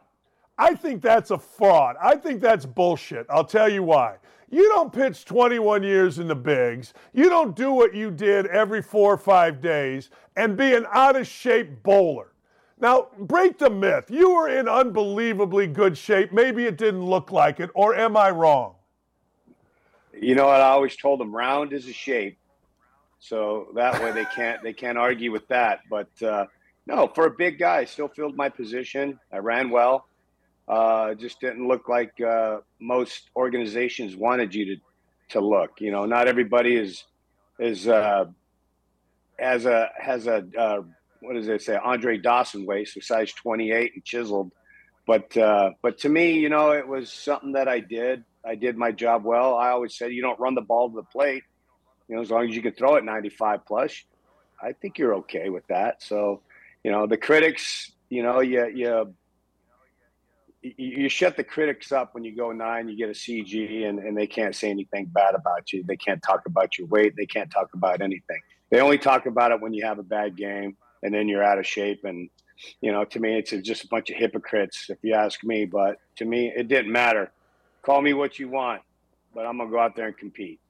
I 0.60 0.74
think 0.74 1.00
that's 1.00 1.30
a 1.30 1.38
fraud. 1.38 1.96
I 1.98 2.16
think 2.16 2.42
that's 2.42 2.66
bullshit. 2.66 3.24
I'll 3.30 3.46
tell 3.46 3.66
you 3.66 3.82
why. 3.82 4.16
You 4.50 4.68
don't 4.68 4.92
pitch 4.92 5.24
21 5.24 5.82
years 5.82 6.18
in 6.18 6.28
the 6.28 6.34
bigs. 6.34 6.92
You 7.14 7.30
don't 7.30 7.56
do 7.56 7.72
what 7.72 7.94
you 7.94 8.10
did 8.10 8.44
every 8.46 8.82
four 8.82 9.14
or 9.14 9.16
five 9.16 9.62
days 9.62 10.10
and 10.36 10.58
be 10.58 10.74
an 10.74 10.84
out 10.92 11.16
of 11.16 11.26
shape 11.26 11.82
bowler. 11.82 12.34
Now, 12.78 13.08
break 13.18 13.56
the 13.56 13.70
myth. 13.70 14.10
You 14.10 14.34
were 14.34 14.50
in 14.50 14.68
unbelievably 14.68 15.68
good 15.68 15.96
shape. 15.96 16.30
Maybe 16.30 16.66
it 16.66 16.76
didn't 16.76 17.06
look 17.06 17.32
like 17.32 17.58
it, 17.58 17.70
or 17.72 17.94
am 17.94 18.14
I 18.14 18.30
wrong? 18.30 18.74
You 20.12 20.34
know 20.34 20.46
what 20.46 20.60
I 20.60 20.68
always 20.68 20.94
told 20.94 21.20
them? 21.20 21.34
Round 21.34 21.72
is 21.72 21.88
a 21.88 21.92
shape, 21.92 22.36
so 23.18 23.68
that 23.76 24.02
way 24.02 24.12
they 24.12 24.26
can't 24.26 24.62
they 24.62 24.72
can't 24.74 24.98
argue 24.98 25.32
with 25.32 25.46
that. 25.48 25.80
But 25.88 26.10
uh, 26.22 26.46
no, 26.86 27.06
for 27.06 27.26
a 27.26 27.30
big 27.30 27.58
guy, 27.58 27.78
I 27.78 27.84
still 27.86 28.08
filled 28.08 28.36
my 28.36 28.50
position. 28.50 29.18
I 29.32 29.38
ran 29.38 29.70
well. 29.70 30.06
Uh, 30.70 31.14
just 31.14 31.40
didn't 31.40 31.66
look 31.66 31.88
like 31.88 32.12
uh, 32.20 32.58
most 32.80 33.28
organizations 33.34 34.14
wanted 34.14 34.54
you 34.54 34.64
to 34.66 34.76
to 35.30 35.40
look. 35.40 35.80
You 35.80 35.90
know, 35.90 36.06
not 36.06 36.28
everybody 36.28 36.76
is 36.76 37.04
is 37.58 37.88
uh, 37.88 38.26
has 39.36 39.66
a 39.66 39.90
has 39.98 40.28
a 40.28 40.46
uh, 40.56 40.82
what 41.22 41.34
does 41.34 41.48
it 41.48 41.62
say 41.62 41.76
Andre 41.76 42.18
Dawson 42.18 42.66
waist, 42.66 42.94
so 42.94 43.00
size 43.00 43.32
28 43.32 43.92
and 43.96 44.04
chiseled. 44.04 44.52
But 45.08 45.36
uh, 45.36 45.72
but 45.82 45.98
to 45.98 46.08
me, 46.08 46.34
you 46.38 46.48
know, 46.48 46.70
it 46.70 46.86
was 46.86 47.12
something 47.12 47.52
that 47.52 47.66
I 47.66 47.80
did. 47.80 48.24
I 48.44 48.54
did 48.54 48.76
my 48.76 48.92
job 48.92 49.24
well. 49.24 49.56
I 49.56 49.70
always 49.70 49.98
said 49.98 50.12
you 50.12 50.22
don't 50.22 50.38
run 50.38 50.54
the 50.54 50.60
ball 50.60 50.88
to 50.88 50.94
the 50.94 51.02
plate. 51.02 51.42
You 52.06 52.14
know, 52.14 52.22
as 52.22 52.30
long 52.30 52.48
as 52.48 52.54
you 52.54 52.62
can 52.62 52.74
throw 52.74 52.94
it 52.94 53.04
95 53.04 53.66
plus, 53.66 54.04
I 54.62 54.72
think 54.72 54.98
you're 54.98 55.14
okay 55.16 55.48
with 55.48 55.66
that. 55.66 56.00
So, 56.02 56.42
you 56.84 56.92
know, 56.92 57.08
the 57.08 57.16
critics, 57.16 57.90
you 58.08 58.22
know, 58.22 58.38
you 58.38 58.68
you 58.72 59.14
you 60.62 61.08
shut 61.08 61.36
the 61.36 61.44
critics 61.44 61.90
up 61.90 62.14
when 62.14 62.22
you 62.22 62.36
go 62.36 62.52
nine, 62.52 62.88
you 62.88 62.96
get 62.96 63.08
a 63.08 63.12
CG, 63.12 63.88
and, 63.88 63.98
and 63.98 64.16
they 64.16 64.26
can't 64.26 64.54
say 64.54 64.68
anything 64.68 65.06
bad 65.06 65.34
about 65.34 65.72
you. 65.72 65.82
They 65.84 65.96
can't 65.96 66.22
talk 66.22 66.46
about 66.46 66.78
your 66.78 66.86
weight. 66.88 67.14
They 67.16 67.26
can't 67.26 67.50
talk 67.50 67.70
about 67.74 68.02
anything. 68.02 68.40
They 68.70 68.80
only 68.80 68.98
talk 68.98 69.26
about 69.26 69.52
it 69.52 69.60
when 69.60 69.72
you 69.72 69.84
have 69.84 69.98
a 69.98 70.02
bad 70.02 70.36
game 70.36 70.76
and 71.02 71.14
then 71.14 71.28
you're 71.28 71.42
out 71.42 71.58
of 71.58 71.66
shape. 71.66 72.04
And, 72.04 72.28
you 72.80 72.92
know, 72.92 73.04
to 73.04 73.20
me, 73.20 73.38
it's 73.38 73.50
just 73.66 73.84
a 73.84 73.88
bunch 73.88 74.10
of 74.10 74.16
hypocrites, 74.16 74.90
if 74.90 74.98
you 75.02 75.14
ask 75.14 75.42
me. 75.42 75.64
But 75.64 75.98
to 76.16 76.24
me, 76.24 76.52
it 76.54 76.68
didn't 76.68 76.92
matter. 76.92 77.30
Call 77.82 78.02
me 78.02 78.12
what 78.12 78.38
you 78.38 78.48
want, 78.48 78.82
but 79.34 79.46
I'm 79.46 79.56
going 79.56 79.70
to 79.70 79.72
go 79.72 79.80
out 79.80 79.96
there 79.96 80.06
and 80.06 80.16
compete. 80.16 80.60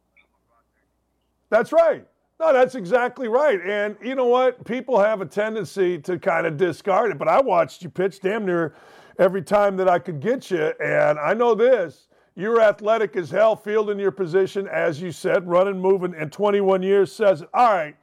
That's 1.51 1.73
right. 1.73 2.07
No, 2.39 2.53
that's 2.53 2.75
exactly 2.75 3.29
right. 3.29 3.61
And 3.61 3.97
you 4.03 4.15
know 4.15 4.27
what? 4.27 4.65
People 4.65 4.99
have 4.99 5.21
a 5.21 5.27
tendency 5.27 5.99
to 5.99 6.19
kind 6.19 6.47
of 6.47 6.57
discard 6.57 7.11
it. 7.11 7.19
But 7.19 7.29
I 7.29 7.41
watched 7.41 7.83
you 7.83 7.91
pitch 7.91 8.21
damn 8.21 8.47
near 8.47 8.75
every 9.21 9.43
time 9.43 9.77
that 9.77 9.89
I 9.89 9.99
could 9.99 10.19
get 10.19 10.51
you. 10.51 10.73
And 10.83 11.19
I 11.19 11.35
know 11.35 11.55
this 11.55 12.09
you're 12.35 12.61
athletic 12.61 13.17
as 13.17 13.31
hell, 13.31 13.55
fielding 13.55 13.99
your 13.99 14.13
position, 14.13 14.67
as 14.67 15.01
you 15.01 15.13
said, 15.13 15.47
running, 15.47 15.79
moving, 15.79 16.15
and 16.15 16.33
21 16.33 16.83
years 16.83 17.13
says 17.13 17.43
it. 17.43 17.49
All 17.53 17.75
right. 17.75 17.95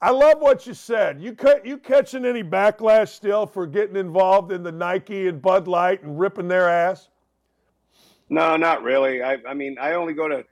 I 0.00 0.10
love 0.10 0.38
what 0.38 0.66
you 0.66 0.74
said. 0.74 1.20
You 1.20 1.36
you 1.64 1.78
catching 1.78 2.24
any 2.24 2.42
backlash 2.42 3.08
still 3.08 3.46
for 3.46 3.66
getting 3.66 3.96
involved 3.96 4.52
in 4.52 4.62
the 4.62 4.70
Nike 4.70 5.28
and 5.28 5.40
Bud 5.40 5.66
Light 5.66 6.02
and 6.02 6.18
ripping 6.18 6.46
their 6.46 6.68
ass? 6.68 7.08
No, 8.28 8.56
not 8.56 8.82
really. 8.82 9.22
I, 9.22 9.38
I 9.48 9.54
mean, 9.54 9.76
I 9.80 9.94
only 9.94 10.12
go 10.12 10.28
to, 10.28 10.44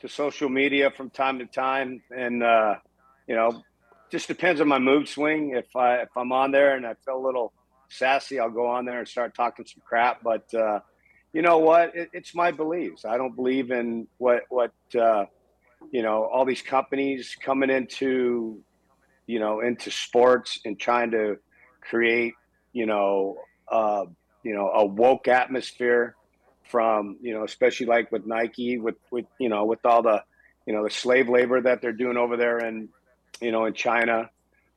to 0.00 0.08
social 0.08 0.48
media 0.48 0.90
from 0.90 1.10
time 1.10 1.38
to 1.38 1.46
time, 1.46 2.02
and 2.16 2.42
uh, 2.42 2.76
you 3.26 3.34
know, 3.34 3.62
just 4.10 4.26
depends 4.26 4.60
on 4.60 4.68
my 4.68 4.78
mood 4.78 5.06
swing. 5.06 5.50
If 5.50 5.76
I 5.76 5.96
if 5.96 6.16
I'm 6.16 6.32
on 6.32 6.50
there 6.50 6.76
and 6.76 6.86
I 6.86 6.94
feel 7.04 7.18
a 7.18 7.24
little 7.24 7.52
sassy, 7.88 8.40
I'll 8.40 8.50
go 8.50 8.66
on 8.66 8.84
there 8.84 8.98
and 8.98 9.08
start 9.08 9.34
talking 9.34 9.66
some 9.66 9.82
crap. 9.86 10.22
But 10.22 10.52
uh, 10.54 10.80
you 11.32 11.42
know 11.42 11.58
what? 11.58 11.94
It, 11.94 12.10
it's 12.12 12.34
my 12.34 12.50
beliefs. 12.50 13.04
I 13.04 13.16
don't 13.16 13.34
believe 13.34 13.70
in 13.70 14.06
what 14.18 14.42
what 14.48 14.72
uh, 14.98 15.26
you 15.90 16.02
know 16.02 16.24
all 16.24 16.44
these 16.44 16.62
companies 16.62 17.36
coming 17.40 17.70
into 17.70 18.60
you 19.26 19.38
know 19.38 19.60
into 19.60 19.90
sports 19.90 20.60
and 20.64 20.78
trying 20.78 21.10
to 21.12 21.38
create 21.80 22.34
you 22.72 22.86
know 22.86 23.36
uh, 23.70 24.04
you 24.42 24.54
know 24.54 24.70
a 24.70 24.84
woke 24.84 25.28
atmosphere 25.28 26.14
from 26.64 27.18
you 27.20 27.34
know 27.34 27.44
especially 27.44 27.86
like 27.86 28.10
with 28.10 28.26
Nike 28.26 28.78
with 28.78 28.96
with 29.10 29.26
you 29.38 29.48
know 29.48 29.64
with 29.64 29.84
all 29.84 30.02
the 30.02 30.22
you 30.66 30.72
know 30.72 30.84
the 30.84 30.90
slave 30.90 31.28
labor 31.28 31.60
that 31.60 31.82
they're 31.82 31.92
doing 31.92 32.16
over 32.16 32.36
there 32.36 32.58
in 32.58 32.88
you 33.40 33.52
know 33.52 33.66
in 33.66 33.74
China 33.74 34.30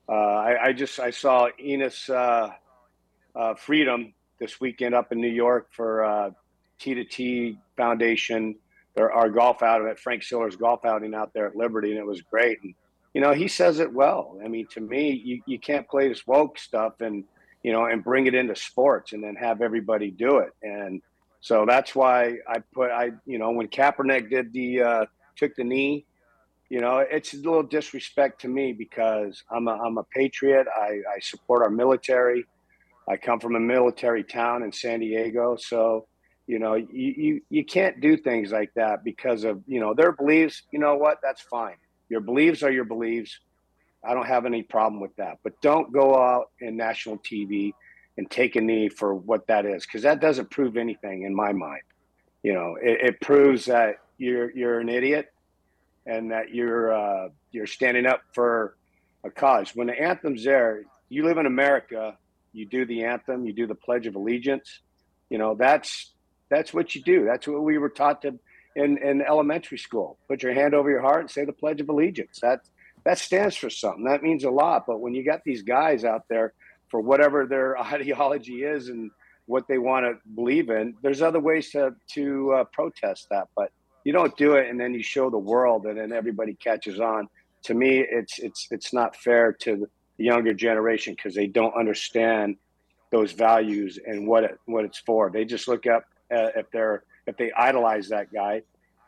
uh, 0.10 0.14
I, 0.14 0.68
I, 0.68 0.74
just 0.74 0.99
I 0.99 1.12
saw 1.12 1.49
Enes 1.62 2.10
uh, 2.10 2.51
uh, 3.38 3.54
Freedom 3.54 4.14
this 4.40 4.60
weekend 4.60 4.96
up 4.96 5.12
in 5.12 5.22
New 5.22 5.28
York 5.28 5.68
for 5.72 6.04
uh, 6.04 6.32
T 6.80 6.94
to 6.96 7.04
T 7.04 7.58
Foundation. 7.76 8.56
There, 8.96 9.12
our 9.12 9.30
golf 9.30 9.62
outing 9.62 9.88
at 9.88 10.00
Frank 10.00 10.24
Siller's 10.24 10.56
golf 10.56 10.84
outing 10.84 11.14
out 11.14 11.34
there 11.34 11.48
at 11.48 11.56
Liberty, 11.56 11.92
and 11.92 12.00
it 12.00 12.06
was 12.06 12.22
great. 12.22 12.58
And 12.64 12.74
you 13.14 13.22
know, 13.22 13.34
he 13.34 13.48
says 13.48 13.80
it 13.80 13.92
well. 13.94 14.38
I 14.44 14.48
mean, 14.48 14.68
to 14.72 14.82
me, 14.82 15.12
you, 15.12 15.42
you 15.46 15.60
can't 15.60 15.88
play 15.88 16.08
this 16.08 16.26
woke 16.26 16.58
stuff 16.58 17.02
and 17.02 17.24
you 17.64 17.72
know 17.72 17.86
and 17.86 18.04
bring 18.04 18.26
it 18.28 18.34
into 18.34 18.56
sports 18.56 19.14
and 19.14 19.24
then 19.24 19.36
have 19.36 19.62
everybody 19.62 20.12
do 20.12 20.38
it. 20.40 20.52
And 20.64 21.02
so 21.42 21.66
that's 21.68 21.96
why 21.96 22.38
I 22.48 22.60
put 22.74 22.92
I 22.92 23.12
you 23.26 23.38
know 23.38 23.52
when 23.52 23.68
Kaepernick 23.68 24.30
did 24.30 24.52
the 24.52 24.82
uh, 24.82 25.06
took 25.36 25.56
the 25.56 25.64
knee, 25.64 26.06
you 26.70 26.82
know, 26.82 26.98
it's 26.98 27.34
a 27.34 27.38
little 27.38 27.64
disrespect 27.64 28.42
to 28.42 28.48
me 28.48 28.74
because 28.74 29.44
I'm 29.52 29.68
a 29.68 29.74
I'm 29.74 29.98
a 30.00 30.04
patriot. 30.04 30.68
I, 30.76 31.02
I 31.16 31.20
support 31.22 31.62
our 31.62 31.70
military. 31.70 32.46
I 33.10 33.18
come 33.18 33.39
from 33.39 33.55
a 33.55 33.60
military 33.60 34.24
town 34.24 34.64
in 34.64 34.72
San 34.72 34.99
Diego, 34.99 35.55
so 35.58 36.08
you 36.45 36.60
know 36.60 36.76
you, 36.76 36.88
you 36.91 37.41
you 37.49 37.66
can't 37.66 37.99
do 38.01 38.18
things 38.18 38.51
like 38.51 38.74
that 38.76 39.03
because 39.03 39.43
of 39.43 39.62
you 39.68 39.80
know 39.80 39.93
their 39.93 40.12
beliefs. 40.12 40.64
You 40.72 40.80
know 40.80 40.95
what? 40.95 41.20
That's 41.24 41.41
fine. 41.41 41.76
Your 42.10 42.22
beliefs 42.22 42.64
are 42.64 42.72
your 42.72 42.86
beliefs. 42.86 43.39
I 44.03 44.14
don't 44.14 44.28
have 44.28 44.45
any 44.45 44.64
problem 44.64 45.01
with 45.01 45.16
that. 45.18 45.39
But 45.43 45.60
don't 45.62 45.91
go 45.91 46.16
out 46.16 46.51
in 46.62 46.78
national 46.78 47.18
TV 47.18 47.74
and 48.18 48.30
take 48.30 48.55
a 48.55 48.62
knee 48.62 48.89
for 48.89 49.14
what 49.14 49.47
that 49.47 49.66
is 49.66 49.86
because 49.86 50.03
that 50.03 50.20
doesn't 50.20 50.49
prove 50.49 50.78
anything 50.78 51.24
in 51.24 51.36
my 51.36 51.51
mind. 51.51 51.82
You 52.43 52.53
know, 52.53 52.78
it, 52.82 53.10
it 53.10 53.22
proves 53.22 53.66
that 53.66 53.95
you're 54.18 54.51
you're 54.51 54.80
an 54.80 54.89
idiot 54.89 55.32
and 56.05 56.32
that 56.32 56.53
you're 56.53 56.93
uh, 56.93 57.30
you're 57.51 57.68
standing 57.68 58.05
up 58.05 58.22
for 58.34 58.78
a 59.24 59.30
cause. 59.30 59.76
When 59.76 59.88
the 59.88 59.99
anthem's 59.99 60.43
there, 60.43 60.84
you 61.10 61.26
live 61.26 61.38
in 61.38 61.45
America. 61.45 62.18
You 62.54 62.66
do 62.66 62.86
the 62.86 63.04
anthem. 63.04 63.45
You 63.45 63.54
do 63.54 63.68
the 63.68 63.76
Pledge 63.76 64.08
of 64.08 64.16
Allegiance. 64.16 64.82
You 65.30 65.38
know 65.38 65.56
that's 65.56 66.14
that's 66.50 66.74
what 66.74 66.95
you 66.95 67.02
do. 67.02 67.26
That's 67.26 67.48
what 67.48 67.64
we 67.64 67.78
were 67.78 67.89
taught 67.89 68.22
to 68.24 68.39
in, 68.78 68.98
in 69.00 69.22
elementary 69.22 69.78
school. 69.78 70.18
Put 70.28 70.43
your 70.43 70.54
hand 70.54 70.74
over 70.74 70.89
your 70.89 71.02
heart 71.02 71.22
and 71.22 71.32
say 71.32 71.43
the 71.43 71.52
Pledge 71.52 71.82
of 71.82 71.89
Allegiance. 71.89 72.39
That 72.41 72.62
that 73.04 73.18
stands 73.18 73.56
for 73.56 73.70
something. 73.70 74.04
That 74.06 74.24
means 74.24 74.43
a 74.43 74.50
lot. 74.50 74.86
But 74.86 75.00
when 75.00 75.14
you 75.14 75.26
got 75.26 75.43
these 75.43 75.64
guys 75.64 76.06
out 76.06 76.24
there 76.30 76.54
for 76.89 77.02
whatever 77.02 77.45
their 77.45 77.78
ideology 77.82 78.64
is 78.64 78.89
and 78.89 79.12
what 79.45 79.68
they 79.68 79.78
want 79.78 80.06
to 80.06 80.14
believe 80.36 80.70
in, 80.70 80.93
there's 81.02 81.22
other 81.22 81.39
ways 81.39 81.72
to 81.72 81.95
to 82.14 82.54
uh, 82.54 82.64
protest 82.66 83.28
that. 83.32 83.48
But 83.56 83.72
you 84.04 84.14
don't 84.14 84.38
do 84.38 84.54
it 84.54 84.70
and 84.70 84.80
then 84.80 84.93
you 84.93 85.04
show 85.04 85.30
the 85.30 85.38
world 85.38 85.86
and 85.86 85.98
then 85.98 86.14
everybody 86.14 86.54
catches 86.54 87.00
on. 87.00 87.28
To 87.64 87.74
me, 87.74 88.00
it's 88.00 88.39
it's 88.39 88.68
it's 88.72 88.93
not 88.93 89.16
fair 89.16 89.52
to 89.62 89.89
the 90.18 90.26
younger 90.26 90.53
generation 90.53 91.13
because 91.13 91.36
they 91.36 91.47
don't 91.47 91.74
understand 91.76 92.57
those 93.11 93.32
values 93.32 93.99
and 94.05 94.28
what 94.28 94.43
it 94.43 94.59
what 94.65 94.84
it's 94.86 94.99
for. 94.99 95.30
They 95.32 95.45
just 95.45 95.68
look 95.68 95.88
up 95.88 96.03
uh, 96.32 96.49
if 96.55 96.70
they're 96.72 97.03
if 97.26 97.38
they 97.38 97.51
idolize 97.51 98.09
that 98.09 98.32
guy, 98.34 98.61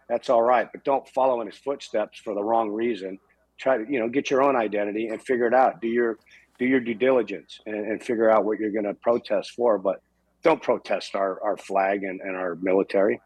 that's 0.08 0.30
all 0.30 0.42
right, 0.42 0.68
but 0.72 0.84
don't 0.84 1.08
follow 1.10 1.42
in 1.42 1.48
his 1.48 1.58
footsteps 1.58 2.20
for 2.20 2.34
the 2.34 2.44
wrong 2.44 2.70
reason. 2.70 3.20
Try 3.58 3.78
to 3.78 3.92
you 3.92 4.00
know 4.00 4.10
get 4.10 4.30
your 4.30 4.42
own 4.42 4.56
identity 4.56 5.08
and 5.08 5.22
figure 5.22 5.48
it 5.48 5.54
out. 5.54 5.82
Do 5.82 5.88
your 5.88 6.18
do 6.58 6.66
your 6.66 6.80
due 6.80 6.94
diligence 6.94 7.60
and, 7.66 7.76
and 7.76 8.04
figure 8.04 8.30
out 8.30 8.46
what 8.46 8.60
you're 8.60 8.72
going 8.72 8.86
to 8.86 8.94
protest 8.94 9.52
for, 9.52 9.78
but 9.78 10.02
don't 10.44 10.62
protest 10.62 11.16
our, 11.16 11.42
our 11.42 11.58
flag 11.58 12.04
and, 12.04 12.22
and 12.22 12.36
our 12.36 12.56
military. 12.56 13.22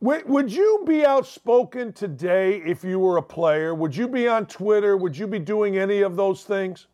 Would 0.00 0.52
you 0.52 0.84
be 0.86 1.04
outspoken 1.04 1.92
today 1.92 2.56
if 2.64 2.84
you 2.84 2.98
were 2.98 3.16
a 3.16 3.22
player? 3.22 3.74
Would 3.74 3.96
you 3.96 4.08
be 4.08 4.28
on 4.28 4.46
Twitter? 4.46 4.96
Would 4.96 5.16
you 5.16 5.26
be 5.26 5.38
doing 5.38 5.78
any 5.78 6.02
of 6.02 6.16
those 6.16 6.44
things? 6.44 6.86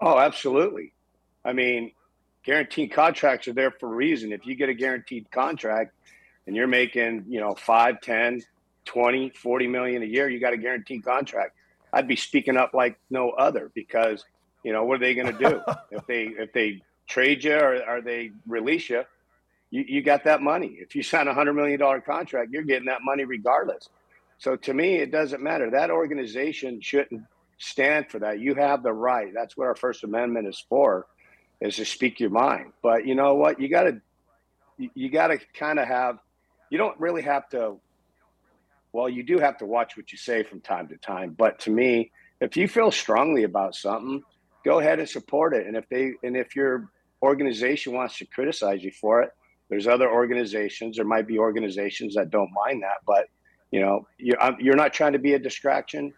Oh, 0.00 0.18
absolutely. 0.18 0.92
I 1.44 1.52
mean, 1.52 1.92
guaranteed 2.42 2.92
contracts 2.92 3.48
are 3.48 3.52
there 3.52 3.70
for 3.70 3.92
a 3.92 3.94
reason. 3.94 4.32
If 4.32 4.46
you 4.46 4.54
get 4.54 4.68
a 4.68 4.74
guaranteed 4.74 5.30
contract 5.30 5.92
and 6.46 6.56
you're 6.56 6.66
making, 6.66 7.24
you 7.28 7.40
know, 7.40 7.54
5, 7.54 8.00
10, 8.00 8.42
20, 8.84 9.30
40 9.30 9.66
million 9.66 10.02
a 10.02 10.06
year, 10.06 10.28
you 10.28 10.40
got 10.40 10.52
a 10.52 10.58
guaranteed 10.58 11.04
contract. 11.04 11.56
I'd 11.92 12.08
be 12.08 12.16
speaking 12.16 12.56
up 12.56 12.74
like 12.74 12.98
no 13.10 13.30
other 13.30 13.70
because, 13.74 14.24
you 14.62 14.72
know, 14.72 14.84
what 14.84 14.96
are 14.96 15.00
they 15.00 15.14
going 15.14 15.36
to 15.36 15.38
do 15.38 15.60
if 15.90 16.06
they 16.06 16.24
if 16.24 16.52
they 16.52 16.82
trade 17.06 17.44
you 17.44 17.54
or, 17.54 17.82
or 17.88 18.00
they 18.00 18.30
release 18.46 18.90
you? 18.90 19.04
You, 19.74 19.84
you 19.88 20.02
got 20.02 20.22
that 20.24 20.40
money. 20.40 20.76
If 20.78 20.94
you 20.94 21.02
sign 21.12 21.26
a 21.26 21.34
hundred 21.34 21.54
million 21.54 21.80
dollar 21.80 22.00
contract, 22.00 22.50
you're 22.52 22.62
getting 22.62 22.86
that 22.86 23.00
money 23.02 23.24
regardless. 23.24 23.88
So 24.38 24.54
to 24.56 24.72
me, 24.72 24.96
it 24.96 25.10
doesn't 25.10 25.42
matter. 25.42 25.70
That 25.70 25.90
organization 25.90 26.80
shouldn't 26.80 27.22
stand 27.58 28.08
for 28.08 28.20
that. 28.20 28.38
You 28.38 28.54
have 28.54 28.82
the 28.84 28.92
right. 28.92 29.32
That's 29.34 29.56
what 29.56 29.66
our 29.66 29.74
First 29.74 30.04
Amendment 30.04 30.46
is 30.46 30.64
for, 30.68 31.06
is 31.60 31.76
to 31.76 31.84
speak 31.84 32.20
your 32.20 32.30
mind. 32.30 32.72
But 32.82 33.04
you 33.06 33.16
know 33.16 33.34
what? 33.34 33.60
You 33.60 33.68
got 33.68 33.84
to 33.84 34.00
you 34.76 35.10
got 35.10 35.28
to 35.28 35.38
kind 35.58 35.80
of 35.80 35.88
have. 35.88 36.18
You 36.70 36.78
don't 36.78 36.98
really 37.00 37.22
have 37.22 37.48
to 37.50 37.78
well, 38.92 39.08
you 39.08 39.24
do 39.24 39.40
have 39.40 39.58
to 39.58 39.66
watch 39.66 39.96
what 39.96 40.12
you 40.12 40.18
say 40.18 40.44
from 40.44 40.60
time 40.60 40.86
to 40.88 40.96
time. 40.96 41.34
But 41.36 41.58
to 41.60 41.70
me, 41.70 42.12
if 42.40 42.56
you 42.56 42.68
feel 42.68 42.92
strongly 42.92 43.42
about 43.42 43.74
something, 43.74 44.22
go 44.64 44.78
ahead 44.78 45.00
and 45.00 45.08
support 45.08 45.52
it. 45.52 45.66
And 45.66 45.76
if 45.76 45.88
they 45.88 46.12
and 46.22 46.36
if 46.36 46.54
your 46.54 46.90
organization 47.20 47.92
wants 47.92 48.18
to 48.18 48.26
criticize 48.26 48.84
you 48.84 48.92
for 48.92 49.22
it, 49.22 49.30
there's 49.68 49.86
other 49.86 50.10
organizations. 50.10 50.96
There 50.96 51.04
might 51.04 51.26
be 51.26 51.38
organizations 51.38 52.14
that 52.14 52.30
don't 52.30 52.50
mind 52.52 52.82
that, 52.82 52.98
but 53.06 53.28
you 53.70 53.80
know, 53.80 54.06
you're, 54.18 54.38
you're 54.60 54.76
not 54.76 54.92
trying 54.92 55.12
to 55.14 55.18
be 55.18 55.34
a 55.34 55.38
distraction. 55.38 56.12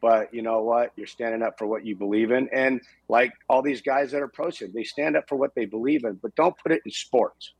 But 0.00 0.34
you 0.34 0.42
know 0.42 0.62
what? 0.62 0.92
You're 0.96 1.06
standing 1.06 1.42
up 1.42 1.56
for 1.56 1.66
what 1.68 1.86
you 1.86 1.94
believe 1.94 2.32
in, 2.32 2.48
and 2.52 2.80
like 3.08 3.32
all 3.48 3.62
these 3.62 3.80
guys 3.80 4.10
that 4.10 4.20
are 4.20 4.28
posted, 4.28 4.72
they 4.74 4.82
stand 4.82 5.16
up 5.16 5.28
for 5.28 5.36
what 5.36 5.54
they 5.54 5.64
believe 5.64 6.04
in. 6.04 6.14
But 6.14 6.34
don't 6.34 6.56
put 6.58 6.72
it 6.72 6.82
in 6.84 6.90
sports. 6.90 7.54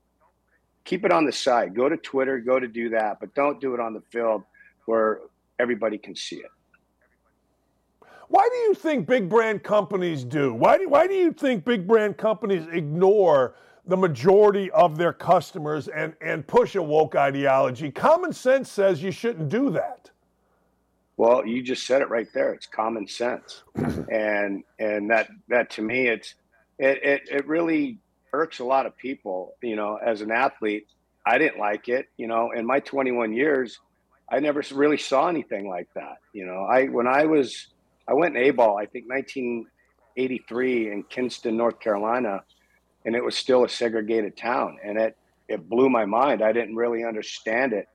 Keep 0.84 1.04
it 1.04 1.12
on 1.12 1.24
the 1.24 1.30
side. 1.30 1.72
Go 1.72 1.88
to 1.88 1.96
Twitter. 1.96 2.40
Go 2.40 2.58
to 2.58 2.66
do 2.66 2.88
that, 2.90 3.18
but 3.20 3.32
don't 3.34 3.60
do 3.60 3.74
it 3.74 3.80
on 3.80 3.94
the 3.94 4.02
field 4.10 4.42
where 4.86 5.20
everybody 5.60 5.98
can 5.98 6.16
see 6.16 6.36
it. 6.36 6.50
Why 8.26 8.48
do 8.50 8.58
you 8.58 8.74
think 8.74 9.06
big 9.06 9.28
brand 9.28 9.62
companies 9.62 10.24
do? 10.24 10.52
Why 10.52 10.78
do, 10.78 10.88
why 10.88 11.06
do 11.06 11.14
you 11.14 11.32
think 11.32 11.64
big 11.64 11.86
brand 11.86 12.16
companies 12.16 12.66
ignore 12.72 13.54
the 13.86 13.96
majority 13.96 14.70
of 14.70 14.96
their 14.96 15.12
customers 15.12 15.88
and, 15.88 16.14
and 16.20 16.46
push 16.46 16.74
a 16.74 16.82
woke 16.82 17.16
ideology? 17.16 17.90
Common 17.90 18.32
sense 18.32 18.70
says 18.70 19.02
you 19.02 19.10
shouldn't 19.10 19.48
do 19.48 19.70
that. 19.70 20.10
Well, 21.16 21.46
you 21.46 21.62
just 21.62 21.86
said 21.86 22.02
it 22.02 22.08
right 22.08 22.28
there. 22.32 22.52
It's 22.52 22.66
common 22.66 23.06
sense, 23.06 23.62
and 24.10 24.64
and 24.78 25.10
that 25.10 25.28
that 25.48 25.70
to 25.70 25.82
me, 25.82 26.08
it's 26.08 26.34
it, 26.78 27.02
it 27.02 27.22
it 27.30 27.46
really 27.46 27.98
irks 28.32 28.60
a 28.60 28.64
lot 28.64 28.86
of 28.86 28.96
people. 28.96 29.54
You 29.62 29.76
know, 29.76 29.96
as 29.96 30.22
an 30.22 30.30
athlete, 30.30 30.86
I 31.26 31.38
didn't 31.38 31.58
like 31.58 31.88
it. 31.88 32.08
You 32.16 32.26
know, 32.28 32.52
in 32.52 32.66
my 32.66 32.80
21 32.80 33.32
years, 33.32 33.78
I 34.30 34.40
never 34.40 34.62
really 34.72 34.96
saw 34.96 35.28
anything 35.28 35.68
like 35.68 35.88
that. 35.94 36.16
You 36.32 36.46
know, 36.46 36.62
I 36.64 36.86
when 36.86 37.06
I 37.06 37.26
was 37.26 37.68
I 38.08 38.14
went 38.14 38.36
in 38.36 38.42
A 38.42 38.50
ball, 38.50 38.78
I 38.78 38.86
think 38.86 39.08
1983 39.08 40.92
in 40.92 41.02
Kinston, 41.04 41.56
North 41.56 41.78
Carolina, 41.78 42.42
and 43.04 43.14
it 43.14 43.24
was 43.24 43.36
still 43.36 43.64
a 43.64 43.68
segregated 43.68 44.36
town, 44.36 44.78
and 44.84 44.98
it 44.98 45.16
it 45.48 45.68
blew 45.68 45.88
my 45.88 46.04
mind. 46.04 46.42
I 46.42 46.52
didn't 46.52 46.76
really 46.76 47.04
understand 47.04 47.72
it, 47.72 47.88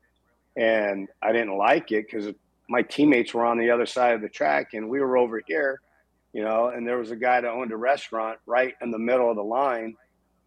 and 0.55 1.07
I 1.21 1.31
didn't 1.31 1.57
like 1.57 1.91
it 1.91 2.05
because 2.09 2.33
my 2.69 2.81
teammates 2.81 3.33
were 3.33 3.45
on 3.45 3.57
the 3.57 3.71
other 3.71 3.85
side 3.85 4.13
of 4.13 4.21
the 4.21 4.29
track, 4.29 4.73
and 4.73 4.89
we 4.89 4.99
were 4.99 5.17
over 5.17 5.41
here, 5.45 5.79
you 6.33 6.43
know, 6.43 6.67
and 6.67 6.87
there 6.87 6.97
was 6.97 7.11
a 7.11 7.15
guy 7.15 7.41
that 7.41 7.49
owned 7.49 7.71
a 7.71 7.77
restaurant 7.77 8.39
right 8.45 8.75
in 8.81 8.91
the 8.91 8.99
middle 8.99 9.29
of 9.29 9.35
the 9.35 9.43
line, 9.43 9.95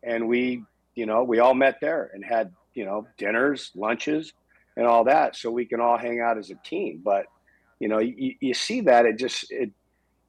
and 0.02 0.28
we, 0.28 0.62
you 0.94 1.06
know, 1.06 1.24
we 1.24 1.38
all 1.38 1.54
met 1.54 1.78
there 1.80 2.10
and 2.14 2.24
had 2.24 2.52
you 2.74 2.84
know 2.84 3.06
dinners, 3.18 3.70
lunches 3.74 4.32
and 4.76 4.86
all 4.86 5.04
that 5.04 5.36
so 5.36 5.50
we 5.50 5.66
can 5.66 5.80
all 5.80 5.98
hang 5.98 6.20
out 6.20 6.38
as 6.38 6.50
a 6.50 6.54
team 6.64 7.00
but 7.04 7.26
you 7.78 7.88
know 7.88 7.98
you, 7.98 8.34
you 8.40 8.54
see 8.54 8.80
that 8.80 9.04
it 9.06 9.18
just 9.18 9.50
it, 9.50 9.70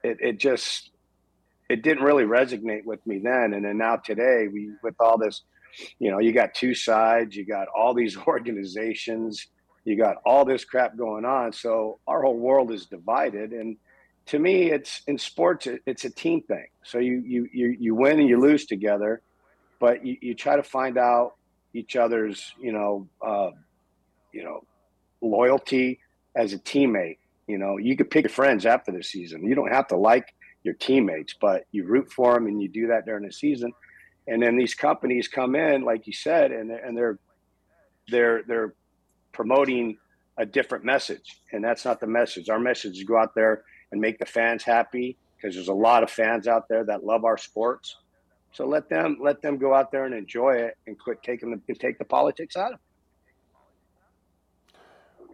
it 0.03 0.18
it 0.20 0.40
just 0.40 0.91
it 1.72 1.81
didn't 1.84 2.03
really 2.03 2.23
resonate 2.23 2.85
with 2.85 3.06
me 3.06 3.19
then 3.19 3.53
and 3.53 3.65
then 3.65 3.77
now 3.77 3.95
today 3.95 4.48
we 4.52 4.72
with 4.84 4.95
all 4.99 5.18
this 5.18 5.43
you 5.99 6.11
know 6.11 6.19
you 6.19 6.31
got 6.31 6.53
two 6.53 6.73
sides 6.73 7.35
you 7.35 7.45
got 7.45 7.68
all 7.76 7.93
these 7.93 8.18
organizations 8.27 9.48
you 9.85 9.98
got 9.98 10.18
all 10.26 10.45
this 10.45 10.65
crap 10.65 10.98
going 10.98 11.26
on 11.26 11.52
so 11.52 11.99
our 12.07 12.22
whole 12.23 12.38
world 12.38 12.72
is 12.72 12.85
divided 12.85 13.52
and 13.52 13.77
to 14.26 14.38
me 14.38 14.72
it's 14.72 15.02
in 15.07 15.18
sports 15.18 15.68
it's 15.85 16.06
a 16.06 16.10
team 16.10 16.41
thing 16.41 16.68
so 16.84 16.99
you 16.99 17.23
you 17.26 17.48
you, 17.52 17.76
you 17.80 17.95
win 17.95 18.19
and 18.19 18.30
you 18.30 18.39
lose 18.39 18.65
together 18.65 19.22
but 19.80 20.06
you, 20.06 20.18
you 20.22 20.35
try 20.35 20.56
to 20.56 20.64
find 20.64 20.98
out 20.98 21.34
each 21.73 21.95
other's 21.95 22.53
you 22.60 22.72
know 22.72 23.07
uh, 23.26 23.49
you 24.31 24.43
know, 24.43 24.64
loyalty 25.22 25.99
as 26.35 26.53
a 26.53 26.60
teammate. 26.60 27.18
You 27.48 27.57
know, 27.57 27.77
you 27.77 27.98
could 27.98 28.10
pick 28.10 28.23
your 28.23 28.30
friends 28.30 28.65
after 28.65 28.91
the 28.91 29.03
season. 29.03 29.45
You 29.45 29.56
don't 29.56 29.72
have 29.72 29.88
to 29.88 29.98
like 29.98 30.34
your 30.64 30.74
teammates, 30.76 31.36
but 31.40 31.66
you 31.72 31.86
root 31.86 32.12
for 32.12 32.34
them 32.34 32.48
and 32.48 32.62
you 32.62 32.70
do 32.70 32.88
that 32.88 33.06
during 33.06 33.26
the 33.26 33.34
season. 33.34 33.74
And 34.28 34.42
then 34.42 34.58
these 34.58 34.76
companies 34.76 35.28
come 35.28 35.56
in, 35.56 35.84
like 35.84 36.08
you 36.08 36.14
said, 36.14 36.52
and 36.52 36.72
and 36.72 36.96
they're 36.96 37.20
they're 38.08 38.44
they're 38.44 38.74
promoting 39.32 39.98
a 40.38 40.46
different 40.46 40.86
message, 40.86 41.42
and 41.52 41.64
that's 41.64 41.86
not 41.86 42.00
the 42.00 42.08
message. 42.08 42.50
Our 42.50 42.60
message 42.60 42.98
is 42.98 43.04
go 43.04 43.18
out 43.18 43.36
there 43.36 43.64
and 43.92 44.00
make 44.00 44.20
the 44.20 44.26
fans 44.26 44.64
happy 44.64 45.18
because 45.36 45.56
there's 45.56 45.68
a 45.68 45.74
lot 45.74 46.04
of 46.04 46.10
fans 46.10 46.48
out 46.48 46.70
there 46.70 46.84
that 46.86 47.04
love 47.04 47.26
our 47.26 47.38
sports. 47.38 47.98
So 48.54 48.68
let 48.68 48.90
them 48.90 49.18
let 49.22 49.42
them 49.42 49.58
go 49.58 49.74
out 49.74 49.92
there 49.92 50.06
and 50.06 50.14
enjoy 50.14 50.56
it 50.56 50.78
and 50.86 51.00
quit 51.00 51.24
taking 51.24 51.60
the 51.68 51.76
take 51.76 51.98
the 51.98 52.06
politics 52.06 52.56
out 52.56 52.74
of 52.74 52.80
it. 52.80 52.86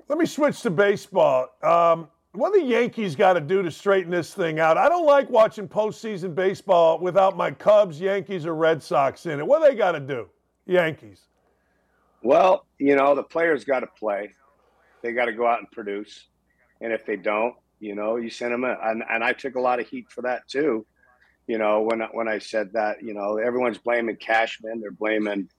Let 0.08 0.18
me 0.18 0.26
switch 0.26 0.62
to 0.62 0.70
baseball. 0.70 1.50
Um, 1.62 2.08
what 2.38 2.54
the 2.54 2.62
Yankees 2.62 3.16
got 3.16 3.34
to 3.34 3.42
do 3.42 3.64
to 3.64 3.72
straighten 3.72 4.12
this 4.12 4.34
thing 4.34 4.60
out? 4.60 4.78
I 4.78 4.88
don't 4.88 5.06
like 5.06 5.30
watching 5.30 5.68
postseason 5.68 6.36
baseball 6.36 7.00
without 7.00 7.36
my 7.36 7.52
Cubs, 7.52 8.00
Yankees, 8.00 8.46
or 8.46 8.54
Red 8.54 8.82
Sox 8.82 9.26
in 9.26 9.40
it. 9.40 9.48
What 9.48 9.68
they 9.68 9.76
got 9.76 9.94
to 9.94 10.00
do, 10.00 10.28
Yankees? 10.66 11.22
Well, 12.22 12.66
you 12.78 12.96
know, 12.96 13.16
the 13.16 13.24
players 13.24 13.64
got 13.64 13.80
to 13.80 13.88
play. 13.88 14.32
They 15.02 15.14
got 15.14 15.26
to 15.26 15.34
go 15.34 15.48
out 15.48 15.60
and 15.60 15.72
produce. 15.72 16.28
And 16.82 16.94
if 16.94 17.06
they 17.06 17.16
don't, 17.16 17.56
you 17.80 17.96
know, 17.96 18.18
you 18.18 18.30
send 18.30 18.54
them 18.54 18.64
in. 18.64 18.76
And, 18.84 19.04
and 19.10 19.24
I 19.24 19.34
took 19.34 19.56
a 19.56 19.62
lot 19.62 19.80
of 19.80 19.88
heat 19.88 20.10
for 20.10 20.22
that 20.22 20.48
too. 20.48 20.86
You 21.48 21.58
know, 21.58 21.82
when 21.82 22.02
when 22.12 22.28
I 22.28 22.40
said 22.40 22.74
that, 22.74 23.02
you 23.02 23.14
know, 23.14 23.38
everyone's 23.38 23.78
blaming 23.78 24.18
Cashman, 24.18 24.82
they're 24.82 24.92
blaming 24.92 25.50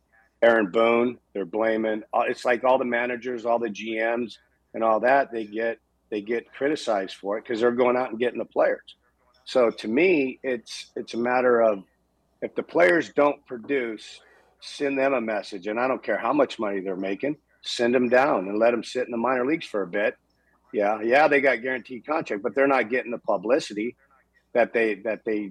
Aaron 0.42 0.70
Boone, 0.70 1.18
they're 1.32 1.46
blaming. 1.46 2.02
Uh, 2.12 2.24
it's 2.28 2.44
like 2.44 2.62
all 2.62 2.78
the 2.78 2.84
managers, 2.84 3.46
all 3.46 3.59
the 3.59 3.70
GMs, 3.70 4.36
and 4.74 4.84
all 4.84 5.00
that. 5.00 5.32
They 5.32 5.44
get 5.44 5.78
they 6.10 6.20
get 6.20 6.52
criticized 6.52 7.16
for 7.16 7.39
it 7.39 7.44
because 7.44 7.60
they're 7.60 7.72
going 7.72 7.97
out 7.97 8.10
and 8.10 8.18
getting 8.18 8.39
the 8.39 8.44
players. 8.44 8.97
So 9.44 9.70
to 9.70 9.89
me, 9.89 10.39
it's 10.43 10.90
it's 10.97 11.14
a 11.14 11.18
matter 11.18 11.60
of 11.60 11.85
if 12.43 12.55
the 12.55 12.62
players 12.62 13.10
don't 13.10 13.44
produce, 13.47 14.20
send 14.60 14.98
them 14.98 15.14
a 15.14 15.20
message, 15.20 15.66
and 15.66 15.78
I 15.78 15.89
don't 15.89 16.02
care 16.02 16.18
how 16.18 16.32
much 16.32 16.59
money 16.59 16.80
they're 16.80 16.97
making, 16.97 17.36
send 17.62 17.94
them 17.94 18.09
down 18.09 18.48
and 18.48 18.59
let 18.59 18.70
them 18.70 18.85
sit 18.85 19.06
in 19.06 19.10
the 19.10 19.16
minor 19.16 19.47
leagues 19.47 19.66
for 19.66 19.82
a 19.82 19.86
bit 19.86 20.16
yeah, 20.72 21.01
yeah, 21.02 21.28
they 21.28 21.40
got 21.40 21.62
guaranteed 21.62 22.06
contract, 22.06 22.43
but 22.43 22.55
they're 22.55 22.66
not 22.66 22.90
getting 22.90 23.10
the 23.10 23.18
publicity 23.18 23.97
that 24.52 24.72
they 24.72 24.97
that 24.97 25.24
they 25.24 25.51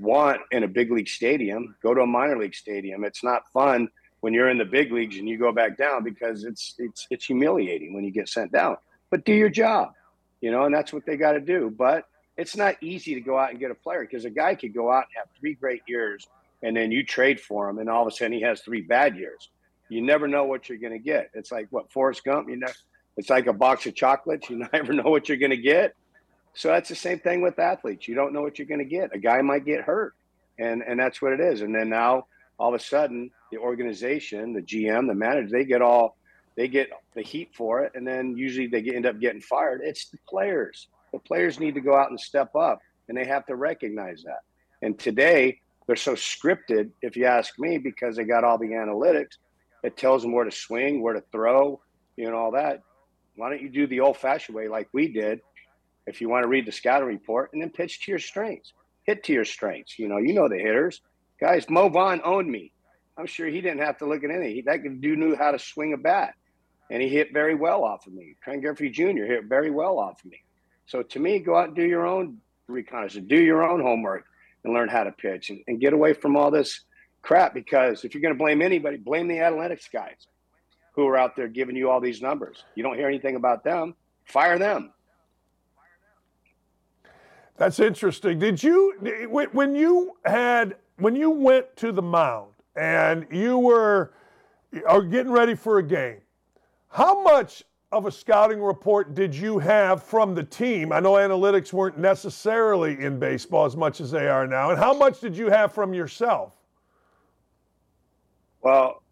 want 0.00 0.40
in 0.50 0.64
a 0.64 0.68
big 0.68 0.90
league 0.90 1.08
stadium. 1.08 1.74
Go 1.82 1.94
to 1.94 2.02
a 2.02 2.06
minor 2.06 2.38
league 2.38 2.54
stadium. 2.54 3.04
It's 3.04 3.24
not 3.24 3.50
fun 3.52 3.88
when 4.20 4.34
you're 4.34 4.50
in 4.50 4.58
the 4.58 4.64
big 4.64 4.92
leagues 4.92 5.16
and 5.16 5.28
you 5.28 5.38
go 5.38 5.52
back 5.52 5.76
down 5.76 6.04
because 6.04 6.44
it's 6.44 6.74
it's 6.78 7.06
it's 7.10 7.24
humiliating 7.24 7.94
when 7.94 8.04
you 8.04 8.10
get 8.10 8.28
sent 8.28 8.52
down. 8.52 8.76
But 9.16 9.24
do 9.24 9.32
your 9.32 9.48
job, 9.48 9.94
you 10.42 10.50
know, 10.50 10.64
and 10.64 10.74
that's 10.74 10.92
what 10.92 11.06
they 11.06 11.16
got 11.16 11.32
to 11.32 11.40
do. 11.40 11.74
But 11.74 12.04
it's 12.36 12.54
not 12.54 12.74
easy 12.82 13.14
to 13.14 13.22
go 13.22 13.38
out 13.38 13.48
and 13.48 13.58
get 13.58 13.70
a 13.70 13.74
player 13.74 14.02
because 14.02 14.26
a 14.26 14.30
guy 14.30 14.54
could 14.54 14.74
go 14.74 14.92
out 14.92 15.04
and 15.04 15.16
have 15.16 15.28
three 15.40 15.54
great 15.54 15.80
years 15.88 16.28
and 16.62 16.76
then 16.76 16.92
you 16.92 17.02
trade 17.02 17.40
for 17.40 17.66
him 17.70 17.78
and 17.78 17.88
all 17.88 18.06
of 18.06 18.12
a 18.12 18.14
sudden 18.14 18.34
he 18.34 18.42
has 18.42 18.60
three 18.60 18.82
bad 18.82 19.16
years. 19.16 19.48
You 19.88 20.02
never 20.02 20.28
know 20.28 20.44
what 20.44 20.68
you're 20.68 20.76
going 20.76 20.92
to 20.92 20.98
get. 20.98 21.30
It's 21.32 21.50
like 21.50 21.68
what 21.70 21.90
Forrest 21.90 22.24
Gump. 22.24 22.50
You 22.50 22.56
know, 22.56 22.66
it's 23.16 23.30
like 23.30 23.46
a 23.46 23.54
box 23.54 23.86
of 23.86 23.94
chocolates. 23.94 24.50
You 24.50 24.68
never 24.70 24.92
know 24.92 25.08
what 25.08 25.30
you're 25.30 25.38
going 25.38 25.48
to 25.48 25.56
get. 25.56 25.94
So 26.52 26.68
that's 26.68 26.90
the 26.90 26.94
same 26.94 27.18
thing 27.18 27.40
with 27.40 27.58
athletes. 27.58 28.06
You 28.06 28.16
don't 28.16 28.34
know 28.34 28.42
what 28.42 28.58
you're 28.58 28.68
going 28.68 28.80
to 28.80 28.84
get. 28.84 29.14
A 29.14 29.18
guy 29.18 29.40
might 29.40 29.64
get 29.64 29.80
hurt, 29.80 30.14
and 30.58 30.82
and 30.82 31.00
that's 31.00 31.22
what 31.22 31.32
it 31.32 31.40
is. 31.40 31.62
And 31.62 31.74
then 31.74 31.88
now 31.88 32.26
all 32.58 32.74
of 32.74 32.78
a 32.78 32.84
sudden, 32.84 33.30
the 33.50 33.56
organization, 33.56 34.52
the 34.52 34.60
GM, 34.60 35.06
the 35.06 35.14
manager, 35.14 35.48
they 35.50 35.64
get 35.64 35.80
all 35.80 36.15
they 36.56 36.68
get 36.68 36.90
the 37.14 37.22
heat 37.22 37.50
for 37.54 37.82
it, 37.82 37.92
and 37.94 38.06
then 38.06 38.36
usually 38.36 38.66
they 38.66 38.82
end 38.82 39.06
up 39.06 39.20
getting 39.20 39.40
fired. 39.40 39.82
It's 39.84 40.08
the 40.08 40.18
players. 40.28 40.88
The 41.12 41.18
players 41.18 41.60
need 41.60 41.74
to 41.74 41.80
go 41.80 41.96
out 41.96 42.10
and 42.10 42.18
step 42.18 42.54
up, 42.54 42.80
and 43.08 43.16
they 43.16 43.26
have 43.26 43.46
to 43.46 43.56
recognize 43.56 44.22
that. 44.24 44.40
And 44.82 44.98
today 44.98 45.60
they're 45.86 45.96
so 45.96 46.14
scripted, 46.14 46.90
if 47.02 47.16
you 47.16 47.26
ask 47.26 47.58
me, 47.58 47.78
because 47.78 48.16
they 48.16 48.24
got 48.24 48.44
all 48.44 48.58
the 48.58 48.66
analytics. 48.66 49.36
It 49.82 49.96
tells 49.96 50.22
them 50.22 50.32
where 50.32 50.44
to 50.44 50.50
swing, 50.50 51.02
where 51.02 51.14
to 51.14 51.22
throw, 51.30 51.80
you 52.16 52.30
know, 52.30 52.36
all 52.36 52.52
that. 52.52 52.82
Why 53.36 53.50
don't 53.50 53.62
you 53.62 53.68
do 53.68 53.86
the 53.86 54.00
old 54.00 54.16
fashioned 54.16 54.56
way 54.56 54.68
like 54.68 54.88
we 54.92 55.08
did? 55.08 55.40
If 56.06 56.20
you 56.20 56.28
want 56.28 56.44
to 56.44 56.48
read 56.48 56.66
the 56.66 56.72
scouting 56.72 57.08
report 57.08 57.50
and 57.52 57.60
then 57.60 57.70
pitch 57.70 58.04
to 58.04 58.12
your 58.12 58.18
strengths, 58.18 58.72
hit 59.04 59.22
to 59.24 59.32
your 59.32 59.44
strengths. 59.44 59.98
You 59.98 60.08
know, 60.08 60.18
you 60.18 60.32
know 60.32 60.48
the 60.48 60.58
hitters. 60.58 61.02
Guys, 61.40 61.68
Mo 61.68 61.88
Vaughn 61.88 62.20
owned 62.24 62.50
me. 62.50 62.72
I'm 63.18 63.26
sure 63.26 63.46
he 63.46 63.60
didn't 63.60 63.80
have 63.80 63.98
to 63.98 64.06
look 64.06 64.24
at 64.24 64.30
anything. 64.30 64.64
That 64.66 64.82
dude 65.00 65.18
knew 65.18 65.36
how 65.36 65.50
to 65.50 65.58
swing 65.58 65.92
a 65.92 65.96
bat, 65.96 66.34
and 66.90 67.02
he 67.02 67.08
hit 67.08 67.32
very 67.32 67.54
well 67.54 67.84
off 67.84 68.06
of 68.06 68.12
me. 68.12 68.36
Ken 68.44 68.60
Griffey 68.60 68.90
Jr. 68.90 69.24
hit 69.24 69.44
very 69.44 69.70
well 69.70 69.98
off 69.98 70.24
of 70.24 70.30
me. 70.30 70.42
So 70.86 71.02
to 71.02 71.18
me, 71.18 71.38
go 71.38 71.56
out 71.56 71.68
and 71.68 71.76
do 71.76 71.84
your 71.84 72.06
own 72.06 72.38
reconnaissance, 72.68 73.26
do 73.28 73.40
your 73.40 73.64
own 73.64 73.80
homework, 73.80 74.24
and 74.64 74.72
learn 74.72 74.88
how 74.88 75.04
to 75.04 75.12
pitch, 75.12 75.50
and, 75.50 75.60
and 75.66 75.80
get 75.80 75.92
away 75.92 76.12
from 76.12 76.36
all 76.36 76.50
this 76.50 76.82
crap. 77.22 77.54
Because 77.54 78.04
if 78.04 78.14
you're 78.14 78.22
going 78.22 78.34
to 78.34 78.38
blame 78.38 78.62
anybody, 78.62 78.96
blame 78.96 79.28
the 79.28 79.36
analytics 79.36 79.90
guys 79.90 80.28
who 80.92 81.06
are 81.06 81.16
out 81.16 81.36
there 81.36 81.48
giving 81.48 81.76
you 81.76 81.90
all 81.90 82.00
these 82.00 82.22
numbers. 82.22 82.64
You 82.74 82.82
don't 82.82 82.96
hear 82.96 83.08
anything 83.08 83.36
about 83.36 83.64
them. 83.64 83.94
Fire 84.24 84.58
them. 84.58 84.92
That's 87.56 87.80
interesting. 87.80 88.38
Did 88.38 88.62
you 88.62 89.28
when 89.30 89.74
you 89.74 90.16
had 90.24 90.76
when 90.98 91.16
you 91.16 91.30
went 91.30 91.74
to 91.76 91.90
the 91.90 92.02
mound 92.02 92.52
and 92.74 93.26
you 93.30 93.58
were 93.58 94.12
are 94.86 95.02
getting 95.02 95.32
ready 95.32 95.54
for 95.54 95.78
a 95.78 95.82
game? 95.82 96.20
How 96.96 97.22
much 97.22 97.62
of 97.92 98.06
a 98.06 98.10
scouting 98.10 98.62
report 98.62 99.14
did 99.14 99.34
you 99.34 99.58
have 99.58 100.02
from 100.02 100.34
the 100.34 100.42
team? 100.42 100.92
I 100.92 101.00
know 101.00 101.12
analytics 101.12 101.70
weren't 101.70 101.98
necessarily 101.98 102.98
in 103.04 103.18
baseball 103.18 103.66
as 103.66 103.76
much 103.76 104.00
as 104.00 104.10
they 104.10 104.28
are 104.28 104.46
now. 104.46 104.70
And 104.70 104.78
how 104.78 104.94
much 104.94 105.20
did 105.20 105.36
you 105.36 105.50
have 105.50 105.74
from 105.74 105.92
yourself? 105.92 106.56
Well, 108.62 109.02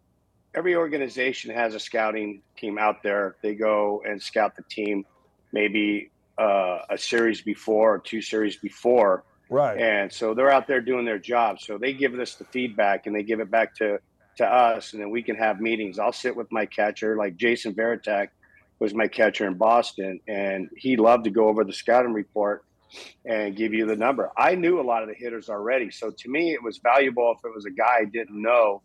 every 0.55 0.75
organization 0.75 1.53
has 1.53 1.75
a 1.75 1.79
scouting 1.79 2.41
team 2.57 2.79
out 2.79 3.03
there. 3.03 3.35
They 3.43 3.53
go 3.53 4.01
and 4.03 4.19
scout 4.19 4.55
the 4.55 4.63
team 4.63 5.05
maybe 5.51 6.09
uh, 6.39 6.79
a 6.89 6.97
series 6.97 7.41
before 7.41 7.93
or 7.93 7.99
two 7.99 8.19
series 8.19 8.55
before. 8.55 9.25
Right. 9.47 9.79
And 9.79 10.11
so 10.11 10.33
they're 10.33 10.49
out 10.49 10.65
there 10.65 10.81
doing 10.81 11.05
their 11.05 11.19
job. 11.19 11.59
So 11.59 11.77
they 11.77 11.93
give 11.93 12.15
us 12.15 12.33
the 12.33 12.45
feedback 12.45 13.05
and 13.05 13.15
they 13.15 13.21
give 13.21 13.41
it 13.41 13.51
back 13.51 13.75
to, 13.75 13.99
to 14.37 14.45
us, 14.45 14.93
and 14.93 15.01
then 15.01 15.09
we 15.09 15.23
can 15.23 15.35
have 15.35 15.59
meetings. 15.59 15.99
I'll 15.99 16.11
sit 16.13 16.35
with 16.35 16.51
my 16.51 16.65
catcher, 16.65 17.15
like 17.17 17.37
Jason 17.37 17.73
Varitek 17.73 18.29
was 18.79 18.93
my 18.93 19.07
catcher 19.07 19.47
in 19.47 19.55
Boston, 19.55 20.19
and 20.27 20.69
he 20.75 20.97
loved 20.97 21.23
to 21.25 21.29
go 21.29 21.47
over 21.47 21.63
the 21.63 21.73
scouting 21.73 22.13
report 22.13 22.65
and 23.25 23.55
give 23.55 23.73
you 23.73 23.85
the 23.85 23.95
number. 23.95 24.31
I 24.37 24.55
knew 24.55 24.79
a 24.79 24.83
lot 24.83 25.01
of 25.01 25.09
the 25.09 25.15
hitters 25.15 25.49
already. 25.49 25.91
So 25.91 26.11
to 26.11 26.29
me, 26.29 26.53
it 26.53 26.61
was 26.61 26.77
valuable 26.79 27.33
if 27.37 27.45
it 27.45 27.53
was 27.53 27.65
a 27.65 27.71
guy 27.71 27.99
I 28.01 28.05
didn't 28.05 28.41
know 28.41 28.81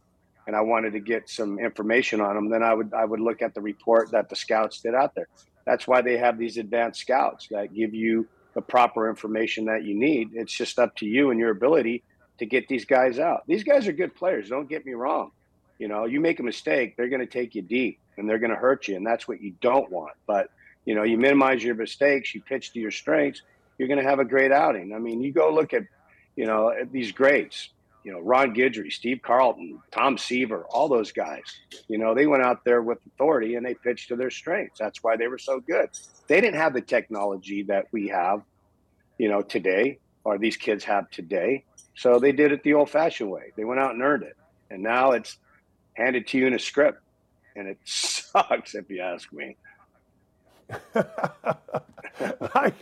and 0.46 0.56
I 0.56 0.62
wanted 0.62 0.92
to 0.94 1.00
get 1.00 1.28
some 1.28 1.58
information 1.58 2.20
on 2.20 2.34
them, 2.34 2.48
then 2.50 2.62
I 2.62 2.74
would 2.74 2.92
I 2.94 3.04
would 3.04 3.20
look 3.20 3.42
at 3.42 3.54
the 3.54 3.60
report 3.60 4.10
that 4.12 4.28
the 4.28 4.36
scouts 4.36 4.80
did 4.80 4.94
out 4.94 5.14
there. 5.14 5.28
That's 5.66 5.86
why 5.86 6.02
they 6.02 6.16
have 6.16 6.38
these 6.38 6.56
advanced 6.56 7.00
scouts 7.00 7.48
that 7.50 7.74
give 7.74 7.94
you 7.94 8.26
the 8.54 8.62
proper 8.62 9.08
information 9.08 9.66
that 9.66 9.84
you 9.84 9.94
need. 9.94 10.30
It's 10.34 10.52
just 10.52 10.78
up 10.78 10.96
to 10.96 11.06
you 11.06 11.30
and 11.30 11.38
your 11.38 11.50
ability 11.50 12.02
to 12.38 12.46
get 12.46 12.66
these 12.68 12.84
guys 12.84 13.18
out. 13.18 13.42
These 13.46 13.64
guys 13.64 13.86
are 13.86 13.92
good 13.92 14.14
players. 14.16 14.48
Don't 14.48 14.68
get 14.68 14.84
me 14.84 14.94
wrong. 14.94 15.30
You 15.80 15.88
know, 15.88 16.04
you 16.04 16.20
make 16.20 16.38
a 16.38 16.44
mistake, 16.44 16.96
they're 16.96 17.08
going 17.08 17.26
to 17.26 17.26
take 17.26 17.56
you 17.56 17.62
deep 17.62 17.98
and 18.16 18.28
they're 18.28 18.38
going 18.38 18.50
to 18.50 18.56
hurt 18.56 18.86
you, 18.86 18.94
and 18.94 19.04
that's 19.04 19.26
what 19.26 19.40
you 19.40 19.54
don't 19.60 19.90
want. 19.90 20.12
But 20.26 20.50
you 20.84 20.94
know, 20.94 21.02
you 21.02 21.18
minimize 21.18 21.64
your 21.64 21.74
mistakes, 21.74 22.32
you 22.34 22.40
pitch 22.40 22.72
to 22.74 22.78
your 22.78 22.92
strengths, 22.92 23.42
you're 23.78 23.88
going 23.88 24.02
to 24.02 24.08
have 24.08 24.20
a 24.20 24.24
great 24.24 24.52
outing. 24.52 24.94
I 24.94 24.98
mean, 24.98 25.20
you 25.20 25.32
go 25.32 25.52
look 25.52 25.74
at, 25.74 25.82
you 26.36 26.46
know, 26.46 26.70
at 26.70 26.92
these 26.92 27.10
greats 27.10 27.70
you 28.02 28.12
know, 28.12 28.20
Ron 28.20 28.54
Guidry, 28.54 28.92
Steve 28.92 29.20
Carlton, 29.22 29.80
Tom 29.90 30.16
Seaver, 30.16 30.64
all 30.70 30.88
those 30.88 31.12
guys. 31.12 31.42
You 31.88 31.98
know, 31.98 32.14
they 32.14 32.26
went 32.26 32.42
out 32.42 32.64
there 32.64 32.82
with 32.82 32.98
authority 33.06 33.56
and 33.56 33.66
they 33.66 33.74
pitched 33.74 34.08
to 34.08 34.16
their 34.16 34.30
strengths. 34.30 34.78
That's 34.78 35.02
why 35.02 35.16
they 35.16 35.28
were 35.28 35.38
so 35.38 35.60
good. 35.60 35.90
They 36.26 36.40
didn't 36.40 36.58
have 36.58 36.72
the 36.72 36.80
technology 36.80 37.64
that 37.64 37.86
we 37.92 38.08
have, 38.08 38.42
you 39.18 39.28
know, 39.28 39.42
today, 39.42 39.98
or 40.24 40.38
these 40.38 40.56
kids 40.56 40.84
have 40.84 41.10
today. 41.10 41.64
So 41.94 42.18
they 42.18 42.32
did 42.32 42.52
it 42.52 42.62
the 42.62 42.74
old 42.74 42.88
fashioned 42.88 43.30
way. 43.30 43.52
They 43.56 43.64
went 43.64 43.80
out 43.80 43.92
and 43.92 44.02
earned 44.02 44.22
it. 44.22 44.36
And 44.70 44.82
now 44.82 45.12
it's 45.12 45.36
handed 46.00 46.26
to 46.28 46.38
you 46.38 46.46
in 46.46 46.54
a 46.54 46.58
script. 46.58 47.00
And 47.54 47.68
it 47.68 47.78
sucks, 47.84 48.74
if 48.74 48.90
you 48.90 49.00
ask 49.00 49.32
me. 49.32 49.56
I, 50.94 52.72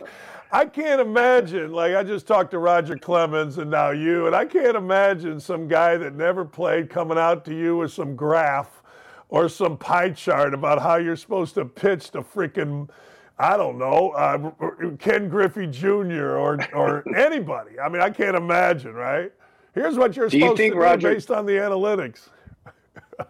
I 0.51 0.65
can't 0.65 1.01
imagine, 1.01 1.71
like, 1.71 1.95
I 1.95 2.03
just 2.03 2.27
talked 2.27 2.51
to 2.51 2.59
Roger 2.59 2.97
Clemens 2.97 3.57
and 3.57 3.69
now 3.71 3.89
you, 3.91 4.27
and 4.27 4.35
I 4.35 4.45
can't 4.45 4.77
imagine 4.77 5.39
some 5.39 5.67
guy 5.67 5.97
that 5.97 6.15
never 6.15 6.45
played 6.45 6.89
coming 6.89 7.17
out 7.17 7.45
to 7.45 7.55
you 7.55 7.77
with 7.77 7.91
some 7.91 8.15
graph 8.15 8.83
or 9.29 9.49
some 9.49 9.77
pie 9.77 10.09
chart 10.09 10.53
about 10.53 10.81
how 10.81 10.95
you're 10.97 11.15
supposed 11.15 11.55
to 11.55 11.65
pitch 11.65 12.11
to 12.11 12.21
freaking, 12.21 12.89
I 13.37 13.57
don't 13.57 13.77
know, 13.77 14.11
uh, 14.11 14.51
Ken 14.97 15.29
Griffey 15.29 15.67
Jr. 15.67 16.37
or, 16.37 16.59
or 16.73 17.03
anybody. 17.15 17.79
I 17.79 17.89
mean, 17.89 18.01
I 18.01 18.09
can't 18.09 18.35
imagine, 18.35 18.93
right? 18.93 19.31
Here's 19.73 19.97
what 19.97 20.15
you're 20.15 20.29
do 20.29 20.39
supposed 20.39 20.59
you 20.59 20.73
to 20.73 20.97
do 20.97 21.07
based 21.07 21.31
on 21.31 21.45
the 21.45 21.53
analytics. 21.53 22.29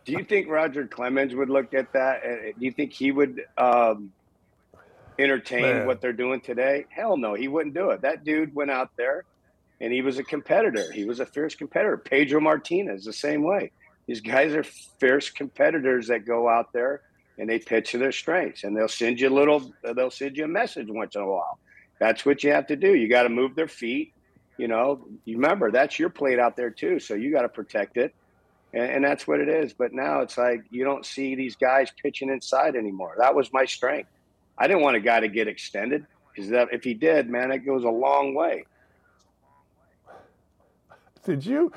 Do 0.05 0.11
you 0.11 0.23
think 0.23 0.49
Roger 0.49 0.87
Clemens 0.87 1.33
would 1.33 1.49
look 1.49 1.73
at 1.73 1.93
that? 1.93 2.21
Uh, 2.23 2.29
uh, 2.29 2.35
do 2.57 2.65
you 2.65 2.71
think 2.71 2.93
he 2.93 3.11
would 3.11 3.41
um, 3.57 4.11
entertain 5.17 5.61
Man. 5.61 5.87
what 5.87 6.01
they're 6.01 6.13
doing 6.13 6.41
today? 6.41 6.85
Hell 6.89 7.17
no, 7.17 7.33
he 7.33 7.47
wouldn't 7.47 7.75
do 7.75 7.91
it. 7.91 8.01
That 8.01 8.23
dude 8.23 8.53
went 8.53 8.71
out 8.71 8.91
there 8.97 9.25
and 9.81 9.93
he 9.93 10.01
was 10.01 10.17
a 10.17 10.23
competitor. 10.23 10.91
He 10.91 11.05
was 11.05 11.19
a 11.19 11.25
fierce 11.25 11.55
competitor. 11.55 11.97
Pedro 11.97 12.41
Martinez, 12.41 13.05
the 13.05 13.13
same 13.13 13.43
way. 13.43 13.71
These 14.07 14.21
guys 14.21 14.53
are 14.53 14.63
fierce 14.63 15.29
competitors 15.29 16.07
that 16.07 16.25
go 16.25 16.49
out 16.49 16.73
there 16.73 17.01
and 17.37 17.49
they 17.49 17.59
pitch 17.59 17.91
to 17.91 17.97
their 17.97 18.11
strengths 18.11 18.63
and 18.63 18.75
they'll 18.75 18.87
send 18.87 19.19
you 19.19 19.29
a 19.29 19.33
little, 19.33 19.71
uh, 19.87 19.93
they'll 19.93 20.11
send 20.11 20.35
you 20.35 20.45
a 20.45 20.47
message 20.47 20.87
once 20.89 21.15
in 21.15 21.21
a 21.21 21.27
while. 21.27 21.59
that's 21.99 22.25
what 22.25 22.43
you 22.43 22.51
have 22.51 22.67
to 22.67 22.75
do. 22.75 22.95
You 22.95 23.07
got 23.09 23.23
to 23.23 23.29
move 23.29 23.55
their 23.55 23.67
feet. 23.67 24.13
You 24.57 24.67
know, 24.67 25.07
you 25.23 25.37
remember 25.37 25.71
that's 25.71 25.97
your 25.97 26.09
plate 26.09 26.37
out 26.37 26.57
there 26.57 26.69
too, 26.69 26.99
so 26.99 27.13
you 27.13 27.31
got 27.31 27.43
to 27.43 27.49
protect 27.49 27.95
it, 27.95 28.13
and, 28.73 28.83
and 28.83 29.03
that's 29.03 29.27
what 29.27 29.39
it 29.39 29.49
is. 29.49 29.73
But 29.73 29.93
now 29.93 30.21
it's 30.21 30.37
like 30.37 30.63
you 30.69 30.83
don't 30.83 31.05
see 31.05 31.35
these 31.35 31.55
guys 31.55 31.91
pitching 32.01 32.29
inside 32.29 32.75
anymore. 32.75 33.15
That 33.17 33.33
was 33.33 33.51
my 33.53 33.65
strength. 33.65 34.09
I 34.57 34.67
didn't 34.67 34.81
want 34.81 34.97
a 34.97 34.99
guy 34.99 35.19
to 35.19 35.27
get 35.27 35.47
extended 35.47 36.05
because 36.35 36.51
if 36.71 36.83
he 36.83 36.93
did, 36.93 37.29
man, 37.29 37.51
it 37.51 37.59
goes 37.59 37.83
a 37.83 37.89
long 37.89 38.33
way. 38.33 38.65
Did 41.23 41.45
you? 41.45 41.71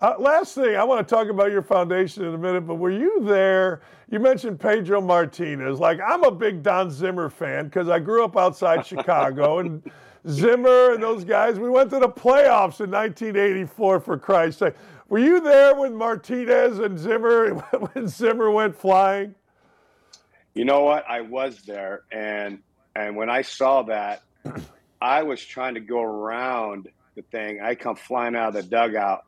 Uh, 0.00 0.14
last 0.18 0.54
thing, 0.54 0.76
I 0.76 0.84
want 0.84 1.06
to 1.06 1.14
talk 1.14 1.28
about 1.28 1.50
your 1.50 1.62
foundation 1.62 2.24
in 2.24 2.32
a 2.32 2.38
minute, 2.38 2.60
but 2.60 2.76
were 2.76 2.90
you 2.90 3.20
there? 3.24 3.80
You 4.08 4.20
mentioned 4.20 4.60
Pedro 4.60 5.00
Martinez. 5.00 5.80
Like, 5.80 5.98
I'm 6.06 6.22
a 6.22 6.30
big 6.30 6.62
Don 6.62 6.88
Zimmer 6.90 7.28
fan 7.28 7.64
because 7.64 7.88
I 7.88 7.98
grew 7.98 8.24
up 8.24 8.36
outside 8.36 8.86
Chicago, 8.86 9.58
and 9.58 9.82
Zimmer 10.28 10.92
and 10.92 11.02
those 11.02 11.24
guys, 11.24 11.58
we 11.58 11.68
went 11.68 11.90
to 11.90 11.98
the 11.98 12.08
playoffs 12.08 12.80
in 12.80 12.90
1984, 12.90 14.00
for 14.00 14.18
Christ's 14.18 14.60
sake. 14.60 14.74
Were 15.08 15.18
you 15.18 15.40
there 15.40 15.74
when 15.74 15.94
Martinez 15.94 16.78
and 16.78 16.98
Zimmer, 16.98 17.54
when 17.92 18.08
Zimmer 18.08 18.50
went 18.50 18.76
flying? 18.76 19.34
You 20.54 20.64
know 20.64 20.82
what? 20.82 21.04
I 21.08 21.22
was 21.22 21.62
there, 21.62 22.02
and 22.12 22.60
and 22.94 23.16
when 23.16 23.30
I 23.30 23.42
saw 23.42 23.82
that, 23.84 24.22
I 25.00 25.22
was 25.22 25.44
trying 25.44 25.74
to 25.74 25.80
go 25.80 26.02
around 26.02 26.88
the 27.14 27.22
thing. 27.22 27.60
I 27.60 27.74
come 27.74 27.96
flying 27.96 28.34
out 28.36 28.48
of 28.48 28.54
the 28.54 28.62
dugout 28.62 29.24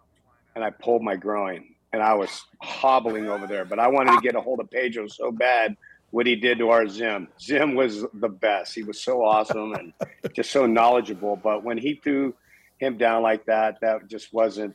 and 0.55 0.65
I 0.65 0.71
pulled 0.71 1.03
my 1.03 1.17
groin 1.17 1.75
and 1.93 2.03
I 2.03 2.15
was 2.15 2.45
hobbling 2.61 3.29
over 3.29 3.47
there. 3.47 3.65
But 3.65 3.79
I 3.79 3.89
wanted 3.89 4.15
to 4.15 4.21
get 4.21 4.35
a 4.35 4.41
hold 4.41 4.61
of 4.61 4.71
Pedro 4.71 5.07
so 5.09 5.31
bad 5.31 5.77
what 6.11 6.27
he 6.27 6.35
did 6.37 6.59
to 6.59 6.71
our 6.71 6.89
Zim. 6.89 7.29
Zim 7.41 7.75
was 7.75 8.05
the 8.15 8.29
best. 8.29 8.75
He 8.75 8.83
was 8.83 9.01
so 9.01 9.25
awesome 9.25 9.75
and 9.75 9.93
just 10.35 10.51
so 10.51 10.67
knowledgeable. 10.67 11.37
But 11.37 11.63
when 11.63 11.79
he 11.79 11.95
threw 11.95 12.35
him 12.79 12.97
down 12.97 13.23
like 13.23 13.47
that, 13.47 13.81
that 13.81 14.09
just 14.09 14.33
wasn't 14.33 14.75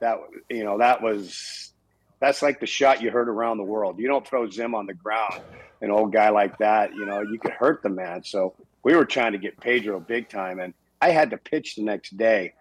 that 0.00 0.18
you 0.48 0.64
know, 0.64 0.78
that 0.78 1.02
was 1.02 1.72
that's 2.20 2.42
like 2.42 2.60
the 2.60 2.66
shot 2.66 3.00
you 3.00 3.10
heard 3.10 3.28
around 3.28 3.56
the 3.56 3.64
world. 3.64 3.98
You 3.98 4.08
don't 4.08 4.26
throw 4.26 4.48
Zim 4.50 4.74
on 4.74 4.86
the 4.86 4.94
ground, 4.94 5.40
an 5.80 5.90
old 5.90 6.12
guy 6.12 6.28
like 6.28 6.58
that, 6.58 6.94
you 6.94 7.06
know, 7.06 7.22
you 7.22 7.38
could 7.38 7.52
hurt 7.52 7.82
the 7.82 7.88
man. 7.88 8.22
So 8.24 8.54
we 8.82 8.94
were 8.94 9.06
trying 9.06 9.32
to 9.32 9.38
get 9.38 9.58
Pedro 9.58 10.00
big 10.00 10.28
time 10.28 10.60
and 10.60 10.74
I 11.00 11.10
had 11.10 11.30
to 11.30 11.38
pitch 11.38 11.76
the 11.76 11.82
next 11.82 12.16
day. 12.16 12.52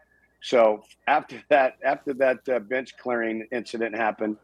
So 0.42 0.84
after 1.08 1.42
that, 1.50 1.78
after 1.84 2.14
that 2.16 2.48
uh, 2.48 2.60
bench 2.60 2.98
clearing 2.98 3.46
incident 3.52 3.96
happened, 3.96 4.38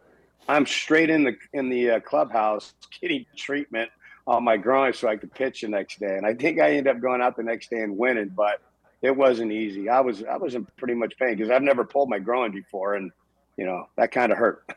I'm 0.47 0.65
straight 0.65 1.09
in 1.09 1.23
the 1.23 1.35
in 1.53 1.69
the 1.69 1.91
uh, 1.91 1.99
clubhouse 2.01 2.73
getting 3.01 3.25
treatment 3.35 3.89
on 4.27 4.43
my 4.43 4.57
groin 4.57 4.93
so 4.93 5.07
I 5.07 5.15
could 5.15 5.33
pitch 5.33 5.61
the 5.61 5.69
next 5.69 5.99
day. 5.99 6.17
And 6.17 6.25
I 6.25 6.33
think 6.33 6.59
I 6.59 6.71
ended 6.71 6.87
up 6.87 7.01
going 7.01 7.21
out 7.21 7.37
the 7.37 7.43
next 7.43 7.69
day 7.69 7.81
and 7.81 7.97
winning, 7.97 8.29
but 8.29 8.61
it 9.01 9.15
wasn't 9.15 9.51
easy. 9.51 9.89
I 9.89 10.01
was 10.01 10.23
I 10.23 10.37
was 10.37 10.55
in 10.55 10.65
pretty 10.77 10.95
much 10.95 11.17
pain 11.17 11.35
because 11.35 11.49
I've 11.49 11.61
never 11.61 11.83
pulled 11.83 12.09
my 12.09 12.19
groin 12.19 12.51
before, 12.51 12.95
and 12.95 13.11
you 13.57 13.65
know 13.65 13.87
that 13.97 14.11
kind 14.11 14.31
of 14.31 14.37
hurt. 14.37 14.69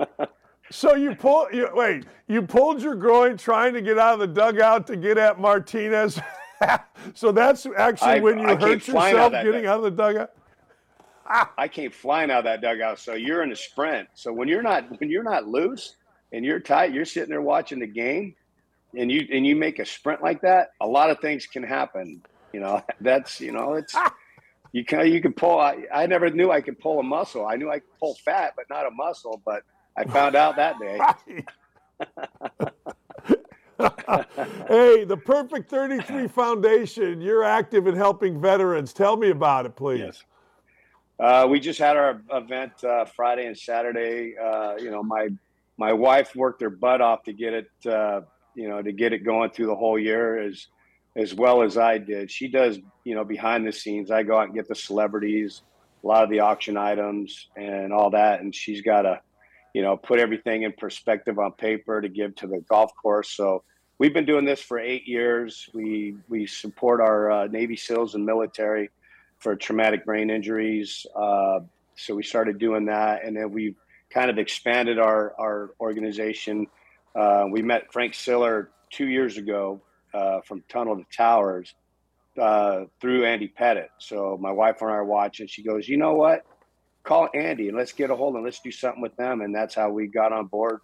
so 0.70 0.94
you 0.94 1.14
pull 1.14 1.48
you, 1.52 1.68
wait, 1.72 2.04
you 2.26 2.42
pulled 2.42 2.82
your 2.82 2.94
groin 2.94 3.36
trying 3.36 3.74
to 3.74 3.82
get 3.82 3.98
out 3.98 4.14
of 4.14 4.20
the 4.20 4.26
dugout 4.26 4.86
to 4.88 4.96
get 4.96 5.18
at 5.18 5.38
Martinez. 5.38 6.20
so 7.14 7.32
that's 7.32 7.66
actually 7.76 8.08
I, 8.08 8.20
when 8.20 8.38
you 8.38 8.48
I 8.48 8.54
hurt 8.54 8.86
yourself 8.86 9.32
getting 9.32 9.66
out 9.66 9.78
of 9.78 9.84
the 9.84 9.90
dugout. 9.90 10.30
I 11.58 11.68
came 11.68 11.90
flying 11.90 12.30
out 12.30 12.38
of 12.38 12.44
that 12.44 12.62
dugout. 12.62 12.98
So 12.98 13.14
you're 13.14 13.42
in 13.42 13.52
a 13.52 13.56
sprint. 13.56 14.08
So 14.14 14.32
when 14.32 14.48
you're 14.48 14.62
not 14.62 14.98
when 14.98 15.10
you're 15.10 15.22
not 15.22 15.46
loose 15.46 15.96
and 16.32 16.44
you're 16.44 16.60
tight, 16.60 16.92
you're 16.92 17.04
sitting 17.04 17.28
there 17.28 17.42
watching 17.42 17.78
the 17.78 17.86
game, 17.86 18.34
and 18.96 19.10
you 19.12 19.26
and 19.30 19.46
you 19.46 19.54
make 19.54 19.78
a 19.78 19.84
sprint 19.84 20.22
like 20.22 20.40
that. 20.42 20.70
A 20.80 20.86
lot 20.86 21.10
of 21.10 21.20
things 21.20 21.46
can 21.46 21.62
happen. 21.62 22.22
You 22.52 22.60
know, 22.60 22.82
that's 23.00 23.40
you 23.40 23.52
know 23.52 23.74
it's. 23.74 23.94
You 24.72 24.84
can 24.84 25.10
you 25.10 25.22
can 25.22 25.32
pull. 25.32 25.58
I, 25.58 25.84
I 25.92 26.06
never 26.06 26.28
knew 26.28 26.50
I 26.50 26.60
could 26.60 26.78
pull 26.78 27.00
a 27.00 27.02
muscle. 27.02 27.46
I 27.46 27.56
knew 27.56 27.70
I 27.70 27.78
could 27.78 27.98
pull 27.98 28.14
fat, 28.16 28.52
but 28.54 28.66
not 28.68 28.86
a 28.86 28.90
muscle. 28.90 29.40
But 29.44 29.62
I 29.96 30.04
found 30.04 30.36
out 30.36 30.56
that 30.56 30.78
day. 30.78 30.98
hey, 34.68 35.04
the 35.04 35.20
Perfect 35.24 35.70
33 35.70 36.26
Foundation, 36.28 37.20
you're 37.20 37.44
active 37.44 37.86
in 37.86 37.94
helping 37.94 38.40
veterans. 38.40 38.92
Tell 38.92 39.16
me 39.16 39.30
about 39.30 39.66
it, 39.66 39.76
please. 39.76 40.00
Yes. 40.00 40.24
Uh, 41.20 41.46
we 41.48 41.60
just 41.60 41.78
had 41.78 41.96
our 41.96 42.20
event 42.32 42.72
uh, 42.82 43.04
Friday 43.04 43.46
and 43.46 43.56
Saturday. 43.56 44.34
Uh, 44.36 44.76
you 44.78 44.90
know, 44.90 45.02
my 45.02 45.28
my 45.76 45.92
wife 45.92 46.34
worked 46.34 46.60
her 46.60 46.70
butt 46.70 47.00
off 47.00 47.22
to 47.24 47.32
get 47.32 47.54
it, 47.54 47.70
uh, 47.86 48.20
you 48.54 48.68
know, 48.68 48.82
to 48.82 48.92
get 48.92 49.12
it 49.12 49.18
going 49.18 49.50
through 49.50 49.66
the 49.66 49.76
whole 49.76 49.98
year 49.98 50.40
as 50.40 50.66
as 51.16 51.34
well 51.34 51.62
as 51.62 51.76
I 51.76 51.98
did. 51.98 52.30
She 52.30 52.48
does, 52.48 52.78
you 53.04 53.14
know, 53.14 53.24
behind 53.24 53.66
the 53.66 53.72
scenes. 53.72 54.10
I 54.10 54.22
go 54.22 54.38
out 54.38 54.46
and 54.46 54.54
get 54.54 54.68
the 54.68 54.74
celebrities, 54.74 55.62
a 56.02 56.06
lot 56.06 56.24
of 56.24 56.30
the 56.30 56.40
auction 56.40 56.76
items, 56.76 57.48
and 57.56 57.92
all 57.92 58.10
that, 58.10 58.40
and 58.40 58.54
she's 58.54 58.82
got 58.82 59.02
to, 59.02 59.20
you 59.74 59.82
know, 59.82 59.96
put 59.96 60.20
everything 60.20 60.62
in 60.62 60.72
perspective 60.72 61.38
on 61.38 61.52
paper 61.52 62.00
to 62.00 62.08
give 62.08 62.34
to 62.36 62.46
the 62.46 62.60
golf 62.68 62.92
course. 63.00 63.30
So 63.30 63.64
we've 63.98 64.14
been 64.14 64.26
doing 64.26 64.44
this 64.44 64.60
for 64.60 64.78
eight 64.78 65.06
years. 65.06 65.68
We 65.74 66.16
we 66.28 66.46
support 66.46 67.00
our 67.00 67.30
uh, 67.30 67.46
Navy 67.48 67.76
SEALs 67.76 68.14
and 68.14 68.24
military 68.24 68.90
for 69.38 69.56
traumatic 69.56 70.04
brain 70.04 70.30
injuries. 70.30 71.06
Uh, 71.14 71.60
so 71.96 72.14
we 72.14 72.22
started 72.22 72.58
doing 72.58 72.86
that, 72.86 73.24
and 73.24 73.36
then 73.36 73.50
we 73.50 73.74
kind 74.10 74.30
of 74.30 74.38
expanded 74.38 74.98
our 74.98 75.34
our 75.38 75.70
organization. 75.80 76.66
Uh, 77.14 77.46
we 77.50 77.62
met 77.62 77.92
Frank 77.92 78.14
Siller 78.14 78.70
two 78.90 79.08
years 79.08 79.36
ago 79.36 79.80
uh, 80.14 80.40
from 80.42 80.62
Tunnel 80.68 80.96
to 80.96 81.04
Towers 81.16 81.74
uh, 82.40 82.84
through 83.00 83.24
Andy 83.24 83.52
Pettitte. 83.58 83.88
So 83.98 84.38
my 84.40 84.50
wife 84.52 84.80
and 84.80 84.90
I 84.90 84.94
are 84.94 85.04
watching. 85.04 85.46
She 85.46 85.62
goes, 85.62 85.88
"You 85.88 85.96
know 85.96 86.14
what? 86.14 86.44
Call 87.02 87.28
Andy 87.34 87.68
and 87.68 87.76
let's 87.76 87.92
get 87.92 88.10
a 88.10 88.16
hold 88.16 88.34
and 88.34 88.44
let's 88.44 88.60
do 88.60 88.70
something 88.70 89.02
with 89.02 89.16
them." 89.16 89.40
And 89.40 89.54
that's 89.54 89.74
how 89.74 89.90
we 89.90 90.06
got 90.06 90.32
on 90.32 90.46
board 90.46 90.80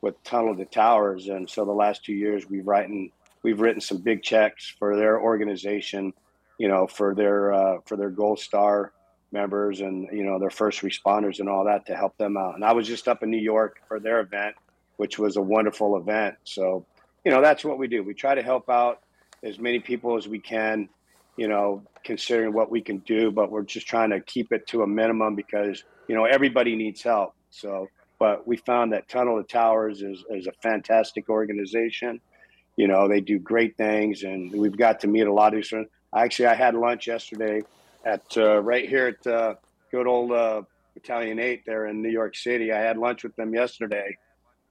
with 0.00 0.22
Tunnel 0.24 0.56
to 0.56 0.64
Towers. 0.64 1.28
And 1.28 1.48
so 1.48 1.64
the 1.64 1.72
last 1.72 2.04
two 2.04 2.14
years, 2.14 2.48
we've 2.48 2.66
written 2.66 3.10
we've 3.42 3.60
written 3.60 3.80
some 3.80 3.98
big 3.98 4.22
checks 4.22 4.74
for 4.78 4.96
their 4.96 5.20
organization 5.20 6.12
you 6.58 6.66
know, 6.68 6.86
for 6.86 7.14
their 7.14 7.52
uh, 7.52 7.76
for 7.86 7.96
their 7.96 8.10
Gold 8.10 8.40
Star 8.40 8.92
members 9.30 9.80
and 9.80 10.08
you 10.12 10.24
know 10.24 10.38
their 10.38 10.50
first 10.50 10.82
responders 10.82 11.38
and 11.38 11.48
all 11.48 11.64
that 11.64 11.86
to 11.86 11.96
help 11.96 12.16
them 12.18 12.36
out. 12.36 12.56
And 12.56 12.64
I 12.64 12.72
was 12.72 12.86
just 12.86 13.08
up 13.08 13.22
in 13.22 13.30
New 13.30 13.40
York 13.40 13.80
for 13.86 14.00
their 14.00 14.20
event, 14.20 14.56
which 14.96 15.18
was 15.18 15.36
a 15.36 15.42
wonderful 15.42 15.96
event. 15.96 16.34
So, 16.44 16.84
you 17.28 17.34
know, 17.34 17.42
that's 17.42 17.62
what 17.62 17.76
we 17.76 17.88
do. 17.88 18.02
We 18.02 18.14
try 18.14 18.34
to 18.34 18.42
help 18.42 18.70
out 18.70 19.02
as 19.42 19.58
many 19.58 19.80
people 19.80 20.16
as 20.16 20.26
we 20.26 20.38
can, 20.38 20.88
you 21.36 21.46
know, 21.46 21.82
considering 22.02 22.54
what 22.54 22.70
we 22.70 22.80
can 22.80 23.00
do, 23.00 23.30
but 23.30 23.50
we're 23.50 23.64
just 23.64 23.86
trying 23.86 24.08
to 24.08 24.20
keep 24.22 24.50
it 24.50 24.66
to 24.68 24.80
a 24.80 24.86
minimum 24.86 25.34
because, 25.34 25.84
you 26.08 26.14
know, 26.14 26.24
everybody 26.24 26.74
needs 26.74 27.02
help. 27.02 27.34
So, 27.50 27.88
but 28.18 28.48
we 28.48 28.56
found 28.56 28.94
that 28.94 29.10
Tunnel 29.10 29.36
to 29.36 29.46
Towers 29.46 30.00
is, 30.00 30.24
is 30.30 30.46
a 30.46 30.52
fantastic 30.62 31.28
organization. 31.28 32.18
You 32.76 32.88
know, 32.88 33.08
they 33.08 33.20
do 33.20 33.38
great 33.38 33.76
things 33.76 34.22
and 34.22 34.50
we've 34.50 34.78
got 34.78 35.00
to 35.00 35.06
meet 35.06 35.26
a 35.26 35.32
lot 35.32 35.52
of 35.52 35.60
these 35.60 35.74
Actually, 36.16 36.46
I 36.46 36.54
had 36.54 36.74
lunch 36.74 37.08
yesterday 37.08 37.60
at 38.06 38.24
uh, 38.38 38.62
right 38.62 38.88
here 38.88 39.08
at 39.08 39.26
uh, 39.26 39.54
good 39.90 40.06
old 40.06 40.32
uh, 40.32 40.62
Battalion 40.94 41.38
Eight 41.38 41.66
there 41.66 41.88
in 41.88 42.00
New 42.00 42.08
York 42.08 42.34
City. 42.34 42.72
I 42.72 42.78
had 42.78 42.96
lunch 42.96 43.22
with 43.22 43.36
them 43.36 43.52
yesterday, 43.52 44.16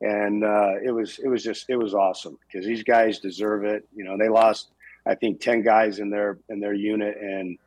and 0.01 0.43
uh, 0.43 0.73
it 0.83 0.91
was 0.91 1.19
it 1.19 1.27
was 1.27 1.43
just 1.43 1.69
it 1.69 1.77
was 1.77 1.93
awesome 1.93 2.37
because 2.47 2.65
these 2.65 2.83
guys 2.83 3.19
deserve 3.19 3.65
it. 3.65 3.87
You 3.95 4.03
know, 4.03 4.17
they 4.17 4.29
lost 4.29 4.69
I 5.05 5.15
think 5.15 5.39
ten 5.39 5.61
guys 5.61 5.99
in 5.99 6.09
their 6.09 6.37
in 6.49 6.59
their 6.59 6.73
unit, 6.73 7.17
and 7.17 7.57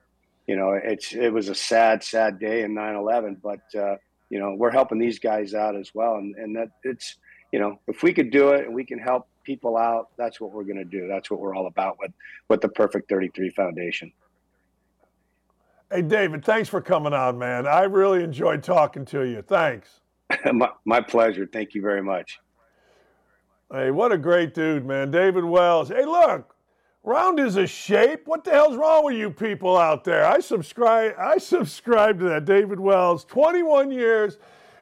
you 0.47 0.57
know 0.57 0.73
it's 0.73 1.13
it 1.13 1.33
was 1.33 1.49
a 1.49 1.55
sad 1.55 2.03
sad 2.03 2.39
day 2.39 2.63
in 2.63 2.75
9/11, 2.75 3.39
but 3.43 3.61
uh, 3.79 3.97
you 4.29 4.39
know 4.39 4.55
we're 4.55 4.71
helping 4.71 4.99
these 4.99 5.19
guys 5.19 5.55
out 5.55 5.75
as 5.75 5.93
well, 5.95 6.17
and 6.17 6.37
and 6.37 6.57
that 6.57 6.71
it's 6.85 7.17
you 7.53 7.59
know 7.59 7.81
if 7.89 8.03
we 8.03 8.13
could 8.13 8.31
do 8.31 8.51
it 8.51 8.67
and 8.67 8.75
we 8.75 8.85
can 8.85 8.99
help 8.99 9.27
people 9.43 9.77
out, 9.77 10.11
that's 10.17 10.41
what 10.41 10.53
we're 10.53 10.65
going 10.65 10.77
to 10.77 10.85
do. 10.85 11.09
That's 11.09 11.31
what 11.31 11.41
we're 11.41 11.55
all 11.57 11.67
about 11.67 11.99
with 11.99 12.13
with 12.49 12.61
the 12.61 12.69
Perfect 12.69 13.09
33 13.09 13.51
Foundation. 13.51 14.13
Hey, 15.91 16.03
David, 16.03 16.45
thanks 16.45 16.69
for 16.69 16.81
coming 16.81 17.13
on, 17.13 17.37
man. 17.37 17.67
I 17.67 17.83
really 17.83 18.23
enjoyed 18.23 18.63
talking 18.63 19.05
to 19.07 19.23
you. 19.23 19.43
Thanks. 19.43 20.00
my, 20.53 20.71
my 20.85 21.01
pleasure. 21.01 21.49
Thank 21.51 21.75
you 21.75 21.83
very 21.83 22.03
much. 22.03 22.39
Hey, 23.73 23.91
what 23.91 24.13
a 24.13 24.19
great 24.19 24.55
dude, 24.55 24.85
man. 24.85 25.11
David 25.11 25.45
Wells. 25.45 25.89
Hey, 25.89 26.05
look, 26.05 26.57
round 27.05 27.39
is 27.39 27.57
a 27.57 27.67
shape. 27.67 28.27
What 28.27 28.43
the 28.43 28.51
hell's 28.51 28.77
wrong 28.77 29.05
with 29.05 29.15
you 29.15 29.31
people 29.31 29.77
out 29.77 30.03
there? 30.05 30.27
I 30.27 30.41
subscribe 30.41 31.15
I 31.19 31.39
subscribe 31.39 32.19
to 32.19 32.25
that. 32.27 32.45
David 32.45 32.81
Wells, 32.81 33.25
21 33.25 33.93
years 33.93 34.39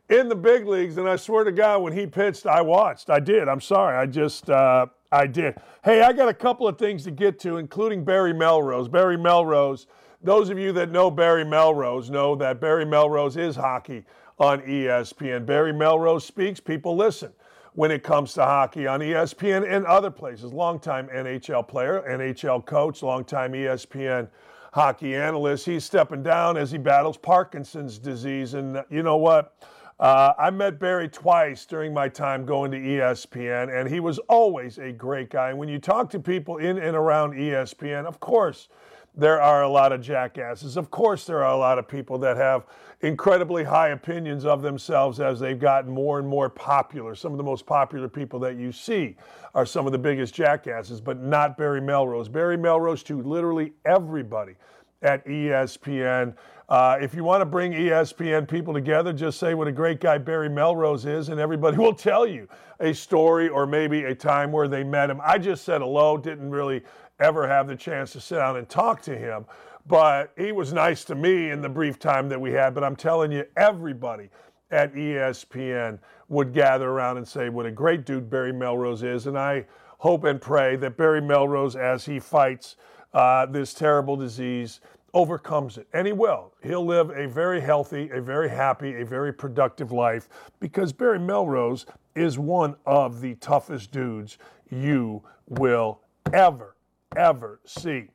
in 0.09 0.29
the 0.29 0.35
big 0.35 0.67
leagues, 0.67 0.97
and 0.97 1.07
I 1.07 1.17
swear 1.17 1.45
to 1.45 1.53
God, 1.53 1.83
when 1.83 1.93
he 1.93 2.07
pitched, 2.07 2.47
I 2.47 2.63
watched. 2.63 3.11
I 3.11 3.21
did. 3.21 3.47
I'm 3.47 3.61
sorry. 3.61 3.95
I 3.95 4.07
just, 4.07 4.49
uh, 4.49 4.87
I 5.13 5.27
did. 5.27 5.57
Hey, 5.85 6.01
I 6.01 6.15
got 6.15 6.29
a 6.29 6.35
couple 6.35 6.67
of 6.67 6.79
things 6.79 7.05
to 7.05 7.11
get 7.11 7.39
to, 7.41 7.59
including 7.59 8.05
Barry 8.05 8.33
Melrose. 8.33 8.89
Barry 8.89 9.19
Melrose, 9.19 9.87
those 10.23 10.49
of 10.49 10.59
you 10.59 10.73
that 10.73 10.91
know 10.91 11.11
Barry 11.11 11.45
Melrose 11.45 12.09
know 12.09 12.35
that 12.37 12.59
Barry 12.59 12.87
Melrose 12.87 13.37
is 13.37 13.55
hockey 13.55 14.05
on 14.39 14.61
ESPN. 14.63 15.45
Barry 15.45 15.73
Melrose 15.73 16.25
speaks, 16.25 16.61
people 16.61 16.97
listen. 16.97 17.33
when 17.75 17.93
it 17.93 18.03
comes 18.03 18.33
to 18.33 18.43
hockey 18.43 18.89
on 18.89 18.99
ESPN 18.99 19.65
and 19.69 19.87
other 19.87 20.11
places. 20.11 20.53
Longtime 20.53 21.07
NHL 21.09 21.69
player, 21.69 22.05
NHL 22.09 22.65
coach, 22.67 23.03
longtime 23.05 23.53
ESPN 23.53 24.29
hockey 24.73 25.15
analyst. 25.15 25.65
He's 25.65 25.85
stepping 25.85 26.25
down 26.25 26.57
as 26.57 26.73
he 26.73 26.79
battles 26.79 27.17
Parkinson's 27.17 27.99
disease. 27.99 28.55
And 28.55 28.83
you 28.91 29.05
know 29.05 29.17
what? 29.17 29.55
Uh, 30.01 30.33
I 30.39 30.51
met 30.51 30.79
Barry 30.79 31.09
twice 31.09 31.67
during 31.67 31.93
my 31.93 32.09
time 32.09 32.45
going 32.45 32.71
to 32.71 32.79
ESPN, 32.79 33.81
and 33.81 33.89
he 33.89 33.99
was 33.99 34.19
always 34.29 34.79
a 34.79 34.93
great 34.93 35.31
guy. 35.31 35.51
And 35.51 35.59
when 35.59 35.69
you 35.69 35.81
talk 35.81 36.09
to 36.11 36.21
people 36.21 36.59
in 36.59 36.79
and 36.79 36.97
around 36.97 37.35
ESPN, 37.35 38.07
of 38.07 38.21
course, 38.21 38.69
there 39.19 39.43
are 39.43 39.65
a 39.65 39.69
lot 39.69 39.93
of 39.93 40.01
jackasses. 40.01 40.77
Of 40.77 40.93
course, 40.93 41.25
there 41.25 41.45
are 41.45 41.53
a 41.53 41.57
lot 41.57 41.79
of 41.79 41.89
people 41.89 42.19
that 42.19 42.37
have 42.37 42.67
incredibly 43.01 43.65
high 43.65 43.89
opinions 43.89 44.45
of 44.45 44.63
themselves 44.63 45.19
as 45.19 45.41
they've 45.41 45.59
gotten 45.59 45.91
more 45.91 46.21
and 46.21 46.29
more 46.29 46.49
popular. 46.49 47.17
Some 47.17 47.33
of 47.33 47.39
the 47.39 47.45
most 47.45 47.67
popular 47.67 48.09
people 48.09 48.39
that 48.41 48.57
you 48.57 48.71
see 48.71 49.17
are 49.55 49.67
some 49.67 49.87
of 49.87 49.93
the 49.93 49.99
biggest 49.99 50.35
jackasses, 50.35 51.01
but 51.01 51.21
not 51.21 51.59
Barry 51.59 51.81
Melrose. 51.81 52.29
Barry 52.29 52.57
Melrose 52.57 53.03
to 53.05 53.21
literally 53.21 53.73
everybody 53.85 54.55
at 55.03 55.27
ESPN. 55.27 56.35
Uh, 56.69 56.99
if 57.01 57.15
you 57.15 57.25
want 57.25 57.41
to 57.41 57.47
bring 57.47 57.73
ESPN 57.73 58.47
people 58.47 58.75
together, 58.75 59.13
just 59.13 59.41
say 59.41 59.55
what 59.55 59.67
a 59.67 59.73
great 59.73 60.01
guy 60.01 60.19
Barry 60.19 60.51
Melrose 60.51 61.07
is, 61.07 61.29
and 61.29 61.41
everybody 61.41 61.77
will 61.77 61.95
tell 61.95 62.27
you 62.27 62.49
a 62.81 62.93
story 62.93 63.49
or 63.49 63.67
maybe 63.67 64.05
a 64.05 64.15
time 64.15 64.53
where 64.53 64.69
they 64.69 64.85
met 64.85 65.11
him. 65.11 65.21
I 65.25 65.39
just 65.39 65.65
said 65.65 65.81
hello, 65.81 66.17
didn't 66.19 66.51
really 66.51 66.83
ever 67.21 67.49
have 67.49 67.67
the 67.67 67.77
chance 67.77 68.13
to 68.13 68.21
sit 68.21 68.37
down 68.37 68.57
and 68.57 68.69
talk 68.69 69.03
to 69.03 69.17
him. 69.17 69.45
But 69.87 70.33
he 70.37 70.53
was 70.53 70.73
nice 70.73 71.05
to 71.05 71.15
me 71.15 71.51
in 71.51 71.61
the 71.63 71.69
brief 71.69 71.99
time 71.99 72.29
that 72.29 72.41
we 72.41 72.53
had. 72.53 72.75
But 72.75 72.85
I'm 72.85 72.97
telling 72.97 73.33
you, 73.33 73.45
everybody 73.57 74.29
at 74.71 74.95
ESPN 74.95 75.99
would 76.29 76.53
gather 76.53 76.91
around 76.91 77.17
and 77.17 77.27
say 77.27 77.49
what 77.49 77.65
a 77.65 77.71
great 77.71 78.05
dude 78.05 78.29
Barry 78.29 78.53
Melrose 78.53 79.03
is. 79.03 79.27
And 79.27 79.39
I 79.39 79.65
hope 79.99 80.25
and 80.25 80.41
pray 80.41 80.77
that 80.77 80.97
Barry 80.97 81.23
Melrose, 81.23 81.75
as 81.75 82.05
he 82.05 82.21
fights 82.21 82.77
uh, 83.15 83.47
this 83.47 83.73
terrible 83.73 84.17
disease, 84.17 84.81
overcomes 85.15 85.79
it. 85.79 85.89
And 85.95 86.07
he 86.07 86.13
will. 86.13 86.53
He'll 86.63 86.85
live 86.85 87.11
a 87.11 87.27
very 87.27 87.61
healthy, 87.61 88.11
a 88.11 88.21
very 88.21 88.51
happy, 88.51 89.01
a 89.01 89.07
very 89.07 89.33
productive 89.33 89.91
life 89.91 90.29
because 90.61 90.93
Barry 90.93 91.19
Melrose 91.19 91.87
is 92.15 92.39
one 92.39 92.77
of 92.85 93.23
the 93.23 93.35
toughest 93.37 93.91
dudes 93.91 94.37
you 94.71 95.23
will 95.49 96.01
ever 96.35 96.75
ever 97.17 97.61
see. 97.65 98.09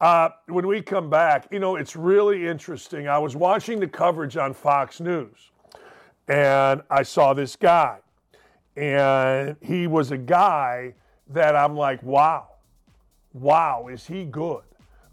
Uh, 0.00 0.28
when 0.46 0.66
we 0.66 0.82
come 0.82 1.08
back, 1.08 1.48
you 1.50 1.58
know, 1.58 1.76
it's 1.76 1.96
really 1.96 2.46
interesting. 2.46 3.08
I 3.08 3.18
was 3.18 3.34
watching 3.34 3.80
the 3.80 3.88
coverage 3.88 4.36
on 4.36 4.52
Fox 4.52 5.00
News 5.00 5.50
and 6.28 6.82
I 6.90 7.02
saw 7.02 7.34
this 7.34 7.56
guy. 7.56 7.98
And 8.76 9.56
he 9.62 9.86
was 9.86 10.10
a 10.10 10.18
guy 10.18 10.94
that 11.30 11.56
I'm 11.56 11.76
like, 11.76 12.02
wow, 12.02 12.48
wow, 13.32 13.88
is 13.90 14.06
he 14.06 14.24
good? 14.24 14.62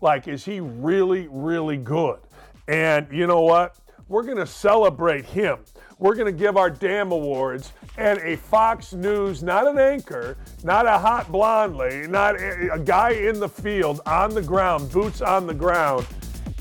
Like, 0.01 0.27
is 0.27 0.43
he 0.43 0.59
really, 0.59 1.29
really 1.31 1.77
good? 1.77 2.19
And 2.67 3.07
you 3.09 3.25
know 3.25 3.41
what? 3.41 3.77
We're 4.09 4.23
going 4.23 4.37
to 4.37 4.47
celebrate 4.47 5.25
him. 5.25 5.59
We're 5.99 6.15
going 6.15 6.25
to 6.25 6.37
give 6.37 6.57
our 6.57 6.69
damn 6.69 7.11
awards 7.11 7.71
and 7.97 8.19
a 8.19 8.35
Fox 8.35 8.93
News, 8.93 9.43
not 9.43 9.67
an 9.67 9.77
anchor, 9.77 10.37
not 10.63 10.85
a 10.85 10.97
hot 10.97 11.31
blonde 11.31 11.77
lady, 11.77 12.07
not 12.07 12.35
a, 12.35 12.73
a 12.73 12.79
guy 12.79 13.11
in 13.11 13.39
the 13.39 13.49
field, 13.49 14.01
on 14.05 14.33
the 14.33 14.41
ground, 14.41 14.91
boots 14.91 15.21
on 15.21 15.47
the 15.47 15.53
ground, 15.53 16.05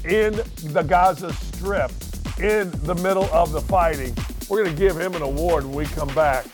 in 0.04 0.34
the 0.72 0.84
Gaza 0.86 1.32
Strip, 1.32 1.90
in 2.38 2.70
the 2.84 2.94
middle 2.96 3.24
of 3.32 3.52
the 3.52 3.60
fighting. 3.60 4.14
We're 4.48 4.64
going 4.64 4.76
to 4.76 4.80
give 4.80 4.98
him 4.98 5.14
an 5.14 5.22
award 5.22 5.64
when 5.64 5.74
we 5.74 5.84
come 5.86 6.12
back. 6.14 6.44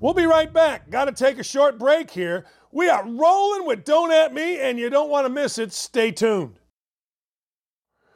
We'll 0.00 0.14
be 0.14 0.26
right 0.26 0.52
back. 0.52 0.90
Got 0.90 1.06
to 1.06 1.12
take 1.12 1.38
a 1.38 1.42
short 1.42 1.78
break 1.78 2.10
here. 2.10 2.44
We 2.72 2.88
are 2.88 3.06
rolling 3.06 3.66
with 3.66 3.84
Don't 3.84 4.12
At 4.12 4.34
Me, 4.34 4.60
and 4.60 4.78
you 4.78 4.90
don't 4.90 5.08
want 5.08 5.24
to 5.26 5.30
miss 5.30 5.58
it. 5.58 5.72
Stay 5.72 6.10
tuned. 6.10 6.58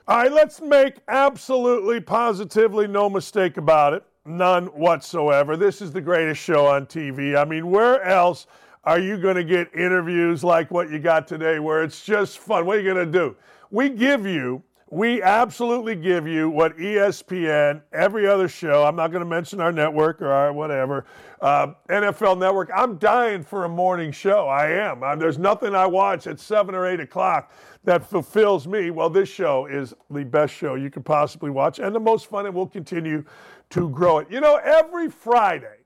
All 0.09 0.17
right, 0.17 0.33
let's 0.33 0.63
make 0.63 0.95
absolutely, 1.09 2.01
positively 2.01 2.87
no 2.87 3.11
mistake 3.11 3.59
about 3.59 3.93
it. 3.93 4.03
None 4.25 4.69
whatsoever. 4.69 5.55
This 5.55 5.83
is 5.83 5.93
the 5.93 6.01
greatest 6.01 6.41
show 6.41 6.65
on 6.65 6.87
TV. 6.87 7.37
I 7.37 7.45
mean, 7.45 7.71
where 7.71 8.03
else 8.03 8.47
are 8.85 8.99
you 8.99 9.19
going 9.19 9.35
to 9.35 9.45
get 9.45 9.69
interviews 9.75 10.43
like 10.43 10.71
what 10.71 10.89
you 10.89 10.99
got 10.99 11.29
today 11.29 11.59
where 11.59 11.83
it's 11.83 12.07
just 12.07 12.39
fun? 12.39 12.65
What 12.65 12.79
are 12.79 12.81
you 12.81 12.91
going 12.91 13.05
to 13.05 13.13
do? 13.13 13.37
We 13.71 13.91
give 13.91 14.25
you 14.25 14.63
we 14.91 15.23
absolutely 15.23 15.95
give 15.95 16.27
you 16.27 16.49
what 16.49 16.77
ESPN, 16.79 17.83
every 17.93 18.27
other 18.27 18.49
show, 18.49 18.85
I'm 18.85 18.97
not 18.97 19.11
going 19.11 19.23
to 19.23 19.29
mention 19.29 19.61
our 19.61 19.71
network 19.71 20.23
or 20.23 20.29
our 20.29 20.53
whatever, 20.53 21.05
uh, 21.43 21.75
NFL 21.91 22.39
network. 22.39 22.71
I'm 22.75 22.97
dying 22.97 23.45
for 23.45 23.67
a 23.67 23.69
morning 23.69 24.13
show. 24.13 24.49
I 24.49 24.71
am. 24.71 25.05
I'm, 25.05 25.19
there's 25.19 25.39
nothing 25.39 25.75
I 25.75 25.85
watch 25.85 26.27
at 26.27 26.41
7 26.41 26.75
or 26.75 26.87
8 26.87 27.01
o'clock 27.01 27.53
that 27.89 28.05
fulfills 28.05 28.67
me. 28.67 28.91
Well, 28.91 29.09
this 29.09 29.31
show 29.31 29.65
is 29.65 29.95
the 30.11 30.23
best 30.23 30.53
show 30.53 30.75
you 30.75 30.91
could 30.91 31.07
possibly 31.07 31.49
watch 31.49 31.79
and 31.79 31.95
the 31.95 32.01
most 32.01 32.27
fun, 32.27 32.45
and 32.45 32.55
we'll 32.55 32.67
continue 32.67 33.25
to 33.71 33.89
grow 33.89 34.19
it. 34.19 34.31
You 34.31 34.43
know, 34.43 34.57
every 34.57 35.11
Friday, 35.11 35.79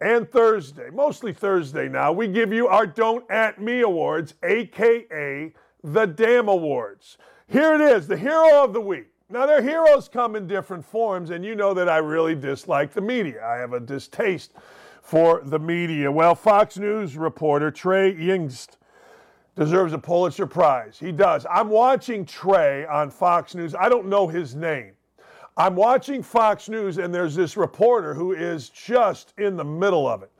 and 0.00 0.30
Thursday, 0.30 0.88
mostly 0.90 1.32
Thursday 1.32 1.88
now, 1.88 2.12
we 2.12 2.28
give 2.28 2.52
you 2.52 2.68
our 2.68 2.86
Don't 2.86 3.28
At 3.28 3.60
Me 3.60 3.80
Awards, 3.80 4.34
aka 4.44 5.52
the 5.82 6.06
Damn 6.06 6.46
Awards. 6.46 7.18
Here 7.48 7.74
it 7.74 7.80
is, 7.80 8.06
the 8.06 8.16
hero 8.16 8.62
of 8.62 8.72
the 8.72 8.80
week. 8.80 9.08
Now, 9.28 9.44
their 9.44 9.62
heroes 9.62 10.06
come 10.08 10.36
in 10.36 10.46
different 10.46 10.84
forms, 10.84 11.30
and 11.30 11.44
you 11.44 11.56
know 11.56 11.74
that 11.74 11.88
I 11.88 11.96
really 11.96 12.36
dislike 12.36 12.92
the 12.92 13.00
media. 13.00 13.44
I 13.44 13.56
have 13.56 13.72
a 13.72 13.80
distaste 13.80 14.52
for 15.02 15.42
the 15.44 15.58
media. 15.58 16.12
Well, 16.12 16.36
Fox 16.36 16.78
News 16.78 17.16
reporter 17.16 17.72
Trey 17.72 18.14
Yingst 18.14 18.76
deserves 19.56 19.92
a 19.92 19.98
Pulitzer 19.98 20.46
Prize. 20.46 20.98
He 20.98 21.12
does. 21.12 21.46
I'm 21.50 21.70
watching 21.70 22.24
Trey 22.24 22.86
on 22.86 23.10
Fox 23.10 23.54
News. 23.54 23.74
I 23.74 23.88
don't 23.88 24.06
know 24.06 24.28
his 24.28 24.54
name. 24.54 24.92
I'm 25.56 25.74
watching 25.74 26.22
Fox 26.22 26.68
News, 26.68 26.98
and 26.98 27.14
there's 27.14 27.34
this 27.34 27.56
reporter 27.56 28.12
who 28.12 28.32
is 28.32 28.68
just 28.68 29.32
in 29.38 29.56
the 29.56 29.64
middle 29.64 30.06
of 30.06 30.22
it. 30.22 30.30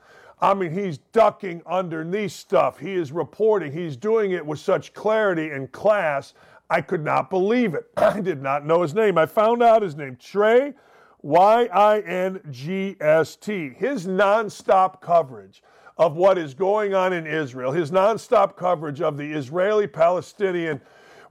I 0.42 0.52
mean, 0.52 0.70
he's 0.70 0.98
ducking 0.98 1.62
underneath 1.66 2.32
stuff. 2.32 2.78
He 2.78 2.94
is 2.94 3.10
reporting. 3.10 3.72
He's 3.72 3.96
doing 3.96 4.32
it 4.32 4.44
with 4.44 4.58
such 4.58 4.92
clarity 4.92 5.50
and 5.50 5.72
class. 5.72 6.34
I 6.68 6.82
could 6.82 7.02
not 7.02 7.30
believe 7.30 7.74
it. 7.74 7.86
I 7.96 8.20
did 8.20 8.42
not 8.42 8.66
know 8.66 8.82
his 8.82 8.94
name. 8.94 9.16
I 9.16 9.24
found 9.24 9.62
out 9.62 9.80
his 9.80 9.96
name, 9.96 10.16
Trey 10.20 10.74
Y 11.22 11.64
I 11.72 12.00
N 12.00 12.40
G 12.50 12.96
S 13.00 13.36
T. 13.36 13.70
His 13.70 14.06
nonstop 14.06 15.00
coverage 15.00 15.62
of 15.98 16.16
what 16.16 16.36
is 16.36 16.54
going 16.54 16.94
on 16.94 17.12
in 17.12 17.26
Israel, 17.26 17.72
his 17.72 17.90
nonstop 17.90 18.56
coverage 18.56 19.00
of 19.00 19.16
the 19.16 19.32
Israeli 19.32 19.86
Palestinian 19.86 20.80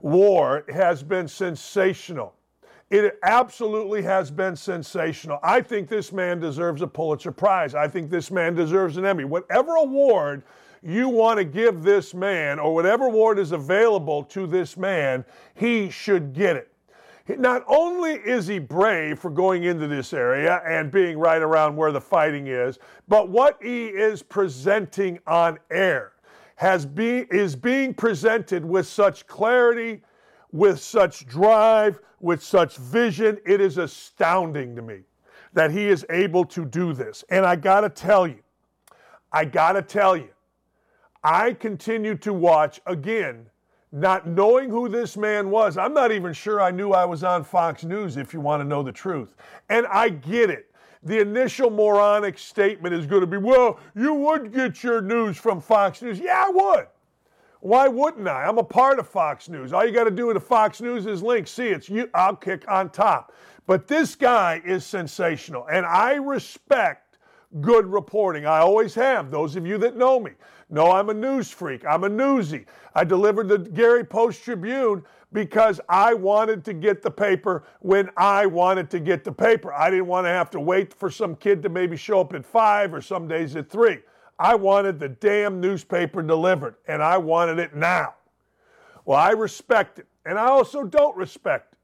war 0.00 0.64
has 0.72 1.02
been 1.02 1.28
sensational. 1.28 2.34
It 2.90 3.18
absolutely 3.24 4.02
has 4.02 4.30
been 4.30 4.54
sensational. 4.54 5.40
I 5.42 5.60
think 5.60 5.88
this 5.88 6.12
man 6.12 6.38
deserves 6.38 6.82
a 6.82 6.86
Pulitzer 6.86 7.32
Prize. 7.32 7.74
I 7.74 7.88
think 7.88 8.10
this 8.10 8.30
man 8.30 8.54
deserves 8.54 8.96
an 8.96 9.04
Emmy. 9.04 9.24
Whatever 9.24 9.74
award 9.76 10.44
you 10.82 11.08
want 11.08 11.38
to 11.38 11.44
give 11.44 11.82
this 11.82 12.14
man, 12.14 12.60
or 12.60 12.72
whatever 12.72 13.06
award 13.06 13.40
is 13.40 13.50
available 13.50 14.22
to 14.24 14.46
this 14.46 14.76
man, 14.76 15.24
he 15.54 15.90
should 15.90 16.32
get 16.32 16.54
it. 16.54 16.70
Not 17.28 17.64
only 17.66 18.12
is 18.12 18.46
he 18.46 18.58
brave 18.58 19.18
for 19.18 19.30
going 19.30 19.64
into 19.64 19.88
this 19.88 20.12
area 20.12 20.62
and 20.64 20.90
being 20.90 21.18
right 21.18 21.42
around 21.42 21.76
where 21.76 21.90
the 21.90 22.00
fighting 22.00 22.46
is, 22.46 22.78
but 23.08 23.28
what 23.28 23.58
he 23.60 23.86
is 23.86 24.22
presenting 24.22 25.18
on 25.26 25.58
air 25.70 26.12
has 26.54 26.86
be, 26.86 27.26
is 27.30 27.56
being 27.56 27.92
presented 27.92 28.64
with 28.64 28.86
such 28.86 29.26
clarity, 29.26 30.02
with 30.52 30.80
such 30.80 31.26
drive, 31.26 31.98
with 32.20 32.42
such 32.42 32.76
vision. 32.76 33.38
It 33.44 33.60
is 33.60 33.78
astounding 33.78 34.76
to 34.76 34.82
me 34.82 35.00
that 35.52 35.70
he 35.70 35.88
is 35.88 36.06
able 36.10 36.44
to 36.44 36.64
do 36.64 36.92
this. 36.92 37.24
And 37.28 37.44
I 37.44 37.56
got 37.56 37.80
to 37.80 37.90
tell 37.90 38.26
you, 38.26 38.38
I 39.32 39.44
got 39.44 39.72
to 39.72 39.82
tell 39.82 40.16
you, 40.16 40.28
I 41.24 41.54
continue 41.54 42.14
to 42.18 42.32
watch 42.32 42.80
again, 42.86 43.46
not 43.96 44.26
knowing 44.26 44.68
who 44.68 44.90
this 44.90 45.16
man 45.16 45.50
was. 45.50 45.78
I'm 45.78 45.94
not 45.94 46.12
even 46.12 46.34
sure 46.34 46.60
I 46.60 46.70
knew 46.70 46.92
I 46.92 47.06
was 47.06 47.24
on 47.24 47.42
Fox 47.42 47.82
News, 47.82 48.18
if 48.18 48.34
you 48.34 48.40
want 48.40 48.60
to 48.60 48.68
know 48.68 48.82
the 48.82 48.92
truth. 48.92 49.34
And 49.70 49.86
I 49.86 50.10
get 50.10 50.50
it. 50.50 50.70
The 51.02 51.20
initial 51.20 51.70
moronic 51.70 52.38
statement 52.38 52.94
is 52.94 53.06
going 53.06 53.22
to 53.22 53.26
be, 53.26 53.38
well, 53.38 53.80
you 53.94 54.12
would 54.12 54.52
get 54.52 54.82
your 54.82 55.00
news 55.00 55.38
from 55.38 55.62
Fox 55.62 56.02
News. 56.02 56.18
Yeah, 56.18 56.44
I 56.46 56.50
would. 56.50 56.86
Why 57.60 57.88
wouldn't 57.88 58.28
I? 58.28 58.44
I'm 58.44 58.58
a 58.58 58.64
part 58.64 58.98
of 58.98 59.08
Fox 59.08 59.48
News. 59.48 59.72
All 59.72 59.86
you 59.86 59.92
got 59.92 60.04
to 60.04 60.10
do 60.10 60.26
with 60.26 60.34
the 60.34 60.40
Fox 60.40 60.82
News 60.82 61.06
is 61.06 61.22
link. 61.22 61.48
See, 61.48 61.68
it's 61.68 61.88
you. 61.88 62.10
I'll 62.12 62.36
kick 62.36 62.64
on 62.68 62.90
top. 62.90 63.32
But 63.66 63.88
this 63.88 64.14
guy 64.14 64.60
is 64.64 64.84
sensational, 64.84 65.66
and 65.72 65.86
I 65.86 66.14
respect 66.14 67.18
good 67.60 67.86
reporting. 67.86 68.46
I 68.46 68.58
always 68.58 68.94
have. 68.94 69.30
Those 69.30 69.56
of 69.56 69.66
you 69.66 69.78
that 69.78 69.96
know 69.96 70.20
me. 70.20 70.32
No, 70.68 70.90
I'm 70.90 71.10
a 71.10 71.14
news 71.14 71.50
freak. 71.50 71.84
I'm 71.86 72.04
a 72.04 72.10
newsie. 72.10 72.64
I 72.94 73.04
delivered 73.04 73.48
the 73.48 73.58
Gary 73.58 74.02
Post 74.04 74.42
Tribune 74.42 75.04
because 75.32 75.80
I 75.88 76.14
wanted 76.14 76.64
to 76.64 76.72
get 76.72 77.02
the 77.02 77.10
paper 77.10 77.64
when 77.80 78.10
I 78.16 78.46
wanted 78.46 78.90
to 78.90 79.00
get 79.00 79.22
the 79.22 79.30
paper. 79.30 79.72
I 79.72 79.90
didn't 79.90 80.06
want 80.06 80.26
to 80.26 80.30
have 80.30 80.50
to 80.50 80.60
wait 80.60 80.92
for 80.92 81.10
some 81.10 81.36
kid 81.36 81.62
to 81.62 81.68
maybe 81.68 81.96
show 81.96 82.20
up 82.20 82.34
at 82.34 82.44
five 82.44 82.92
or 82.92 83.00
some 83.00 83.28
days 83.28 83.54
at 83.54 83.70
three. 83.70 83.98
I 84.38 84.54
wanted 84.56 84.98
the 84.98 85.08
damn 85.08 85.60
newspaper 85.60 86.20
delivered, 86.22 86.76
and 86.88 87.02
I 87.02 87.16
wanted 87.18 87.58
it 87.58 87.74
now. 87.74 88.14
Well, 89.04 89.18
I 89.18 89.30
respect 89.30 90.00
it, 90.00 90.06
and 90.24 90.36
I 90.38 90.46
also 90.46 90.82
don't 90.82 91.16
respect 91.16 91.75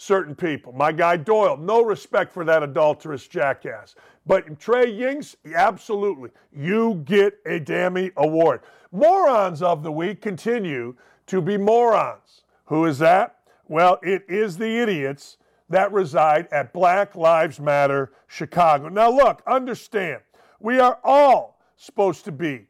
certain 0.00 0.34
people. 0.34 0.72
My 0.72 0.92
guy 0.92 1.18
Doyle, 1.18 1.58
no 1.58 1.84
respect 1.84 2.32
for 2.32 2.44
that 2.46 2.62
adulterous 2.62 3.28
jackass. 3.28 3.94
But 4.26 4.58
Trey 4.58 4.92
Yingst, 4.92 5.36
absolutely, 5.54 6.30
you 6.52 7.02
get 7.04 7.38
a 7.44 7.60
Dammy 7.60 8.10
Award. 8.16 8.62
Morons 8.92 9.62
of 9.62 9.82
the 9.82 9.92
week 9.92 10.22
continue 10.22 10.94
to 11.26 11.42
be 11.42 11.58
morons. 11.58 12.42
Who 12.66 12.86
is 12.86 12.98
that? 13.00 13.40
Well, 13.68 13.98
it 14.02 14.24
is 14.28 14.56
the 14.56 14.78
idiots 14.78 15.36
that 15.68 15.92
reside 15.92 16.48
at 16.50 16.72
Black 16.72 17.14
Lives 17.14 17.60
Matter 17.60 18.12
Chicago. 18.26 18.88
Now, 18.88 19.10
look, 19.10 19.42
understand, 19.46 20.22
we 20.60 20.80
are 20.80 20.98
all 21.04 21.60
supposed 21.76 22.24
to 22.24 22.32
be. 22.32 22.66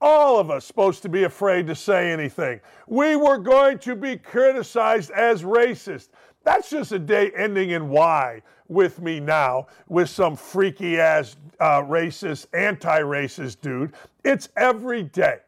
All 0.00 0.38
of 0.40 0.50
us 0.50 0.64
supposed 0.64 1.02
to 1.02 1.10
be 1.10 1.24
afraid 1.24 1.66
to 1.66 1.74
say 1.74 2.10
anything. 2.10 2.60
We 2.88 3.16
were 3.16 3.36
going 3.36 3.78
to 3.80 3.94
be 3.94 4.16
criticized 4.16 5.10
as 5.10 5.42
racist. 5.42 6.08
That's 6.44 6.70
just 6.70 6.92
a 6.92 6.98
day 6.98 7.30
ending 7.36 7.70
in 7.70 7.88
Y 7.88 8.42
with 8.68 9.00
me 9.00 9.20
now, 9.20 9.66
with 9.88 10.08
some 10.08 10.36
freaky 10.36 10.98
ass 10.98 11.36
uh, 11.58 11.82
racist, 11.82 12.46
anti 12.54 13.00
racist 13.00 13.60
dude. 13.60 13.92
It's 14.24 14.48
every 14.56 15.02
day. 15.02 15.38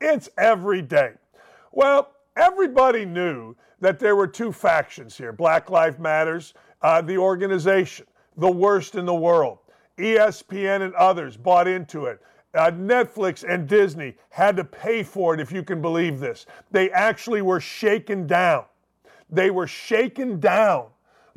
It's 0.00 0.28
every 0.38 0.80
day. 0.80 1.12
Well, 1.72 2.12
everybody 2.36 3.04
knew 3.04 3.54
that 3.80 3.98
there 3.98 4.16
were 4.16 4.26
two 4.26 4.52
factions 4.52 5.16
here 5.16 5.32
Black 5.32 5.70
Lives 5.70 5.98
Matters, 5.98 6.54
uh, 6.82 7.02
the 7.02 7.18
organization, 7.18 8.06
the 8.36 8.50
worst 8.50 8.94
in 8.94 9.04
the 9.04 9.14
world. 9.14 9.58
ESPN 9.98 10.82
and 10.82 10.94
others 10.94 11.36
bought 11.36 11.68
into 11.68 12.06
it. 12.06 12.20
Uh, 12.54 12.70
Netflix 12.70 13.44
and 13.48 13.68
Disney 13.68 14.14
had 14.30 14.56
to 14.56 14.64
pay 14.64 15.02
for 15.02 15.34
it, 15.34 15.40
if 15.40 15.52
you 15.52 15.62
can 15.62 15.80
believe 15.80 16.18
this. 16.18 16.46
They 16.70 16.90
actually 16.90 17.42
were 17.42 17.60
shaken 17.60 18.26
down. 18.26 18.64
They 19.30 19.50
were 19.50 19.66
shaken 19.66 20.40
down, 20.40 20.86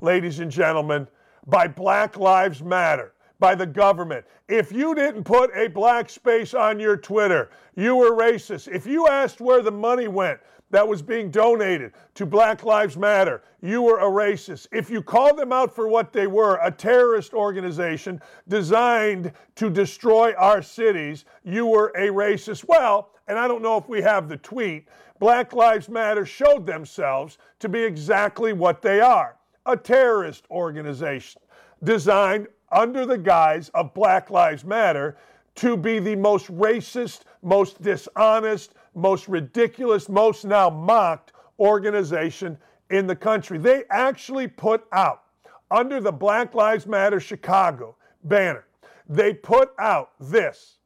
ladies 0.01 0.39
and 0.39 0.51
gentlemen, 0.51 1.07
by 1.47 1.67
Black 1.67 2.17
Lives 2.17 2.63
Matter, 2.63 3.13
by 3.39 3.55
the 3.55 3.65
government. 3.65 4.25
If 4.47 4.71
you 4.71 4.95
didn't 4.95 5.23
put 5.23 5.51
a 5.55 5.67
black 5.67 6.09
space 6.09 6.53
on 6.53 6.79
your 6.79 6.97
Twitter, 6.97 7.49
you 7.75 7.95
were 7.95 8.11
racist. 8.11 8.73
If 8.73 8.85
you 8.85 9.07
asked 9.07 9.41
where 9.41 9.61
the 9.61 9.71
money 9.71 10.07
went, 10.07 10.39
that 10.73 10.87
was 10.87 11.03
being 11.03 11.29
donated 11.29 11.93
to 12.15 12.25
Black 12.25 12.63
Lives 12.63 12.97
Matter, 12.97 13.43
you 13.61 13.83
were 13.83 13.99
a 13.99 14.09
racist. 14.09 14.67
If 14.71 14.89
you 14.89 15.03
called 15.03 15.37
them 15.37 15.53
out 15.53 15.73
for 15.73 15.87
what 15.87 16.11
they 16.11 16.25
were, 16.25 16.57
a 16.63 16.71
terrorist 16.71 17.35
organization 17.35 18.19
designed 18.47 19.33
to 19.55 19.69
destroy 19.69 20.33
our 20.33 20.63
cities, 20.63 21.25
you 21.43 21.67
were 21.67 21.89
a 21.95 22.07
racist. 22.07 22.65
Well, 22.67 23.11
and 23.27 23.37
I 23.37 23.47
don't 23.47 23.61
know 23.61 23.77
if 23.77 23.87
we 23.87 24.01
have 24.01 24.27
the 24.27 24.37
tweet, 24.37 24.87
Black 25.23 25.53
Lives 25.53 25.87
Matter 25.87 26.25
showed 26.25 26.65
themselves 26.65 27.37
to 27.59 27.69
be 27.69 27.81
exactly 27.81 28.51
what 28.51 28.81
they 28.81 28.99
are 28.99 29.37
a 29.65 29.77
terrorist 29.77 30.43
organization 30.51 31.41
designed 31.81 32.45
under 32.73 33.05
the 33.05 33.17
guise 33.17 33.69
of 33.69 33.93
Black 33.93 34.29
Lives 34.29 34.65
Matter 34.65 35.15
to 35.55 35.77
be 35.77 35.99
the 35.99 36.17
most 36.17 36.47
racist, 36.47 37.21
most 37.41 37.81
dishonest, 37.81 38.73
most 38.95 39.29
ridiculous, 39.29 40.09
most 40.09 40.43
now 40.43 40.69
mocked 40.69 41.31
organization 41.57 42.57
in 42.89 43.07
the 43.07 43.15
country. 43.15 43.57
They 43.57 43.85
actually 43.91 44.49
put 44.49 44.85
out, 44.91 45.23
under 45.71 46.01
the 46.01 46.11
Black 46.11 46.53
Lives 46.53 46.85
Matter 46.85 47.21
Chicago 47.21 47.95
banner, 48.25 48.65
they 49.07 49.33
put 49.33 49.71
out 49.79 50.11
this 50.19 50.79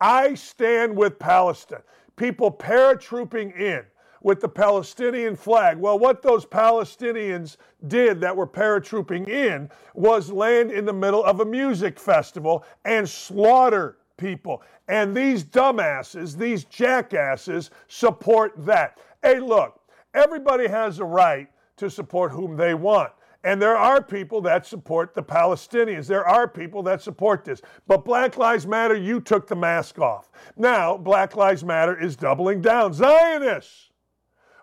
I 0.00 0.34
stand 0.34 0.96
with 0.96 1.18
Palestine. 1.18 1.82
People 2.16 2.50
paratrooping 2.50 3.56
in 3.58 3.84
with 4.22 4.40
the 4.40 4.48
Palestinian 4.48 5.36
flag. 5.36 5.76
Well, 5.76 5.98
what 5.98 6.22
those 6.22 6.46
Palestinians 6.46 7.58
did 7.88 8.20
that 8.22 8.34
were 8.34 8.46
paratrooping 8.46 9.28
in 9.28 9.70
was 9.94 10.32
land 10.32 10.72
in 10.72 10.86
the 10.86 10.92
middle 10.92 11.22
of 11.24 11.40
a 11.40 11.44
music 11.44 11.98
festival 11.98 12.64
and 12.84 13.08
slaughter 13.08 13.98
people. 14.16 14.62
And 14.88 15.14
these 15.14 15.44
dumbasses, 15.44 16.36
these 16.36 16.64
jackasses, 16.64 17.70
support 17.88 18.52
that. 18.58 18.98
Hey, 19.22 19.40
look, 19.40 19.80
everybody 20.14 20.68
has 20.68 21.00
a 21.00 21.04
right 21.04 21.48
to 21.76 21.90
support 21.90 22.32
whom 22.32 22.56
they 22.56 22.74
want. 22.74 23.12
And 23.44 23.60
there 23.60 23.76
are 23.76 24.02
people 24.02 24.40
that 24.40 24.66
support 24.66 25.14
the 25.14 25.22
Palestinians. 25.22 26.06
There 26.06 26.26
are 26.26 26.48
people 26.48 26.82
that 26.84 27.02
support 27.02 27.44
this. 27.44 27.62
But 27.86 28.04
Black 28.04 28.36
Lives 28.38 28.66
Matter, 28.66 28.96
you 28.96 29.20
took 29.20 29.46
the 29.46 29.54
mask 29.54 29.98
off. 29.98 30.30
Now, 30.56 30.96
Black 30.96 31.36
Lives 31.36 31.62
Matter 31.62 32.00
is 32.00 32.16
doubling 32.16 32.62
down. 32.62 32.92
Zionists! 32.94 33.90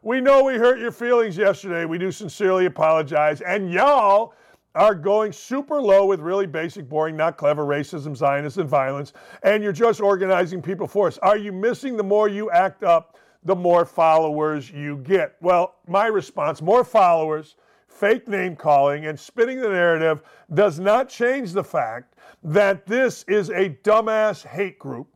We 0.03 0.19
know 0.19 0.43
we 0.43 0.55
hurt 0.55 0.79
your 0.79 0.91
feelings 0.91 1.37
yesterday. 1.37 1.85
We 1.85 1.99
do 1.99 2.11
sincerely 2.11 2.65
apologize. 2.65 3.41
And 3.41 3.71
y'all 3.71 4.33
are 4.73 4.95
going 4.95 5.31
super 5.31 5.81
low 5.81 6.05
with 6.05 6.19
really 6.19 6.47
basic, 6.47 6.87
boring, 6.87 7.15
not 7.15 7.37
clever 7.37 7.65
racism, 7.65 8.15
Zionism, 8.15 8.61
and 8.61 8.69
violence, 8.69 9.13
and 9.43 9.63
you're 9.63 9.73
just 9.73 9.99
organizing 9.99 10.61
people 10.61 10.87
for 10.87 11.07
us. 11.07 11.17
Are 11.19 11.37
you 11.37 11.51
missing 11.51 11.97
the 11.97 12.03
more 12.03 12.29
you 12.29 12.49
act 12.51 12.83
up, 12.83 13.17
the 13.43 13.55
more 13.55 13.85
followers 13.85 14.71
you 14.71 14.97
get? 14.97 15.35
Well, 15.41 15.75
my 15.87 16.07
response 16.07 16.61
more 16.61 16.83
followers, 16.83 17.55
fake 17.91 18.27
name 18.27 18.55
calling, 18.55 19.05
and 19.05 19.19
spinning 19.19 19.59
the 19.59 19.69
narrative 19.69 20.21
does 20.53 20.79
not 20.79 21.09
change 21.09 21.51
the 21.51 21.63
fact 21.63 22.15
that 22.43 22.85
this 22.85 23.23
is 23.27 23.49
a 23.49 23.77
dumbass 23.83 24.45
hate 24.45 24.79
group 24.79 25.07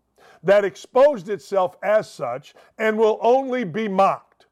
that 0.44 0.64
exposed 0.64 1.30
itself 1.30 1.76
as 1.82 2.10
such 2.10 2.54
and 2.78 2.98
will 2.98 3.18
only 3.22 3.64
be 3.64 3.88
mocked. 3.88 4.46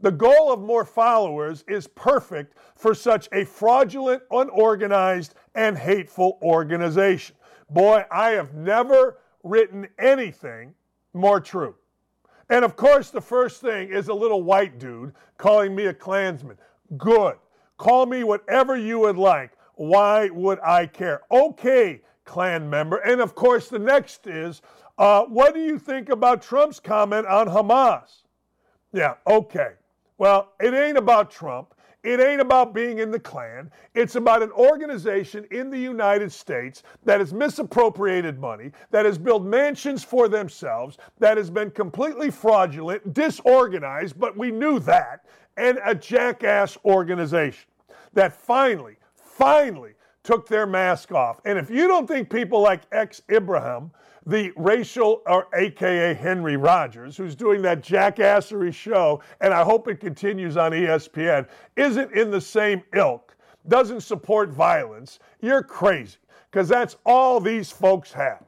The 0.00 0.10
goal 0.10 0.52
of 0.52 0.60
more 0.60 0.84
followers 0.84 1.64
is 1.68 1.86
perfect 1.86 2.56
for 2.74 2.94
such 2.94 3.28
a 3.32 3.44
fraudulent, 3.44 4.22
unorganized, 4.30 5.34
and 5.54 5.76
hateful 5.76 6.38
organization. 6.42 7.36
Boy, 7.70 8.04
I 8.10 8.30
have 8.30 8.54
never 8.54 9.18
written 9.42 9.88
anything 9.98 10.74
more 11.14 11.40
true. 11.40 11.74
And 12.48 12.64
of 12.64 12.76
course, 12.76 13.10
the 13.10 13.20
first 13.20 13.60
thing 13.60 13.88
is 13.88 14.08
a 14.08 14.14
little 14.14 14.42
white 14.42 14.78
dude 14.78 15.14
calling 15.36 15.74
me 15.74 15.86
a 15.86 15.94
Klansman. 15.94 16.58
Good. 16.96 17.36
Call 17.76 18.06
me 18.06 18.24
whatever 18.24 18.76
you 18.76 19.00
would 19.00 19.16
like. 19.16 19.52
Why 19.74 20.30
would 20.30 20.58
I 20.60 20.86
care? 20.86 21.22
Okay, 21.30 22.00
Klan 22.24 22.68
member. 22.68 22.96
And 22.98 23.20
of 23.20 23.34
course, 23.34 23.68
the 23.68 23.78
next 23.78 24.26
is 24.26 24.62
uh, 24.98 25.24
what 25.24 25.54
do 25.54 25.60
you 25.60 25.78
think 25.78 26.08
about 26.08 26.42
Trump's 26.42 26.80
comment 26.80 27.26
on 27.26 27.48
Hamas? 27.48 28.22
Yeah, 28.92 29.14
okay. 29.26 29.72
Well, 30.18 30.52
it 30.58 30.72
ain't 30.72 30.96
about 30.96 31.30
Trump. 31.30 31.74
It 32.06 32.20
ain't 32.20 32.40
about 32.40 32.72
being 32.72 33.00
in 33.00 33.10
the 33.10 33.18
Klan. 33.18 33.68
It's 33.96 34.14
about 34.14 34.40
an 34.40 34.52
organization 34.52 35.44
in 35.50 35.70
the 35.70 35.78
United 35.78 36.30
States 36.30 36.84
that 37.04 37.18
has 37.18 37.34
misappropriated 37.34 38.38
money, 38.38 38.70
that 38.92 39.04
has 39.04 39.18
built 39.18 39.42
mansions 39.42 40.04
for 40.04 40.28
themselves, 40.28 40.98
that 41.18 41.36
has 41.36 41.50
been 41.50 41.72
completely 41.72 42.30
fraudulent, 42.30 43.12
disorganized, 43.12 44.20
but 44.20 44.36
we 44.36 44.52
knew 44.52 44.78
that, 44.78 45.24
and 45.56 45.80
a 45.84 45.96
jackass 45.96 46.78
organization 46.84 47.68
that 48.12 48.32
finally, 48.32 48.94
finally 49.16 49.94
took 50.22 50.46
their 50.46 50.64
mask 50.64 51.10
off. 51.10 51.40
And 51.44 51.58
if 51.58 51.70
you 51.70 51.88
don't 51.88 52.06
think 52.06 52.30
people 52.30 52.60
like 52.60 52.82
ex 52.92 53.20
Ibrahim, 53.28 53.90
the 54.26 54.52
racial, 54.56 55.22
or 55.26 55.46
AKA 55.54 56.14
Henry 56.14 56.56
Rogers, 56.56 57.16
who's 57.16 57.36
doing 57.36 57.62
that 57.62 57.82
jackassery 57.82 58.74
show, 58.74 59.22
and 59.40 59.54
I 59.54 59.62
hope 59.62 59.88
it 59.88 60.00
continues 60.00 60.56
on 60.56 60.72
ESPN, 60.72 61.46
isn't 61.76 62.12
in 62.12 62.30
the 62.30 62.40
same 62.40 62.82
ilk, 62.94 63.36
doesn't 63.68 64.00
support 64.00 64.50
violence, 64.50 65.20
you're 65.40 65.62
crazy. 65.62 66.16
Because 66.50 66.68
that's 66.68 66.96
all 67.04 67.38
these 67.38 67.70
folks 67.70 68.12
have. 68.12 68.42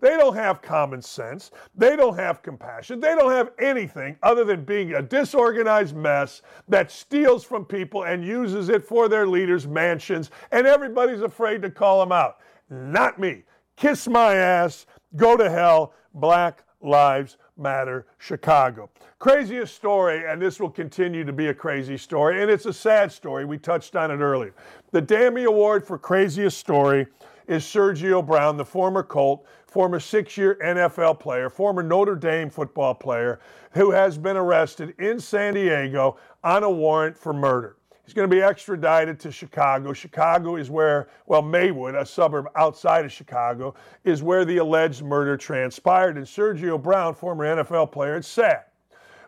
They 0.00 0.10
don't 0.10 0.34
have 0.34 0.60
common 0.60 1.00
sense. 1.00 1.50
They 1.74 1.96
don't 1.96 2.16
have 2.18 2.42
compassion. 2.42 3.00
They 3.00 3.14
don't 3.14 3.32
have 3.32 3.52
anything 3.58 4.18
other 4.22 4.44
than 4.44 4.64
being 4.64 4.92
a 4.92 5.00
disorganized 5.00 5.96
mess 5.96 6.42
that 6.68 6.90
steals 6.90 7.44
from 7.44 7.64
people 7.64 8.04
and 8.04 8.22
uses 8.22 8.68
it 8.68 8.84
for 8.84 9.08
their 9.08 9.26
leaders' 9.26 9.66
mansions. 9.66 10.30
And 10.52 10.66
everybody's 10.66 11.22
afraid 11.22 11.62
to 11.62 11.70
call 11.70 12.00
them 12.00 12.12
out. 12.12 12.38
Not 12.68 13.18
me. 13.18 13.44
Kiss 13.76 14.06
my 14.06 14.34
ass. 14.34 14.84
Go 15.14 15.36
to 15.36 15.48
hell. 15.48 15.92
Black 16.14 16.64
Lives 16.80 17.36
Matter 17.56 18.06
Chicago. 18.18 18.90
Craziest 19.18 19.74
story, 19.74 20.26
and 20.26 20.40
this 20.40 20.60
will 20.60 20.70
continue 20.70 21.24
to 21.24 21.32
be 21.32 21.48
a 21.48 21.54
crazy 21.54 21.96
story, 21.96 22.42
and 22.42 22.50
it's 22.50 22.66
a 22.66 22.72
sad 22.72 23.12
story. 23.12 23.44
We 23.44 23.58
touched 23.58 23.96
on 23.96 24.10
it 24.10 24.18
earlier. 24.18 24.54
The 24.92 25.00
Dammy 25.00 25.44
Award 25.44 25.86
for 25.86 25.98
Craziest 25.98 26.58
Story 26.58 27.06
is 27.46 27.64
Sergio 27.64 28.26
Brown, 28.26 28.56
the 28.56 28.64
former 28.64 29.02
Colt, 29.02 29.46
former 29.66 30.00
six 30.00 30.36
year 30.36 30.58
NFL 30.62 31.20
player, 31.20 31.48
former 31.48 31.82
Notre 31.82 32.16
Dame 32.16 32.50
football 32.50 32.94
player, 32.94 33.40
who 33.72 33.90
has 33.90 34.18
been 34.18 34.36
arrested 34.36 34.94
in 34.98 35.20
San 35.20 35.54
Diego 35.54 36.16
on 36.42 36.62
a 36.62 36.70
warrant 36.70 37.16
for 37.16 37.32
murder. 37.32 37.76
He's 38.06 38.14
going 38.14 38.30
to 38.30 38.34
be 38.34 38.40
extradited 38.40 39.18
to 39.18 39.32
Chicago. 39.32 39.92
Chicago 39.92 40.54
is 40.54 40.70
where, 40.70 41.08
well, 41.26 41.42
Maywood, 41.42 41.96
a 41.96 42.06
suburb 42.06 42.46
outside 42.54 43.04
of 43.04 43.10
Chicago, 43.10 43.74
is 44.04 44.22
where 44.22 44.44
the 44.44 44.58
alleged 44.58 45.02
murder 45.02 45.36
transpired. 45.36 46.16
And 46.16 46.24
Sergio 46.24 46.80
Brown, 46.80 47.14
former 47.14 47.44
NFL 47.44 47.90
player, 47.90 48.14
it's 48.16 48.28
sad. 48.28 48.62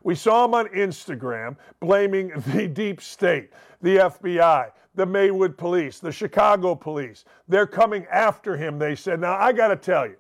We 0.05 0.15
saw 0.15 0.45
him 0.45 0.55
on 0.55 0.69
Instagram 0.69 1.57
blaming 1.81 2.29
the 2.55 2.69
deep 2.69 3.01
state, 3.01 3.51
the 3.83 3.97
FBI, 3.97 4.71
the 4.95 5.07
Maywood 5.07 5.59
police, 5.59 5.99
the 5.99 6.13
Chicago 6.13 6.77
police. 6.77 7.25
They're 7.49 7.67
coming 7.67 8.07
after 8.13 8.57
him, 8.57 8.79
they 8.79 8.95
said. 8.95 9.21
Now, 9.21 9.35
I 9.35 9.53
got 9.53 9.69
to 9.69 9.77
tell 9.77 10.07
you, 10.07 10.17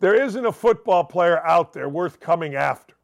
there 0.00 0.22
isn't 0.22 0.44
a 0.44 0.52
football 0.52 1.02
player 1.02 1.38
out 1.46 1.72
there 1.72 1.88
worth 1.88 2.20
coming 2.20 2.56
after. 2.56 2.94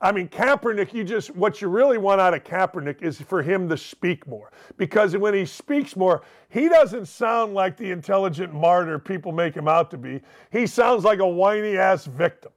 I 0.00 0.12
mean, 0.12 0.28
Kaepernick, 0.28 0.92
you 0.92 1.04
just, 1.04 1.34
what 1.34 1.60
you 1.60 1.68
really 1.68 1.98
want 1.98 2.20
out 2.20 2.34
of 2.34 2.44
Kaepernick 2.44 3.02
is 3.02 3.20
for 3.20 3.42
him 3.42 3.68
to 3.68 3.76
speak 3.76 4.26
more. 4.26 4.52
Because 4.76 5.16
when 5.16 5.34
he 5.34 5.46
speaks 5.46 5.96
more, 5.96 6.22
he 6.48 6.68
doesn't 6.68 7.06
sound 7.06 7.54
like 7.54 7.76
the 7.76 7.90
intelligent 7.90 8.52
martyr 8.52 8.98
people 8.98 9.32
make 9.32 9.54
him 9.54 9.68
out 9.68 9.90
to 9.92 9.98
be. 9.98 10.20
He 10.50 10.66
sounds 10.66 11.04
like 11.04 11.20
a 11.20 11.28
whiny 11.28 11.78
ass 11.78 12.04
victim. 12.04 12.52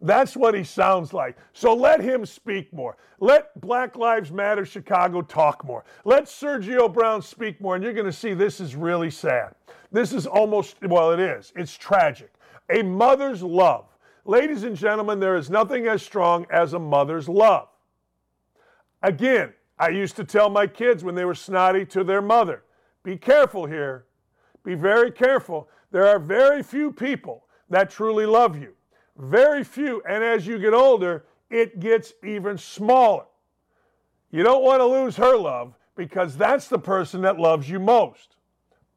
That's 0.00 0.36
what 0.36 0.54
he 0.54 0.64
sounds 0.64 1.14
like. 1.14 1.38
So 1.54 1.74
let 1.74 2.00
him 2.00 2.26
speak 2.26 2.70
more. 2.74 2.98
Let 3.20 3.58
Black 3.62 3.96
Lives 3.96 4.30
Matter 4.30 4.66
Chicago 4.66 5.22
talk 5.22 5.64
more. 5.64 5.84
Let 6.04 6.24
Sergio 6.24 6.92
Brown 6.92 7.22
speak 7.22 7.58
more. 7.60 7.74
And 7.74 7.82
you're 7.82 7.94
going 7.94 8.04
to 8.04 8.12
see 8.12 8.34
this 8.34 8.60
is 8.60 8.76
really 8.76 9.10
sad. 9.10 9.54
This 9.90 10.12
is 10.12 10.26
almost, 10.26 10.76
well, 10.82 11.12
it 11.12 11.20
is. 11.20 11.52
It's 11.56 11.74
tragic. 11.74 12.34
A 12.68 12.82
mother's 12.82 13.42
love 13.42 13.86
Ladies 14.24 14.64
and 14.64 14.76
gentlemen, 14.76 15.20
there 15.20 15.36
is 15.36 15.50
nothing 15.50 15.86
as 15.86 16.02
strong 16.02 16.46
as 16.50 16.72
a 16.72 16.78
mother's 16.78 17.28
love. 17.28 17.68
Again, 19.02 19.52
I 19.78 19.88
used 19.88 20.16
to 20.16 20.24
tell 20.24 20.48
my 20.48 20.66
kids 20.66 21.04
when 21.04 21.14
they 21.14 21.24
were 21.24 21.34
snotty 21.34 21.84
to 21.86 22.04
their 22.04 22.22
mother 22.22 22.62
be 23.04 23.18
careful 23.18 23.66
here. 23.66 24.06
Be 24.64 24.74
very 24.74 25.12
careful. 25.12 25.68
There 25.92 26.08
are 26.08 26.18
very 26.18 26.62
few 26.62 26.90
people 26.90 27.44
that 27.68 27.90
truly 27.90 28.26
love 28.26 28.58
you. 28.58 28.72
Very 29.16 29.62
few. 29.62 30.02
And 30.08 30.24
as 30.24 30.46
you 30.46 30.58
get 30.58 30.72
older, 30.72 31.26
it 31.50 31.78
gets 31.78 32.14
even 32.24 32.58
smaller. 32.58 33.26
You 34.30 34.42
don't 34.42 34.64
want 34.64 34.80
to 34.80 34.86
lose 34.86 35.16
her 35.16 35.36
love 35.36 35.74
because 35.94 36.36
that's 36.36 36.66
the 36.66 36.78
person 36.78 37.20
that 37.20 37.38
loves 37.38 37.68
you 37.68 37.78
most. 37.78 38.36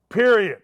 Period. 0.10 0.62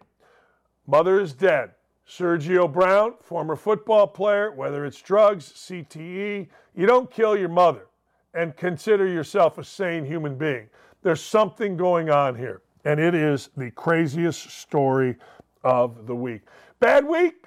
Mother 0.87 1.19
is 1.19 1.33
dead. 1.33 1.71
Sergio 2.07 2.71
Brown, 2.71 3.13
former 3.21 3.55
football 3.55 4.07
player, 4.07 4.51
whether 4.51 4.85
it's 4.85 5.01
drugs, 5.01 5.51
CTE, 5.53 6.47
you 6.75 6.85
don't 6.85 7.09
kill 7.09 7.37
your 7.37 7.49
mother 7.49 7.87
and 8.33 8.55
consider 8.57 9.07
yourself 9.07 9.57
a 9.57 9.63
sane 9.63 10.05
human 10.05 10.37
being. 10.37 10.67
There's 11.01 11.21
something 11.21 11.77
going 11.77 12.09
on 12.09 12.35
here, 12.35 12.61
and 12.83 12.99
it 12.99 13.15
is 13.15 13.49
the 13.55 13.71
craziest 13.71 14.49
story 14.49 15.15
of 15.63 16.05
the 16.05 16.15
week. 16.15 16.41
Bad 16.79 17.05
week? 17.05 17.45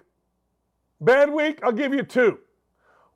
Bad 1.01 1.31
week? 1.31 1.61
I'll 1.63 1.73
give 1.73 1.93
you 1.93 2.03
two. 2.03 2.39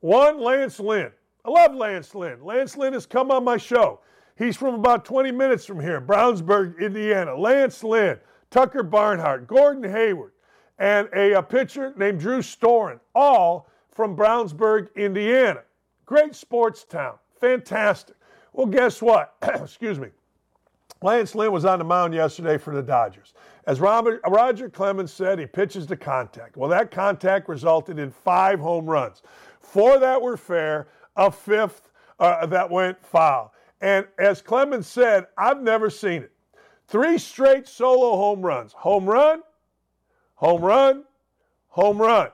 One, 0.01 0.41
Lance 0.41 0.79
Lynn. 0.79 1.11
I 1.45 1.51
love 1.51 1.75
Lance 1.75 2.15
Lynn. 2.15 2.45
Lance 2.45 2.77
Lynn 2.77 2.93
has 2.93 3.07
come 3.07 3.31
on 3.31 3.45
my 3.45 3.57
show. 3.57 4.01
He's 4.37 4.57
from 4.57 4.75
about 4.75 5.05
20 5.05 5.33
minutes 5.33 5.65
from 5.65 5.81
here, 5.81 6.01
Brownsburg, 6.01 6.79
Indiana. 6.81 7.35
Lance 7.35 7.83
Lynn, 7.83 8.19
Tucker 8.51 8.83
Barnhart, 8.83 9.47
Gordon 9.47 9.91
Hayward 9.91 10.33
and 10.81 11.09
a, 11.15 11.35
a 11.35 11.43
pitcher 11.43 11.93
named 11.97 12.19
Drew 12.19 12.41
Storen, 12.41 12.99
all 13.15 13.69
from 13.93 14.17
Brownsburg, 14.17 14.89
Indiana. 14.97 15.61
Great 16.07 16.35
sports 16.35 16.85
town. 16.85 17.15
Fantastic. 17.39 18.17
Well, 18.53 18.67
guess 18.67 19.01
what? 19.01 19.37
Excuse 19.43 20.01
me. 20.01 20.09
Lance 21.03 21.35
Lynn 21.35 21.53
was 21.53 21.65
on 21.65 21.79
the 21.79 21.85
mound 21.85 22.15
yesterday 22.15 22.59
for 22.59 22.75
the 22.75 22.83
Dodgers. 22.83 23.35
As 23.67 23.79
Robert, 23.79 24.21
Roger 24.27 24.69
Clemens 24.69 25.13
said, 25.13 25.39
he 25.39 25.47
pitches 25.47 25.87
to 25.87 25.97
contact. 25.97 26.57
Well, 26.57 26.69
that 26.71 26.91
contact 26.91 27.49
resulted 27.49 27.99
in 27.99 28.11
five 28.11 28.59
home 28.59 28.87
runs. 28.87 29.23
Four 29.61 29.99
that 29.99 30.21
were 30.21 30.37
fair, 30.37 30.89
a 31.17 31.31
fifth 31.31 31.91
uh, 32.19 32.47
that 32.47 32.71
went 32.71 33.03
foul. 33.05 33.53
And 33.81 34.07
as 34.19 34.43
Clemens 34.43 34.87
said, 34.87 35.27
I've 35.39 35.63
never 35.63 35.89
seen 35.89 36.23
it. 36.23 36.33
Three 36.89 37.19
straight 37.19 37.69
solo 37.69 38.17
home 38.17 38.43
runs. 38.43 38.73
Home 38.73 39.07
run, 39.07 39.43
home 40.41 40.63
run, 40.63 41.05
home 41.69 42.01
run. 42.01 42.31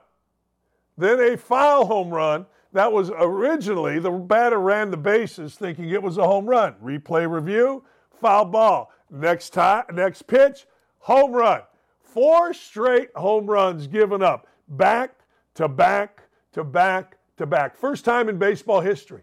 Then 0.96 1.20
a 1.20 1.36
foul 1.36 1.86
home 1.86 2.10
run. 2.10 2.46
That 2.72 2.92
was 2.92 3.10
originally 3.10 3.98
the 3.98 4.12
batter 4.12 4.60
ran 4.60 4.92
the 4.92 4.96
bases 4.96 5.56
thinking 5.56 5.90
it 5.90 6.02
was 6.02 6.16
a 6.16 6.24
home 6.24 6.46
run. 6.46 6.76
Replay 6.82 7.28
review, 7.28 7.82
foul 8.20 8.44
ball. 8.44 8.92
Next 9.10 9.50
time, 9.50 9.84
next 9.92 10.22
pitch, 10.22 10.66
home 11.00 11.32
run. 11.32 11.62
Four 12.00 12.54
straight 12.54 13.10
home 13.16 13.46
runs 13.46 13.88
given 13.88 14.22
up, 14.22 14.46
back 14.68 15.18
to 15.54 15.66
back 15.66 16.22
to 16.52 16.62
back 16.62 17.18
to 17.38 17.46
back. 17.46 17.76
First 17.76 18.04
time 18.04 18.28
in 18.28 18.38
baseball 18.38 18.80
history. 18.80 19.22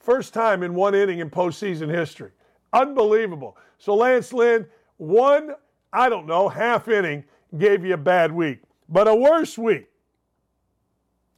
First 0.00 0.34
time 0.34 0.64
in 0.64 0.74
one 0.74 0.94
inning 0.94 1.20
in 1.20 1.30
postseason 1.30 1.88
history. 1.88 2.32
Unbelievable. 2.72 3.56
So 3.78 3.94
Lance 3.94 4.32
Lynn, 4.32 4.66
one, 4.96 5.52
I 5.92 6.08
don't 6.08 6.26
know, 6.26 6.48
half 6.48 6.88
inning 6.88 7.24
gave 7.56 7.84
you 7.84 7.94
a 7.94 7.98
bad 7.98 8.32
week. 8.32 8.60
But 8.88 9.08
a 9.08 9.14
worse 9.14 9.56
week, 9.56 9.88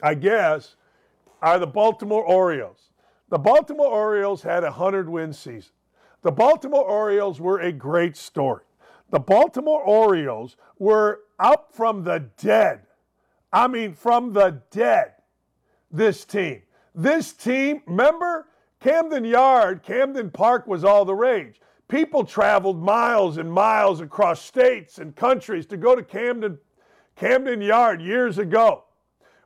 I 0.02 0.14
guess, 0.14 0.76
are 1.42 1.58
the 1.58 1.66
Baltimore 1.66 2.24
Orioles. 2.24 2.90
The 3.28 3.38
Baltimore 3.38 3.86
Orioles 3.86 4.42
had 4.42 4.64
a 4.64 4.70
100 4.70 5.08
win 5.08 5.32
season. 5.32 5.72
The 6.22 6.32
Baltimore 6.32 6.84
Orioles 6.84 7.40
were 7.40 7.60
a 7.60 7.72
great 7.72 8.16
story. 8.16 8.64
The 9.10 9.20
Baltimore 9.20 9.82
Orioles 9.82 10.56
were 10.78 11.20
up 11.38 11.72
from 11.72 12.04
the 12.04 12.28
dead. 12.36 12.82
I 13.52 13.66
mean, 13.66 13.94
from 13.94 14.32
the 14.32 14.62
dead, 14.70 15.14
this 15.90 16.24
team. 16.24 16.62
This 16.94 17.32
team, 17.32 17.82
remember, 17.86 18.46
Camden 18.80 19.24
Yard, 19.24 19.82
Camden 19.82 20.30
Park 20.30 20.66
was 20.66 20.84
all 20.84 21.04
the 21.04 21.14
rage. 21.14 21.60
People 21.90 22.24
traveled 22.24 22.80
miles 22.80 23.36
and 23.36 23.52
miles 23.52 24.00
across 24.00 24.40
states 24.40 24.98
and 24.98 25.14
countries 25.16 25.66
to 25.66 25.76
go 25.76 25.96
to 25.96 26.04
Camden, 26.04 26.56
Camden 27.16 27.60
Yard 27.60 28.00
years 28.00 28.38
ago. 28.38 28.84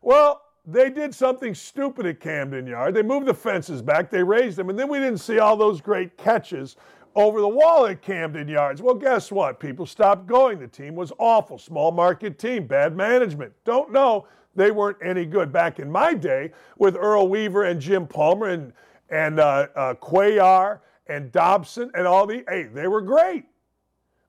Well, 0.02 0.42
they 0.66 0.90
did 0.90 1.14
something 1.14 1.54
stupid 1.54 2.04
at 2.04 2.20
Camden 2.20 2.66
Yard. 2.66 2.94
They 2.94 3.02
moved 3.02 3.26
the 3.26 3.34
fences 3.34 3.80
back, 3.80 4.10
they 4.10 4.22
raised 4.22 4.58
them, 4.58 4.68
and 4.68 4.78
then 4.78 4.88
we 4.88 4.98
didn't 4.98 5.20
see 5.20 5.38
all 5.38 5.56
those 5.56 5.80
great 5.80 6.18
catches 6.18 6.76
over 7.14 7.40
the 7.40 7.48
wall 7.48 7.86
at 7.86 8.02
Camden 8.02 8.46
Yards. 8.46 8.82
Well, 8.82 8.94
guess 8.94 9.32
what? 9.32 9.58
People 9.58 9.86
stopped 9.86 10.26
going. 10.26 10.58
The 10.58 10.68
team 10.68 10.94
was 10.96 11.12
awful. 11.18 11.58
Small 11.58 11.92
market 11.92 12.38
team, 12.38 12.66
bad 12.66 12.94
management. 12.94 13.54
Don't 13.64 13.90
know. 13.90 14.26
They 14.54 14.70
weren't 14.70 14.98
any 15.02 15.24
good. 15.24 15.50
Back 15.50 15.78
in 15.78 15.90
my 15.90 16.12
day 16.12 16.52
with 16.76 16.94
Earl 16.94 17.28
Weaver 17.28 17.64
and 17.64 17.80
Jim 17.80 18.06
Palmer 18.06 18.48
and, 18.48 18.72
and 19.08 19.40
uh, 19.40 19.68
uh, 19.74 19.94
Cuellar 19.94 20.80
and 21.06 21.30
Dobson 21.32 21.90
and 21.94 22.06
all 22.06 22.26
the, 22.26 22.44
hey, 22.48 22.64
they 22.64 22.88
were 22.88 23.02
great. 23.02 23.44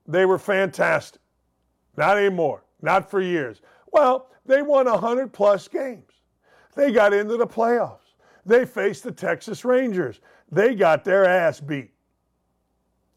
They 0.06 0.24
were 0.24 0.38
fantastic. 0.38 1.20
Not 1.96 2.18
anymore. 2.18 2.64
Not 2.82 3.10
for 3.10 3.20
years. 3.20 3.62
Well, 3.92 4.30
they 4.44 4.62
won 4.62 4.86
100 4.86 5.32
plus 5.32 5.66
games. 5.68 6.12
They 6.74 6.92
got 6.92 7.12
into 7.12 7.36
the 7.36 7.46
playoffs. 7.46 8.14
They 8.44 8.64
faced 8.64 9.02
the 9.02 9.12
Texas 9.12 9.64
Rangers. 9.64 10.20
They 10.52 10.74
got 10.74 11.04
their 11.04 11.24
ass 11.24 11.60
beat. 11.60 11.90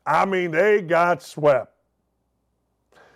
I 0.05 0.25
mean, 0.25 0.51
they 0.51 0.81
got 0.81 1.21
swept. 1.21 1.75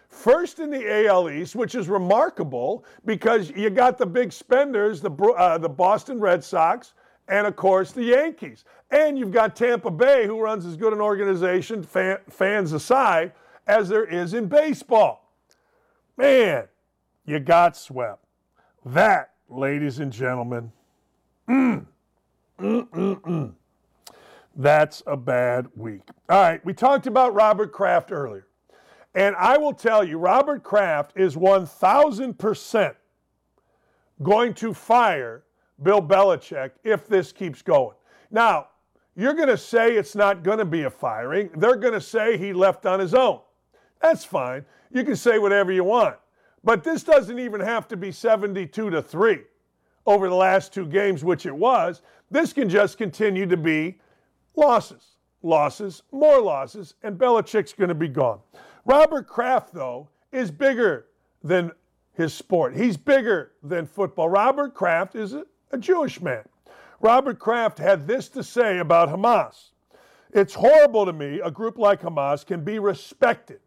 First 0.09 0.59
in 0.59 0.69
the 0.69 1.07
AL 1.07 1.31
East, 1.31 1.55
which 1.55 1.73
is 1.73 1.89
remarkable 1.89 2.85
because 3.05 3.49
you 3.49 3.71
got 3.71 3.97
the 3.97 4.05
big 4.05 4.31
spenders, 4.31 5.01
the, 5.01 5.09
uh, 5.11 5.57
the 5.57 5.69
Boston 5.69 6.19
Red 6.19 6.43
Sox, 6.43 6.93
and 7.27 7.47
of 7.47 7.55
course 7.55 7.91
the 7.91 8.03
Yankees. 8.03 8.65
And 8.91 9.17
you've 9.17 9.31
got 9.31 9.55
Tampa 9.55 9.91
Bay, 9.91 10.25
who 10.25 10.39
runs 10.41 10.65
as 10.65 10.75
good 10.75 10.93
an 10.93 11.01
organization, 11.01 11.83
fan, 11.83 12.17
fans 12.29 12.73
aside, 12.73 13.33
as 13.67 13.89
there 13.89 14.05
is 14.05 14.33
in 14.33 14.47
baseball. 14.47 15.33
Man, 16.17 16.67
you 17.25 17.39
got 17.39 17.75
swept. 17.75 18.23
That, 18.85 19.31
ladies 19.49 19.99
and 19.99 20.11
gentlemen, 20.11 20.71
mm, 21.49 21.85
mm, 22.59 22.87
mm, 22.89 23.21
mm. 23.21 23.53
That's 24.55 25.01
a 25.07 25.17
bad 25.17 25.67
week. 25.75 26.01
All 26.29 26.41
right, 26.41 26.63
we 26.63 26.73
talked 26.73 27.07
about 27.07 27.33
Robert 27.33 27.71
Kraft 27.71 28.11
earlier. 28.11 28.47
And 29.15 29.35
I 29.35 29.57
will 29.57 29.73
tell 29.73 30.03
you, 30.03 30.17
Robert 30.17 30.63
Kraft 30.63 31.13
is 31.15 31.35
1,000% 31.35 32.95
going 34.21 34.53
to 34.55 34.73
fire 34.73 35.43
Bill 35.81 36.01
Belichick 36.01 36.71
if 36.83 37.07
this 37.07 37.31
keeps 37.31 37.61
going. 37.61 37.95
Now, 38.31 38.67
you're 39.15 39.33
going 39.33 39.49
to 39.49 39.57
say 39.57 39.93
it's 39.93 40.15
not 40.15 40.43
going 40.43 40.57
to 40.57 40.65
be 40.65 40.83
a 40.83 40.89
firing. 40.89 41.49
They're 41.55 41.75
going 41.75 41.93
to 41.93 42.01
say 42.01 42.37
he 42.37 42.53
left 42.53 42.85
on 42.85 42.99
his 42.99 43.13
own. 43.13 43.41
That's 44.01 44.25
fine. 44.25 44.65
You 44.91 45.03
can 45.03 45.15
say 45.15 45.39
whatever 45.39 45.71
you 45.71 45.83
want. 45.83 46.17
But 46.63 46.83
this 46.83 47.03
doesn't 47.03 47.39
even 47.39 47.61
have 47.61 47.87
to 47.89 47.97
be 47.97 48.11
72 48.11 48.89
to 48.89 49.01
3 49.01 49.39
over 50.05 50.29
the 50.29 50.35
last 50.35 50.73
two 50.73 50.85
games, 50.85 51.23
which 51.23 51.45
it 51.45 51.55
was. 51.55 52.01
This 52.31 52.53
can 52.53 52.69
just 52.69 52.97
continue 52.97 53.45
to 53.45 53.57
be 53.57 53.99
losses, 54.55 55.17
losses, 55.41 56.03
more 56.11 56.41
losses, 56.41 56.95
and 57.03 57.17
Belichick's 57.17 57.73
going 57.73 57.89
to 57.89 57.95
be 57.95 58.07
gone. 58.07 58.39
Robert 58.85 59.27
Kraft, 59.27 59.73
though, 59.73 60.09
is 60.31 60.51
bigger 60.51 61.07
than 61.43 61.71
his 62.13 62.33
sport. 62.33 62.75
He's 62.75 62.97
bigger 62.97 63.51
than 63.61 63.85
football. 63.85 64.29
Robert 64.29 64.73
Kraft 64.73 65.15
is 65.15 65.33
a, 65.33 65.45
a 65.73 65.77
Jewish 65.77 66.21
man. 66.21 66.43
Robert 67.01 67.39
Kraft 67.39 67.77
had 67.77 68.07
this 68.07 68.29
to 68.29 68.43
say 68.43 68.79
about 68.79 69.09
Hamas. 69.09 69.71
It's 70.31 70.53
horrible 70.53 71.05
to 71.05 71.13
me 71.13 71.41
a 71.43 71.51
group 71.51 71.77
like 71.77 72.01
Hamas 72.01 72.45
can 72.45 72.63
be 72.63 72.79
respected 72.79 73.59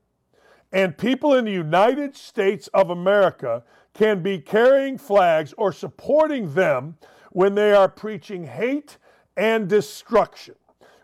and 0.72 0.96
people 0.96 1.34
in 1.34 1.44
the 1.44 1.52
United 1.52 2.16
States 2.16 2.68
of 2.74 2.90
America 2.90 3.62
can 3.94 4.22
be 4.22 4.38
carrying 4.38 4.98
flags 4.98 5.54
or 5.56 5.72
supporting 5.72 6.52
them 6.54 6.96
when 7.32 7.54
they 7.54 7.72
are 7.72 7.88
preaching 7.88 8.44
hate 8.44 8.98
and 9.36 9.68
destruction. 9.68 10.54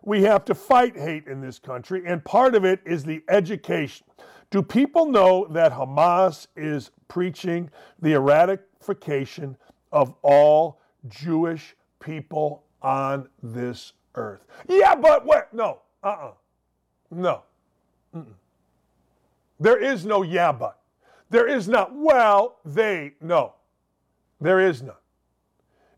We 0.02 0.22
have 0.24 0.44
to 0.46 0.54
fight 0.54 0.96
hate 0.96 1.26
in 1.26 1.40
this 1.40 1.58
country, 1.58 2.02
and 2.06 2.24
part 2.24 2.54
of 2.54 2.64
it 2.64 2.80
is 2.84 3.04
the 3.04 3.22
education. 3.28 4.06
Do 4.50 4.62
people 4.62 5.06
know 5.06 5.46
that 5.50 5.72
Hamas 5.72 6.48
is 6.56 6.90
preaching 7.08 7.70
the 8.00 8.12
eradication 8.12 9.56
of 9.92 10.12
all 10.22 10.81
Jewish 11.08 11.74
people 12.00 12.64
on 12.80 13.28
this 13.42 13.92
earth? 14.14 14.44
Yeah, 14.68 14.94
but 14.94 15.24
what? 15.24 15.52
No, 15.52 15.80
uh 16.02 16.08
uh-uh. 16.08 16.28
uh 16.28 16.32
No. 17.10 17.42
Mm-mm. 18.14 18.34
There 19.60 19.80
is 19.80 20.04
no 20.04 20.22
yeah, 20.22 20.52
but. 20.52 20.78
There 21.30 21.48
is 21.48 21.66
not, 21.66 21.92
well, 21.94 22.58
they, 22.64 23.12
no. 23.20 23.54
There 24.40 24.60
is 24.60 24.82
none. 24.82 24.96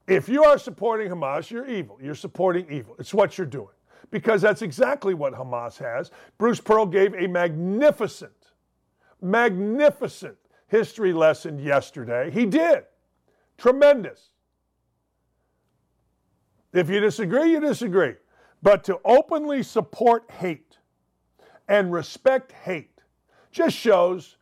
If 0.07 0.29
you 0.29 0.45
are 0.45 0.59
supporting 0.59 1.09
Hamas, 1.09 1.51
you're 1.51 1.67
evil. 1.67 1.99
You're 2.01 2.15
supporting 2.15 2.71
evil. 2.71 2.95
It's 2.99 3.15
what 3.15 3.37
you're 3.39 3.47
doing. 3.47 3.69
Because 4.11 4.43
that's 4.43 4.63
exactly 4.63 5.15
what 5.15 5.33
Hamas 5.33 5.79
has. 5.79 6.11
Bruce 6.39 6.61
Pearl 6.61 6.87
gave 6.87 7.15
a 7.15 7.27
magnificent, 7.27 8.53
magnificent 9.23 10.37
history 10.69 11.13
lesson 11.13 11.59
yesterday. 11.59 12.31
He 12.31 12.47
did. 12.47 12.85
Tremendous. 13.59 14.31
If 16.75 16.91
you 16.91 17.01
disagree, 17.01 17.53
you 17.53 17.61
disagree. 17.61 18.15
But 18.63 18.85
to 18.85 18.99
openly 19.05 19.63
support 19.63 20.31
hate 20.31 20.77
and 21.69 21.93
respect 21.93 22.53
hate 22.53 23.01
just 23.51 23.77
shows 23.77 24.37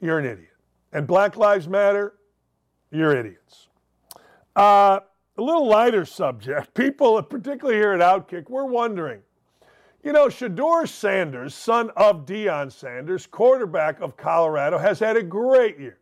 you're 0.00 0.18
an 0.18 0.26
idiot. 0.26 0.48
And 0.92 1.06
Black 1.06 1.36
Lives 1.36 1.66
Matter, 1.66 2.14
you're 2.92 3.16
idiots. 3.16 3.68
Uh, 4.54 5.00
a 5.36 5.42
little 5.42 5.66
lighter 5.66 6.04
subject. 6.04 6.74
People, 6.74 7.20
particularly 7.22 7.78
here 7.78 7.92
at 7.92 8.00
Outkick, 8.00 8.48
we're 8.48 8.64
wondering 8.64 9.22
you 10.02 10.12
know, 10.12 10.28
Shedeur 10.28 10.88
Sanders, 10.88 11.54
son 11.54 11.90
of 11.96 12.24
Deion 12.24 12.70
Sanders, 12.70 13.26
quarterback 13.26 14.00
of 14.00 14.16
Colorado, 14.16 14.78
has 14.78 14.98
had 14.98 15.16
a 15.16 15.22
great 15.22 15.78
year. 15.78 15.98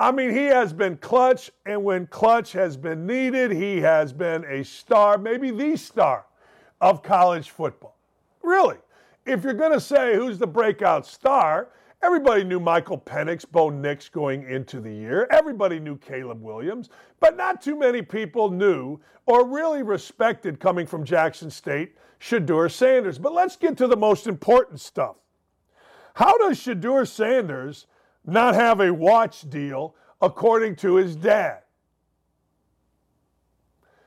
I 0.00 0.10
mean, 0.10 0.30
he 0.30 0.46
has 0.46 0.72
been 0.72 0.96
clutch, 0.96 1.50
and 1.66 1.84
when 1.84 2.06
clutch 2.06 2.52
has 2.52 2.76
been 2.76 3.06
needed, 3.06 3.50
he 3.50 3.80
has 3.82 4.14
been 4.14 4.44
a 4.46 4.64
star, 4.64 5.18
maybe 5.18 5.50
the 5.50 5.76
star 5.76 6.24
of 6.80 7.02
college 7.02 7.50
football. 7.50 7.96
Really. 8.42 8.78
If 9.26 9.44
you're 9.44 9.52
going 9.52 9.72
to 9.72 9.80
say 9.80 10.16
who's 10.16 10.38
the 10.38 10.46
breakout 10.46 11.06
star, 11.06 11.68
Everybody 12.02 12.44
knew 12.44 12.58
Michael 12.58 12.96
Penix, 12.96 13.44
Bo 13.48 13.68
Nix 13.68 14.08
going 14.08 14.48
into 14.48 14.80
the 14.80 14.90
year. 14.90 15.28
Everybody 15.30 15.78
knew 15.78 15.98
Caleb 15.98 16.42
Williams, 16.42 16.88
but 17.20 17.36
not 17.36 17.60
too 17.60 17.78
many 17.78 18.00
people 18.00 18.50
knew 18.50 18.98
or 19.26 19.46
really 19.46 19.82
respected 19.82 20.60
coming 20.60 20.86
from 20.86 21.04
Jackson 21.04 21.50
State, 21.50 21.94
Shedeur 22.18 22.70
Sanders. 22.70 23.18
But 23.18 23.34
let's 23.34 23.54
get 23.54 23.76
to 23.76 23.86
the 23.86 23.98
most 23.98 24.26
important 24.26 24.80
stuff. 24.80 25.16
How 26.14 26.38
does 26.38 26.58
Shedeur 26.58 27.06
Sanders 27.06 27.86
not 28.24 28.54
have 28.54 28.80
a 28.80 28.92
watch 28.92 29.48
deal 29.48 29.94
according 30.20 30.76
to 30.76 30.96
his 30.96 31.16
dad? 31.16 31.62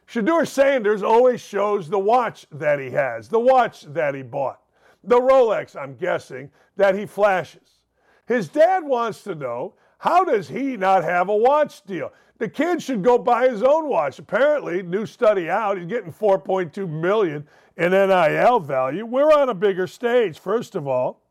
Shedeur 0.07 0.47
Sanders 0.47 1.01
always 1.01 1.41
shows 1.41 1.89
the 1.89 1.97
watch 1.97 2.45
that 2.51 2.79
he 2.79 2.91
has, 2.91 3.29
the 3.29 3.39
watch 3.39 3.81
that 3.93 4.13
he 4.13 4.21
bought, 4.21 4.61
the 5.03 5.19
Rolex, 5.19 5.75
I'm 5.75 5.95
guessing, 5.95 6.51
that 6.77 6.93
he 6.93 7.07
flashes. 7.07 7.79
His 8.27 8.47
dad 8.47 8.83
wants 8.83 9.23
to 9.23 9.33
know 9.33 9.73
how 9.97 10.23
does 10.23 10.47
he 10.49 10.77
not 10.77 11.03
have 11.03 11.29
a 11.29 11.35
watch 11.35 11.83
deal? 11.85 12.11
The 12.37 12.49
kid 12.49 12.83
should 12.83 13.03
go 13.03 13.17
buy 13.17 13.49
his 13.49 13.63
own 13.63 13.87
watch. 13.87 14.19
Apparently, 14.19 14.83
new 14.83 15.05
study 15.05 15.49
out, 15.49 15.77
he's 15.77 15.87
getting 15.87 16.11
4.2 16.11 16.89
million 16.89 17.47
in 17.77 17.91
NIL 17.91 18.59
value. 18.59 19.05
We're 19.05 19.31
on 19.31 19.49
a 19.49 19.53
bigger 19.53 19.87
stage, 19.87 20.37
first 20.37 20.75
of 20.75 20.87
all. 20.87 21.22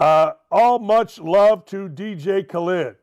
Uh, 0.00 0.32
all 0.50 0.78
much 0.78 1.18
love 1.18 1.66
to 1.66 1.86
DJ 1.86 2.48
Khaled. 2.48 2.96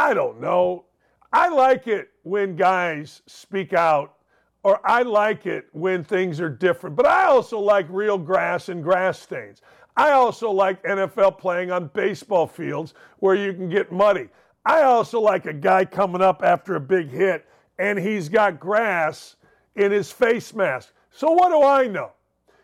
I 0.00 0.14
don't 0.14 0.40
know. 0.40 0.86
I 1.30 1.50
like 1.50 1.86
it 1.86 2.08
when 2.22 2.56
guys 2.56 3.20
speak 3.26 3.74
out 3.74 4.14
or 4.62 4.80
I 4.82 5.02
like 5.02 5.44
it 5.44 5.66
when 5.72 6.04
things 6.04 6.40
are 6.40 6.48
different. 6.48 6.96
But 6.96 7.04
I 7.04 7.26
also 7.26 7.60
like 7.60 7.84
real 7.90 8.16
grass 8.16 8.70
and 8.70 8.82
grass 8.82 9.18
stains. 9.20 9.60
I 9.98 10.12
also 10.12 10.50
like 10.50 10.82
NFL 10.84 11.36
playing 11.36 11.70
on 11.70 11.90
baseball 11.92 12.46
fields 12.46 12.94
where 13.18 13.34
you 13.34 13.52
can 13.52 13.68
get 13.68 13.92
muddy. 13.92 14.30
I 14.64 14.84
also 14.84 15.20
like 15.20 15.44
a 15.44 15.52
guy 15.52 15.84
coming 15.84 16.22
up 16.22 16.42
after 16.42 16.76
a 16.76 16.80
big 16.80 17.10
hit 17.10 17.46
and 17.78 17.98
he's 17.98 18.30
got 18.30 18.58
grass 18.58 19.36
in 19.76 19.92
his 19.92 20.10
face 20.10 20.54
mask. 20.54 20.94
So 21.10 21.30
what 21.32 21.50
do 21.50 21.62
I 21.62 21.88
know? 21.88 22.12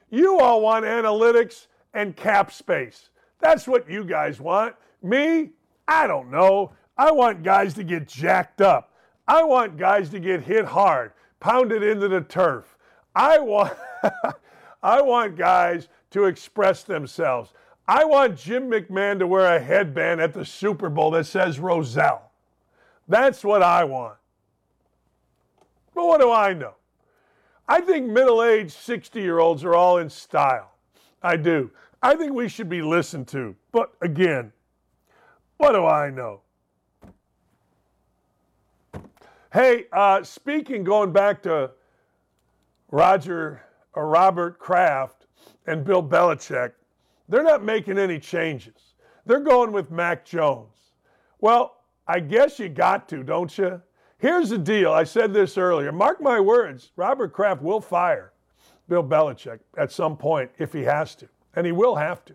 You 0.09 0.41
all 0.41 0.63
want 0.63 0.87
analytics 0.87 1.67
and 1.93 2.17
cap 2.17 2.51
space. 2.51 3.11
That's 3.41 3.69
what 3.69 3.91
you 3.91 4.05
guys 4.05 4.41
want. 4.41 4.75
Me, 5.03 5.51
I 5.87 6.07
don't 6.07 6.31
know. 6.31 6.73
I 6.97 7.13
want 7.13 7.43
guys 7.43 7.75
to 7.75 7.85
get 7.85 8.09
jacked 8.09 8.61
up. 8.61 8.93
I 9.29 9.45
want 9.45 9.77
guys 9.77 10.09
to 10.11 10.21
get 10.21 10.43
hit 10.43 10.65
hard 10.65 11.13
pounded 11.41 11.83
into 11.83 12.09
the 12.09 12.21
turf. 12.21 12.77
I 13.15 13.39
want, 13.39 13.77
I 14.83 15.01
want 15.01 15.37
guys 15.37 15.89
to 16.11 16.25
express 16.25 16.83
themselves. 16.83 17.53
I 17.89 18.05
want 18.05 18.37
Jim 18.37 18.71
McMahon 18.71 19.19
to 19.21 19.27
wear 19.27 19.55
a 19.55 19.61
headband 19.61 20.21
at 20.21 20.35
the 20.35 20.45
Super 20.45 20.89
Bowl 20.89 21.13
that 21.13 21.27
says 21.27 21.59
Rozelle. 21.59 22.31
That's 23.09 23.45
what 23.45 23.63
I 23.63 23.85
want. 23.85 24.17
But 25.95 26.07
what 26.07 26.21
do 26.21 26.31
I 26.33 26.53
know? 26.53 26.75
I 27.69 27.81
think 27.81 28.07
middle 28.07 28.43
aged 28.43 28.73
60 28.73 29.21
year 29.21 29.39
olds 29.39 29.65
are 29.65 29.75
all 29.75 29.99
in 29.99 30.11
style. 30.11 30.73
I 31.23 31.37
do. 31.37 31.71
I 32.03 32.15
think 32.15 32.33
we 32.33 32.49
should 32.49 32.69
be 32.69 32.83
listened 32.83 33.29
to. 33.29 33.57
But 33.73 33.93
again, 34.01 34.53
what 35.57 35.73
do 35.73 35.87
I 35.87 36.11
know? 36.11 36.43
Hey, 39.57 39.87
uh, 39.91 40.23
speaking, 40.23 40.85
going 40.85 41.13
back 41.13 41.43
to 41.45 41.71
Roger 42.91 43.63
or 43.95 44.07
Robert 44.07 44.59
Kraft 44.59 45.29
and 45.67 45.83
Bill 45.83 46.03
Belichick, 46.03 46.73
they're 47.31 47.43
not 47.43 47.65
making 47.65 47.97
any 47.97 48.19
changes. 48.21 48.93
They're 49.25 49.41
going 49.41 49.73
with 49.73 49.91
Mac 49.91 50.27
Jones. 50.27 50.77
Well, 51.41 51.79
I 52.07 52.21
guess 52.21 52.59
you 52.59 52.69
got 52.69 53.09
to, 53.09 53.23
don't 53.23 53.57
you? 53.57 53.81
Here's 54.19 54.51
the 54.51 54.59
deal. 54.59 54.93
I 54.93 55.05
said 55.05 55.33
this 55.33 55.57
earlier. 55.57 55.91
Mark 55.91 56.21
my 56.21 56.39
words, 56.39 56.91
Robert 56.95 57.33
Kraft 57.33 57.63
will 57.63 57.81
fire 57.81 58.35
Bill 58.91 59.03
Belichick 59.03 59.61
at 59.79 59.91
some 59.91 60.19
point 60.19 60.51
if 60.59 60.71
he 60.71 60.83
has 60.83 61.15
to, 61.15 61.29
and 61.55 61.65
he 61.65 61.73
will 61.73 61.97
have 61.97 62.27
to. 62.27 62.35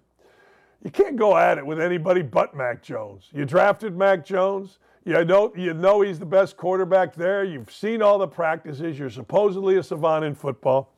You 0.83 0.89
can't 0.89 1.17
go 1.17 1.37
at 1.37 1.59
it 1.59 1.65
with 1.67 1.79
anybody 1.79 2.23
but 2.23 2.55
Mac 2.55 2.81
Jones. 2.81 3.29
You 3.31 3.45
drafted 3.45 3.95
Mac 3.95 4.25
Jones. 4.25 4.79
You 5.03 5.25
know, 5.25 5.51
you 5.55 5.73
know 5.73 6.01
he's 6.01 6.19
the 6.19 6.25
best 6.25 6.57
quarterback 6.57 7.15
there. 7.15 7.43
You've 7.43 7.71
seen 7.71 8.01
all 8.03 8.19
the 8.19 8.27
practices. 8.27 8.99
You're 8.99 9.09
supposedly 9.09 9.77
a 9.77 9.83
savant 9.83 10.23
in 10.25 10.35
football. 10.35 10.93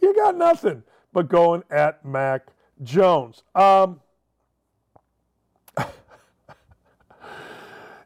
You 0.00 0.14
got 0.14 0.36
nothing 0.36 0.82
but 1.12 1.28
going 1.28 1.62
at 1.70 2.04
Mac 2.04 2.46
Jones. 2.82 3.42
Um, 3.54 4.00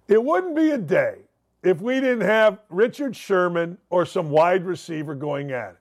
it 0.09 0.23
wouldn't 0.23 0.56
be 0.56 0.70
a 0.73 0.78
day 0.78 1.18
if 1.62 1.81
we 1.81 1.94
didn't 2.01 2.27
have 2.27 2.59
Richard 2.68 3.14
Sherman 3.14 3.78
or 3.89 4.05
some 4.05 4.31
wide 4.31 4.64
receiver 4.64 5.14
going 5.14 5.52
at 5.52 5.70
it. 5.70 5.78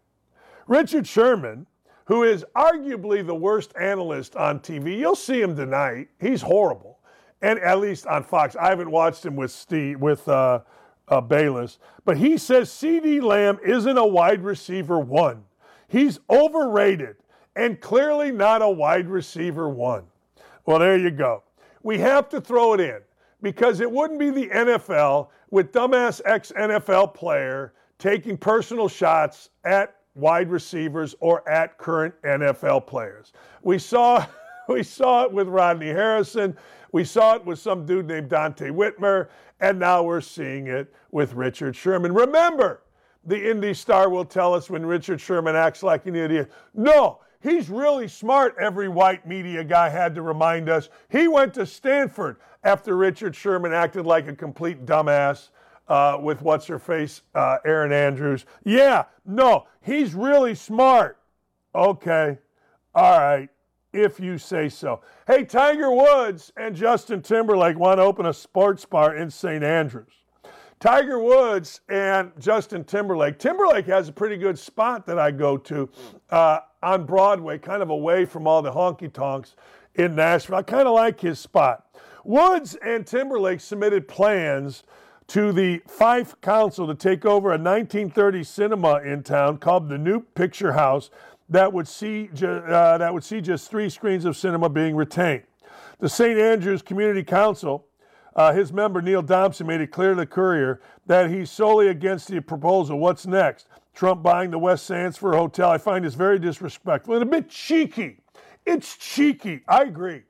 Richard 0.68 1.08
Sherman, 1.08 1.66
who 2.06 2.24
is 2.24 2.46
arguably 2.56 3.26
the 3.26 3.36
worst 3.36 3.74
analyst 3.80 4.36
on 4.36 4.60
TV, 4.60 4.98
you'll 4.98 5.16
see 5.16 5.42
him 5.42 5.56
tonight. 5.56 6.10
He's 6.20 6.42
horrible, 6.42 6.95
and 7.42 7.60
at 7.60 7.80
least 7.80 8.08
on 8.08 8.24
Fox. 8.24 8.56
I 8.56 8.70
haven't 8.70 8.92
watched 8.92 9.26
him 9.26 9.36
with 9.36 9.52
Steve 9.52 10.00
with 10.00 10.28
uh, 10.28 10.62
uh, 11.08 11.22
Bayless, 11.22 11.80
but 12.04 12.18
he 12.18 12.38
says 12.38 12.70
CeeDee 12.70 13.22
Lamb 13.22 13.60
isn't 13.64 13.98
a 13.98 14.06
wide 14.06 14.44
receiver 14.44 15.00
one. 15.00 15.44
He's 15.88 16.20
overrated 16.30 17.18
and 17.56 17.80
clearly 17.80 18.32
not 18.32 18.62
a 18.62 18.70
wide 18.70 19.08
receiver 19.08 19.70
one. 19.70 20.04
Well, 20.66 20.80
there 20.80 20.98
you 20.98 21.12
go. 21.12 21.44
We 21.84 22.00
have 22.00 22.30
to 22.30 22.42
throw 22.42 22.74
it 22.74 22.80
in 22.80 23.00
because 23.42 23.80
it 23.80 23.92
wouldn't 23.92 24.20
be 24.20 24.32
the 24.32 24.48
NFL 24.48 25.30
with 25.52 25.72
dumbass 25.72 26.22
ex 26.26 26.52
NFL 26.58 27.14
player 27.14 27.74
taking 28.00 28.38
personal 28.38 28.90
shots 28.90 29.50
at 29.64 29.96
wide 30.16 30.50
receivers 30.50 31.16
or 31.20 31.48
at 31.48 31.78
current 31.78 32.14
NFL 32.24 32.88
players. 32.88 33.34
We 33.62 33.78
saw 33.78 34.26
we 34.68 34.82
saw 34.82 35.24
it 35.26 35.32
with 35.32 35.48
Rodney 35.48 35.88
Harrison, 35.88 36.58
we 36.96 37.04
saw 37.04 37.36
it 37.36 37.46
with 37.46 37.60
some 37.60 37.86
dude 37.86 38.08
named 38.08 38.30
Donte 38.30 38.72
Whitner, 38.72 39.28
and 39.60 39.78
now 39.78 40.02
we're 40.02 40.22
seeing 40.22 40.68
it 40.68 40.96
with 41.12 41.34
Richard 41.34 41.76
Sherman. 41.76 42.14
Remember, 42.14 42.84
the 43.26 43.52
Indy 43.52 43.74
Star 43.74 44.10
will 44.10 44.24
tell 44.24 44.54
us 44.54 44.70
when 44.70 44.86
Richard 44.86 45.20
Sherman 45.20 45.58
acts 45.58 45.84
like 45.84 46.06
an 46.06 46.16
idiot. 46.16 46.50
No, 46.74 47.20
He's 47.42 47.70
really 47.70 48.08
smart, 48.08 48.56
every 48.62 48.88
white 48.88 49.28
media 49.28 49.62
guy 49.66 49.90
had 49.90 50.16
to 50.16 50.22
remind 50.22 50.70
us. 50.70 50.88
He 51.10 51.28
went 51.28 51.54
to 51.56 51.66
Stanford 51.66 52.38
after 52.64 52.96
Richard 52.96 53.36
Sherman 53.36 53.74
acted 53.74 54.06
like 54.06 54.30
a 54.30 54.36
complete 54.36 54.86
dumbass 54.86 55.50
uh, 55.90 56.18
with 56.22 56.42
what's 56.42 56.66
her 56.68 56.80
face, 56.80 57.24
uh, 57.36 57.58
Erin 57.66 57.92
Andrews. 57.92 58.46
Yeah, 58.64 59.04
no, 59.26 59.68
he's 59.82 60.16
really 60.16 60.56
smart. 60.56 61.20
Okay, 61.76 62.38
all 62.96 63.20
right, 63.20 63.50
if 63.96 64.20
you 64.20 64.38
say 64.38 64.68
so. 64.68 65.02
Hey, 65.26 65.46
Tiger 65.46 65.92
Woods 65.92 66.52
and 66.58 66.76
Justin 66.76 67.22
Timberlake 67.22 67.80
want 67.80 68.00
to 68.00 68.04
open 68.04 68.26
a 68.26 68.34
sports 68.34 68.86
bar 68.86 69.16
in 69.16 69.32
St. 69.32 69.64
Andrews. 69.64 70.12
Tiger 70.80 71.20
Woods 71.20 71.80
and 71.88 72.32
Justin 72.38 72.84
Timberlake. 72.84 73.40
Timberlake 73.40 73.86
has 73.86 74.10
a 74.10 74.12
pretty 74.12 74.36
good 74.38 74.60
spot 74.60 75.06
that 75.06 75.18
I 75.18 75.32
go 75.32 75.58
to 75.58 75.90
uh, 76.30 76.60
on 76.84 77.06
Broadway, 77.06 77.58
kind 77.58 77.82
of 77.82 77.90
away 77.90 78.26
from 78.26 78.46
all 78.46 78.62
the 78.62 78.72
honky 78.72 79.12
tonks 79.12 79.56
in 79.96 80.16
Nashville. 80.16 80.58
I 80.58 80.64
kind 80.64 80.88
of 80.88 80.94
like 80.94 81.22
his 81.22 81.40
spot. 81.40 81.86
Woods 82.26 82.76
and 82.84 83.08
Timberlake 83.08 83.62
submitted 83.62 84.08
plans 84.08 84.84
to 85.28 85.52
the 85.52 85.82
Fife 85.88 86.40
Council 86.42 86.86
to 86.88 86.94
take 86.94 87.26
over 87.26 87.50
a 87.50 87.58
1930 87.58 88.44
cinema 88.44 89.00
in 89.00 89.24
town 89.24 89.58
called 89.58 89.90
the 89.90 89.98
New 89.98 90.22
Picture 90.22 90.74
House 90.74 91.10
that 91.50 91.72
would 91.72 91.88
see 91.88 92.30
uh, 92.44 92.98
that 92.98 93.14
would 93.14 93.24
see 93.24 93.42
just 93.42 93.70
three 93.70 93.90
screens 93.90 94.26
of 94.26 94.36
cinema 94.36 94.70
being 94.70 94.96
retained. 94.96 95.44
The 96.00 96.10
St. 96.10 96.38
Andrews 96.38 96.82
Community 96.82 97.24
Council 97.24 97.86
uh, 98.36 98.52
his 98.52 98.74
member, 98.74 99.02
Neil 99.02 99.24
Thompson, 99.24 99.66
made 99.66 99.82
it 99.82 99.92
clear 99.92 100.10
to 100.10 100.16
the 100.16 100.26
Courier 100.26 100.82
that 101.06 101.30
he's 101.30 101.50
solely 101.50 101.88
against 101.88 102.28
the 102.28 102.42
proposal. 102.42 103.00
What's 103.00 103.26
next? 103.26 103.68
Trump 103.94 104.22
buying 104.22 104.52
the 104.52 104.60
West 104.60 104.86
Sands 104.86 105.16
for 105.16 105.34
a 105.34 105.38
hotel. 105.38 105.70
I 105.70 105.78
find 105.78 106.04
this 106.04 106.16
very 106.16 106.38
disrespectful 106.38 107.14
and 107.14 107.24
a 107.24 107.26
bit 107.26 107.50
cheeky. 107.50 108.20
It's 108.66 108.98
cheeky. 108.98 109.62
I 109.68 109.84
agree. 109.84 110.24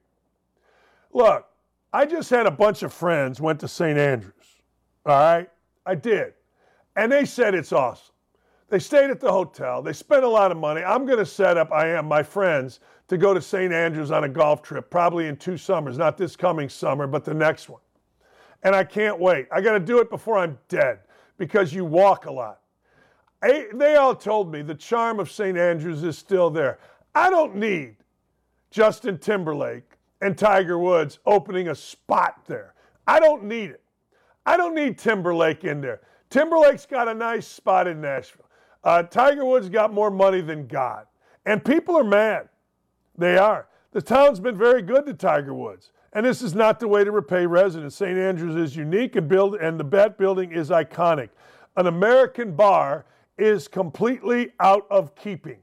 Look, 1.11 1.47
I 1.91 2.05
just 2.05 2.29
had 2.29 2.45
a 2.45 2.51
bunch 2.51 2.83
of 2.83 2.93
friends 2.93 3.41
went 3.41 3.59
to 3.61 3.67
St. 3.67 3.97
Andrews. 3.97 4.33
All 5.05 5.13
right? 5.13 5.49
I 5.85 5.95
did. 5.95 6.33
And 6.95 7.11
they 7.11 7.25
said 7.25 7.55
it's 7.55 7.73
awesome. 7.73 8.13
They 8.69 8.79
stayed 8.79 9.11
at 9.11 9.19
the 9.19 9.31
hotel. 9.31 9.81
They 9.81 9.93
spent 9.93 10.23
a 10.23 10.29
lot 10.29 10.51
of 10.51 10.57
money. 10.57 10.83
I'm 10.83 11.05
going 11.05 11.19
to 11.19 11.25
set 11.25 11.55
up, 11.57 11.71
I 11.71 11.89
am, 11.89 12.07
my 12.07 12.23
friends, 12.23 12.79
to 13.07 13.17
go 13.17 13.33
to 13.33 13.41
St. 13.41 13.71
Andrews 13.71 14.09
on 14.09 14.23
a 14.23 14.29
golf 14.29 14.63
trip, 14.63 14.89
probably 14.89 15.27
in 15.27 15.37
two 15.37 15.57
summers, 15.57 15.97
not 15.97 16.17
this 16.17 16.35
coming 16.35 16.67
summer, 16.69 17.05
but 17.05 17.23
the 17.23 17.33
next 17.33 17.69
one 17.69 17.81
and 18.65 18.75
I 18.75 18.83
can't 18.83 19.19
wait. 19.19 19.47
I 19.51 19.61
got 19.61 19.73
to 19.73 19.79
do 19.79 19.99
it 19.99 20.09
before 20.09 20.39
I'm 20.39 20.57
dead 20.67 20.99
because 21.37 21.71
you 21.71 21.85
walk 21.85 22.25
a 22.25 22.31
lot. 22.31 22.61
I, 23.43 23.67
they 23.75 23.95
all 23.95 24.15
told 24.15 24.51
me 24.51 24.63
the 24.63 24.73
charm 24.73 25.19
of 25.19 25.31
St. 25.31 25.55
Andrews 25.55 26.03
is 26.03 26.17
still 26.17 26.49
there. 26.49 26.79
I 27.13 27.29
don't 27.29 27.55
need 27.55 27.95
Justin 28.71 29.19
Timberlake 29.19 29.83
and 30.21 30.35
Tiger 30.35 30.79
Woods 30.79 31.19
opening 31.27 31.67
a 31.67 31.75
spot 31.75 32.41
there. 32.47 32.73
I 33.07 33.19
don't 33.19 33.43
need 33.43 33.69
it. 33.69 33.83
I 34.47 34.57
don't 34.57 34.73
need 34.73 34.97
Timberlake 34.97 35.63
in 35.63 35.79
there. 35.79 36.01
Timberlake's 36.31 36.87
got 36.87 37.07
a 37.07 37.13
nice 37.13 37.47
spot 37.47 37.87
in 37.87 38.01
Nashville. 38.01 38.49
Uh, 38.85 39.01
Tiger 39.01 39.43
Woods 39.43 39.67
got 39.67 39.91
more 39.91 40.11
money 40.11 40.41
than 40.41 40.67
God. 40.67 41.07
And 41.45 41.65
people 41.65 41.97
are 41.97 42.03
mad. 42.03 42.49
They 43.17 43.37
are. 43.37 43.67
The 43.91 44.01
town's 44.01 44.39
been 44.39 44.55
very 44.55 44.83
good 44.83 45.05
to 45.07 45.13
Tiger 45.13 45.53
Woods. 45.53 45.91
And 46.13 46.25
this 46.25 46.41
is 46.41 46.53
not 46.53 46.79
the 46.79 46.87
way 46.87 47.03
to 47.03 47.11
repay 47.11 47.45
residents. 47.45 47.95
St. 47.95 48.17
Andrews 48.17 48.55
is 48.55 48.75
unique 48.75 49.15
and 49.15 49.27
build 49.27 49.55
and 49.55 49.79
the 49.79 49.83
Bat 49.83 50.17
Building 50.17 50.51
is 50.51 50.69
iconic. 50.69 51.29
An 51.75 51.87
American 51.87 52.55
bar 52.55 53.05
is 53.37 53.67
completely 53.67 54.51
out 54.59 54.85
of 54.89 55.15
keeping. 55.15 55.57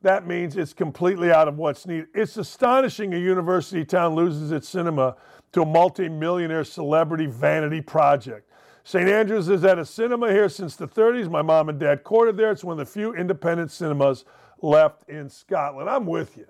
That 0.00 0.26
means 0.26 0.56
it's 0.56 0.72
completely 0.72 1.32
out 1.32 1.48
of 1.48 1.58
what's 1.58 1.86
needed. 1.86 2.06
It's 2.14 2.36
astonishing 2.36 3.12
a 3.14 3.18
university 3.18 3.84
town 3.84 4.14
loses 4.14 4.52
its 4.52 4.68
cinema 4.68 5.16
to 5.52 5.62
a 5.62 5.66
multi-millionaire 5.66 6.64
celebrity 6.64 7.26
vanity 7.26 7.80
project. 7.80 8.47
St. 8.88 9.06
Andrews 9.06 9.48
has 9.48 9.60
had 9.60 9.78
a 9.78 9.84
cinema 9.84 10.32
here 10.32 10.48
since 10.48 10.74
the 10.74 10.88
30s. 10.88 11.30
My 11.30 11.42
mom 11.42 11.68
and 11.68 11.78
dad 11.78 12.04
courted 12.04 12.38
there. 12.38 12.50
It's 12.50 12.64
one 12.64 12.80
of 12.80 12.86
the 12.86 12.90
few 12.90 13.12
independent 13.12 13.70
cinemas 13.70 14.24
left 14.62 15.06
in 15.10 15.28
Scotland. 15.28 15.90
I'm 15.90 16.06
with 16.06 16.38
you. 16.38 16.46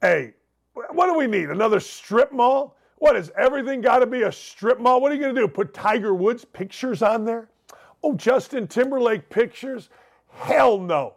Hey, 0.00 0.34
what 0.72 1.06
do 1.06 1.14
we 1.16 1.28
need? 1.28 1.50
Another 1.50 1.78
strip 1.78 2.32
mall? 2.32 2.76
What 2.96 3.14
is 3.14 3.30
everything 3.38 3.80
got 3.80 4.00
to 4.00 4.06
be 4.06 4.22
a 4.22 4.32
strip 4.32 4.80
mall? 4.80 5.00
What 5.00 5.12
are 5.12 5.14
you 5.14 5.20
going 5.20 5.36
to 5.36 5.40
do? 5.42 5.46
Put 5.46 5.72
Tiger 5.72 6.16
Woods 6.16 6.44
pictures 6.44 7.00
on 7.00 7.24
there? 7.24 7.48
Oh, 8.02 8.14
Justin 8.14 8.66
Timberlake 8.66 9.30
pictures? 9.30 9.88
Hell 10.32 10.78
no. 10.80 11.14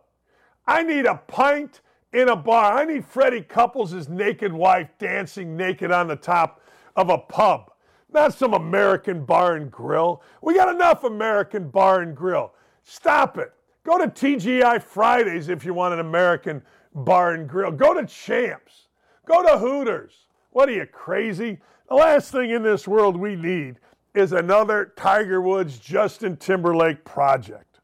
I 0.67 0.83
need 0.83 1.07
a 1.07 1.15
pint 1.25 1.81
in 2.13 2.29
a 2.29 2.35
bar. 2.35 2.77
I 2.77 2.85
need 2.85 3.03
Freddie 3.03 3.41
Couples' 3.41 4.07
naked 4.07 4.53
wife 4.53 4.89
dancing 4.99 5.57
naked 5.57 5.91
on 5.91 6.07
the 6.07 6.15
top 6.15 6.61
of 6.95 7.09
a 7.09 7.17
pub, 7.17 7.71
not 8.13 8.33
some 8.33 8.53
American 8.53 9.25
bar 9.25 9.55
and 9.55 9.71
grill. 9.71 10.21
We 10.41 10.55
got 10.55 10.73
enough 10.73 11.03
American 11.03 11.69
bar 11.69 12.01
and 12.01 12.15
grill. 12.15 12.53
Stop 12.83 13.37
it. 13.37 13.53
Go 13.83 13.97
to 13.97 14.07
TGI 14.07 14.81
Fridays 14.81 15.49
if 15.49 15.65
you 15.65 15.73
want 15.73 15.93
an 15.93 15.99
American 15.99 16.61
bar 16.93 17.33
and 17.33 17.47
grill. 17.47 17.71
Go 17.71 17.93
to 17.93 18.05
Champs. 18.05 18.87
Go 19.25 19.43
to 19.43 19.57
Hooters. 19.57 20.27
What 20.51 20.69
are 20.69 20.73
you, 20.73 20.85
crazy? 20.85 21.59
The 21.89 21.95
last 21.95 22.31
thing 22.31 22.51
in 22.51 22.63
this 22.63 22.87
world 22.87 23.17
we 23.17 23.35
need 23.35 23.79
is 24.13 24.31
another 24.31 24.93
Tiger 24.95 25.41
Woods 25.41 25.79
Justin 25.79 26.37
Timberlake 26.37 27.03
project. 27.03 27.79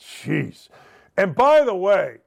Jeez. 0.00 0.68
And 1.16 1.34
by 1.34 1.64
the 1.64 1.74
way, 1.74 2.18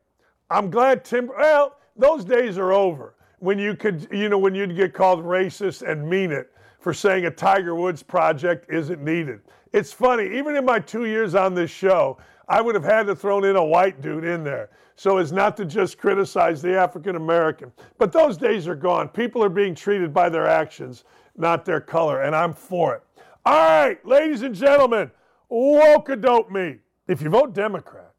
I'm 0.50 0.70
glad 0.70 1.04
Tim 1.04 1.28
well, 1.28 1.78
those 1.96 2.24
days 2.24 2.58
are 2.58 2.72
over 2.72 3.16
when 3.40 3.60
you 3.60 3.76
could 3.76 4.08
you 4.12 4.30
know 4.30 4.38
when 4.38 4.56
you'd 4.56 4.76
get 4.76 4.94
called 4.94 5.24
racist 5.24 5.88
and 5.88 6.08
mean 6.10 6.32
it 6.32 6.52
for 6.80 6.94
saying 6.94 7.26
a 7.26 7.32
Tiger 7.32 7.76
Woods 7.76 8.04
project 8.04 8.72
isn't 8.72 9.04
needed. 9.04 9.42
It's 9.74 9.92
funny, 9.92 10.38
even 10.38 10.56
in 10.56 10.66
my 10.66 10.80
two 10.80 11.06
years 11.06 11.36
on 11.36 11.54
this 11.54 11.72
show, 11.72 12.18
I 12.48 12.62
would 12.62 12.76
have 12.76 12.84
had 12.84 13.08
to 13.08 13.16
thrown 13.16 13.44
in 13.44 13.56
a 13.56 13.64
white 13.64 14.02
dude 14.02 14.24
in 14.24 14.44
there 14.44 14.70
so 14.98 15.18
as 15.18 15.32
not 15.32 15.56
to 15.58 15.66
just 15.66 15.98
criticize 15.98 16.62
the 16.62 16.76
African 16.76 17.16
American. 17.16 17.72
But 17.98 18.12
those 18.12 18.36
days 18.36 18.68
are 18.68 18.76
gone. 18.76 19.10
People 19.10 19.44
are 19.44 19.50
being 19.50 19.76
treated 19.76 20.14
by 20.14 20.28
their 20.30 20.48
actions, 20.48 21.04
not 21.38 21.66
their 21.66 21.80
color, 21.80 22.22
and 22.22 22.36
I'm 22.36 22.54
for 22.54 22.96
it. 22.96 23.04
All 23.46 23.54
right, 23.54 24.04
ladies 24.06 24.42
and 24.42 24.56
gentlemen, 24.56 25.12
woke 25.50 26.10
dope 26.20 26.50
me. 26.50 26.78
If 27.08 27.22
you 27.22 27.30
vote 27.30 27.54
Democrat, 27.54 28.12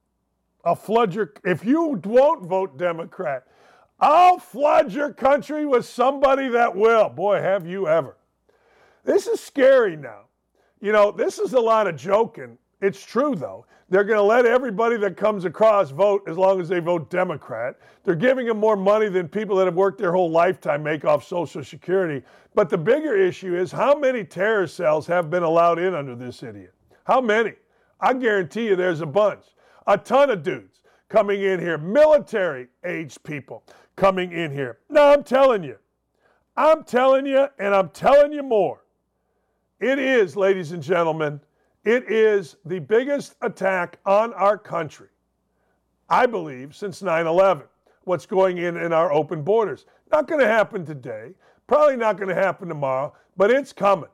I'll 0.65 0.77
flood 0.77 1.15
your. 1.15 1.33
If 1.45 1.65
you 1.65 2.01
won't 2.05 2.47
vote 2.47 2.79
Democrat, 2.79 3.45
I'll 3.99 4.39
flood 4.39 4.93
your 4.93 5.13
country 5.13 5.67
with 5.67 5.85
somebody 5.85 6.49
that 6.49 6.75
will. 6.75 7.09
Boy, 7.09 7.41
have 7.41 7.67
you 7.67 7.89
ever. 7.89 8.18
This 9.09 9.27
is 9.27 9.41
scary 9.41 9.97
now. 9.97 10.25
You 10.83 10.93
know, 10.93 11.11
this 11.11 11.39
is 11.39 11.55
a 11.55 11.61
lot 11.61 11.87
of 11.87 11.97
joking. 11.97 12.59
It's 12.83 13.03
true, 13.03 13.35
though. 13.35 13.65
They're 13.89 14.05
going 14.05 14.19
to 14.19 14.23
let 14.23 14.45
everybody 14.45 14.99
that 14.99 15.17
comes 15.17 15.47
across 15.47 15.89
vote 15.89 16.25
as 16.29 16.37
long 16.37 16.61
as 16.61 16.69
they 16.69 16.79
vote 16.79 17.09
Democrat. 17.09 17.77
They're 18.05 18.15
giving 18.15 18.47
them 18.47 18.59
more 18.59 18.77
money 18.77 19.09
than 19.09 19.27
people 19.27 19.57
that 19.57 19.65
have 19.65 19.77
worked 19.77 19.97
their 19.97 20.13
whole 20.13 20.31
lifetime 20.31 20.83
make 20.83 21.07
off 21.07 21.27
Social 21.27 21.65
Security. 21.65 22.23
But 22.55 22.69
the 22.69 22.77
bigger 22.77 23.17
issue 23.17 23.57
is 23.57 23.73
how 23.73 23.99
many 23.99 24.25
terror 24.25 24.67
cells 24.67 25.07
have 25.07 25.31
been 25.31 25.43
allowed 25.43 25.79
in 25.79 25.95
under 25.95 26.15
this 26.15 26.43
idiot? 26.43 26.75
How 27.05 27.23
many? 27.23 27.55
I 28.03 28.13
guarantee 28.13 28.67
you 28.67 28.77
there's 28.77 29.01
a 29.01 29.07
bunch. 29.07 29.47
A 29.87 29.97
ton 29.97 30.29
of 30.29 30.43
dudes 30.43 30.83
coming 31.09 31.41
in 31.41 31.61
here, 31.61 31.79
military 31.79 32.69
aged 32.85 33.23
people 33.23 33.65
coming 33.97 34.33
in 34.33 34.53
here. 34.53 34.81
Now, 34.91 35.15
I'm 35.15 35.25
telling 35.25 35.65
you. 35.65 35.79
I'm 36.59 36.85
telling 36.85 37.25
you, 37.25 37.49
and 37.59 37.75
I'm 37.75 37.89
telling 37.89 38.35
you 38.35 38.43
more. 38.43 38.83
It 39.81 40.01
is, 40.01 40.37
ladies 40.37 40.73
and 40.73 40.83
gentlemen, 40.83 41.41
it 41.85 42.11
is 42.11 42.57
the 42.65 42.81
biggest 42.81 43.37
attack 43.43 43.99
on 44.05 44.35
our 44.35 44.59
country, 44.59 45.09
I 46.09 46.27
believe, 46.27 46.75
since 46.75 47.01
9 47.01 47.27
11. 47.27 47.63
What's 48.03 48.27
going 48.27 48.59
in 48.59 48.77
in 48.77 48.93
our 48.93 49.13
open 49.13 49.43
borders. 49.43 49.85
Not 50.11 50.27
going 50.27 50.41
to 50.41 50.47
happen 50.47 50.85
today, 50.85 51.33
probably 51.67 51.97
not 51.97 52.17
going 52.17 52.31
to 52.31 52.35
happen 52.35 52.69
tomorrow, 52.69 53.15
but 53.37 53.51
it's 53.51 53.73
coming. 53.73 54.09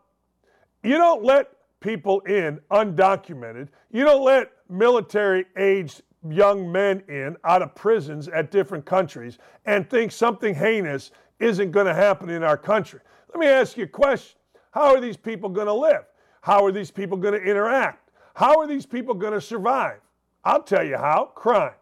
You 0.83 0.99
don't 0.99 1.25
let 1.25 1.53
people 1.81 2.21
in 2.21 2.61
undocumented, 2.71 3.69
you 3.91 4.05
don't 4.05 4.25
let 4.25 4.51
military 4.69 5.47
aged 5.57 6.03
young 6.29 6.71
men 6.71 7.03
in 7.09 7.37
out 7.45 7.63
of 7.63 7.75
prisons 7.75 8.29
at 8.29 8.51
different 8.51 8.85
countries 8.85 9.39
and 9.65 9.89
think 9.89 10.11
something 10.11 10.55
heinous 10.55 11.11
isn't 11.39 11.71
going 11.71 11.87
to 11.87 11.95
happen 11.95 12.29
in 12.29 12.43
our 12.43 12.57
country. 12.57 13.01
Let 13.29 13.39
me 13.39 13.47
ask 13.47 13.77
you 13.77 13.85
a 13.85 13.89
question 13.89 14.37
How 14.75 14.93
are 14.93 15.01
these 15.01 15.17
people 15.17 15.49
going 15.51 15.69
to 15.69 15.73
live? 15.73 16.03
How 16.41 16.65
are 16.65 16.73
these 16.73 16.91
people 16.91 17.17
going 17.17 17.35
to 17.35 17.41
interact? 17.41 18.11
How 18.35 18.59
are 18.59 18.67
these 18.67 18.85
people 18.85 19.15
going 19.15 19.33
to 19.33 19.41
survive? 19.41 20.01
I'll 20.45 20.65
tell 20.65 20.83
you 20.83 20.97
how 20.97 21.27
crime. 21.37 21.75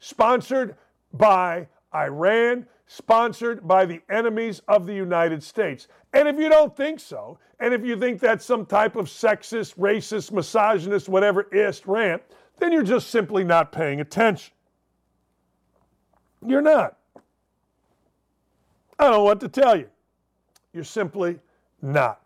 Sponsored 0.00 0.74
by 1.12 1.68
Iran, 1.94 2.66
sponsored 2.88 3.68
by 3.68 3.86
the 3.86 4.00
enemies 4.10 4.62
of 4.66 4.84
the 4.84 4.92
United 4.92 5.44
States. 5.44 5.86
And 6.12 6.26
if 6.26 6.38
you 6.38 6.48
don't 6.48 6.76
think 6.76 6.98
so, 6.98 7.38
and 7.60 7.72
if 7.72 7.84
you 7.84 7.96
think 7.96 8.18
that's 8.18 8.44
some 8.44 8.66
type 8.66 8.96
of 8.96 9.06
sexist, 9.06 9.76
racist, 9.76 10.32
misogynist, 10.32 11.08
whatever 11.08 11.42
ist 11.52 11.86
rant, 11.86 12.20
then 12.58 12.72
you're 12.72 12.82
just 12.82 13.10
simply 13.10 13.44
not 13.44 13.70
paying 13.70 14.00
attention. 14.00 14.52
You're 16.44 16.62
not. 16.62 16.96
I 18.98 19.08
don't 19.08 19.22
what 19.22 19.38
to 19.38 19.48
tell 19.48 19.76
you. 19.76 19.88
You're 20.72 20.82
simply 20.82 21.38
not. 21.80 22.20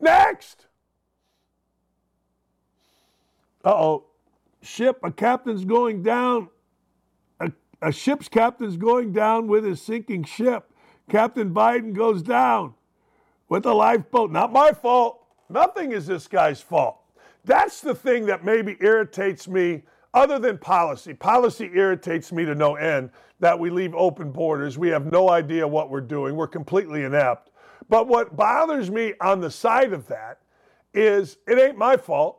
Next! 0.00 0.66
Uh 3.64 3.70
oh. 3.70 4.04
Ship, 4.62 4.98
a 5.02 5.10
captain's 5.10 5.64
going 5.64 6.02
down. 6.02 6.48
A, 7.40 7.52
a 7.82 7.92
ship's 7.92 8.28
captain's 8.28 8.76
going 8.76 9.12
down 9.12 9.46
with 9.46 9.64
his 9.64 9.80
sinking 9.80 10.24
ship. 10.24 10.70
Captain 11.10 11.52
Biden 11.52 11.92
goes 11.92 12.22
down 12.22 12.74
with 13.48 13.66
a 13.66 13.74
lifeboat. 13.74 14.30
Not 14.30 14.52
my 14.52 14.72
fault. 14.72 15.20
Nothing 15.50 15.92
is 15.92 16.06
this 16.06 16.26
guy's 16.26 16.60
fault. 16.60 16.98
That's 17.44 17.82
the 17.82 17.94
thing 17.94 18.24
that 18.26 18.44
maybe 18.44 18.76
irritates 18.80 19.46
me, 19.46 19.82
other 20.14 20.38
than 20.38 20.56
policy. 20.56 21.12
Policy 21.12 21.70
irritates 21.74 22.32
me 22.32 22.46
to 22.46 22.54
no 22.54 22.76
end 22.76 23.10
that 23.40 23.58
we 23.58 23.68
leave 23.68 23.94
open 23.94 24.30
borders. 24.30 24.78
We 24.78 24.88
have 24.88 25.12
no 25.12 25.28
idea 25.28 25.68
what 25.68 25.90
we're 25.90 26.00
doing. 26.00 26.36
We're 26.36 26.46
completely 26.46 27.02
inept. 27.02 27.50
But 27.88 28.08
what 28.08 28.36
bothers 28.36 28.90
me 28.90 29.14
on 29.20 29.40
the 29.40 29.50
side 29.50 29.92
of 29.92 30.06
that 30.08 30.40
is 30.92 31.38
it 31.46 31.58
ain't 31.58 31.76
my 31.76 31.96
fault. 31.96 32.38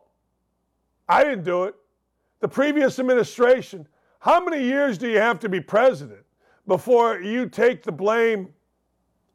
I 1.08 1.24
didn't 1.24 1.44
do 1.44 1.66
it. 1.66 1.76
The 2.40 2.48
previous 2.48 3.00
administration, 3.00 3.88
how 4.20 4.44
many 4.44 4.64
years 4.64 4.98
do 4.98 5.08
you 5.08 5.20
have 5.20 5.40
to 5.40 5.50
be 5.50 5.60
president 5.60 6.22
before 6.68 7.22
you 7.22 7.48
take 7.48 7.84
the 7.84 7.92
blame 7.92 8.50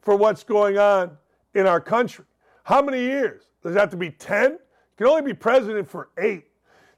for 0.02 0.16
what's 0.16 0.42
going 0.42 0.78
on 0.78 1.16
in 1.54 1.66
our 1.66 1.80
country? 1.80 2.24
How 2.64 2.82
many 2.82 3.00
years? 3.00 3.44
Does 3.62 3.74
that 3.74 3.80
have 3.80 3.90
to 3.90 3.96
be 3.96 4.10
10? 4.10 4.52
You 4.52 4.58
can 4.96 5.06
only 5.06 5.22
be 5.22 5.34
president 5.34 5.88
for 5.88 6.10
eight. 6.18 6.46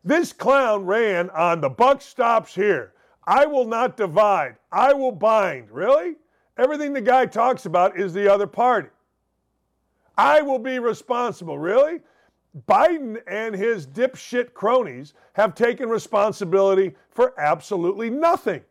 This 0.04 0.32
clown 0.32 0.84
ran 0.84 1.30
on 1.30 1.60
the 1.60 1.70
buck 1.70 2.02
stops 2.02 2.54
here. 2.54 2.92
I 3.24 3.46
will 3.46 3.66
not 3.66 3.96
divide. 3.96 4.56
I 4.72 4.92
will 4.92 5.12
bind. 5.12 5.70
Really? 5.70 6.16
Everything 6.58 6.92
the 6.92 7.00
guy 7.00 7.26
talks 7.26 7.66
about 7.66 7.98
is 7.98 8.12
the 8.12 8.32
other 8.32 8.46
party. 8.46 8.88
I 10.22 10.40
will 10.40 10.60
be 10.60 10.78
responsible. 10.78 11.58
Really? 11.58 12.00
Biden 12.68 13.20
and 13.26 13.56
his 13.56 13.88
dipshit 13.88 14.54
cronies 14.54 15.14
have 15.32 15.56
taken 15.56 15.88
responsibility 15.88 16.94
for 17.10 17.34
absolutely 17.40 18.08
nothing. 18.08 18.62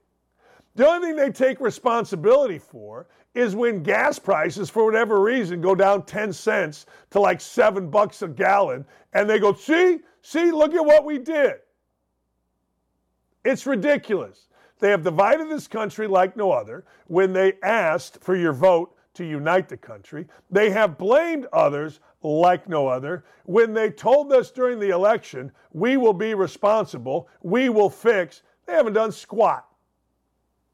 The 0.76 0.88
only 0.88 1.10
thing 1.10 1.18
they 1.18 1.30
take 1.30 1.60
responsibility 1.60 2.58
for 2.58 3.08
is 3.36 3.54
when 3.54 3.84
gas 3.84 4.18
prices, 4.18 4.70
for 4.70 4.86
whatever 4.86 5.20
reason, 5.20 5.60
go 5.60 5.76
down 5.76 6.06
10 6.06 6.32
cents 6.32 6.86
to 7.10 7.20
like 7.20 7.42
seven 7.42 7.90
bucks 7.90 8.22
a 8.22 8.30
gallon, 8.30 8.86
and 9.12 9.30
they 9.30 9.38
go, 9.38 9.54
see, 9.54 10.00
see, 10.22 10.52
look 10.52 10.74
at 10.74 10.86
what 10.86 11.04
we 11.04 11.18
did. 11.18 11.56
It's 13.44 13.66
ridiculous. 13.66 14.48
They 14.80 14.90
have 14.90 15.04
divided 15.04 15.50
this 15.50 15.68
country 15.68 16.08
like 16.08 16.38
no 16.38 16.54
other 16.54 16.86
when 17.08 17.34
they 17.34 17.54
asked 17.62 18.22
for 18.22 18.38
your 18.38 18.54
vote 18.54 18.96
to 19.14 19.26
unite 19.26 19.68
the 19.68 19.78
country. 19.78 20.28
They 20.50 20.70
have 20.70 20.98
blamed 20.98 21.48
others 21.52 22.00
like 22.24 22.70
no 22.70 22.88
other. 22.88 23.26
When 23.46 23.74
they 23.74 23.90
told 23.90 24.32
us 24.32 24.52
during 24.52 24.80
the 24.80 24.90
election, 24.90 25.52
we 25.74 25.98
will 25.98 26.14
be 26.14 26.34
responsible, 26.34 27.28
we 27.42 27.70
will 27.70 27.90
fix, 27.90 28.44
they 28.66 28.74
haven't 28.74 28.94
done 28.94 29.12
squat. 29.12 29.66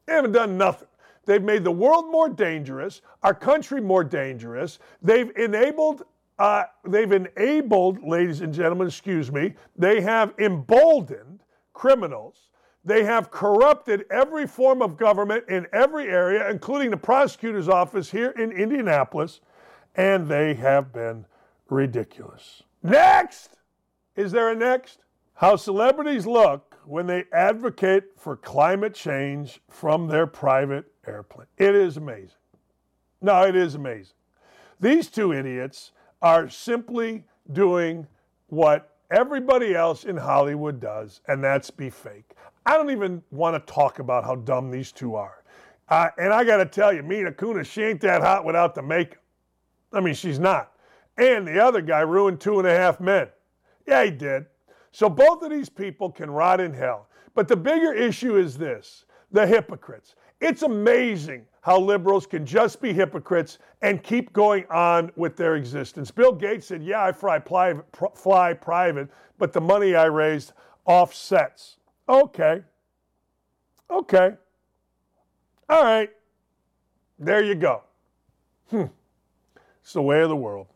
They 0.06 0.14
haven't 0.14 0.32
done 0.32 0.56
nothing. 0.56 0.88
They've 1.26 1.42
made 1.42 1.64
the 1.64 1.72
world 1.72 2.10
more 2.10 2.28
dangerous, 2.28 3.02
our 3.22 3.34
country 3.34 3.80
more 3.80 4.04
dangerous. 4.04 4.78
They've 5.02 5.30
enabled, 5.36 6.04
uh, 6.38 6.64
they've 6.86 7.12
enabled, 7.12 8.02
ladies 8.02 8.40
and 8.40 8.54
gentlemen, 8.54 8.86
excuse 8.86 9.30
me, 9.30 9.54
they 9.76 10.00
have 10.00 10.32
emboldened 10.38 11.40
criminals. 11.74 12.48
They 12.88 13.04
have 13.04 13.30
corrupted 13.30 14.06
every 14.10 14.46
form 14.46 14.80
of 14.80 14.96
government 14.96 15.44
in 15.50 15.66
every 15.74 16.08
area, 16.08 16.50
including 16.50 16.90
the 16.90 16.96
prosecutor's 16.96 17.68
office 17.68 18.10
here 18.10 18.30
in 18.30 18.50
Indianapolis, 18.50 19.40
and 19.94 20.26
they 20.26 20.54
have 20.54 20.90
been 20.90 21.26
ridiculous. 21.68 22.62
Next! 22.82 23.58
Is 24.16 24.32
there 24.32 24.48
a 24.50 24.54
next? 24.54 25.00
How 25.34 25.56
celebrities 25.56 26.26
look 26.26 26.78
when 26.86 27.06
they 27.06 27.24
advocate 27.30 28.04
for 28.16 28.38
climate 28.38 28.94
change 28.94 29.60
from 29.68 30.08
their 30.08 30.26
private 30.26 30.86
airplane. 31.06 31.46
It 31.58 31.74
is 31.74 31.98
amazing. 31.98 32.30
No, 33.20 33.42
it 33.42 33.54
is 33.54 33.74
amazing. 33.74 34.14
These 34.80 35.08
two 35.08 35.34
idiots 35.34 35.92
are 36.22 36.48
simply 36.48 37.24
doing 37.52 38.06
what 38.46 38.96
everybody 39.10 39.74
else 39.74 40.04
in 40.04 40.16
Hollywood 40.16 40.80
does, 40.80 41.20
and 41.28 41.44
that's 41.44 41.70
be 41.70 41.90
fake. 41.90 42.34
I 42.68 42.74
don't 42.74 42.90
even 42.90 43.22
want 43.30 43.54
to 43.56 43.72
talk 43.72 43.98
about 43.98 44.24
how 44.24 44.34
dumb 44.34 44.70
these 44.70 44.92
two 44.92 45.14
are. 45.14 45.42
Uh, 45.88 46.10
and 46.18 46.34
I 46.34 46.44
got 46.44 46.58
to 46.58 46.66
tell 46.66 46.92
you, 46.92 47.02
Mila 47.02 47.32
Kunis, 47.32 47.64
she 47.64 47.82
ain't 47.82 48.02
that 48.02 48.20
hot 48.20 48.44
without 48.44 48.74
the 48.74 48.82
makeup. 48.82 49.22
I 49.90 50.00
mean, 50.00 50.12
she's 50.12 50.38
not. 50.38 50.74
And 51.16 51.48
the 51.48 51.64
other 51.64 51.80
guy 51.80 52.00
ruined 52.00 52.42
two 52.42 52.58
and 52.58 52.68
a 52.68 52.76
half 52.76 53.00
men. 53.00 53.28
Yeah, 53.86 54.04
he 54.04 54.10
did. 54.10 54.44
So 54.92 55.08
both 55.08 55.42
of 55.42 55.48
these 55.48 55.70
people 55.70 56.10
can 56.10 56.30
rot 56.30 56.60
in 56.60 56.74
hell. 56.74 57.08
But 57.34 57.48
the 57.48 57.56
bigger 57.56 57.94
issue 57.94 58.36
is 58.36 58.58
this 58.58 59.06
the 59.32 59.46
hypocrites. 59.46 60.14
It's 60.42 60.60
amazing 60.60 61.46
how 61.62 61.80
liberals 61.80 62.26
can 62.26 62.44
just 62.44 62.82
be 62.82 62.92
hypocrites 62.92 63.60
and 63.80 64.02
keep 64.02 64.30
going 64.34 64.66
on 64.68 65.10
with 65.16 65.36
their 65.36 65.56
existence. 65.56 66.10
Bill 66.10 66.32
Gates 66.32 66.66
said, 66.66 66.82
Yeah, 66.82 67.02
I 67.02 67.12
fly 67.12 67.38
private 67.38 69.08
but 69.38 69.52
the 69.54 69.60
money 69.62 69.94
I 69.94 70.04
raised 70.04 70.52
offsets. 70.84 71.78
Okay. 72.08 72.62
Okay. 73.90 74.34
All 75.68 75.84
right. 75.84 76.10
There 77.18 77.42
you 77.44 77.54
go. 77.54 77.82
Hmm. 78.70 78.84
It's 79.82 79.92
the 79.92 80.02
way 80.02 80.22
of 80.22 80.28
the 80.28 80.36
world. 80.36 80.68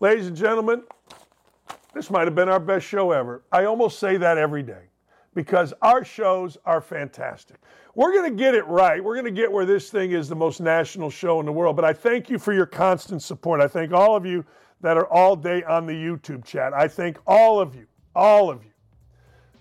Ladies 0.00 0.26
and 0.28 0.36
gentlemen, 0.36 0.82
This 1.94 2.10
might 2.10 2.26
have 2.26 2.34
been 2.34 2.48
our 2.48 2.60
best 2.60 2.86
show 2.86 3.12
ever. 3.12 3.44
I 3.52 3.66
almost 3.66 4.00
say 4.00 4.16
that 4.16 4.36
every 4.36 4.64
day 4.64 4.90
because 5.34 5.72
our 5.82 6.04
shows 6.04 6.58
are 6.64 6.80
fantastic. 6.80 7.56
We're 7.94 8.12
going 8.12 8.30
to 8.30 8.36
get 8.36 8.54
it 8.54 8.66
right. 8.66 9.02
We're 9.02 9.14
going 9.14 9.32
to 9.32 9.40
get 9.40 9.50
where 9.50 9.64
this 9.64 9.90
thing 9.90 10.10
is 10.12 10.28
the 10.28 10.36
most 10.36 10.60
national 10.60 11.10
show 11.10 11.38
in 11.38 11.46
the 11.46 11.52
world. 11.52 11.76
But 11.76 11.84
I 11.84 11.92
thank 11.92 12.28
you 12.28 12.38
for 12.38 12.52
your 12.52 12.66
constant 12.66 13.22
support. 13.22 13.60
I 13.60 13.68
thank 13.68 13.92
all 13.92 14.16
of 14.16 14.26
you 14.26 14.44
that 14.80 14.96
are 14.96 15.06
all 15.06 15.36
day 15.36 15.62
on 15.62 15.86
the 15.86 15.92
YouTube 15.92 16.44
chat. 16.44 16.74
I 16.74 16.88
thank 16.88 17.18
all 17.26 17.60
of 17.60 17.76
you, 17.76 17.86
all 18.14 18.50
of 18.50 18.64
you 18.64 18.73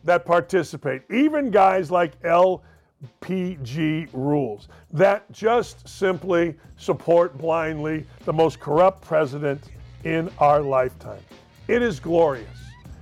that 0.03 0.25
participate, 0.25 1.03
even 1.11 1.51
guys 1.51 1.89
like 1.91 2.19
LPG 2.21 4.09
Rules 4.13 4.67
that 4.91 5.31
just 5.31 5.87
simply 5.87 6.55
support 6.77 7.37
blindly 7.37 8.05
the 8.25 8.33
most 8.33 8.59
corrupt 8.59 9.01
president 9.01 9.63
in 10.03 10.29
our 10.39 10.61
lifetime. 10.61 11.21
It 11.67 11.81
is 11.81 11.99
glorious. 11.99 12.47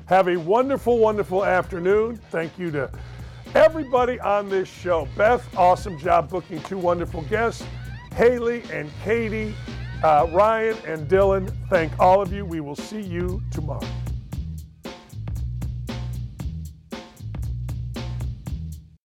Have 0.05 0.27
a 0.27 0.37
wonderful, 0.37 0.99
wonderful 0.99 1.45
afternoon. 1.45 2.19
Thank 2.29 2.59
you 2.59 2.69
to 2.71 2.91
everybody 3.55 4.19
on 4.19 4.49
this 4.49 4.69
show. 4.69 5.07
Beth, 5.15 5.55
awesome 5.57 5.97
job 5.97 6.29
booking 6.29 6.61
two 6.63 6.77
wonderful 6.77 7.21
guests. 7.23 7.65
Haley 8.15 8.63
and 8.71 8.91
Katie, 9.03 9.55
uh, 10.03 10.27
Ryan 10.31 10.77
and 10.85 11.07
Dylan, 11.07 11.51
thank 11.69 11.97
all 11.99 12.21
of 12.21 12.33
you. 12.33 12.45
We 12.45 12.59
will 12.59 12.75
see 12.75 13.01
you 13.01 13.41
tomorrow. 13.51 13.87